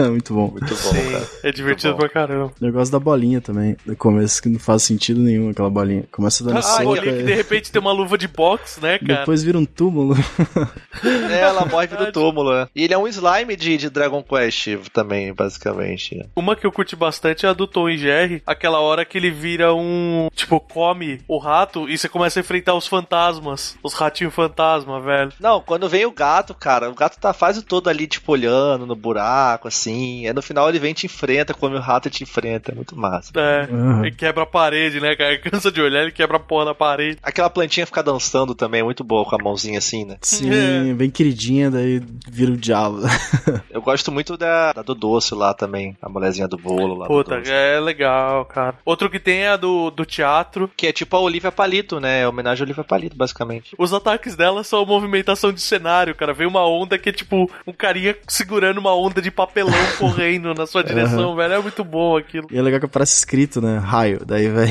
muito 0.09 0.33
bom. 0.33 0.51
Muito 0.51 0.67
bom, 0.67 0.75
Sim. 0.75 1.11
cara. 1.11 1.27
É 1.43 1.51
divertido 1.51 1.95
pra 1.95 2.09
caramba. 2.09 2.51
O 2.59 2.65
negócio 2.65 2.91
da 2.91 2.99
bolinha 2.99 3.41
também. 3.41 3.75
No 3.85 3.95
começo 3.95 4.41
que 4.41 4.49
não 4.49 4.59
faz 4.59 4.83
sentido 4.83 5.21
nenhum 5.21 5.49
aquela 5.49 5.69
bolinha. 5.69 6.03
Começa 6.11 6.43
dando 6.43 6.59
ah, 6.59 6.61
soco. 6.61 7.01
que 7.01 7.11
de 7.11 7.33
repente 7.33 7.71
tem 7.71 7.81
uma 7.81 7.91
luva 7.91 8.17
de 8.17 8.27
boxe, 8.27 8.81
né, 8.81 8.99
cara? 8.99 9.19
Depois 9.19 9.43
vira 9.43 9.57
um 9.57 9.65
túmulo. 9.65 10.15
é, 11.31 11.39
ela 11.39 11.65
morre 11.65 11.87
do 11.87 12.11
túmulo, 12.11 12.53
né? 12.53 12.67
E 12.75 12.83
ele 12.83 12.93
é 12.93 12.97
um 12.97 13.07
slime 13.07 13.55
de, 13.55 13.77
de 13.77 13.89
Dragon 13.89 14.23
Quest 14.23 14.67
também, 14.91 15.33
basicamente. 15.33 15.74
Uma 16.35 16.55
que 16.55 16.65
eu 16.65 16.71
curti 16.71 16.95
bastante 16.95 17.45
é 17.45 17.49
a 17.49 17.53
do 17.53 17.67
Tom 17.67 17.89
e 17.89 17.97
Jerry. 17.97 18.41
Aquela 18.45 18.79
hora 18.79 19.05
que 19.05 19.17
ele 19.17 19.31
vira 19.31 19.73
um. 19.73 20.27
Tipo, 20.33 20.59
come 20.59 21.21
o 21.27 21.37
rato 21.37 21.89
e 21.89 21.97
você 21.97 22.07
começa 22.07 22.39
a 22.39 22.41
enfrentar 22.41 22.73
os 22.75 22.87
fantasmas. 22.87 23.77
Os 23.83 23.93
ratinhos 23.93 24.33
fantasma, 24.33 24.99
velho. 24.99 25.31
Não, 25.39 25.61
quando 25.61 25.89
vem 25.89 26.05
o 26.05 26.11
gato, 26.11 26.53
cara, 26.53 26.89
o 26.89 26.95
gato 26.95 27.19
tá 27.19 27.33
fase 27.33 27.63
todo 27.63 27.89
ali, 27.89 28.07
tipo, 28.07 28.31
olhando 28.31 28.85
no 28.85 28.95
buraco, 28.95 29.67
assim. 29.67 30.27
Aí 30.27 30.33
no 30.33 30.41
final 30.41 30.69
ele 30.69 30.79
vem 30.79 30.91
e 30.91 30.95
te 30.95 31.05
enfrenta, 31.05 31.53
come 31.53 31.75
o 31.75 31.81
rato 31.81 32.07
e 32.07 32.11
te 32.11 32.23
enfrenta. 32.23 32.71
É 32.71 32.75
muito 32.75 32.97
massa. 32.97 33.31
É. 33.35 33.67
Uhum. 33.71 34.05
Ele 34.05 34.15
quebra 34.15 34.43
a 34.43 34.47
parede, 34.47 34.99
né, 34.99 35.15
cara? 35.15 35.37
Cansa 35.39 35.71
de 35.71 35.81
olhar, 35.81 36.01
ele 36.01 36.11
quebra 36.11 36.37
a 36.37 36.39
porra 36.39 36.65
da 36.65 36.75
parede. 36.75 37.17
Aquela 37.21 37.49
plantinha 37.49 37.85
fica 37.85 38.03
dançando 38.03 38.53
também, 38.53 38.81
é 38.81 38.83
muito 38.83 39.03
boa 39.03 39.25
com 39.25 39.35
a 39.35 39.43
mãozinha 39.43 39.77
assim, 39.77 40.05
né? 40.05 40.17
Sim, 40.21 40.49
é. 40.51 40.93
bem 40.93 41.09
queridinha, 41.09 41.71
daí 41.71 42.01
vira 42.27 42.51
o 42.51 42.57
diabo. 42.57 42.99
Eu 43.69 43.81
gosto 43.81 44.11
muito 44.11 44.37
da, 44.37 44.73
da, 44.73 44.81
do 44.81 44.95
doce 44.95 45.33
lá 45.33 45.53
também, 45.53 45.64
a 46.01 46.09
mulherzinha 46.09 46.47
do 46.47 46.57
bolo 46.57 46.95
lá. 46.95 47.07
Puta, 47.07 47.35
é 47.45 47.79
legal, 47.79 48.45
cara. 48.45 48.75
Outro 48.85 49.09
que 49.09 49.19
tem 49.19 49.43
é 49.43 49.49
a 49.49 49.57
do, 49.57 49.91
do 49.91 50.05
teatro. 50.05 50.69
Que 50.75 50.87
é 50.87 50.91
tipo 50.91 51.15
a 51.15 51.19
Olivia 51.19 51.51
Palito, 51.51 51.99
né? 51.99 52.21
É 52.21 52.27
homenagem 52.27 52.63
a 52.63 52.65
Olivia 52.65 52.83
Palito, 52.83 53.15
basicamente. 53.15 53.75
Os 53.77 53.93
ataques 53.93 54.35
dela 54.35 54.63
são 54.63 54.85
movimentação 54.85 55.51
de 55.51 55.61
cenário, 55.61 56.15
cara. 56.15 56.33
Vem 56.33 56.47
uma 56.47 56.67
onda 56.67 56.97
que 56.97 57.09
é 57.09 57.11
tipo 57.11 57.49
um 57.65 57.73
carinha 57.73 58.15
segurando 58.27 58.77
uma 58.77 58.95
onda 58.95 59.21
de 59.21 59.31
papelão 59.31 59.73
correndo 59.97 60.53
na 60.53 60.65
sua 60.65 60.83
direção, 60.83 61.29
uhum. 61.31 61.35
velho. 61.35 61.53
É 61.53 61.59
muito 61.59 61.83
bom 61.83 62.17
aquilo. 62.17 62.47
E 62.51 62.57
é 62.57 62.61
legal 62.61 62.79
que 62.79 62.85
aparece 62.85 63.17
escrito, 63.17 63.61
né? 63.61 63.77
Raio. 63.77 64.25
Daí 64.25 64.49
vai 64.49 64.67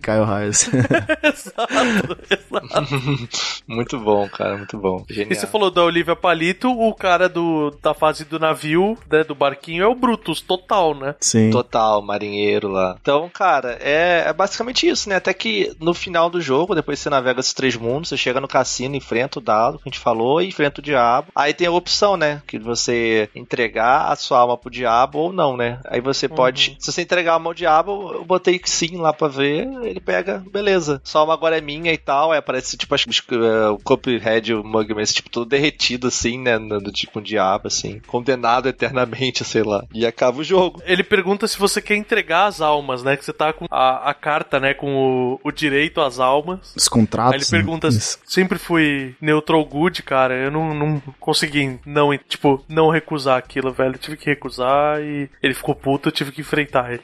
cai 0.00 0.20
o 0.20 0.24
raio. 0.24 0.48
Exato, 0.48 2.18
exato. 2.30 3.28
muito 3.66 3.98
bom, 3.98 4.28
cara, 4.28 4.56
muito 4.56 4.78
bom. 4.78 5.04
Genial. 5.08 5.32
E 5.32 5.34
você 5.34 5.46
falou 5.46 5.70
da 5.70 5.82
Olivia 5.82 6.16
Palito, 6.16 6.70
o 6.70 6.94
cara 6.94 7.28
do, 7.28 7.70
da 7.82 7.94
fase 7.94 8.24
do 8.24 8.38
navio, 8.38 8.96
né, 9.10 9.24
do 9.24 9.34
barquinho, 9.34 9.82
é 9.82 9.86
o 9.86 9.94
Brutus, 9.94 10.37
total, 10.40 10.94
né? 10.94 11.14
Sim. 11.20 11.50
Total, 11.50 12.00
marinheiro 12.02 12.68
lá. 12.68 12.96
Então, 13.00 13.28
cara, 13.28 13.78
é, 13.80 14.24
é 14.26 14.32
basicamente 14.32 14.88
isso, 14.88 15.08
né? 15.08 15.16
Até 15.16 15.32
que 15.32 15.74
no 15.80 15.94
final 15.94 16.30
do 16.30 16.40
jogo, 16.40 16.74
depois 16.74 16.98
você 16.98 17.10
navega 17.10 17.40
esses 17.40 17.52
três 17.52 17.76
mundos, 17.76 18.08
você 18.08 18.16
chega 18.16 18.40
no 18.40 18.48
cassino, 18.48 18.96
enfrenta 18.96 19.38
o 19.38 19.42
dado 19.42 19.78
que 19.78 19.88
a 19.88 19.90
gente 19.90 19.98
falou, 19.98 20.40
e 20.40 20.48
enfrenta 20.48 20.80
o 20.80 20.84
diabo. 20.84 21.28
Aí 21.34 21.54
tem 21.54 21.66
a 21.66 21.72
opção, 21.72 22.16
né? 22.16 22.42
Que 22.46 22.58
você 22.58 23.28
entregar 23.34 24.10
a 24.10 24.16
sua 24.16 24.38
alma 24.40 24.56
pro 24.56 24.70
diabo 24.70 25.18
ou 25.18 25.32
não, 25.32 25.56
né? 25.56 25.80
Aí 25.86 26.00
você 26.00 26.26
uhum. 26.26 26.34
pode. 26.34 26.76
Se 26.78 26.92
você 26.92 27.02
entregar 27.02 27.32
a 27.32 27.34
alma 27.34 27.50
ao 27.50 27.54
diabo, 27.54 28.12
eu 28.14 28.24
botei 28.24 28.58
que 28.58 28.70
sim 28.70 28.96
lá 28.96 29.12
pra 29.12 29.28
ver, 29.28 29.66
ele 29.82 30.00
pega, 30.00 30.42
beleza. 30.50 31.00
Sua 31.04 31.22
alma 31.22 31.34
agora 31.34 31.58
é 31.58 31.60
minha 31.60 31.92
e 31.92 31.98
tal. 31.98 32.32
Aí 32.32 32.38
aparece, 32.38 32.76
tipo, 32.76 32.94
acho 32.94 33.06
que 33.06 33.34
uh, 33.34 33.72
o 33.72 33.78
Cuphead, 33.78 34.54
o 34.54 34.64
Mugman, 34.64 35.02
esse 35.02 35.14
tipo, 35.14 35.30
todo 35.30 35.48
derretido, 35.48 36.08
assim, 36.08 36.38
né? 36.38 36.58
Do 36.58 36.92
tipo 36.92 37.18
um 37.18 37.22
diabo, 37.22 37.68
assim. 37.68 38.00
Condenado 38.06 38.68
eternamente, 38.68 39.44
sei 39.44 39.62
lá. 39.62 39.84
E 39.92 40.06
acaba 40.28 40.40
o 40.40 40.44
jogo. 40.44 40.82
Ele 40.84 41.02
pergunta 41.02 41.48
se 41.48 41.58
você 41.58 41.80
quer 41.80 41.96
entregar 41.96 42.46
as 42.46 42.60
almas, 42.60 43.02
né? 43.02 43.16
Que 43.16 43.24
você 43.24 43.32
tá 43.32 43.52
com 43.52 43.66
a, 43.70 44.10
a 44.10 44.14
carta, 44.14 44.60
né? 44.60 44.74
Com 44.74 44.94
o, 44.94 45.40
o 45.42 45.50
direito 45.50 46.00
às 46.00 46.18
almas. 46.18 46.72
Os 46.76 46.88
contratos. 46.88 47.32
Aí 47.32 47.38
ele 47.38 47.50
pergunta: 47.50 47.90
né? 47.90 47.98
sempre 48.24 48.58
fui 48.58 49.14
neutral 49.20 49.64
good, 49.64 50.02
cara. 50.02 50.34
Eu 50.34 50.50
não, 50.50 50.74
não 50.74 51.02
consegui 51.18 51.78
não, 51.84 52.16
tipo, 52.16 52.62
não 52.68 52.90
recusar 52.90 53.38
aquilo, 53.38 53.72
velho. 53.72 53.94
Eu 53.94 53.98
tive 53.98 54.16
que 54.16 54.26
recusar 54.26 55.00
e 55.00 55.28
ele 55.42 55.54
ficou 55.54 55.74
puto, 55.74 56.08
eu 56.08 56.12
tive 56.12 56.32
que 56.32 56.40
enfrentar 56.40 56.92
ele. 56.92 57.02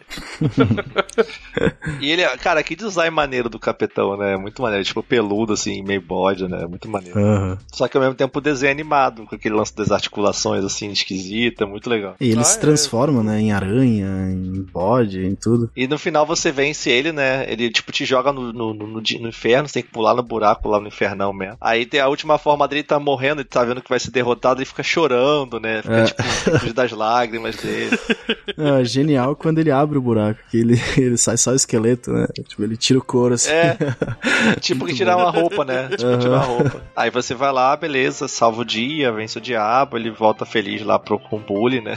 e 2.01 2.11
ele, 2.11 2.25
cara, 2.39 2.63
que 2.63 2.77
design 2.77 3.15
maneiro 3.15 3.49
do 3.49 3.59
capitão, 3.59 4.17
né? 4.17 4.37
Muito 4.37 4.61
maneiro. 4.63 4.85
Tipo, 4.85 5.03
peludo, 5.03 5.53
assim, 5.55 5.83
meio 5.83 6.03
bode, 6.03 6.47
né? 6.49 6.67
Muito 6.67 6.89
maneiro. 6.89 7.19
Uhum. 7.19 7.59
Só 7.73 7.89
que 7.89 7.97
ao 7.97 8.03
mesmo 8.03 8.17
tempo 8.17 8.39
o 8.39 8.43
desenho 8.43 8.71
é 8.71 8.73
animado, 8.73 9.25
com 9.27 9.35
aquele 9.35 9.55
lance 9.55 9.75
das 9.75 9.91
articulações, 9.91 10.65
assim, 10.65 10.91
esquisita, 10.91 11.67
muito 11.67 11.89
legal. 11.89 12.17
E 12.21 12.31
ele 12.31 12.41
ah, 12.41 12.45
se 12.45 12.59
transforma, 12.59 13.14
né? 13.23 13.41
Em 13.41 13.53
aranha, 13.53 14.31
em 14.31 14.63
bode, 14.63 15.25
em 15.25 15.35
tudo. 15.35 15.71
E 15.77 15.87
no 15.87 15.99
final 15.99 16.27
você 16.27 16.51
vence 16.51 16.91
ele, 16.91 17.13
né? 17.13 17.45
Ele, 17.49 17.71
tipo, 17.71 17.93
te 17.93 18.05
joga 18.05 18.33
no, 18.33 18.53
no, 18.53 18.75
no, 18.75 18.87
no 18.87 19.29
inferno, 19.29 19.69
você 19.69 19.75
tem 19.75 19.83
que 19.83 19.91
pular 19.91 20.15
no 20.15 20.23
buraco 20.23 20.69
lá 20.69 20.81
no 20.81 20.89
infernão 20.89 21.33
mesmo. 21.33 21.57
Aí 21.61 21.87
tem 21.87 22.01
a 22.01 22.09
última 22.09 22.39
forma 22.39 22.67
dele 22.67 22.83
tá 22.83 22.99
morrendo, 22.99 23.41
ele 23.41 23.49
tá 23.49 23.65
vendo 23.65 23.83
que 23.83 23.89
vai 23.89 23.99
ser 23.99 24.11
derrotado 24.11 24.63
e 24.63 24.67
fica 24.67 24.83
chorando, 24.83 25.61
né? 25.61 25.83
Fica, 25.83 25.95
é. 25.95 26.59
tipo, 26.59 26.73
das 26.75 26.93
lágrimas 26.93 27.57
dele. 27.57 27.99
É, 28.57 28.85
genial 28.85 29.37
quando 29.37 29.59
ele 29.59 29.71
abre 29.71 29.99
o 29.99 30.03
buraco, 30.03 30.41
que 30.51 30.59
ele, 30.59 30.81
ele 30.97 31.17
sai 31.17 31.37
só 31.37 31.51
o 31.51 31.55
esqueleto, 31.55 32.13
né? 32.13 32.27
Tipo, 32.49 32.63
ele 32.63 32.77
tira 32.77 32.99
o 32.99 33.05
couro 33.05 33.35
assim. 33.35 33.51
É. 33.51 33.77
tipo 34.61 34.87
que 34.87 34.95
tirar 34.95 35.17
uma 35.17 35.31
roupa, 35.31 35.65
né? 35.65 35.89
Tipo, 35.89 36.11
uhum. 36.11 36.19
tirar 36.19 36.37
uma 36.37 36.45
roupa. 36.45 36.83
Aí 36.97 37.11
você 37.11 37.35
vai 37.35 37.53
lá, 37.53 37.77
beleza, 37.77 38.29
salva 38.29 38.63
o 38.63 38.65
dia, 38.65 39.13
vence 39.13 39.39
o 39.39 39.41
diabo, 39.41 39.97
ele 39.97 40.11
volta 40.11 40.45
feliz 40.45 40.83
lá 40.83 40.99
pro 40.99 41.19
com 41.19 41.39
bully, 41.39 41.81
né? 41.81 41.95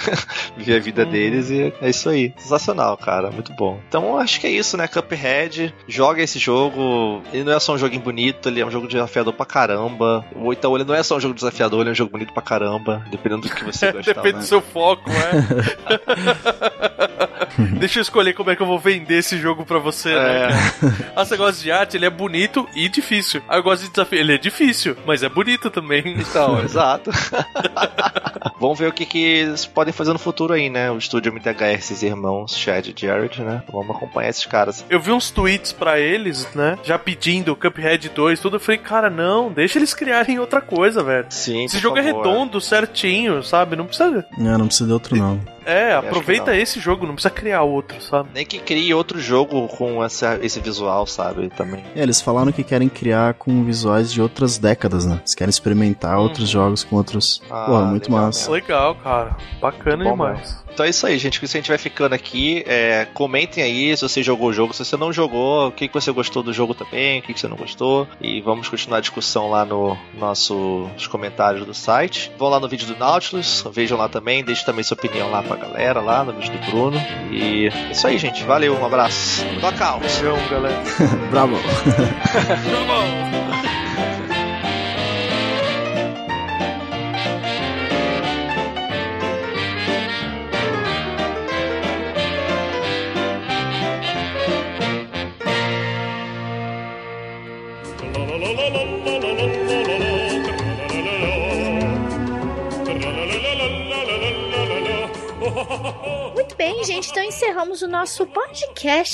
Vive 0.57 0.75
a 0.75 0.79
vida. 0.79 1.06
Deles 1.07 1.49
e 1.49 1.73
é 1.81 1.89
isso 1.89 2.09
aí. 2.09 2.33
Sensacional, 2.37 2.97
cara. 2.97 3.31
Muito 3.31 3.53
bom. 3.53 3.79
Então 3.87 4.17
acho 4.17 4.39
que 4.39 4.47
é 4.47 4.51
isso, 4.51 4.77
né? 4.77 4.87
Cuphead, 4.87 5.73
joga 5.87 6.21
esse 6.21 6.39
jogo. 6.39 7.21
Ele 7.33 7.43
não 7.43 7.53
é 7.53 7.59
só 7.59 7.73
um 7.73 7.77
joguinho 7.77 8.01
bonito, 8.01 8.49
ele 8.49 8.61
é 8.61 8.65
um 8.65 8.71
jogo 8.71 8.87
desafiador 8.87 9.33
pra 9.33 9.45
caramba. 9.45 10.25
Ou 10.35 10.53
então 10.53 10.75
ele 10.75 10.83
não 10.83 10.95
é 10.95 11.03
só 11.03 11.17
um 11.17 11.19
jogo 11.19 11.33
desafiador, 11.33 11.81
ele 11.81 11.89
é 11.89 11.91
um 11.91 11.95
jogo 11.95 12.11
bonito 12.11 12.33
pra 12.33 12.41
caramba. 12.41 13.05
Dependendo 13.11 13.43
do 13.43 13.49
que 13.53 13.63
você 13.63 13.91
gostar. 13.93 14.13
Depende 14.13 14.35
né? 14.35 14.39
do 14.39 14.45
seu 14.45 14.61
foco, 14.61 15.09
né? 15.09 15.17
Deixa 17.79 17.99
eu 17.99 18.01
escolher 18.01 18.33
como 18.33 18.51
é 18.51 18.55
que 18.55 18.61
eu 18.61 18.67
vou 18.67 18.79
vender 18.79 19.17
esse 19.19 19.37
jogo 19.37 19.65
pra 19.65 19.79
você, 19.79 20.13
né, 20.13 20.43
é. 20.43 20.47
né? 20.49 21.11
Ah, 21.15 21.25
você 21.25 21.35
gosta 21.37 21.61
de 21.61 21.71
arte, 21.71 21.97
ele 21.97 22.05
é 22.05 22.09
bonito 22.09 22.67
e 22.75 22.87
difícil. 22.87 23.41
Ah, 23.47 23.57
eu 23.57 23.63
gosto 23.63 23.83
de 23.83 23.89
desafio, 23.89 24.19
ele 24.19 24.35
é 24.35 24.37
difícil, 24.37 24.95
mas 25.05 25.23
é 25.23 25.29
bonito 25.29 25.69
também. 25.69 25.97
Então, 26.27 26.59
exato. 26.63 27.09
Vamos 28.59 28.77
ver 28.79 28.87
o 28.87 28.91
que, 28.93 29.05
que 29.05 29.23
eles 29.23 29.65
podem 29.65 29.93
fazer 29.93 30.13
no 30.13 30.19
futuro 30.19 30.53
aí, 30.53 30.69
né? 30.69 30.91
O 30.91 30.97
estúdio 30.97 31.31
MTHR, 31.31 31.75
esses 31.77 32.03
irmãos, 32.03 32.55
Chad 32.57 32.87
e 32.87 32.93
Jared, 32.95 33.41
né? 33.41 33.63
Vamos 33.71 33.95
acompanhar 33.95 34.29
esses 34.29 34.45
caras. 34.45 34.85
Eu 34.89 34.99
vi 34.99 35.11
uns 35.11 35.29
tweets 35.29 35.71
pra 35.71 35.99
eles, 35.99 36.47
né? 36.53 36.77
Já 36.83 36.97
pedindo 36.97 37.55
Cuphead 37.55 38.09
2, 38.09 38.39
tudo. 38.39 38.55
Eu 38.57 38.59
falei, 38.59 38.79
cara, 38.79 39.09
não, 39.09 39.51
deixa 39.51 39.79
eles 39.79 39.93
criarem 39.93 40.39
outra 40.39 40.59
coisa, 40.59 41.03
velho. 41.03 41.27
Sim, 41.29 41.65
Esse 41.65 41.79
jogo 41.79 41.97
é 41.97 42.03
favor. 42.03 42.25
é 42.25 42.29
redondo, 42.29 42.59
certinho, 42.59 43.43
sabe? 43.43 43.75
Não 43.75 43.85
precisa. 43.85 44.25
Não, 44.37 44.57
não 44.57 44.67
precisa 44.67 44.87
de 44.87 44.93
outro, 44.93 45.15
não. 45.15 45.39
É, 45.67 45.95
aproveita 45.95 46.55
esse 46.55 46.79
jogo, 46.79 47.05
não 47.05 47.13
precisa 47.13 47.29
criar 47.29 47.63
outro, 47.63 48.01
sabe? 48.01 48.29
Nem 48.33 48.45
que 48.45 48.57
crie 48.57 48.93
outro 48.93 49.19
jogo 49.19 49.67
com 49.67 50.01
essa, 50.01 50.39
esse 50.41 50.61
visual, 50.61 51.05
sabe? 51.05 51.49
Também. 51.49 51.83
É, 51.93 52.01
eles 52.01 52.21
falaram 52.21 52.53
que 52.53 52.63
querem 52.63 52.87
criar 52.87 53.33
com 53.33 53.65
visuais 53.65 54.11
de 54.11 54.21
outras 54.21 54.57
décadas, 54.57 55.05
né? 55.05 55.17
Eles 55.19 55.35
querem 55.35 55.49
experimentar 55.49 56.15
uhum. 56.15 56.23
outros 56.23 56.47
jogos 56.47 56.85
com 56.85 56.95
outros. 56.95 57.41
Ah, 57.51 57.65
Pô, 57.65 57.81
muito 57.81 58.09
legal, 58.09 58.25
massa. 58.27 58.49
Legal, 58.49 58.95
cara. 58.95 59.35
Bacana 59.59 60.05
demais. 60.05 60.66
Então 60.77 60.85
é 60.85 60.89
isso 60.91 61.07
aí, 61.07 61.17
gente. 61.17 61.39
Que 61.39 61.45
a 61.45 61.49
gente 61.49 61.69
vai 61.69 61.77
ficando 61.79 62.13
aqui. 62.13 62.63
É, 62.67 63.07
comentem 63.11 63.63
aí 63.63 63.97
se 63.97 64.03
você 64.03 64.21
jogou 64.21 64.49
o 64.49 64.53
jogo, 64.53 64.75
se 64.75 64.85
você 64.85 64.95
não 64.95 65.11
jogou, 65.11 65.69
o 65.69 65.71
que, 65.71 65.87
que 65.87 65.93
você 65.93 66.11
gostou 66.11 66.43
do 66.43 66.53
jogo 66.53 66.75
também, 66.75 67.17
o 67.17 67.23
que, 67.23 67.33
que 67.33 67.39
você 67.39 67.47
não 67.47 67.57
gostou. 67.57 68.07
E 68.21 68.41
vamos 68.41 68.69
continuar 68.69 68.99
a 68.99 69.01
discussão 69.01 69.49
lá 69.49 69.65
no 69.65 69.97
nossos 70.13 71.07
comentários 71.07 71.65
do 71.65 71.73
site. 71.73 72.31
Vão 72.37 72.49
lá 72.49 72.59
no 72.59 72.69
vídeo 72.69 72.85
do 72.85 72.95
Nautilus, 72.95 73.65
vejam 73.73 73.97
lá 73.97 74.07
também, 74.07 74.43
deixe 74.43 74.63
também 74.63 74.83
sua 74.83 74.93
opinião 74.93 75.31
lá 75.31 75.41
pra 75.41 75.55
galera, 75.55 75.99
lá 75.99 76.23
no 76.23 76.33
vídeo 76.33 76.51
do 76.51 76.69
Bruno. 76.69 77.01
E 77.31 77.69
é 77.69 77.91
isso 77.91 78.05
aí, 78.05 78.19
gente. 78.19 78.43
Valeu, 78.43 78.79
um 78.79 78.85
abraço. 78.85 79.43
Knockout. 79.59 80.01
Beijão, 80.01 80.37
galera. 80.47 80.83
Bravo. 81.31 81.55
Bravo. 82.69 83.66
Gente, 106.97 107.11
então 107.11 107.23
encerramos 107.23 107.81
o 107.83 107.87
nosso 107.87 108.25
podcast 108.25 108.73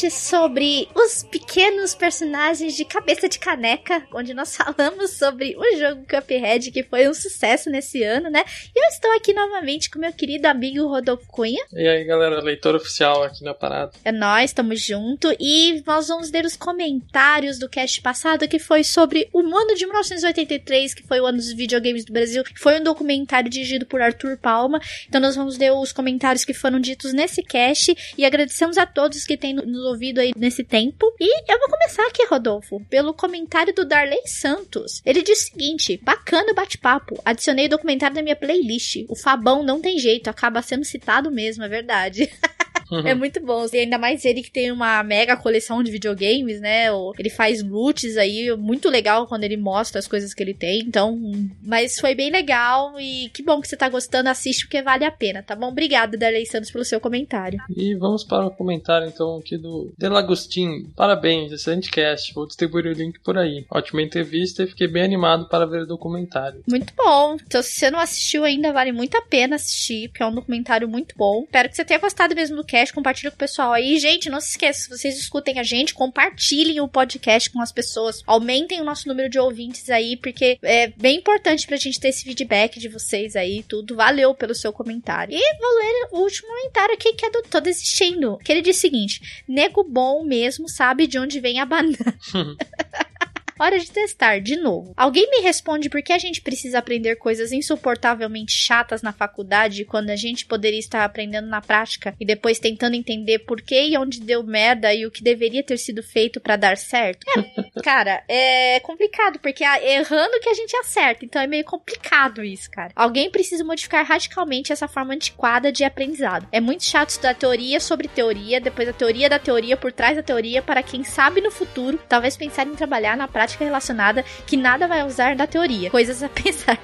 sobre 0.09 0.87
os 0.95 1.23
pequenos 1.23 1.93
personagens 1.93 2.75
de 2.75 2.85
cabeça 2.85 3.27
de 3.27 3.37
caneca, 3.37 4.05
onde 4.13 4.33
nós 4.33 4.55
falamos 4.57 5.17
sobre 5.17 5.55
o 5.57 5.77
jogo 5.77 6.05
Cuphead, 6.07 6.71
que 6.71 6.83
foi 6.83 7.07
um 7.07 7.13
sucesso 7.13 7.69
nesse 7.69 8.01
ano, 8.01 8.29
né? 8.29 8.43
E 8.75 8.79
eu 8.79 8.89
estou 8.89 9.11
aqui 9.13 9.33
novamente 9.33 9.89
com 9.89 9.99
meu 9.99 10.13
querido 10.13 10.47
amigo 10.47 10.87
Rodolfo 10.87 11.27
Cunha. 11.27 11.63
E 11.73 11.87
aí, 11.87 12.03
galera, 12.05 12.41
leitor 12.41 12.75
oficial 12.75 13.23
aqui 13.23 13.43
na 13.43 13.53
parada. 13.53 13.91
É 14.05 14.11
nós, 14.11 14.51
estamos 14.51 14.81
junto 14.81 15.35
e 15.39 15.83
nós 15.85 16.07
vamos 16.07 16.31
ler 16.31 16.45
os 16.45 16.55
comentários 16.55 17.59
do 17.59 17.69
cast 17.69 18.01
passado, 18.01 18.47
que 18.47 18.59
foi 18.59 18.83
sobre 18.83 19.29
o 19.33 19.39
ano 19.39 19.75
de 19.75 19.85
1983, 19.85 20.93
que 20.93 21.03
foi 21.03 21.19
o 21.19 21.25
ano 21.25 21.37
dos 21.37 21.51
videogames 21.51 22.05
do 22.05 22.13
Brasil, 22.13 22.43
foi 22.55 22.79
um 22.79 22.83
documentário 22.83 23.49
dirigido 23.49 23.85
por 23.85 24.01
Arthur 24.01 24.37
Palma. 24.37 24.79
Então 25.07 25.19
nós 25.19 25.35
vamos 25.35 25.57
ler 25.57 25.71
os 25.71 25.91
comentários 25.91 26.45
que 26.45 26.53
foram 26.53 26.79
ditos 26.79 27.13
nesse 27.13 27.33
esse 27.33 27.41
cast 27.41 28.13
e 28.17 28.25
agradecemos 28.25 28.77
a 28.77 28.85
todos 28.85 29.25
que 29.25 29.35
têm 29.35 29.52
nos 29.53 29.85
ouvido 29.85 30.19
aí 30.19 30.31
nesse 30.35 30.63
tempo. 30.63 31.05
E 31.19 31.51
eu 31.51 31.59
vou 31.59 31.69
começar 31.69 32.05
aqui, 32.07 32.25
Rodolfo, 32.25 32.79
pelo 32.89 33.13
comentário 33.13 33.73
do 33.73 33.85
Darley 33.85 34.21
Santos. 34.25 35.01
Ele 35.05 35.21
diz 35.21 35.39
o 35.39 35.43
seguinte: 35.51 35.99
bacana 36.03 36.51
o 36.51 36.55
bate-papo. 36.55 37.19
Adicionei 37.23 37.67
o 37.67 37.69
documentário 37.69 38.15
na 38.15 38.21
minha 38.21 38.35
playlist. 38.35 39.05
O 39.09 39.15
Fabão 39.15 39.63
não 39.63 39.81
tem 39.81 39.97
jeito, 39.99 40.29
acaba 40.29 40.61
sendo 40.61 40.83
citado 40.83 41.31
mesmo, 41.31 41.63
é 41.63 41.69
verdade. 41.69 42.31
Uhum. 42.91 43.07
É 43.07 43.15
muito 43.15 43.39
bom. 43.39 43.65
E 43.71 43.77
ainda 43.77 43.97
mais 43.97 44.25
ele 44.25 44.41
que 44.41 44.51
tem 44.51 44.71
uma 44.71 45.03
mega 45.03 45.35
coleção 45.35 45.81
de 45.83 45.91
videogames, 45.91 46.59
né? 46.59 46.87
Ele 47.17 47.29
faz 47.29 47.63
loots 47.63 48.17
aí, 48.17 48.55
muito 48.57 48.89
legal 48.89 49.27
quando 49.27 49.43
ele 49.43 49.57
mostra 49.57 49.99
as 49.99 50.07
coisas 50.07 50.33
que 50.33 50.43
ele 50.43 50.53
tem. 50.53 50.81
Então, 50.81 51.19
mas 51.61 51.99
foi 51.99 52.15
bem 52.15 52.31
legal 52.31 52.99
e 52.99 53.29
que 53.29 53.43
bom 53.43 53.61
que 53.61 53.67
você 53.67 53.77
tá 53.77 53.89
gostando. 53.89 54.29
Assiste 54.29 54.65
porque 54.65 54.81
vale 54.81 55.05
a 55.05 55.11
pena, 55.11 55.43
tá 55.43 55.55
bom? 55.55 55.67
Obrigada, 55.67 56.17
Darley 56.17 56.45
Santos, 56.45 56.71
pelo 56.71 56.85
seu 56.85 56.99
comentário. 56.99 57.59
E 57.75 57.95
vamos 57.95 58.23
para 58.23 58.45
o 58.45 58.51
comentário 58.51 59.07
então 59.07 59.37
aqui 59.37 59.57
do 59.57 59.91
Delagostin. 59.97 60.91
Parabéns, 60.95 61.51
excelente 61.51 61.89
cast. 61.89 62.33
Vou 62.33 62.47
distribuir 62.47 62.85
o 62.87 62.93
link 62.93 63.19
por 63.19 63.37
aí. 63.37 63.65
Ótima 63.69 64.01
entrevista 64.01 64.63
e 64.63 64.67
fiquei 64.67 64.87
bem 64.87 65.03
animado 65.03 65.47
para 65.47 65.65
ver 65.65 65.81
o 65.81 65.87
documentário. 65.87 66.63
Muito 66.67 66.93
bom. 66.95 67.37
Então, 67.45 67.61
se 67.61 67.73
você 67.73 67.91
não 67.91 67.99
assistiu 67.99 68.43
ainda, 68.43 68.71
vale 68.73 68.91
muito 68.91 69.17
a 69.17 69.21
pena 69.21 69.55
assistir, 69.55 70.09
porque 70.09 70.23
é 70.23 70.25
um 70.25 70.35
documentário 70.35 70.87
muito 70.87 71.15
bom. 71.17 71.43
Espero 71.43 71.69
que 71.69 71.75
você 71.75 71.85
tenha 71.85 71.99
gostado 71.99 72.35
mesmo 72.35 72.55
do 72.57 72.63
cast, 72.73 72.91
compartilha 72.91 73.29
com 73.29 73.35
o 73.35 73.39
pessoal 73.39 73.71
aí. 73.71 73.99
Gente, 73.99 74.31
não 74.31 74.41
se 74.41 74.49
esqueça, 74.49 74.81
se 74.81 74.89
vocês 74.89 75.15
escutem 75.19 75.59
a 75.59 75.63
gente, 75.63 75.93
compartilhem 75.93 76.81
o 76.81 76.87
podcast 76.87 77.51
com 77.51 77.61
as 77.61 77.71
pessoas. 77.71 78.23
Aumentem 78.25 78.81
o 78.81 78.83
nosso 78.83 79.07
número 79.07 79.29
de 79.29 79.37
ouvintes 79.37 79.91
aí, 79.91 80.17
porque 80.17 80.57
é 80.63 80.87
bem 80.87 81.17
importante 81.17 81.67
pra 81.67 81.77
gente 81.77 81.99
ter 81.99 82.07
esse 82.07 82.23
feedback 82.23 82.79
de 82.79 82.89
vocês 82.89 83.35
aí, 83.35 83.61
tudo. 83.61 83.95
Valeu 83.95 84.33
pelo 84.33 84.55
seu 84.55 84.73
comentário. 84.73 85.35
E 85.35 85.57
vou 85.59 85.77
ler 85.77 86.07
o 86.13 86.23
último 86.23 86.47
comentário 86.47 86.95
aqui, 86.95 87.13
que 87.13 87.25
é 87.27 87.29
do 87.29 87.43
Tô 87.43 87.59
Desistindo. 87.59 88.39
Que 88.43 88.51
ele 88.51 88.61
diz 88.61 88.77
o 88.77 88.81
seguinte: 88.81 89.43
Nego 89.47 89.83
bom 89.83 90.23
mesmo 90.23 90.67
sabe 90.67 91.05
de 91.05 91.19
onde 91.19 91.39
vem 91.39 91.59
a 91.59 91.65
banana. 91.65 92.17
Hora 93.59 93.79
de 93.79 93.91
testar, 93.91 94.39
de 94.39 94.55
novo. 94.55 94.93
Alguém 94.97 95.29
me 95.29 95.41
responde 95.41 95.89
por 95.89 96.01
que 96.01 96.11
a 96.11 96.17
gente 96.17 96.41
precisa 96.41 96.79
aprender 96.79 97.15
coisas 97.15 97.51
insuportavelmente 97.51 98.51
chatas 98.51 99.01
na 99.01 99.13
faculdade 99.13 99.85
quando 99.85 100.09
a 100.09 100.15
gente 100.15 100.45
poderia 100.45 100.79
estar 100.79 101.03
aprendendo 101.03 101.47
na 101.47 101.61
prática 101.61 102.15
e 102.19 102.25
depois 102.25 102.59
tentando 102.59 102.95
entender 102.95 103.39
por 103.39 103.61
que 103.61 103.89
e 103.89 103.97
onde 103.97 104.19
deu 104.19 104.43
merda 104.43 104.93
e 104.93 105.05
o 105.05 105.11
que 105.11 105.23
deveria 105.23 105.63
ter 105.63 105.77
sido 105.77 106.01
feito 106.01 106.39
para 106.39 106.55
dar 106.55 106.77
certo? 106.77 107.25
É, 107.37 107.81
cara, 107.83 108.23
é 108.27 108.79
complicado, 108.79 109.39
porque 109.39 109.63
é 109.63 109.97
errando 109.97 110.39
que 110.39 110.49
a 110.49 110.53
gente 110.53 110.75
acerta, 110.77 111.23
então 111.23 111.41
é 111.41 111.47
meio 111.47 111.63
complicado 111.63 112.43
isso, 112.43 112.69
cara. 112.71 112.91
Alguém 112.95 113.29
precisa 113.29 113.63
modificar 113.63 114.05
radicalmente 114.05 114.73
essa 114.73 114.87
forma 114.87 115.13
antiquada 115.13 115.71
de 115.71 115.83
aprendizado. 115.83 116.47
É 116.51 116.59
muito 116.59 116.83
chato 116.83 117.09
estudar 117.09 117.35
teoria 117.35 117.79
sobre 117.79 118.07
teoria, 118.07 118.59
depois 118.59 118.89
a 118.89 118.93
teoria 118.93 119.29
da 119.29 119.39
teoria 119.39 119.77
por 119.77 119.91
trás 119.91 120.15
da 120.15 120.23
teoria, 120.23 120.61
para 120.61 120.83
quem 120.83 121.03
sabe 121.03 121.39
no 121.39 121.51
futuro, 121.51 121.99
talvez 122.09 122.35
pensar 122.35 122.65
em 122.65 122.75
trabalhar 122.75 123.15
na 123.15 123.27
prática 123.27 123.42
prática 123.43 123.65
relacionada 123.65 124.23
que 124.47 124.55
nada 124.55 124.87
vai 124.87 125.03
usar 125.03 125.35
da 125.35 125.45
teoria. 125.45 125.89
Coisas 125.89 126.23
a 126.23 126.29
pensar. 126.29 126.79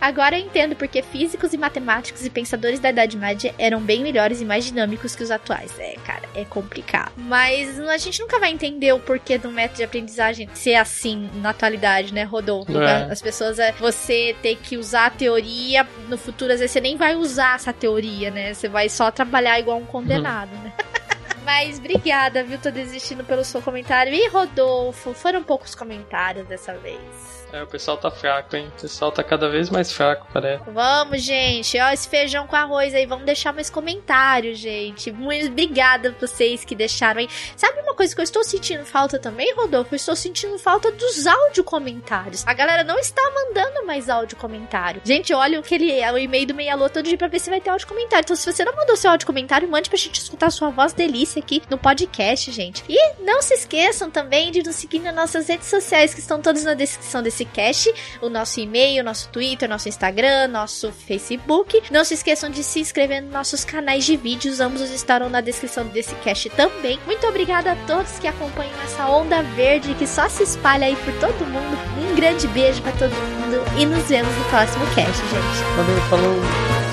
Agora 0.00 0.36
eu 0.36 0.44
entendo 0.44 0.74
porque 0.74 1.00
físicos 1.00 1.52
e 1.52 1.56
matemáticos 1.56 2.26
e 2.26 2.30
pensadores 2.30 2.80
da 2.80 2.90
Idade 2.90 3.16
Média 3.16 3.54
eram 3.56 3.80
bem 3.80 4.02
melhores 4.02 4.40
e 4.40 4.44
mais 4.44 4.64
dinâmicos 4.64 5.14
que 5.14 5.22
os 5.22 5.30
atuais. 5.30 5.78
É, 5.78 5.94
cara, 6.04 6.28
é 6.34 6.44
complicado. 6.44 7.12
Mas 7.16 7.78
a 7.78 7.96
gente 7.98 8.20
nunca 8.20 8.40
vai 8.40 8.50
entender 8.50 8.92
o 8.92 8.98
porquê 8.98 9.38
do 9.38 9.48
método 9.48 9.76
de 9.76 9.84
aprendizagem 9.84 10.48
ser 10.54 10.74
assim 10.74 11.30
na 11.34 11.50
atualidade, 11.50 12.12
né, 12.12 12.24
Rodolfo? 12.24 12.76
É. 12.80 13.12
As 13.12 13.22
pessoas, 13.22 13.60
é, 13.60 13.70
você 13.78 14.34
ter 14.42 14.56
que 14.56 14.76
usar 14.76 15.06
a 15.06 15.10
teoria, 15.10 15.86
no 16.08 16.18
futuro, 16.18 16.52
às 16.52 16.58
vezes 16.58 16.72
você 16.72 16.80
nem 16.80 16.96
vai 16.96 17.14
usar 17.14 17.54
essa 17.54 17.72
teoria, 17.72 18.32
né? 18.32 18.54
Você 18.54 18.68
vai 18.68 18.88
só 18.88 19.08
trabalhar 19.12 19.60
igual 19.60 19.78
um 19.78 19.86
condenado, 19.86 20.52
uhum. 20.52 20.62
né? 20.64 20.72
Mas 21.44 21.78
obrigada, 21.78 22.44
viu? 22.44 22.58
Tô 22.58 22.70
desistindo 22.70 23.24
pelo 23.24 23.44
seu 23.44 23.60
comentário. 23.60 24.12
E 24.14 24.28
Rodolfo, 24.28 25.12
foram 25.12 25.42
poucos 25.42 25.74
comentários 25.74 26.46
dessa 26.46 26.74
vez. 26.74 27.41
É, 27.52 27.62
o 27.62 27.66
pessoal 27.66 27.98
tá 27.98 28.10
fraco, 28.10 28.56
hein? 28.56 28.72
O 28.78 28.80
pessoal 28.80 29.12
tá 29.12 29.22
cada 29.22 29.48
vez 29.48 29.68
mais 29.68 29.92
fraco, 29.92 30.26
parece. 30.32 30.62
Vamos, 30.70 31.22
gente. 31.22 31.78
Ó, 31.78 31.90
esse 31.90 32.08
feijão 32.08 32.46
com 32.46 32.56
arroz 32.56 32.94
aí. 32.94 33.04
Vamos 33.04 33.26
deixar 33.26 33.52
mais 33.52 33.68
comentários, 33.68 34.58
gente. 34.58 35.12
Muito 35.12 35.48
obrigada 35.48 36.16
vocês 36.18 36.64
que 36.64 36.74
deixaram 36.74 37.20
aí. 37.20 37.28
Sabe 37.54 37.80
uma 37.80 37.94
coisa 37.94 38.14
que 38.14 38.20
eu 38.20 38.24
estou 38.24 38.42
sentindo 38.42 38.86
falta 38.86 39.18
também, 39.18 39.54
Rodolfo? 39.54 39.94
Eu 39.94 39.96
estou 39.96 40.16
sentindo 40.16 40.58
falta 40.58 40.90
dos 40.90 41.26
áudio 41.26 41.62
comentários. 41.62 42.42
A 42.46 42.54
galera 42.54 42.84
não 42.84 42.98
está 42.98 43.22
mandando 43.34 43.84
mais 43.84 44.08
áudio 44.08 44.36
comentário. 44.38 45.02
Gente, 45.04 45.34
olha 45.34 45.58
aquele, 45.58 45.92
o 46.10 46.18
e-mail 46.18 46.46
do 46.46 46.54
Meia 46.54 46.78
todo 46.88 47.02
dia 47.02 47.18
pra 47.18 47.28
ver 47.28 47.38
se 47.38 47.50
vai 47.50 47.60
ter 47.60 47.68
áudio 47.68 47.86
comentário. 47.86 48.24
Então, 48.24 48.34
se 48.34 48.50
você 48.50 48.64
não 48.64 48.74
mandou 48.74 48.96
seu 48.96 49.10
áudio 49.10 49.26
comentário, 49.26 49.68
mande 49.68 49.90
pra 49.90 49.98
gente 49.98 50.18
escutar 50.20 50.46
a 50.46 50.50
sua 50.50 50.70
voz 50.70 50.94
delícia 50.94 51.40
aqui 51.40 51.62
no 51.68 51.76
podcast, 51.76 52.50
gente. 52.50 52.82
E 52.88 53.14
não 53.22 53.42
se 53.42 53.52
esqueçam 53.52 54.10
também 54.10 54.50
de 54.50 54.62
nos 54.62 54.76
seguir 54.76 55.00
nas 55.00 55.14
nossas 55.14 55.48
redes 55.48 55.68
sociais, 55.68 56.14
que 56.14 56.20
estão 56.20 56.40
todas 56.40 56.64
na 56.64 56.74
descrição 56.74 57.22
desse 57.22 57.41
cast, 57.44 57.92
o 58.20 58.28
nosso 58.28 58.60
e-mail, 58.60 59.04
nosso 59.04 59.28
Twitter, 59.28 59.68
nosso 59.68 59.88
Instagram, 59.88 60.48
nosso 60.48 60.92
Facebook. 60.92 61.82
Não 61.90 62.04
se 62.04 62.14
esqueçam 62.14 62.50
de 62.50 62.62
se 62.62 62.80
inscrever 62.80 63.22
nos 63.22 63.32
nossos 63.32 63.64
canais 63.64 64.04
de 64.04 64.16
vídeos, 64.16 64.60
ambos 64.60 64.80
estarão 64.90 65.28
na 65.28 65.40
descrição 65.40 65.86
desse 65.86 66.14
cast 66.16 66.50
também. 66.50 66.98
Muito 67.06 67.26
obrigada 67.26 67.72
a 67.72 67.76
todos 67.86 68.18
que 68.18 68.28
acompanham 68.28 68.80
essa 68.82 69.06
onda 69.08 69.42
verde 69.42 69.94
que 69.94 70.06
só 70.06 70.28
se 70.28 70.42
espalha 70.42 70.86
aí 70.86 70.96
por 70.96 71.12
todo 71.20 71.46
mundo. 71.46 71.78
Um 72.10 72.14
grande 72.14 72.46
beijo 72.48 72.82
para 72.82 72.92
todo 72.92 73.12
mundo 73.12 73.62
e 73.78 73.86
nos 73.86 74.04
vemos 74.08 74.34
no 74.36 74.44
próximo 74.46 74.84
cast, 74.94 75.20
gente. 75.22 75.76
Valeu, 75.76 76.00
falou! 76.08 76.91